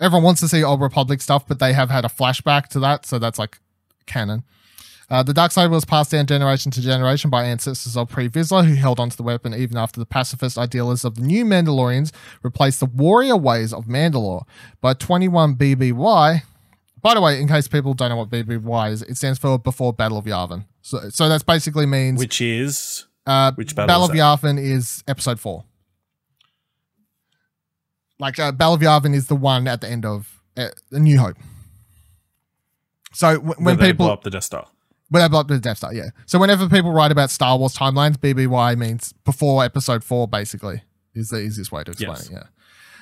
everyone 0.00 0.24
wants 0.24 0.40
to 0.40 0.48
see 0.48 0.62
Old 0.62 0.80
Republic 0.80 1.20
stuff, 1.20 1.46
but 1.46 1.58
they 1.58 1.72
have 1.72 1.90
had 1.90 2.04
a 2.04 2.08
flashback 2.08 2.68
to 2.68 2.80
that, 2.80 3.06
so 3.06 3.18
that's 3.18 3.38
like 3.38 3.58
canon. 4.08 4.42
Uh, 5.10 5.22
the 5.22 5.32
Darksaber 5.32 5.70
was 5.70 5.86
passed 5.86 6.10
down 6.10 6.26
generation 6.26 6.70
to 6.70 6.82
generation 6.82 7.30
by 7.30 7.44
ancestors 7.44 7.96
of 7.96 8.10
Pre 8.10 8.28
Vizsla, 8.28 8.66
who 8.66 8.74
held 8.74 9.00
onto 9.00 9.16
the 9.16 9.22
weapon 9.22 9.54
even 9.54 9.78
after 9.78 9.98
the 9.98 10.04
pacifist 10.06 10.58
idealists 10.58 11.04
of 11.04 11.14
the 11.14 11.22
new 11.22 11.44
Mandalorians 11.46 12.12
replaced 12.42 12.80
the 12.80 12.86
warrior 12.86 13.36
ways 13.36 13.72
of 13.72 13.86
Mandalore. 13.86 14.42
By 14.82 14.92
21 14.92 15.56
BBY, 15.56 16.42
by 17.00 17.14
the 17.14 17.20
way, 17.22 17.40
in 17.40 17.48
case 17.48 17.68
people 17.68 17.94
don't 17.94 18.10
know 18.10 18.16
what 18.16 18.28
BBY 18.28 18.92
is, 18.92 19.02
it 19.02 19.16
stands 19.16 19.38
for 19.38 19.58
Before 19.58 19.94
Battle 19.94 20.18
of 20.18 20.26
Yavin. 20.26 20.66
So, 20.82 21.08
so 21.08 21.28
that's 21.28 21.42
basically 21.42 21.86
means 21.86 22.18
Which 22.18 22.42
is 22.42 23.06
uh, 23.26 23.52
which 23.52 23.74
battle 23.74 23.86
Battle 23.86 24.04
is 24.04 24.10
of 24.10 24.16
Yavin 24.16 24.58
is 24.58 25.04
episode 25.08 25.40
four. 25.40 25.64
Like 28.18 28.38
uh, 28.38 28.52
Battle 28.52 28.74
of 28.74 28.80
Yavin 28.80 29.14
is 29.14 29.28
the 29.28 29.36
one 29.36 29.68
at 29.68 29.80
the 29.80 29.88
end 29.88 30.04
of 30.04 30.42
uh, 30.56 30.68
New 30.92 31.18
Hope. 31.18 31.36
So 33.12 33.34
w- 33.34 33.54
when 33.56 33.64
when 33.64 33.76
they 33.78 33.86
people 33.92 34.06
blow 34.06 34.12
up 34.14 34.22
the 34.22 34.30
Death 34.30 34.44
Star. 34.44 34.66
when 35.08 35.22
they 35.22 35.28
blow 35.28 35.40
up 35.40 35.48
the 35.48 35.58
Death 35.58 35.78
Star, 35.78 35.94
yeah. 35.94 36.10
So 36.26 36.38
whenever 36.38 36.68
people 36.68 36.92
write 36.92 37.10
about 37.12 37.30
Star 37.30 37.56
Wars 37.58 37.74
timelines, 37.76 38.16
BBY 38.16 38.76
means 38.76 39.12
before 39.24 39.64
Episode 39.64 40.04
Four. 40.04 40.28
Basically, 40.28 40.82
is 41.14 41.28
the 41.30 41.40
easiest 41.40 41.72
way 41.72 41.84
to 41.84 41.90
explain 41.92 42.10
Yes. 42.12 42.26
it. 42.28 42.32
Yeah. 42.32 42.42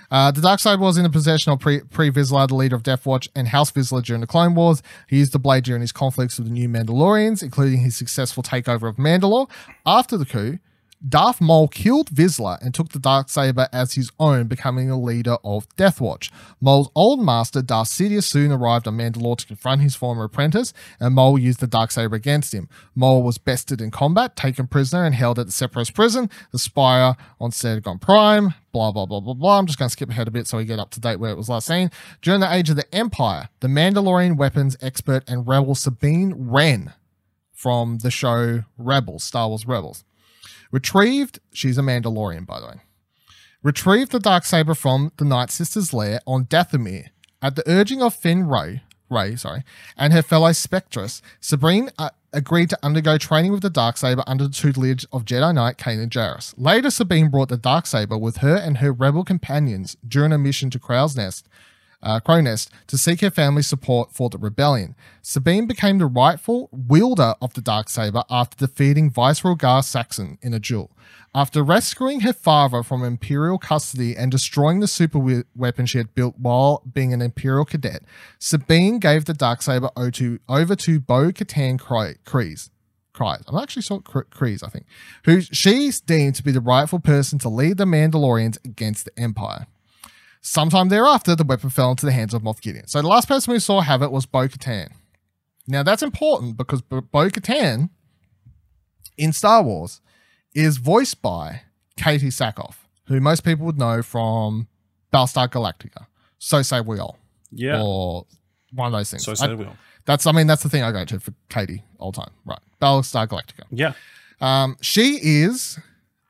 Uh, 0.08 0.30
the 0.30 0.40
dark 0.40 0.60
side 0.60 0.78
was 0.78 0.96
in 0.96 1.02
the 1.02 1.10
possession 1.10 1.52
of 1.52 1.58
Pre 1.58 1.80
Pre 1.80 2.10
Vizsla, 2.12 2.46
the 2.46 2.54
leader 2.54 2.76
of 2.76 2.84
Death 2.84 3.06
Watch, 3.06 3.28
and 3.34 3.48
House 3.48 3.72
Vizsla 3.72 4.04
during 4.04 4.20
the 4.20 4.26
Clone 4.28 4.54
Wars. 4.54 4.80
He 5.08 5.18
used 5.18 5.32
the 5.32 5.40
blade 5.40 5.64
during 5.64 5.80
his 5.80 5.90
conflicts 5.90 6.38
with 6.38 6.46
the 6.46 6.52
new 6.52 6.68
Mandalorians, 6.68 7.42
including 7.42 7.80
his 7.80 7.96
successful 7.96 8.42
takeover 8.44 8.88
of 8.88 8.96
Mandalore. 8.96 9.50
After 9.84 10.16
the 10.16 10.24
coup, 10.24 10.58
Darth 11.06 11.40
Maul 11.40 11.68
killed 11.68 12.10
Vizsla 12.10 12.58
and 12.62 12.74
took 12.74 12.90
the 12.90 12.98
Darksaber 12.98 13.68
as 13.72 13.94
his 13.94 14.10
own, 14.18 14.46
becoming 14.46 14.88
the 14.88 14.96
leader 14.96 15.36
of 15.44 15.68
Death 15.76 16.00
Watch. 16.00 16.30
Maul's 16.60 16.88
old 16.94 17.20
master, 17.20 17.62
Darth 17.62 17.88
Sidious, 17.88 18.24
soon 18.24 18.50
arrived 18.50 18.88
on 18.88 18.96
Mandalore 18.96 19.36
to 19.38 19.46
confront 19.46 19.82
his 19.82 19.94
former 19.94 20.24
apprentice, 20.24 20.72
and 20.98 21.14
Maul 21.14 21.38
used 21.38 21.60
the 21.60 21.68
Darksaber 21.68 22.14
against 22.14 22.54
him. 22.54 22.68
Maul 22.94 23.22
was 23.22 23.38
bested 23.38 23.80
in 23.80 23.90
combat, 23.90 24.36
taken 24.36 24.66
prisoner, 24.66 25.04
and 25.04 25.14
held 25.14 25.38
at 25.38 25.46
the 25.46 25.52
Separatist 25.52 25.94
prison, 25.94 26.30
the 26.50 26.58
Spire 26.58 27.14
on 27.40 27.50
Sergon 27.50 28.00
Prime. 28.00 28.54
Blah 28.72 28.92
blah 28.92 29.06
blah 29.06 29.20
blah 29.20 29.34
blah. 29.34 29.58
I'm 29.58 29.66
just 29.66 29.78
going 29.78 29.88
to 29.88 29.92
skip 29.92 30.10
ahead 30.10 30.28
a 30.28 30.30
bit 30.30 30.46
so 30.46 30.58
we 30.58 30.64
get 30.64 30.78
up 30.78 30.90
to 30.90 31.00
date 31.00 31.16
where 31.16 31.30
it 31.30 31.36
was 31.36 31.48
last 31.48 31.66
seen. 31.66 31.90
During 32.20 32.40
the 32.40 32.52
Age 32.52 32.68
of 32.68 32.76
the 32.76 32.94
Empire, 32.94 33.48
the 33.60 33.68
Mandalorian 33.68 34.36
weapons 34.36 34.76
expert 34.82 35.24
and 35.26 35.46
rebel 35.46 35.74
Sabine 35.74 36.34
Wren 36.36 36.92
from 37.52 37.98
the 37.98 38.10
show 38.10 38.64
Rebels, 38.76 39.24
Star 39.24 39.48
Wars 39.48 39.66
Rebels. 39.66 40.04
Retrieved, 40.70 41.40
she's 41.52 41.78
a 41.78 41.82
Mandalorian, 41.82 42.46
by 42.46 42.60
the 42.60 42.66
way. 42.66 42.80
Retrieved 43.62 44.12
the 44.12 44.18
Darksaber 44.18 44.76
from 44.76 45.12
the 45.16 45.24
Night 45.24 45.50
Sisters' 45.50 45.92
lair 45.92 46.20
on 46.26 46.44
Dathomir. 46.46 47.08
At 47.42 47.56
the 47.56 47.68
urging 47.68 48.02
of 48.02 48.14
Finn 48.14 48.46
Ray, 48.46 48.82
Ray, 49.08 49.36
sorry, 49.36 49.62
and 49.96 50.12
her 50.12 50.22
fellow 50.22 50.52
Spectres, 50.52 51.22
Sabine 51.40 51.90
uh, 51.98 52.10
agreed 52.32 52.70
to 52.70 52.78
undergo 52.82 53.18
training 53.18 53.52
with 53.52 53.62
the 53.62 53.70
Darksaber 53.70 54.24
under 54.26 54.44
the 54.44 54.54
tutelage 54.54 55.06
of 55.12 55.24
Jedi 55.24 55.54
Knight 55.54 55.78
Kanan 55.78 56.08
Jarrus. 56.08 56.54
Later, 56.56 56.90
Sabine 56.90 57.30
brought 57.30 57.48
the 57.48 57.58
Darksaber 57.58 58.20
with 58.20 58.38
her 58.38 58.56
and 58.56 58.78
her 58.78 58.92
rebel 58.92 59.24
companions 59.24 59.96
during 60.06 60.32
a 60.32 60.38
mission 60.38 60.70
to 60.70 60.78
Crow's 60.78 61.16
Nest 61.16 61.48
uh, 62.02 62.20
Krownest 62.20 62.68
to 62.86 62.98
seek 62.98 63.20
her 63.20 63.30
family's 63.30 63.66
support 63.66 64.12
for 64.12 64.28
the 64.30 64.38
rebellion. 64.38 64.94
Sabine 65.22 65.66
became 65.66 65.98
the 65.98 66.06
rightful 66.06 66.68
wielder 66.72 67.34
of 67.40 67.54
the 67.54 67.60
Darksaber 67.60 68.24
after 68.30 68.66
defeating 68.66 69.10
Viceroy 69.10 69.54
Gar 69.54 69.82
Saxon 69.82 70.38
in 70.42 70.54
a 70.54 70.58
duel. 70.60 70.90
After 71.34 71.62
rescuing 71.62 72.20
her 72.20 72.32
father 72.32 72.82
from 72.82 73.04
Imperial 73.04 73.58
custody 73.58 74.16
and 74.16 74.30
destroying 74.30 74.80
the 74.80 74.86
super 74.88 75.18
we- 75.18 75.44
weapon 75.54 75.84
she 75.86 75.98
had 75.98 76.14
built 76.14 76.38
while 76.38 76.82
being 76.90 77.12
an 77.12 77.20
Imperial 77.20 77.64
cadet, 77.64 78.02
Sabine 78.38 78.98
gave 78.98 79.24
the 79.26 79.34
Darksaber 79.34 79.90
o- 79.96 80.10
to- 80.10 80.38
over 80.48 80.74
to 80.76 81.00
Bo 81.00 81.32
Katan 81.32 81.78
Kryze. 81.78 82.18
Kryze. 82.24 82.70
I'm 83.48 83.56
actually 83.56 83.80
saw 83.82 83.98
Kryze, 84.00 84.62
I 84.62 84.68
think, 84.68 84.84
who 85.24 85.40
she's 85.40 86.00
deemed 86.02 86.34
to 86.34 86.42
be 86.42 86.52
the 86.52 86.60
rightful 86.60 86.98
person 87.00 87.38
to 87.40 87.48
lead 87.48 87.78
the 87.78 87.86
Mandalorians 87.86 88.62
against 88.64 89.06
the 89.06 89.18
Empire. 89.18 89.66
Sometime 90.48 90.88
thereafter, 90.90 91.34
the 91.34 91.42
weapon 91.42 91.70
fell 91.70 91.90
into 91.90 92.06
the 92.06 92.12
hands 92.12 92.32
of 92.32 92.40
Moff 92.40 92.60
Gideon. 92.60 92.86
So 92.86 93.02
the 93.02 93.08
last 93.08 93.26
person 93.26 93.52
we 93.52 93.58
saw 93.58 93.80
have 93.80 94.00
it 94.00 94.12
was 94.12 94.26
Bo 94.26 94.46
Katan. 94.46 94.90
Now 95.66 95.82
that's 95.82 96.02
important 96.04 96.56
because 96.56 96.82
Bo 96.82 97.00
Katan 97.02 97.90
in 99.18 99.32
Star 99.32 99.62
Wars 99.64 100.00
is 100.54 100.76
voiced 100.76 101.20
by 101.20 101.62
Katie 101.96 102.28
Sackhoff, 102.28 102.76
who 103.08 103.20
most 103.20 103.42
people 103.42 103.66
would 103.66 103.76
know 103.76 104.02
from 104.02 104.68
Battlestar 105.12 105.48
Galactica. 105.48 106.06
So 106.38 106.62
say 106.62 106.80
we 106.80 107.00
all, 107.00 107.18
Yeah. 107.50 107.82
or 107.82 108.26
one 108.72 108.86
of 108.86 108.92
those 108.96 109.10
things. 109.10 109.24
so 109.24 109.32
I- 109.32 109.34
say 109.34 109.48
we 109.48 109.56
will. 109.64 109.76
that's, 110.04 110.28
I 110.28 110.32
mean, 110.32 110.46
that's 110.46 110.62
the 110.62 110.68
thing 110.68 110.84
I 110.84 110.92
go 110.92 111.04
to 111.04 111.18
for 111.18 111.32
Katie 111.48 111.82
all 111.98 112.12
time, 112.12 112.30
right? 112.44 112.60
Battlestar 112.80 113.26
Galactica. 113.26 113.64
Yeah. 113.72 113.94
Um, 114.40 114.76
she 114.80 115.18
is 115.20 115.76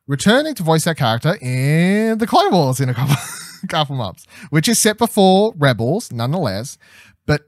returning 0.07 0.55
to 0.55 0.63
voice 0.63 0.85
that 0.85 0.97
character 0.97 1.37
in 1.43 2.17
the 2.17 2.27
Clone 2.27 2.53
Wars 2.53 2.81
in 2.81 2.89
a 2.89 2.95
couple, 2.95 3.17
couple 3.69 3.97
months, 3.97 4.27
which 4.51 4.69
is 4.69 4.79
set 4.79 4.99
before 4.99 5.53
Rebels, 5.57 6.13
nonetheless. 6.13 6.79
But 7.27 7.43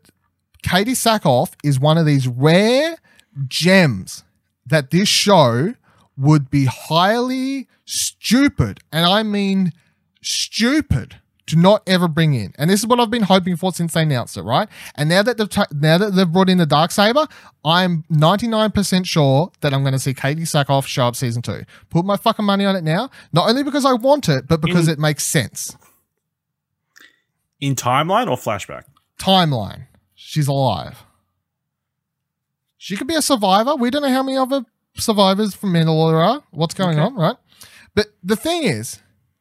Katie 0.62 0.92
Sackhoff 0.92 1.52
is 1.62 1.78
one 1.78 1.98
of 1.98 2.06
these 2.06 2.26
rare 2.26 2.96
gems 3.46 4.24
that 4.66 4.90
this 4.90 5.08
show 5.08 5.74
would 6.16 6.50
be 6.50 6.64
highly 6.66 7.68
stupid, 7.84 8.80
and 8.92 9.06
I 9.06 9.22
mean 9.22 9.72
stupid, 10.20 11.20
to 11.46 11.56
not 11.56 11.82
ever 11.86 12.08
bring 12.08 12.34
in. 12.34 12.52
And 12.58 12.68
this 12.68 12.80
is 12.80 12.86
what 12.86 13.00
I've 13.00 13.10
been 13.10 13.22
hoping 13.22 13.56
for 13.56 13.72
since 13.72 13.94
they 13.94 14.02
announced 14.02 14.36
it, 14.36 14.42
right? 14.42 14.68
And 14.96 15.08
now 15.08 15.22
that 15.22 15.38
they've 15.38 15.48
ta- 15.48 15.66
now 15.72 15.96
that 15.96 16.14
they've 16.14 16.30
brought 16.30 16.50
in 16.50 16.58
the 16.58 16.66
Darksaber, 16.66 17.30
I'm 17.64 18.02
99% 18.12 19.06
sure 19.06 19.50
that 19.60 19.72
I'm 19.72 19.82
going 19.82 19.92
to 19.92 19.98
see 19.98 20.12
Katie 20.12 20.42
Sackhoff 20.42 20.86
show 20.86 21.06
up 21.06 21.16
season 21.16 21.40
two. 21.40 21.62
Put 21.88 22.04
my 22.04 22.16
fucking 22.16 22.44
money 22.44 22.64
on 22.66 22.76
it 22.76 22.84
now, 22.84 23.10
not 23.32 23.48
only 23.48 23.62
because 23.62 23.84
I 23.84 23.94
want 23.94 24.28
it, 24.28 24.46
but 24.46 24.60
because 24.60 24.88
In- 24.88 24.94
it 24.94 24.98
makes 24.98 25.24
sense. 25.24 25.76
In 27.60 27.74
timeline 27.74 28.28
or 28.30 28.36
flashback? 28.36 28.84
Timeline. 29.18 29.86
She's 30.14 30.46
alive. 30.48 31.02
She 32.76 32.96
could 32.96 33.06
be 33.08 33.14
a 33.16 33.22
survivor. 33.22 33.74
We 33.74 33.90
don't 33.90 34.02
know 34.02 34.12
how 34.12 34.22
many 34.22 34.36
other 34.36 34.64
survivors 34.96 35.54
from 35.54 35.72
Mandalore 35.72 36.14
are. 36.14 36.42
What's 36.50 36.74
going 36.74 36.98
Okay. 36.98 37.00
on, 37.00 37.14
right? 37.16 37.36
But 37.94 38.06
the 38.22 38.36
thing 38.36 38.62
is, 38.64 39.00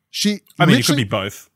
she. 0.09 0.41
I 0.59 0.65
mean, 0.65 0.77
it 0.79 0.85
could 0.85 0.95
be 0.95 1.03
both. 1.03 1.49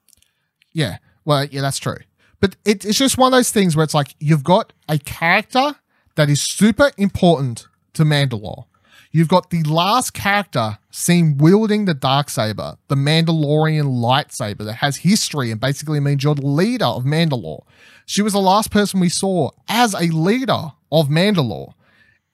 Yeah. 0.73 0.97
Well, 1.25 1.45
yeah, 1.45 1.61
that's 1.61 1.79
true. 1.79 1.97
But 2.39 2.55
it, 2.65 2.85
it's 2.85 2.97
just 2.97 3.17
one 3.17 3.33
of 3.33 3.37
those 3.37 3.51
things 3.51 3.75
where 3.75 3.83
it's 3.83 3.93
like 3.93 4.15
you've 4.19 4.43
got 4.43 4.73
a 4.87 4.97
character 4.99 5.75
that 6.15 6.29
is 6.29 6.41
super 6.41 6.91
important 6.97 7.67
to 7.93 8.03
Mandalore. 8.03 8.65
You've 9.13 9.27
got 9.27 9.49
the 9.49 9.63
last 9.63 10.13
character 10.13 10.77
seen 10.89 11.37
wielding 11.37 11.85
the 11.85 11.93
Darksaber, 11.95 12.77
the 12.87 12.95
Mandalorian 12.95 13.85
lightsaber 13.85 14.59
that 14.65 14.75
has 14.75 14.97
history 14.97 15.51
and 15.51 15.59
basically 15.59 15.99
means 15.99 16.23
you're 16.23 16.35
the 16.35 16.45
leader 16.47 16.85
of 16.85 17.03
Mandalore. 17.03 17.63
She 18.05 18.21
was 18.21 18.33
the 18.33 18.39
last 18.39 18.71
person 18.71 18.99
we 19.01 19.09
saw 19.09 19.51
as 19.67 19.93
a 19.93 20.07
leader 20.13 20.71
of 20.91 21.09
Mandalore. 21.09 21.73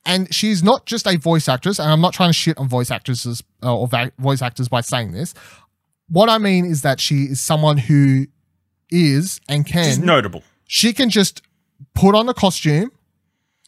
And 0.05 0.33
she's 0.33 0.63
not 0.63 0.85
just 0.85 1.05
a 1.05 1.17
voice 1.17 1.49
actress, 1.49 1.79
and 1.79 1.91
I'm 1.91 1.99
not 1.99 2.13
trying 2.13 2.29
to 2.29 2.33
shit 2.33 2.57
on 2.57 2.69
voice 2.69 2.91
actresses 2.91 3.43
uh, 3.61 3.75
or 3.75 3.89
voice 4.17 4.41
actors 4.41 4.69
by 4.69 4.81
saying 4.81 5.11
this. 5.11 5.33
What 6.07 6.29
I 6.29 6.37
mean 6.37 6.63
is 6.65 6.83
that 6.83 6.99
she 7.01 7.23
is 7.23 7.41
someone 7.41 7.77
who 7.77 8.27
is 8.89 9.41
and 9.49 9.67
She's 9.67 9.97
can 9.97 10.05
notable. 10.05 10.43
she 10.65 10.93
can 10.93 11.09
just 11.09 11.41
put 11.93 12.15
on 12.15 12.29
a 12.29 12.33
costume 12.33 12.91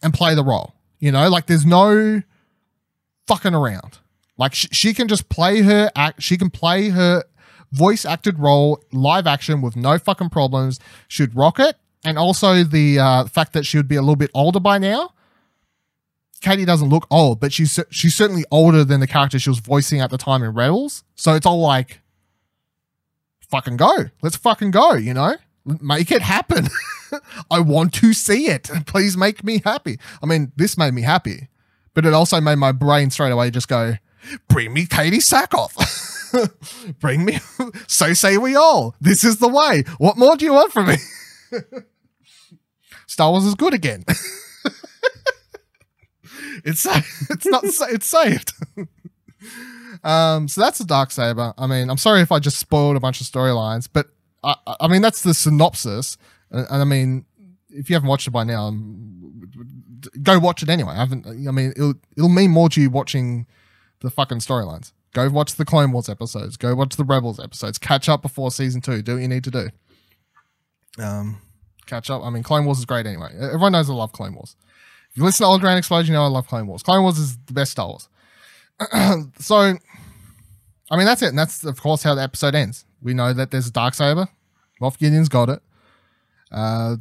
and 0.01 0.13
play 0.13 0.33
the 0.33 0.43
role. 0.43 0.75
You 0.99 1.11
know, 1.11 1.27
like 1.29 1.47
there's 1.47 1.65
no 1.65 2.21
fucking 3.29 3.53
around. 3.53 3.99
Like 4.37 4.55
she, 4.55 4.67
she 4.71 4.93
can 4.93 5.07
just 5.07 5.29
play 5.29 5.61
her 5.61 5.91
act. 5.95 6.21
She 6.23 6.35
can 6.35 6.49
play 6.49 6.89
her 6.89 7.23
voice 7.71 8.05
acted 8.05 8.39
role 8.39 8.83
live 8.91 9.27
action 9.27 9.61
with 9.61 9.75
no 9.75 9.99
fucking 9.99 10.31
problems. 10.31 10.79
Should 11.07 11.35
rock 11.35 11.59
it. 11.59 11.77
And 12.03 12.17
also 12.17 12.63
the 12.63 12.97
uh, 12.97 13.25
fact 13.25 13.53
that 13.53 13.65
she 13.65 13.77
would 13.77 13.87
be 13.87 13.97
a 13.97 14.01
little 14.01 14.15
bit 14.15 14.31
older 14.33 14.59
by 14.59 14.79
now. 14.79 15.13
Katie 16.41 16.65
doesn't 16.65 16.89
look 16.89 17.05
old, 17.11 17.39
but 17.39 17.51
she's 17.51 17.77
she's 17.91 18.15
certainly 18.15 18.45
older 18.49 18.85
than 18.85 19.01
the 19.01 19.07
character 19.07 19.37
she 19.37 19.49
was 19.49 19.59
voicing 19.59 19.99
at 19.99 20.09
the 20.09 20.17
time 20.17 20.41
in 20.41 20.53
Rebels. 20.53 21.03
So 21.15 21.35
it's 21.35 21.45
all 21.45 21.59
like, 21.59 21.99
fucking 23.49 23.75
go. 23.75 24.05
Let's 24.21 24.37
fucking 24.37 24.71
go. 24.71 24.93
You 24.93 25.13
know, 25.13 25.35
make 25.65 26.11
it 26.11 26.21
happen. 26.21 26.69
I 27.51 27.59
want 27.59 27.93
to 27.95 28.13
see 28.13 28.47
it. 28.47 28.69
Please 28.85 29.17
make 29.17 29.43
me 29.43 29.61
happy. 29.65 29.99
I 30.23 30.25
mean, 30.25 30.53
this 30.55 30.77
made 30.77 30.93
me 30.93 31.01
happy, 31.01 31.48
but 31.93 32.05
it 32.05 32.13
also 32.13 32.39
made 32.41 32.55
my 32.55 32.71
brain 32.71 33.09
straight 33.09 33.31
away 33.31 33.51
just 33.51 33.67
go, 33.67 33.95
bring 34.47 34.73
me 34.73 34.85
Katie 34.85 35.19
Sackhoff. 35.19 35.75
bring 36.99 37.25
me. 37.25 37.39
so 37.87 38.13
say 38.13 38.37
we 38.37 38.55
all. 38.55 38.95
This 39.01 39.23
is 39.23 39.37
the 39.37 39.47
way. 39.47 39.83
What 39.97 40.17
more 40.17 40.35
do 40.35 40.45
you 40.45 40.53
want 40.53 40.71
from 40.71 40.87
me? 40.87 40.95
Star 43.07 43.31
Wars 43.31 43.45
is 43.45 43.55
good 43.55 43.73
again. 43.73 44.03
it's 46.63 46.85
it's 47.29 47.45
not 47.47 47.63
it's 47.63 48.05
saved. 48.05 48.53
um, 50.03 50.47
so 50.47 50.61
that's 50.61 50.77
the 50.79 50.85
Darksaber. 50.85 51.53
I 51.57 51.67
mean, 51.67 51.89
I'm 51.89 51.97
sorry 51.97 52.21
if 52.21 52.31
I 52.31 52.39
just 52.39 52.57
spoiled 52.57 52.95
a 52.95 52.99
bunch 52.99 53.21
of 53.21 53.27
storylines, 53.27 53.89
but 53.91 54.07
I, 54.43 54.55
I- 54.79 54.87
mean 54.87 55.01
that's 55.01 55.23
the 55.23 55.33
synopsis. 55.33 56.17
And, 56.51 56.67
and 56.69 56.81
I 56.81 56.85
mean, 56.85 57.25
if 57.69 57.89
you 57.89 57.95
haven't 57.95 58.09
watched 58.09 58.27
it 58.27 58.31
by 58.31 58.43
now, 58.43 58.71
go 60.21 60.39
watch 60.39 60.63
it 60.63 60.69
anyway. 60.69 60.93
I 60.93 60.97
haven't. 60.97 61.27
I 61.27 61.51
mean, 61.51 61.71
it'll 61.75 61.95
it'll 62.15 62.29
mean 62.29 62.51
more 62.51 62.69
to 62.69 62.81
you 62.81 62.89
watching 62.89 63.47
the 64.01 64.09
fucking 64.09 64.39
storylines. 64.39 64.91
Go 65.13 65.29
watch 65.29 65.55
the 65.55 65.65
Clone 65.65 65.91
Wars 65.91 66.07
episodes. 66.07 66.55
Go 66.57 66.75
watch 66.75 66.95
the 66.95 67.03
Rebels 67.03 67.39
episodes. 67.39 67.77
Catch 67.77 68.07
up 68.09 68.21
before 68.21 68.51
season 68.51 68.81
two. 68.81 69.01
Do 69.01 69.13
what 69.13 69.21
you 69.21 69.27
need 69.27 69.43
to 69.43 69.51
do. 69.51 69.69
Um, 70.99 71.41
catch 71.87 72.09
up. 72.09 72.23
I 72.23 72.29
mean, 72.29 72.43
Clone 72.43 72.65
Wars 72.65 72.79
is 72.79 72.85
great 72.85 73.05
anyway. 73.05 73.29
Everyone 73.39 73.71
knows 73.71 73.89
I 73.89 73.93
love 73.93 74.11
Clone 74.11 74.35
Wars. 74.35 74.55
If 75.11 75.17
you 75.17 75.23
listen 75.23 75.43
to 75.43 75.47
Old 75.47 75.61
Grand 75.61 75.79
Explosion, 75.79 76.13
you 76.13 76.19
know 76.19 76.23
I 76.23 76.27
love 76.27 76.47
Clone 76.47 76.67
Wars. 76.67 76.83
Clone 76.83 77.01
Wars 77.01 77.17
is 77.17 77.37
the 77.47 77.53
best 77.53 77.71
Star 77.71 77.87
Wars. 77.87 78.07
so, 79.39 79.55
I 79.55 80.97
mean, 80.97 81.05
that's 81.05 81.23
it. 81.23 81.29
And 81.29 81.39
that's, 81.39 81.63
of 81.63 81.81
course, 81.81 82.03
how 82.03 82.13
the 82.13 82.21
episode 82.21 82.53
ends. 82.53 82.85
We 83.01 83.13
know 83.13 83.33
that 83.33 83.49
there's 83.49 83.67
a 83.67 83.71
Darksaber. 83.71 84.27
Moff 84.79 84.99
Gideon's 84.99 85.29
got 85.29 85.49
it. 85.49 85.61
Uh, 86.51 86.97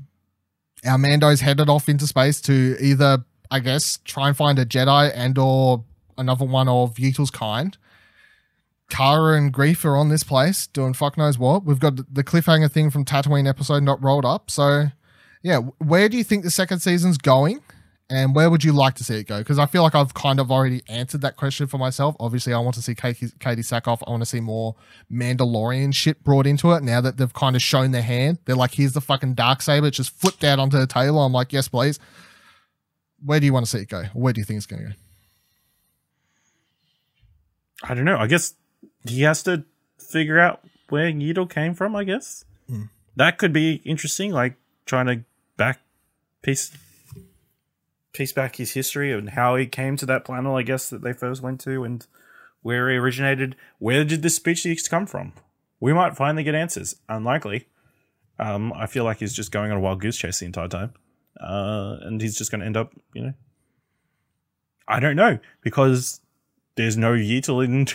our 0.86 0.98
Mando's 0.98 1.40
headed 1.40 1.68
off 1.68 1.88
into 1.88 2.06
space 2.06 2.40
to 2.42 2.76
either, 2.80 3.24
I 3.50 3.60
guess, 3.60 3.98
try 4.04 4.28
and 4.28 4.36
find 4.36 4.58
a 4.58 4.64
Jedi 4.64 5.10
and 5.14 5.38
or 5.38 5.84
another 6.16 6.44
one 6.44 6.68
of 6.68 6.96
Yeetal's 6.96 7.30
kind. 7.30 7.76
Cara 8.90 9.36
and 9.36 9.52
Greef 9.52 9.84
are 9.84 9.96
on 9.96 10.08
this 10.08 10.24
place 10.24 10.66
doing 10.66 10.94
fuck 10.94 11.18
knows 11.18 11.38
what. 11.38 11.64
We've 11.64 11.78
got 11.78 11.96
the 12.12 12.24
cliffhanger 12.24 12.70
thing 12.70 12.90
from 12.90 13.04
Tatooine 13.04 13.48
episode 13.48 13.82
not 13.82 14.02
rolled 14.02 14.24
up. 14.24 14.50
So, 14.50 14.86
yeah, 15.42 15.58
where 15.78 16.08
do 16.08 16.16
you 16.16 16.24
think 16.24 16.42
the 16.42 16.50
second 16.50 16.80
season's 16.80 17.18
going? 17.18 17.60
And 18.10 18.34
where 18.34 18.48
would 18.48 18.64
you 18.64 18.72
like 18.72 18.94
to 18.94 19.04
see 19.04 19.16
it 19.16 19.24
go? 19.24 19.36
Because 19.38 19.58
I 19.58 19.66
feel 19.66 19.82
like 19.82 19.94
I've 19.94 20.14
kind 20.14 20.40
of 20.40 20.50
already 20.50 20.82
answered 20.88 21.20
that 21.20 21.36
question 21.36 21.66
for 21.66 21.76
myself. 21.76 22.16
Obviously, 22.18 22.54
I 22.54 22.58
want 22.58 22.74
to 22.76 22.82
see 22.82 22.94
Katie, 22.94 23.28
Katie 23.38 23.60
Sackhoff. 23.60 24.00
I 24.06 24.10
want 24.10 24.22
to 24.22 24.26
see 24.26 24.40
more 24.40 24.76
Mandalorian 25.12 25.94
shit 25.94 26.24
brought 26.24 26.46
into 26.46 26.72
it. 26.72 26.82
Now 26.82 27.02
that 27.02 27.18
they've 27.18 27.32
kind 27.34 27.54
of 27.54 27.60
shown 27.60 27.90
their 27.90 28.00
hand, 28.02 28.38
they're 28.46 28.56
like, 28.56 28.72
"Here's 28.74 28.92
the 28.92 29.02
fucking 29.02 29.34
Darksaber." 29.36 29.88
It's 29.88 29.98
just 29.98 30.10
flipped 30.18 30.42
out 30.42 30.58
onto 30.58 30.78
the 30.78 30.86
table. 30.86 31.20
I'm 31.20 31.32
like, 31.34 31.52
"Yes, 31.52 31.68
please." 31.68 31.98
Where 33.22 33.40
do 33.40 33.46
you 33.46 33.52
want 33.52 33.66
to 33.66 33.70
see 33.70 33.80
it 33.80 33.88
go? 33.90 34.04
Where 34.14 34.32
do 34.32 34.40
you 34.40 34.44
think 34.46 34.56
it's 34.58 34.66
going 34.66 34.82
to 34.82 34.88
go? 34.88 34.94
I 37.82 37.94
don't 37.94 38.04
know. 38.04 38.16
I 38.18 38.26
guess 38.26 38.54
he 39.06 39.22
has 39.22 39.42
to 39.44 39.64
figure 39.98 40.38
out 40.38 40.60
where 40.88 41.10
Yeetle 41.10 41.46
came 41.50 41.74
from. 41.74 41.94
I 41.94 42.04
guess 42.04 42.44
Hmm. 42.68 42.84
that 43.16 43.38
could 43.38 43.52
be 43.52 43.82
interesting. 43.84 44.32
Like 44.32 44.54
trying 44.86 45.06
to 45.06 45.24
back 45.56 45.80
piece 46.42 46.70
piece 48.12 48.32
back 48.32 48.56
his 48.56 48.72
history 48.72 49.12
and 49.12 49.30
how 49.30 49.56
he 49.56 49.66
came 49.66 49.96
to 49.96 50.06
that 50.06 50.24
planet. 50.24 50.52
I 50.52 50.62
guess 50.62 50.90
that 50.90 51.02
they 51.02 51.12
first 51.12 51.42
went 51.42 51.60
to 51.62 51.84
and 51.84 52.06
where 52.62 52.90
he 52.90 52.96
originated. 52.96 53.56
Where 53.78 54.04
did 54.04 54.22
this 54.22 54.36
species 54.36 54.88
come 54.88 55.06
from? 55.06 55.32
We 55.80 55.92
might 55.92 56.16
finally 56.16 56.42
get 56.42 56.54
answers. 56.54 56.96
Unlikely. 57.08 57.68
Um, 58.38 58.72
I 58.72 58.86
feel 58.86 59.04
like 59.04 59.18
he's 59.18 59.32
just 59.34 59.50
going 59.52 59.70
on 59.70 59.78
a 59.78 59.80
wild 59.80 60.00
goose 60.00 60.16
chase 60.16 60.38
the 60.38 60.46
entire 60.46 60.68
time, 60.68 60.92
uh, 61.40 61.96
and 62.02 62.20
he's 62.20 62.38
just 62.38 62.50
going 62.52 62.60
to 62.60 62.66
end 62.66 62.76
up, 62.76 62.92
you 63.12 63.22
know. 63.22 63.34
I 64.86 65.00
don't 65.00 65.16
know 65.16 65.38
because 65.60 66.20
there's 66.76 66.96
no 66.96 67.12
Yeetle 67.12 67.60
in 67.64 67.86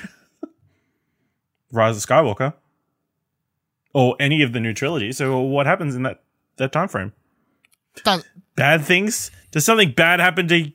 Rise 1.71 1.97
of 1.97 2.03
Skywalker 2.03 2.53
or 3.93 4.15
any 4.19 4.43
of 4.43 4.53
the 4.53 4.59
new 4.59 4.73
trilogy. 4.73 5.11
So 5.11 5.39
what 5.39 5.65
happens 5.65 5.95
in 5.95 6.03
that 6.03 6.21
that 6.57 6.71
time 6.71 6.87
frame? 6.87 7.13
That- 8.05 8.25
Bad 8.55 8.83
things? 8.85 9.31
Does 9.51 9.65
something 9.65 9.91
bad 9.91 10.19
happen 10.19 10.47
to, 10.47 10.71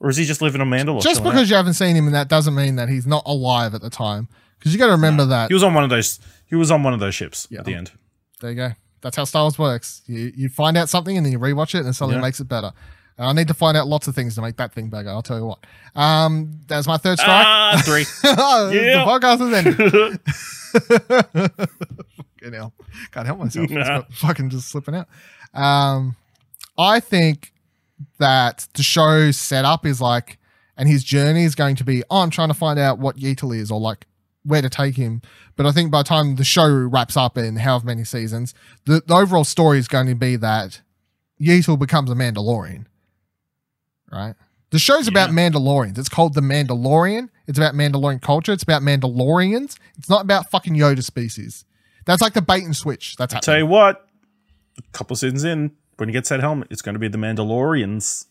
or 0.00 0.10
is 0.10 0.16
he 0.16 0.24
just 0.24 0.42
living 0.42 0.60
on 0.60 0.68
Mandalore? 0.70 1.02
just 1.02 1.22
because 1.22 1.48
you 1.50 1.56
haven't 1.56 1.74
seen 1.74 1.96
him 1.96 2.06
and 2.06 2.14
that 2.14 2.28
doesn't 2.28 2.54
mean 2.54 2.76
that 2.76 2.88
he's 2.88 3.06
not 3.06 3.22
alive 3.26 3.74
at 3.74 3.80
the 3.82 3.90
time. 3.90 4.28
Because 4.58 4.72
you 4.72 4.78
got 4.78 4.86
to 4.86 4.92
remember 4.92 5.22
out? 5.24 5.28
that. 5.28 5.48
he 5.48 5.54
was 5.54 5.62
on 5.62 5.74
one 5.74 5.84
of 5.84 5.90
those. 5.90 6.18
He 6.46 6.54
was 6.56 6.70
on 6.70 6.82
one 6.82 6.94
of 6.94 7.00
those 7.00 7.14
ships 7.14 7.46
Yeah. 7.50 7.60
at 7.60 7.64
the 7.66 7.74
end. 7.74 7.92
There 8.40 8.50
you 8.50 8.56
go. 8.56 8.70
That's 9.02 9.16
how 9.16 9.24
Star 9.24 9.42
Wars 9.44 9.58
works. 9.58 10.02
You 10.06 10.32
you 10.34 10.48
find 10.48 10.76
out 10.76 10.88
something 10.88 11.16
and 11.16 11.24
then 11.24 11.32
you 11.32 11.38
rewatch 11.38 11.74
it 11.78 11.84
and 11.84 11.94
something 11.94 12.16
Yeah. 12.18 12.22
makes 12.22 12.40
it 12.40 12.48
better. 12.48 12.72
And 13.18 13.26
I 13.28 13.32
need 13.32 13.48
to 13.48 13.54
find 13.54 13.76
out 13.76 13.86
lots 13.86 14.08
of 14.08 14.14
things 14.14 14.34
to 14.34 14.42
make 14.42 14.56
that 14.56 14.72
thing 14.72 14.88
better. 14.90 15.08
I'll 15.10 15.22
tell 15.22 15.38
you 15.38 15.46
what. 15.46 15.58
Um, 15.94 16.60
that's 16.66 16.86
my 16.86 16.96
third 16.98 17.18
strike. 17.18 17.46
Ah, 17.46 17.80
three. 17.84 18.04
Yeah. 18.24 19.04
the 19.04 19.06
podcast 19.06 19.40
is 19.46 19.52
ended. 19.54 20.20
Fucking 22.16 22.52
hell. 22.52 22.72
Can't 23.12 23.26
help 23.26 23.38
myself. 23.38 23.70
It's 23.70 23.88
got 23.88 24.12
fucking 24.12 24.50
just 24.50 24.68
slipping 24.68 24.94
out. 24.94 25.08
Um, 25.54 26.16
I 26.78 27.00
think 27.00 27.52
that 28.18 28.66
the 28.74 28.82
show's 28.82 29.36
setup 29.36 29.86
is 29.86 30.00
like, 30.00 30.38
and 30.76 30.88
his 30.88 31.04
journey 31.04 31.44
is 31.44 31.54
going 31.54 31.76
to 31.76 31.84
be, 31.84 32.02
oh, 32.10 32.18
I'm 32.18 32.30
trying 32.30 32.48
to 32.48 32.54
find 32.54 32.78
out 32.78 32.98
what 32.98 33.16
Yeetle 33.16 33.52
is 33.52 33.70
or 33.70 33.80
like 33.80 34.06
where 34.44 34.62
to 34.62 34.68
take 34.68 34.96
him. 34.96 35.22
But 35.56 35.66
I 35.66 35.72
think 35.72 35.90
by 35.90 36.00
the 36.00 36.08
time 36.08 36.36
the 36.36 36.44
show 36.44 36.68
wraps 36.68 37.16
up 37.16 37.38
in 37.38 37.56
however 37.56 37.86
many 37.86 38.04
seasons, 38.04 38.54
the, 38.84 39.02
the 39.06 39.14
overall 39.14 39.44
story 39.44 39.78
is 39.78 39.88
going 39.88 40.06
to 40.06 40.14
be 40.14 40.36
that 40.36 40.82
Yeetle 41.40 41.78
becomes 41.78 42.10
a 42.10 42.14
Mandalorian. 42.14 42.86
Right? 44.12 44.34
The 44.70 44.78
show's 44.78 45.08
about 45.08 45.30
Mandalorians. 45.30 45.96
It's 45.98 46.08
called 46.08 46.34
The 46.34 46.40
Mandalorian. 46.40 47.30
It's 47.46 47.58
about 47.58 47.74
Mandalorian 47.74 48.20
culture. 48.20 48.52
It's 48.52 48.62
about 48.62 48.82
Mandalorians. 48.82 49.76
It's 49.96 50.08
not 50.08 50.22
about 50.22 50.50
fucking 50.50 50.74
Yoda 50.74 51.02
species. 51.02 51.64
That's 52.04 52.20
like 52.20 52.34
the 52.34 52.42
bait 52.42 52.64
and 52.64 52.76
switch. 52.76 53.16
That's 53.16 53.34
i 53.34 53.40
Tell 53.40 53.58
you 53.58 53.66
what, 53.66 54.06
a 54.78 54.82
couple 54.92 55.16
seasons 55.16 55.44
in, 55.44 55.72
when 55.96 56.08
he 56.08 56.12
gets 56.12 56.28
that 56.28 56.40
helmet, 56.40 56.68
it's 56.70 56.82
going 56.82 56.94
to 56.94 56.98
be 56.98 57.08
the 57.08 57.18
Mandalorians. 57.18 58.26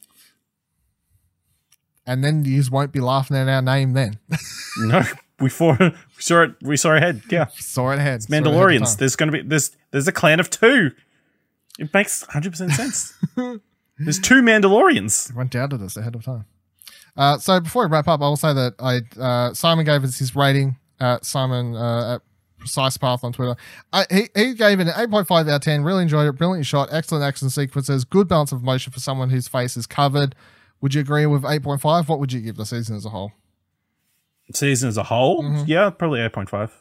and 2.08 2.24
then 2.24 2.46
you 2.46 2.64
won't 2.72 2.92
be 2.92 3.00
laughing 3.00 3.36
at 3.38 3.48
our 3.48 3.62
name 3.62 3.94
then. 3.94 4.20
No, 4.78 5.04
we, 5.40 5.50
for, 5.50 5.78
we 5.80 5.94
saw 6.20 6.44
it. 6.44 6.52
We 6.62 6.76
saw 6.76 6.94
ahead. 6.96 7.22
Yeah, 7.32 7.46
Saw 7.56 7.92
it 7.92 8.00
ahead. 8.00 8.20
It 8.22 8.26
of 8.26 8.30
Mandalorians. 8.30 8.98
There's 8.98 9.16
going 9.16 9.32
to 9.32 9.38
be 9.42 9.48
there's 9.48 9.72
there's 9.92 10.06
a 10.06 10.12
clan 10.12 10.42
of 10.42 10.50
two. 10.50 10.92
It 11.80 11.94
makes 11.94 12.24
100 12.24 12.50
percent 12.52 12.72
sense. 12.74 13.14
there's 13.98 14.20
two 14.20 14.42
Mandalorians. 14.42 15.30
Everyone 15.30 15.48
doubted 15.48 15.82
us 15.82 15.96
ahead 15.96 16.14
of 16.14 16.26
time. 16.26 16.44
Uh, 17.16 17.38
so 17.38 17.62
before 17.62 17.86
we 17.88 17.90
wrap 17.92 18.10
up, 18.10 18.20
I 18.22 18.28
will 18.28 18.36
say 18.36 18.54
that 18.54 18.74
I 18.80 19.00
uh, 19.18 19.54
Simon 19.54 19.86
gave 19.86 20.04
us 20.04 20.18
his 20.18 20.36
rating. 20.36 20.76
Uh, 21.00 21.20
Simon 21.22 21.74
uh, 21.76 22.16
at 22.16 22.22
Precise 22.66 22.98
Path 22.98 23.24
on 23.24 23.32
Twitter. 23.32 23.56
I, 23.94 24.06
he, 24.12 24.30
he 24.36 24.54
gave 24.56 24.80
it 24.80 24.88
an 24.88 24.94
8.5 24.94 25.30
out 25.42 25.48
of 25.48 25.62
10. 25.62 25.84
Really 25.84 26.02
enjoyed 26.02 26.28
it. 26.28 26.32
Brilliant 26.34 26.66
shot. 26.66 26.90
Excellent 26.92 27.24
action 27.24 27.50
sequences. 27.52 28.04
Good 28.06 28.28
balance 28.28 28.52
of 28.52 28.64
motion 28.64 28.92
for 28.92 29.00
someone 29.00 29.30
whose 29.30 29.48
face 29.48 29.78
is 29.78 29.86
covered. 29.86 30.34
Would 30.82 30.96
you 30.96 31.02
agree 31.02 31.28
with 31.28 31.44
8.5? 31.44 32.08
What 32.08 32.20
would 32.20 32.34
you 32.34 32.42
give 32.42 32.56
the 32.58 32.66
season 32.66 32.96
as 32.96 33.06
a 33.06 33.10
whole? 33.10 33.34
Season 34.54 34.90
as 34.90 34.98
a 34.98 35.04
whole, 35.04 35.44
Mm-hmm. 35.44 35.64
yeah, 35.68 35.90
probably 35.92 36.20
8.5. 36.22 36.72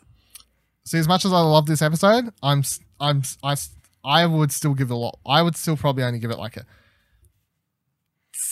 See, 0.86 0.98
as 0.98 1.06
much 1.08 1.24
as 1.24 1.32
I 1.32 1.40
love 1.40 1.66
this 1.66 1.80
episode, 1.82 2.30
I'm 2.42 2.62
I'm 3.00 3.22
I 3.42 3.56
I 4.04 4.26
would 4.26 4.52
still 4.52 4.74
give 4.74 4.90
it 4.90 4.94
a 4.94 4.96
lot. 4.96 5.18
I 5.26 5.40
would 5.42 5.56
still 5.56 5.76
probably 5.76 6.02
only 6.04 6.18
give 6.18 6.30
it 6.30 6.38
like 6.38 6.56
a 6.58 6.66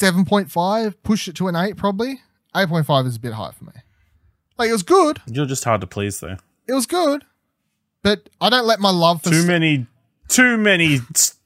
7.5. 0.00 0.94
Push 1.02 1.28
it 1.28 1.36
to 1.36 1.48
an 1.48 1.56
8 1.56 1.76
probably. 1.76 2.20
8.5 2.54 3.06
is 3.06 3.16
a 3.16 3.20
bit 3.20 3.32
high 3.34 3.50
for 3.52 3.64
me. 3.64 3.72
Like 4.58 4.68
it 4.68 4.72
was 4.72 4.82
good. 4.82 5.20
You're 5.26 5.46
just 5.46 5.64
hard 5.64 5.80
to 5.82 5.86
please 5.86 6.20
though. 6.20 6.36
It 6.68 6.72
was 6.74 6.86
good, 6.86 7.24
but 8.02 8.28
I 8.40 8.50
don't 8.50 8.66
let 8.66 8.80
my 8.80 8.90
love 8.90 9.22
for 9.22 9.30
Too 9.30 9.36
s- 9.36 9.44
many, 9.46 9.86
too 10.28 10.56
many 10.56 11.00
s- 11.14 11.36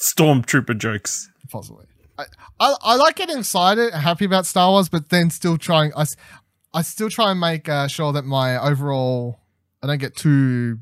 stormtrooper 0.00 0.76
jokes. 0.76 1.30
possibly. 1.50 1.86
I, 2.18 2.24
I 2.60 2.74
I 2.82 2.94
like 2.96 3.16
getting 3.16 3.38
excited, 3.38 3.94
happy 3.94 4.24
about 4.24 4.44
Star 4.46 4.70
Wars, 4.70 4.88
but 4.88 5.08
then 5.10 5.30
still 5.30 5.56
trying. 5.56 5.92
I, 5.96 6.04
I 6.74 6.82
still 6.82 7.08
try 7.10 7.30
and 7.30 7.40
make 7.40 7.68
uh, 7.68 7.86
sure 7.88 8.12
that 8.12 8.24
my 8.24 8.56
overall 8.58 9.38
I 9.82 9.86
don't 9.86 9.98
get 9.98 10.16
too 10.16 10.78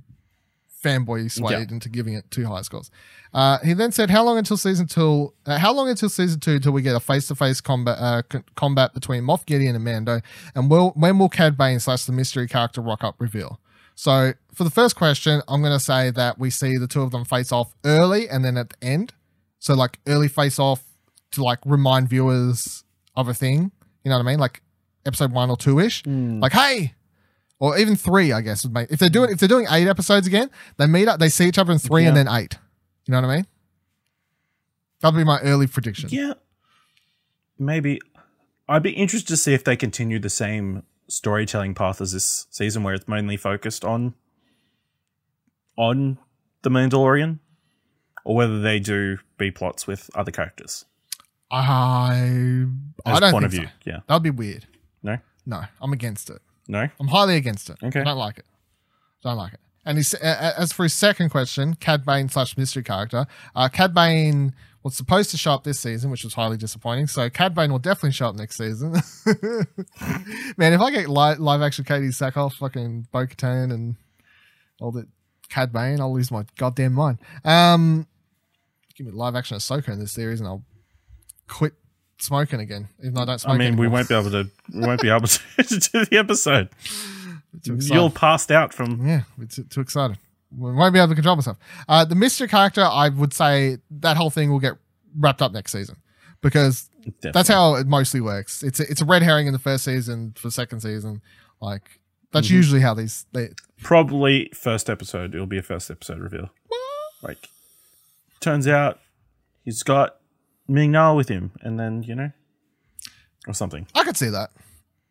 fanboy 0.82 1.30
swayed 1.30 1.52
Yeah. 1.68 1.74
into 1.74 1.88
giving 1.88 2.14
it 2.14 2.30
too 2.30 2.46
high 2.46 2.62
scores. 2.62 2.90
Uh, 3.36 3.58
he 3.62 3.74
then 3.74 3.92
said, 3.92 4.08
"How 4.08 4.24
long 4.24 4.38
until 4.38 4.56
season 4.56 4.86
two? 4.86 5.34
Uh, 5.44 5.58
how 5.58 5.70
long 5.74 5.90
until 5.90 6.08
season 6.08 6.40
two 6.40 6.58
till 6.58 6.72
we 6.72 6.80
get 6.80 6.96
a 6.96 7.00
face-to-face 7.00 7.60
combat 7.60 7.98
uh, 7.98 8.22
c- 8.32 8.38
combat 8.54 8.94
between 8.94 9.24
Moff 9.24 9.44
Gideon 9.44 9.74
and 9.74 9.84
Mando? 9.84 10.22
And 10.54 10.70
will 10.70 10.92
when 10.96 11.18
will 11.18 11.28
Cad 11.28 11.54
Bane 11.58 11.78
slash 11.78 12.06
the 12.06 12.12
mystery 12.12 12.48
character 12.48 12.80
rock 12.80 13.04
up 13.04 13.16
reveal?" 13.18 13.60
So 13.94 14.32
for 14.54 14.64
the 14.64 14.70
first 14.70 14.96
question, 14.96 15.42
I'm 15.48 15.60
going 15.60 15.72
to 15.78 15.84
say 15.84 16.10
that 16.12 16.38
we 16.38 16.48
see 16.48 16.78
the 16.78 16.86
two 16.86 17.02
of 17.02 17.10
them 17.10 17.26
face 17.26 17.52
off 17.52 17.74
early 17.84 18.26
and 18.26 18.42
then 18.42 18.56
at 18.56 18.70
the 18.70 18.76
end. 18.86 19.12
So 19.58 19.74
like 19.74 19.98
early 20.06 20.28
face 20.28 20.58
off 20.58 20.82
to 21.32 21.42
like 21.42 21.58
remind 21.66 22.08
viewers 22.08 22.84
of 23.14 23.28
a 23.28 23.34
thing. 23.34 23.70
You 24.02 24.10
know 24.10 24.16
what 24.16 24.26
I 24.26 24.30
mean? 24.30 24.38
Like 24.38 24.62
episode 25.04 25.32
one 25.32 25.50
or 25.50 25.58
two 25.58 25.78
ish. 25.78 26.02
Like 26.40 26.52
hey, 26.52 26.94
or 27.58 27.76
even 27.78 27.96
three, 27.96 28.32
I 28.32 28.40
guess. 28.40 28.64
If 28.64 28.98
they're 28.98 29.10
doing 29.10 29.30
if 29.30 29.40
they're 29.40 29.48
doing 29.48 29.66
eight 29.70 29.88
episodes 29.88 30.26
again, 30.26 30.50
they 30.78 30.86
meet 30.86 31.06
up, 31.06 31.20
they 31.20 31.28
see 31.28 31.46
each 31.48 31.58
other 31.58 31.72
in 31.72 31.78
three 31.78 32.04
and 32.06 32.16
then 32.16 32.28
eight. 32.34 32.56
You 33.06 33.12
know 33.12 33.20
what 33.22 33.30
I 33.30 33.36
mean? 33.36 33.46
That'll 35.00 35.16
be 35.18 35.24
my 35.24 35.40
early 35.40 35.66
prediction. 35.66 36.08
Yeah, 36.10 36.34
maybe. 37.58 38.00
I'd 38.68 38.82
be 38.82 38.90
interested 38.92 39.28
to 39.28 39.36
see 39.36 39.54
if 39.54 39.62
they 39.62 39.76
continue 39.76 40.18
the 40.18 40.30
same 40.30 40.82
storytelling 41.08 41.74
path 41.74 42.00
as 42.00 42.12
this 42.12 42.46
season, 42.50 42.82
where 42.82 42.94
it's 42.94 43.06
mainly 43.06 43.36
focused 43.36 43.84
on 43.84 44.14
on 45.76 46.18
the 46.62 46.70
Mandalorian, 46.70 47.38
or 48.24 48.34
whether 48.34 48.60
they 48.60 48.80
do 48.80 49.18
B 49.38 49.50
plots 49.50 49.86
with 49.86 50.10
other 50.14 50.30
characters 50.32 50.84
I 51.50 52.64
I 53.04 53.12
as 53.12 53.20
don't 53.20 53.30
point 53.32 53.42
think 53.42 53.44
of 53.44 53.50
view. 53.52 53.66
so. 53.66 53.70
Yeah, 53.84 54.00
That'd 54.08 54.22
be 54.24 54.30
weird. 54.30 54.66
no, 55.02 55.18
No, 55.44 55.62
I'm 55.80 55.92
against 55.92 56.30
it. 56.30 56.40
no. 56.66 56.88
I'm 56.98 57.08
highly 57.08 57.36
against 57.36 57.70
it. 57.70 57.76
Okay. 57.84 58.00
I 58.00 58.04
don't 58.04 58.18
like 58.18 58.38
it. 58.38 58.46
Don't 59.22 59.36
like 59.36 59.52
it. 59.52 59.60
And 59.86 59.98
uh, 59.98 60.52
as 60.58 60.72
for 60.72 60.82
his 60.82 60.92
second 60.92 61.30
question, 61.30 61.74
Cad 61.74 62.04
Bane 62.04 62.28
slash 62.28 62.56
mystery 62.56 62.82
character, 62.82 63.26
uh, 63.54 63.68
Cad 63.68 63.94
Bane 63.94 64.52
was 64.82 64.96
supposed 64.96 65.30
to 65.30 65.36
show 65.36 65.52
up 65.52 65.64
this 65.64 65.78
season, 65.78 66.10
which 66.10 66.24
was 66.24 66.34
highly 66.34 66.56
disappointing. 66.56 67.06
So 67.06 67.30
Cad 67.30 67.54
Bane 67.54 67.70
will 67.70 67.78
definitely 67.78 68.10
show 68.10 68.28
up 68.28 68.34
next 68.34 68.56
season. 68.56 68.92
Man, 70.56 70.72
if 70.72 70.80
I 70.80 70.90
get 70.90 71.08
li- 71.08 71.36
live 71.36 71.62
action 71.62 71.84
Katie 71.84 72.08
Sackhoff, 72.08 72.54
fucking 72.54 73.06
Bo 73.12 73.26
Katan, 73.26 73.72
and 73.72 73.96
all 74.80 74.90
that 74.92 75.06
Cad 75.48 75.72
Bane, 75.72 76.00
I'll 76.00 76.12
lose 76.12 76.32
my 76.32 76.44
goddamn 76.56 76.92
mind. 76.92 77.18
Um, 77.44 78.08
give 78.96 79.06
me 79.06 79.12
live 79.12 79.36
action 79.36 79.56
Ahsoka 79.56 79.88
in 79.88 80.00
this 80.00 80.12
series, 80.12 80.40
and 80.40 80.48
I'll 80.48 80.64
quit 81.48 81.74
smoking 82.18 82.58
again, 82.58 82.88
even 83.00 83.14
though 83.14 83.22
I 83.22 83.26
don't 83.26 83.40
smoke 83.40 83.54
I 83.54 83.58
mean, 83.58 83.76
we 83.76 83.86
won't 83.86 84.08
be 84.08 84.14
able 84.16 84.30
to. 84.30 84.50
We 84.74 84.80
won't 84.80 85.00
be 85.00 85.10
able 85.10 85.28
to, 85.28 85.40
to 85.62 85.78
do 85.78 86.04
the 86.06 86.18
episode. 86.18 86.70
You'll 87.64 88.10
passed 88.10 88.50
out 88.50 88.72
from. 88.72 89.06
Yeah, 89.06 89.22
too, 89.70 89.80
excited. 89.80 90.18
We 90.56 90.72
won't 90.72 90.92
be 90.92 90.98
able 90.98 91.08
to 91.08 91.14
control 91.14 91.36
myself. 91.36 91.58
Uh, 91.88 92.04
the 92.04 92.14
mystery 92.14 92.48
character, 92.48 92.82
I 92.82 93.08
would 93.08 93.32
say 93.32 93.78
that 93.90 94.16
whole 94.16 94.30
thing 94.30 94.50
will 94.50 94.60
get 94.60 94.74
wrapped 95.18 95.42
up 95.42 95.52
next 95.52 95.72
season 95.72 95.96
because 96.40 96.88
that's 97.20 97.48
how 97.48 97.74
it 97.74 97.86
mostly 97.86 98.20
works. 98.20 98.62
It's 98.62 98.80
a, 98.80 98.90
it's 98.90 99.00
a 99.00 99.04
red 99.04 99.22
herring 99.22 99.46
in 99.46 99.52
the 99.52 99.58
first 99.58 99.84
season 99.84 100.34
for 100.36 100.50
second 100.50 100.80
season. 100.80 101.22
Like 101.60 102.00
that's 102.32 102.50
usually 102.50 102.80
how 102.80 102.94
these. 102.94 103.26
They, 103.32 103.50
probably 103.82 104.50
first 104.54 104.90
episode. 104.90 105.34
It'll 105.34 105.46
be 105.46 105.58
a 105.58 105.62
first 105.62 105.90
episode 105.90 106.20
reveal. 106.20 106.50
Like, 107.22 107.48
turns 108.40 108.68
out 108.68 109.00
he's 109.64 109.82
got 109.82 110.16
Ming 110.68 110.92
Na 110.92 111.14
with 111.14 111.28
him, 111.28 111.52
and 111.62 111.78
then 111.78 112.02
you 112.02 112.14
know, 112.14 112.30
or 113.46 113.54
something. 113.54 113.86
I 113.94 114.04
could 114.04 114.16
see 114.16 114.28
that. 114.28 114.50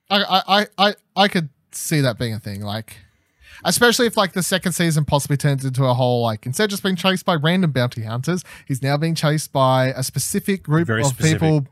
I, 0.10 0.24
I 0.24 0.60
I 0.60 0.68
I 0.78 0.96
I 1.16 1.28
could 1.28 1.50
see 1.78 2.02
that 2.02 2.18
being 2.18 2.34
a 2.34 2.40
thing. 2.40 2.62
Like. 2.62 2.98
Especially 3.64 4.06
if 4.06 4.18
like 4.18 4.34
the 4.34 4.44
second 4.44 4.74
season 4.74 5.06
possibly 5.06 5.38
turns 5.38 5.64
into 5.64 5.86
a 5.86 5.94
whole 5.94 6.22
like 6.22 6.46
instead 6.46 6.66
of 6.66 6.70
just 6.72 6.84
being 6.84 6.98
chased 6.98 7.26
by 7.26 7.36
random 7.36 7.72
bounty 7.72 8.04
hunters, 8.04 8.44
he's 8.68 8.82
now 8.84 8.98
being 8.98 9.16
chased 9.16 9.54
by 9.54 9.88
a 9.96 10.04
specific 10.04 10.62
group 10.62 10.86
Very 10.88 11.02
of 11.02 11.08
specific. 11.08 11.40
people 11.40 11.66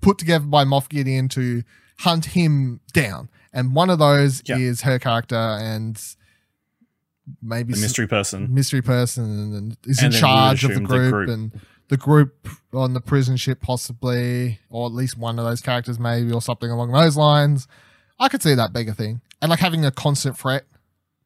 put 0.00 0.18
together 0.18 0.44
by 0.44 0.64
Moff 0.64 0.88
Gideon 0.88 1.28
to 1.30 1.62
hunt 2.00 2.24
him 2.26 2.80
down. 2.92 3.28
And 3.52 3.74
one 3.76 3.90
of 3.90 4.00
those 4.00 4.42
Yeah. 4.44 4.56
is 4.58 4.80
her 4.82 4.98
character 4.98 5.36
and 5.36 5.96
maybe 7.40 7.72
The 7.72 7.80
mystery 7.80 8.06
person. 8.08 8.52
mystery 8.52 8.82
person 8.82 9.24
and 9.54 9.76
is 9.86 10.00
And 10.02 10.12
in 10.14 10.20
charge 10.20 10.64
of 10.64 10.70
the 10.70 10.74
assume 10.74 10.82
the 10.84 10.88
group, 10.88 11.12
group. 11.12 11.28
and 11.30 11.60
the 11.88 11.96
group 11.96 12.48
on 12.72 12.92
the 12.92 13.00
prison 13.00 13.36
ship 13.36 13.60
possibly, 13.60 14.58
or 14.68 14.86
at 14.86 14.92
least 14.92 15.16
one 15.16 15.38
of 15.38 15.44
those 15.44 15.60
characters 15.60 15.98
maybe, 15.98 16.32
or 16.32 16.42
something 16.42 16.70
along 16.70 16.92
those 16.92 17.16
lines. 17.16 17.66
I 18.18 18.28
could 18.28 18.42
see 18.42 18.54
that 18.54 18.72
bigger 18.72 18.92
thing. 18.92 19.20
And 19.42 19.50
like 19.50 19.60
having 19.60 19.84
a 19.84 19.90
constant 19.90 20.38
threat. 20.38 20.64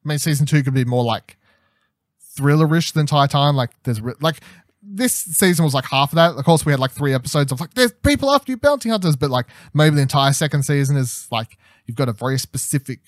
I 0.03 0.07
mean, 0.09 0.17
season 0.19 0.45
two 0.45 0.63
could 0.63 0.73
be 0.73 0.85
more 0.85 1.03
like 1.03 1.37
thrillerish 2.37 2.93
the 2.93 2.99
entire 2.99 3.27
time. 3.27 3.55
Like 3.55 3.71
there's 3.83 4.01
like 4.21 4.39
this 4.81 5.13
season 5.13 5.65
was 5.65 5.73
like 5.73 5.85
half 5.85 6.11
of 6.11 6.15
that. 6.15 6.35
Of 6.35 6.45
course, 6.45 6.65
we 6.65 6.71
had 6.71 6.79
like 6.79 6.91
three 6.91 7.13
episodes 7.13 7.51
of 7.51 7.59
like 7.59 7.73
there's 7.73 7.91
people 7.91 8.31
after 8.31 8.51
you, 8.51 8.57
bounty 8.57 8.89
hunters, 8.89 9.15
but 9.15 9.29
like 9.29 9.47
maybe 9.73 9.95
the 9.95 10.01
entire 10.01 10.33
second 10.33 10.63
season 10.63 10.97
is 10.97 11.27
like 11.31 11.57
you've 11.85 11.97
got 11.97 12.09
a 12.09 12.13
very 12.13 12.39
specific 12.39 12.99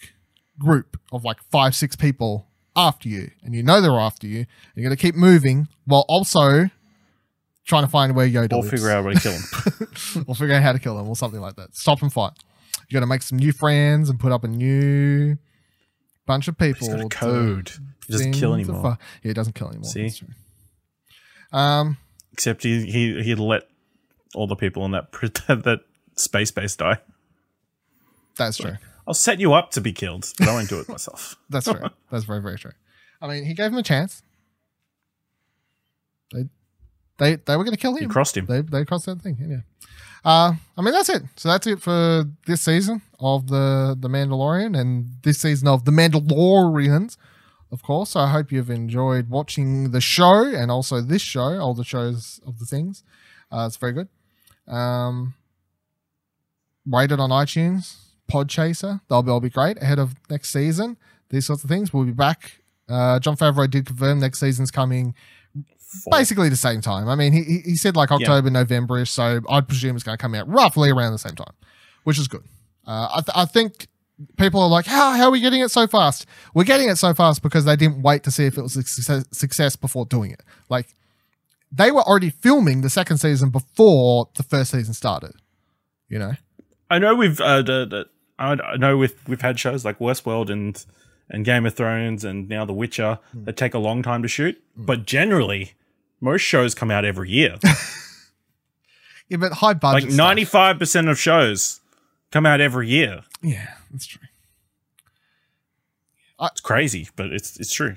group 0.59 0.97
of 1.11 1.23
like 1.23 1.41
five, 1.51 1.75
six 1.75 1.95
people 1.95 2.47
after 2.75 3.09
you, 3.09 3.31
and 3.43 3.53
you 3.55 3.63
know 3.63 3.81
they're 3.81 3.99
after 3.99 4.27
you. 4.27 4.39
And 4.39 4.47
you're 4.75 4.83
gonna 4.85 4.95
keep 4.97 5.15
moving 5.15 5.67
while 5.85 6.05
also 6.07 6.69
trying 7.65 7.83
to 7.83 7.89
find 7.89 8.15
where 8.15 8.27
Yoda 8.27 8.53
Or 8.53 8.57
lives. 8.57 8.69
figure 8.71 8.89
out 8.91 9.03
where 9.05 9.13
to 9.13 9.19
kill 9.19 9.31
him. 9.33 10.25
or 10.27 10.35
figure 10.35 10.55
out 10.55 10.63
how 10.63 10.71
to 10.73 10.79
kill 10.79 10.97
them 10.97 11.07
or 11.07 11.15
something 11.15 11.39
like 11.39 11.55
that. 11.55 11.75
Stop 11.75 12.01
and 12.01 12.11
fight. 12.11 12.33
You 12.87 12.93
got 12.95 13.01
to 13.01 13.07
make 13.07 13.21
some 13.21 13.37
new 13.37 13.51
friends 13.51 14.09
and 14.09 14.19
put 14.19 14.31
up 14.31 14.43
a 14.43 14.47
new 14.47 15.37
bunch 16.25 16.47
of 16.47 16.57
people. 16.57 16.87
He's 16.87 16.95
got 16.95 17.05
a 17.05 17.09
code. 17.09 17.71
He 18.07 18.13
doesn't 18.13 18.33
kill 18.33 18.53
anymore. 18.53 18.81
fi- 18.81 18.97
yeah, 19.23 19.29
he 19.29 19.33
doesn't 19.33 19.53
kill 19.53 19.69
anymore. 19.69 19.89
See? 19.89 20.11
Um, 21.51 21.97
Except 22.33 22.63
he 22.63 22.85
he 22.85 23.21
he'd 23.23 23.39
let 23.39 23.63
all 24.35 24.47
the 24.47 24.55
people 24.55 24.85
in 24.85 24.91
that 24.91 25.11
that, 25.47 25.63
that 25.63 25.79
space 26.15 26.51
base 26.51 26.75
die. 26.75 26.99
that's 28.37 28.57
true. 28.57 28.77
I'll 29.07 29.13
set 29.13 29.39
you 29.39 29.53
up 29.53 29.71
to 29.71 29.81
be 29.81 29.91
killed, 29.93 30.31
but 30.37 30.47
I 30.47 30.53
won't 30.53 30.69
do 30.69 30.79
it 30.79 30.87
myself. 30.87 31.35
That's 31.49 31.65
true. 31.65 31.89
That's 32.11 32.23
very, 32.23 32.39
very 32.39 32.57
true. 32.57 32.71
I 33.19 33.27
mean, 33.27 33.45
he 33.45 33.55
gave 33.55 33.71
him 33.71 33.77
a 33.79 33.83
chance. 33.83 34.21
They, 36.31 36.47
they, 37.17 37.35
they 37.35 37.57
were 37.57 37.63
going 37.63 37.75
to 37.75 37.81
kill 37.81 37.95
him. 37.95 38.03
He 38.03 38.07
crossed 38.07 38.37
him. 38.37 38.45
They, 38.45 38.61
they 38.61 38.85
crossed 38.85 39.07
that 39.07 39.21
thing. 39.21 39.37
Yeah. 39.41 39.87
Uh, 40.23 40.53
I 40.77 40.81
mean, 40.81 40.93
that's 40.93 41.09
it. 41.09 41.23
So 41.35 41.49
that's 41.49 41.65
it 41.65 41.81
for 41.81 42.25
this 42.45 42.61
season 42.61 43.01
of 43.19 43.47
the 43.47 43.97
the 43.99 44.07
Mandalorian 44.07 44.79
and 44.79 45.15
this 45.23 45.39
season 45.39 45.67
of 45.67 45.85
the 45.85 45.91
Mandalorians. 45.91 47.17
Of 47.71 47.83
course, 47.83 48.15
I 48.15 48.27
hope 48.27 48.51
you've 48.51 48.69
enjoyed 48.69 49.29
watching 49.29 49.91
the 49.91 50.01
show 50.01 50.43
and 50.43 50.69
also 50.69 50.99
this 50.99 51.21
show, 51.21 51.57
all 51.57 51.73
the 51.73 51.85
shows 51.85 52.41
of 52.45 52.59
the 52.59 52.65
things. 52.65 53.03
Uh, 53.51 53.65
it's 53.65 53.77
very 53.77 53.93
good. 53.93 54.09
Um, 54.67 55.35
rated 56.85 57.19
on 57.19 57.29
iTunes, 57.29 57.95
Podchaser. 58.29 58.99
They'll 59.07 59.23
be, 59.23 59.31
all 59.31 59.39
be 59.39 59.49
great 59.49 59.81
ahead 59.81 59.99
of 59.99 60.15
next 60.29 60.49
season. 60.49 60.97
These 61.29 61.47
sorts 61.47 61.63
of 61.63 61.69
things. 61.69 61.93
We'll 61.93 62.03
be 62.03 62.11
back. 62.11 62.61
Uh, 62.89 63.19
Jon 63.19 63.37
Favreau 63.37 63.69
did 63.69 63.85
confirm 63.85 64.19
next 64.19 64.39
season's 64.39 64.69
coming 64.69 65.15
fall. 66.03 66.17
basically 66.17 66.49
the 66.49 66.55
same 66.55 66.81
time. 66.81 67.07
I 67.07 67.15
mean, 67.15 67.33
he 67.33 67.61
he- 67.65 67.75
said 67.75 67.95
like 67.95 68.11
October, 68.11 68.49
November-ish, 68.49 69.09
so 69.11 69.41
I'd 69.49 69.67
presume 69.67 69.95
it's 69.95 70.03
going 70.03 70.17
to 70.17 70.21
come 70.21 70.35
out 70.35 70.47
roughly 70.47 70.89
around 70.91 71.11
the 71.13 71.19
same 71.19 71.35
time, 71.35 71.53
which 72.03 72.17
is 72.19 72.27
good. 72.27 72.43
Uh, 72.87 73.07
I, 73.15 73.21
th- 73.21 73.35
I 73.35 73.45
think 73.45 73.87
people 74.37 74.61
are 74.61 74.69
like, 74.69 74.85
how, 74.85 75.11
how 75.13 75.25
are 75.25 75.31
we 75.31 75.39
getting 75.41 75.61
it 75.61 75.69
so 75.71 75.87
fast? 75.87 76.25
We're 76.53 76.63
getting 76.63 76.89
it 76.89 76.97
so 76.97 77.13
fast 77.13 77.41
because 77.43 77.65
they 77.65 77.75
didn't 77.75 78.01
wait 78.01 78.23
to 78.23 78.31
see 78.31 78.45
if 78.45 78.57
it 78.57 78.61
was 78.61 78.75
a 78.75 78.83
success, 78.83 79.25
success 79.31 79.75
before 79.75 80.05
doing 80.05 80.31
it. 80.31 80.41
Like, 80.69 80.95
they 81.71 81.91
were 81.91 82.01
already 82.01 82.29
filming 82.31 82.81
the 82.81 82.89
second 82.89 83.17
season 83.19 83.49
before 83.49 84.29
the 84.35 84.43
first 84.43 84.71
season 84.71 84.93
started, 84.93 85.31
you 86.09 86.19
know? 86.19 86.33
I 86.89 86.99
know 86.99 87.15
we've 87.15 87.39
uh, 87.39 87.61
the, 87.61 87.85
the, 87.85 88.05
I 88.37 88.75
know 88.77 88.97
we've 88.97 89.15
we've 89.27 89.39
had 89.41 89.57
shows 89.59 89.85
like 89.85 89.99
Westworld 89.99 90.49
and 90.49 90.83
and 91.29 91.45
Game 91.45 91.65
of 91.65 91.73
Thrones 91.73 92.25
and 92.25 92.49
now 92.49 92.65
The 92.65 92.73
Witcher 92.73 93.19
Hmm. 93.31 93.45
that 93.45 93.55
take 93.55 93.73
a 93.73 93.79
long 93.79 94.03
time 94.03 94.21
to 94.23 94.27
shoot, 94.27 94.61
but 94.75 95.05
generally 95.05 95.73
most 96.21 96.41
shows 96.41 96.73
come 96.73 96.91
out 96.91 97.03
every 97.05 97.29
year. 97.29 97.57
Yeah, 99.31 99.37
but 99.37 99.53
high 99.53 99.73
budget. 99.75 100.09
like 100.09 100.17
ninety 100.17 100.43
five 100.43 100.77
percent 100.77 101.07
of 101.07 101.17
shows 101.17 101.79
come 102.33 102.45
out 102.45 102.59
every 102.59 102.89
year. 102.89 103.21
Yeah, 103.41 103.75
that's 103.89 104.05
true. 104.05 104.27
It's 106.41 106.59
crazy, 106.59 107.07
but 107.15 107.27
it's 107.27 107.57
it's 107.57 107.71
true. 107.71 107.95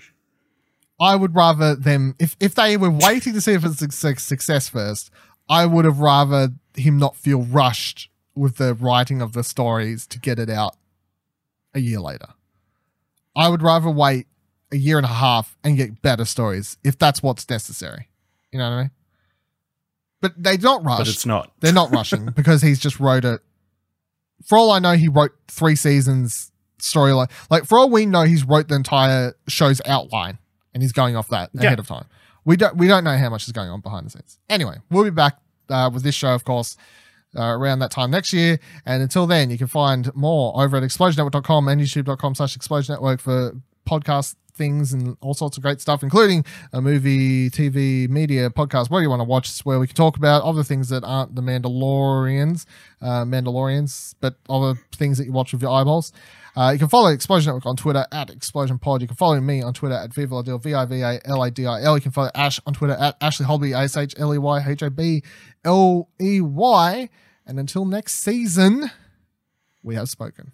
I 1.00 1.16
would 1.16 1.34
rather 1.34 1.74
them 1.74 2.14
if 2.20 2.36
if 2.38 2.54
they 2.54 2.76
were 2.76 2.90
waiting 2.90 3.32
to 3.32 3.40
see 3.40 3.52
if 3.52 3.64
it's 3.64 3.82
a 3.82 3.90
success 4.16 4.68
first. 4.68 5.10
I 5.48 5.66
would 5.66 5.84
have 5.84 5.98
rather 5.98 6.50
him 6.76 6.98
not 6.98 7.16
feel 7.16 7.42
rushed 7.42 8.08
with 8.36 8.58
the 8.58 8.72
writing 8.72 9.20
of 9.20 9.32
the 9.32 9.42
stories 9.42 10.06
to 10.06 10.20
get 10.20 10.38
it 10.38 10.48
out 10.48 10.76
a 11.74 11.80
year 11.80 11.98
later. 11.98 12.28
I 13.34 13.48
would 13.48 13.60
rather 13.60 13.90
wait 13.90 14.28
a 14.70 14.76
year 14.76 14.98
and 14.98 15.04
a 15.04 15.08
half 15.08 15.56
and 15.64 15.76
get 15.76 16.00
better 16.00 16.24
stories 16.24 16.78
if 16.84 16.96
that's 16.96 17.24
what's 17.24 17.50
necessary. 17.50 18.08
You 18.54 18.60
know 18.60 18.70
what 18.70 18.76
I 18.76 18.80
mean? 18.82 18.90
But 20.22 20.42
they 20.42 20.56
don't 20.56 20.84
But 20.84 21.00
rush. 21.00 21.08
it's 21.10 21.26
not. 21.26 21.52
They're 21.60 21.72
not 21.72 21.90
rushing 21.90 22.26
because 22.36 22.62
he's 22.62 22.78
just 22.78 23.00
wrote 23.00 23.24
it. 23.24 23.40
For 24.46 24.56
all 24.56 24.70
I 24.70 24.78
know, 24.78 24.92
he 24.92 25.08
wrote 25.08 25.32
three 25.48 25.74
seasons 25.74 26.52
storyline. 26.80 27.30
Like 27.50 27.64
for 27.64 27.78
all 27.78 27.90
we 27.90 28.06
know, 28.06 28.22
he's 28.22 28.44
wrote 28.44 28.68
the 28.68 28.76
entire 28.76 29.34
show's 29.48 29.82
outline 29.86 30.38
and 30.72 30.82
he's 30.82 30.92
going 30.92 31.16
off 31.16 31.28
that 31.28 31.50
Yeah. 31.52 31.66
ahead 31.66 31.78
of 31.80 31.88
time. 31.88 32.04
We 32.44 32.56
don't 32.56 32.76
we 32.76 32.86
don't 32.86 33.02
know 33.04 33.16
how 33.18 33.28
much 33.28 33.44
is 33.46 33.52
going 33.52 33.70
on 33.70 33.80
behind 33.80 34.06
the 34.06 34.10
scenes. 34.10 34.38
Anyway, 34.48 34.76
we'll 34.90 35.04
be 35.04 35.10
back 35.10 35.38
uh, 35.68 35.90
with 35.92 36.04
this 36.04 36.14
show, 36.14 36.32
of 36.34 36.44
course, 36.44 36.76
uh, 37.36 37.42
around 37.42 37.80
that 37.80 37.90
time 37.90 38.10
next 38.12 38.32
year. 38.32 38.60
And 38.86 39.02
until 39.02 39.26
then, 39.26 39.50
you 39.50 39.58
can 39.58 39.66
find 39.66 40.14
more 40.14 40.52
over 40.62 40.76
at 40.76 40.82
explosionnetwork.com 40.84 41.66
and 41.68 41.80
youtube.com 41.80 42.34
slash 42.36 42.54
explosion 42.54 42.92
network 42.94 43.20
for 43.20 43.56
podcast 43.88 44.36
things 44.54 44.92
and 44.92 45.16
all 45.20 45.34
sorts 45.34 45.56
of 45.56 45.62
great 45.62 45.80
stuff, 45.80 46.02
including 46.02 46.44
a 46.72 46.80
movie, 46.80 47.50
TV, 47.50 48.08
media, 48.08 48.50
podcast, 48.50 48.90
whatever 48.90 49.02
you 49.02 49.10
want 49.10 49.20
to 49.20 49.24
watch, 49.24 49.60
where 49.60 49.78
we 49.78 49.86
can 49.86 49.96
talk 49.96 50.16
about 50.16 50.42
other 50.42 50.62
things 50.62 50.88
that 50.88 51.04
aren't 51.04 51.34
the 51.34 51.42
Mandalorians, 51.42 52.64
uh, 53.02 53.24
Mandalorians, 53.24 54.14
but 54.20 54.36
other 54.48 54.74
things 54.92 55.18
that 55.18 55.24
you 55.24 55.32
watch 55.32 55.52
with 55.52 55.62
your 55.62 55.70
eyeballs. 55.70 56.12
Uh, 56.56 56.70
you 56.70 56.78
can 56.78 56.88
follow 56.88 57.08
Explosion 57.08 57.50
Network 57.50 57.66
on 57.66 57.76
Twitter 57.76 58.06
at 58.12 58.30
Explosion 58.30 58.78
Pod. 58.78 59.00
You 59.02 59.08
can 59.08 59.16
follow 59.16 59.40
me 59.40 59.60
on 59.60 59.74
Twitter 59.74 59.96
at 59.96 60.14
Viva 60.14 60.36
Ladil, 60.36 60.62
V 60.62 60.72
I 60.72 60.84
V 60.84 61.00
A 61.00 61.20
L 61.24 61.42
A 61.42 61.50
D 61.50 61.66
I 61.66 61.82
L. 61.82 61.96
You 61.96 62.02
can 62.02 62.12
follow 62.12 62.30
Ash 62.34 62.60
on 62.64 62.74
Twitter 62.74 62.94
at 62.94 63.16
Ashley 63.20 63.46
Hobley, 63.46 63.76
A 63.76 63.82
S 63.82 63.96
H 63.96 64.14
L 64.18 64.32
E 64.32 64.38
Y 64.38 64.64
H 64.64 64.82
O 64.84 64.90
B 64.90 65.22
L 65.64 66.08
E 66.20 66.40
Y. 66.40 67.08
And 67.46 67.58
until 67.58 67.84
next 67.84 68.22
season, 68.22 68.90
we 69.82 69.96
have 69.96 70.08
spoken. 70.08 70.52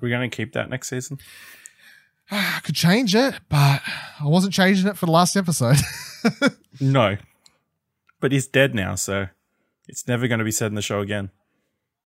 We're 0.00 0.08
going 0.10 0.28
to 0.30 0.36
keep 0.36 0.52
that 0.52 0.70
next 0.70 0.88
season. 0.88 1.18
I 2.30 2.60
could 2.62 2.74
change 2.74 3.14
it, 3.14 3.34
but 3.48 3.80
I 4.20 4.24
wasn't 4.24 4.52
changing 4.52 4.86
it 4.86 4.96
for 4.98 5.06
the 5.06 5.12
last 5.12 5.36
episode. 5.36 5.76
No, 6.80 7.16
but 8.20 8.30
he's 8.30 8.46
dead 8.46 8.74
now, 8.74 8.94
so 8.94 9.28
it's 9.88 10.06
never 10.06 10.28
going 10.28 10.38
to 10.38 10.44
be 10.44 10.52
said 10.52 10.70
in 10.70 10.74
the 10.76 10.82
show 10.82 11.00
again. 11.00 11.30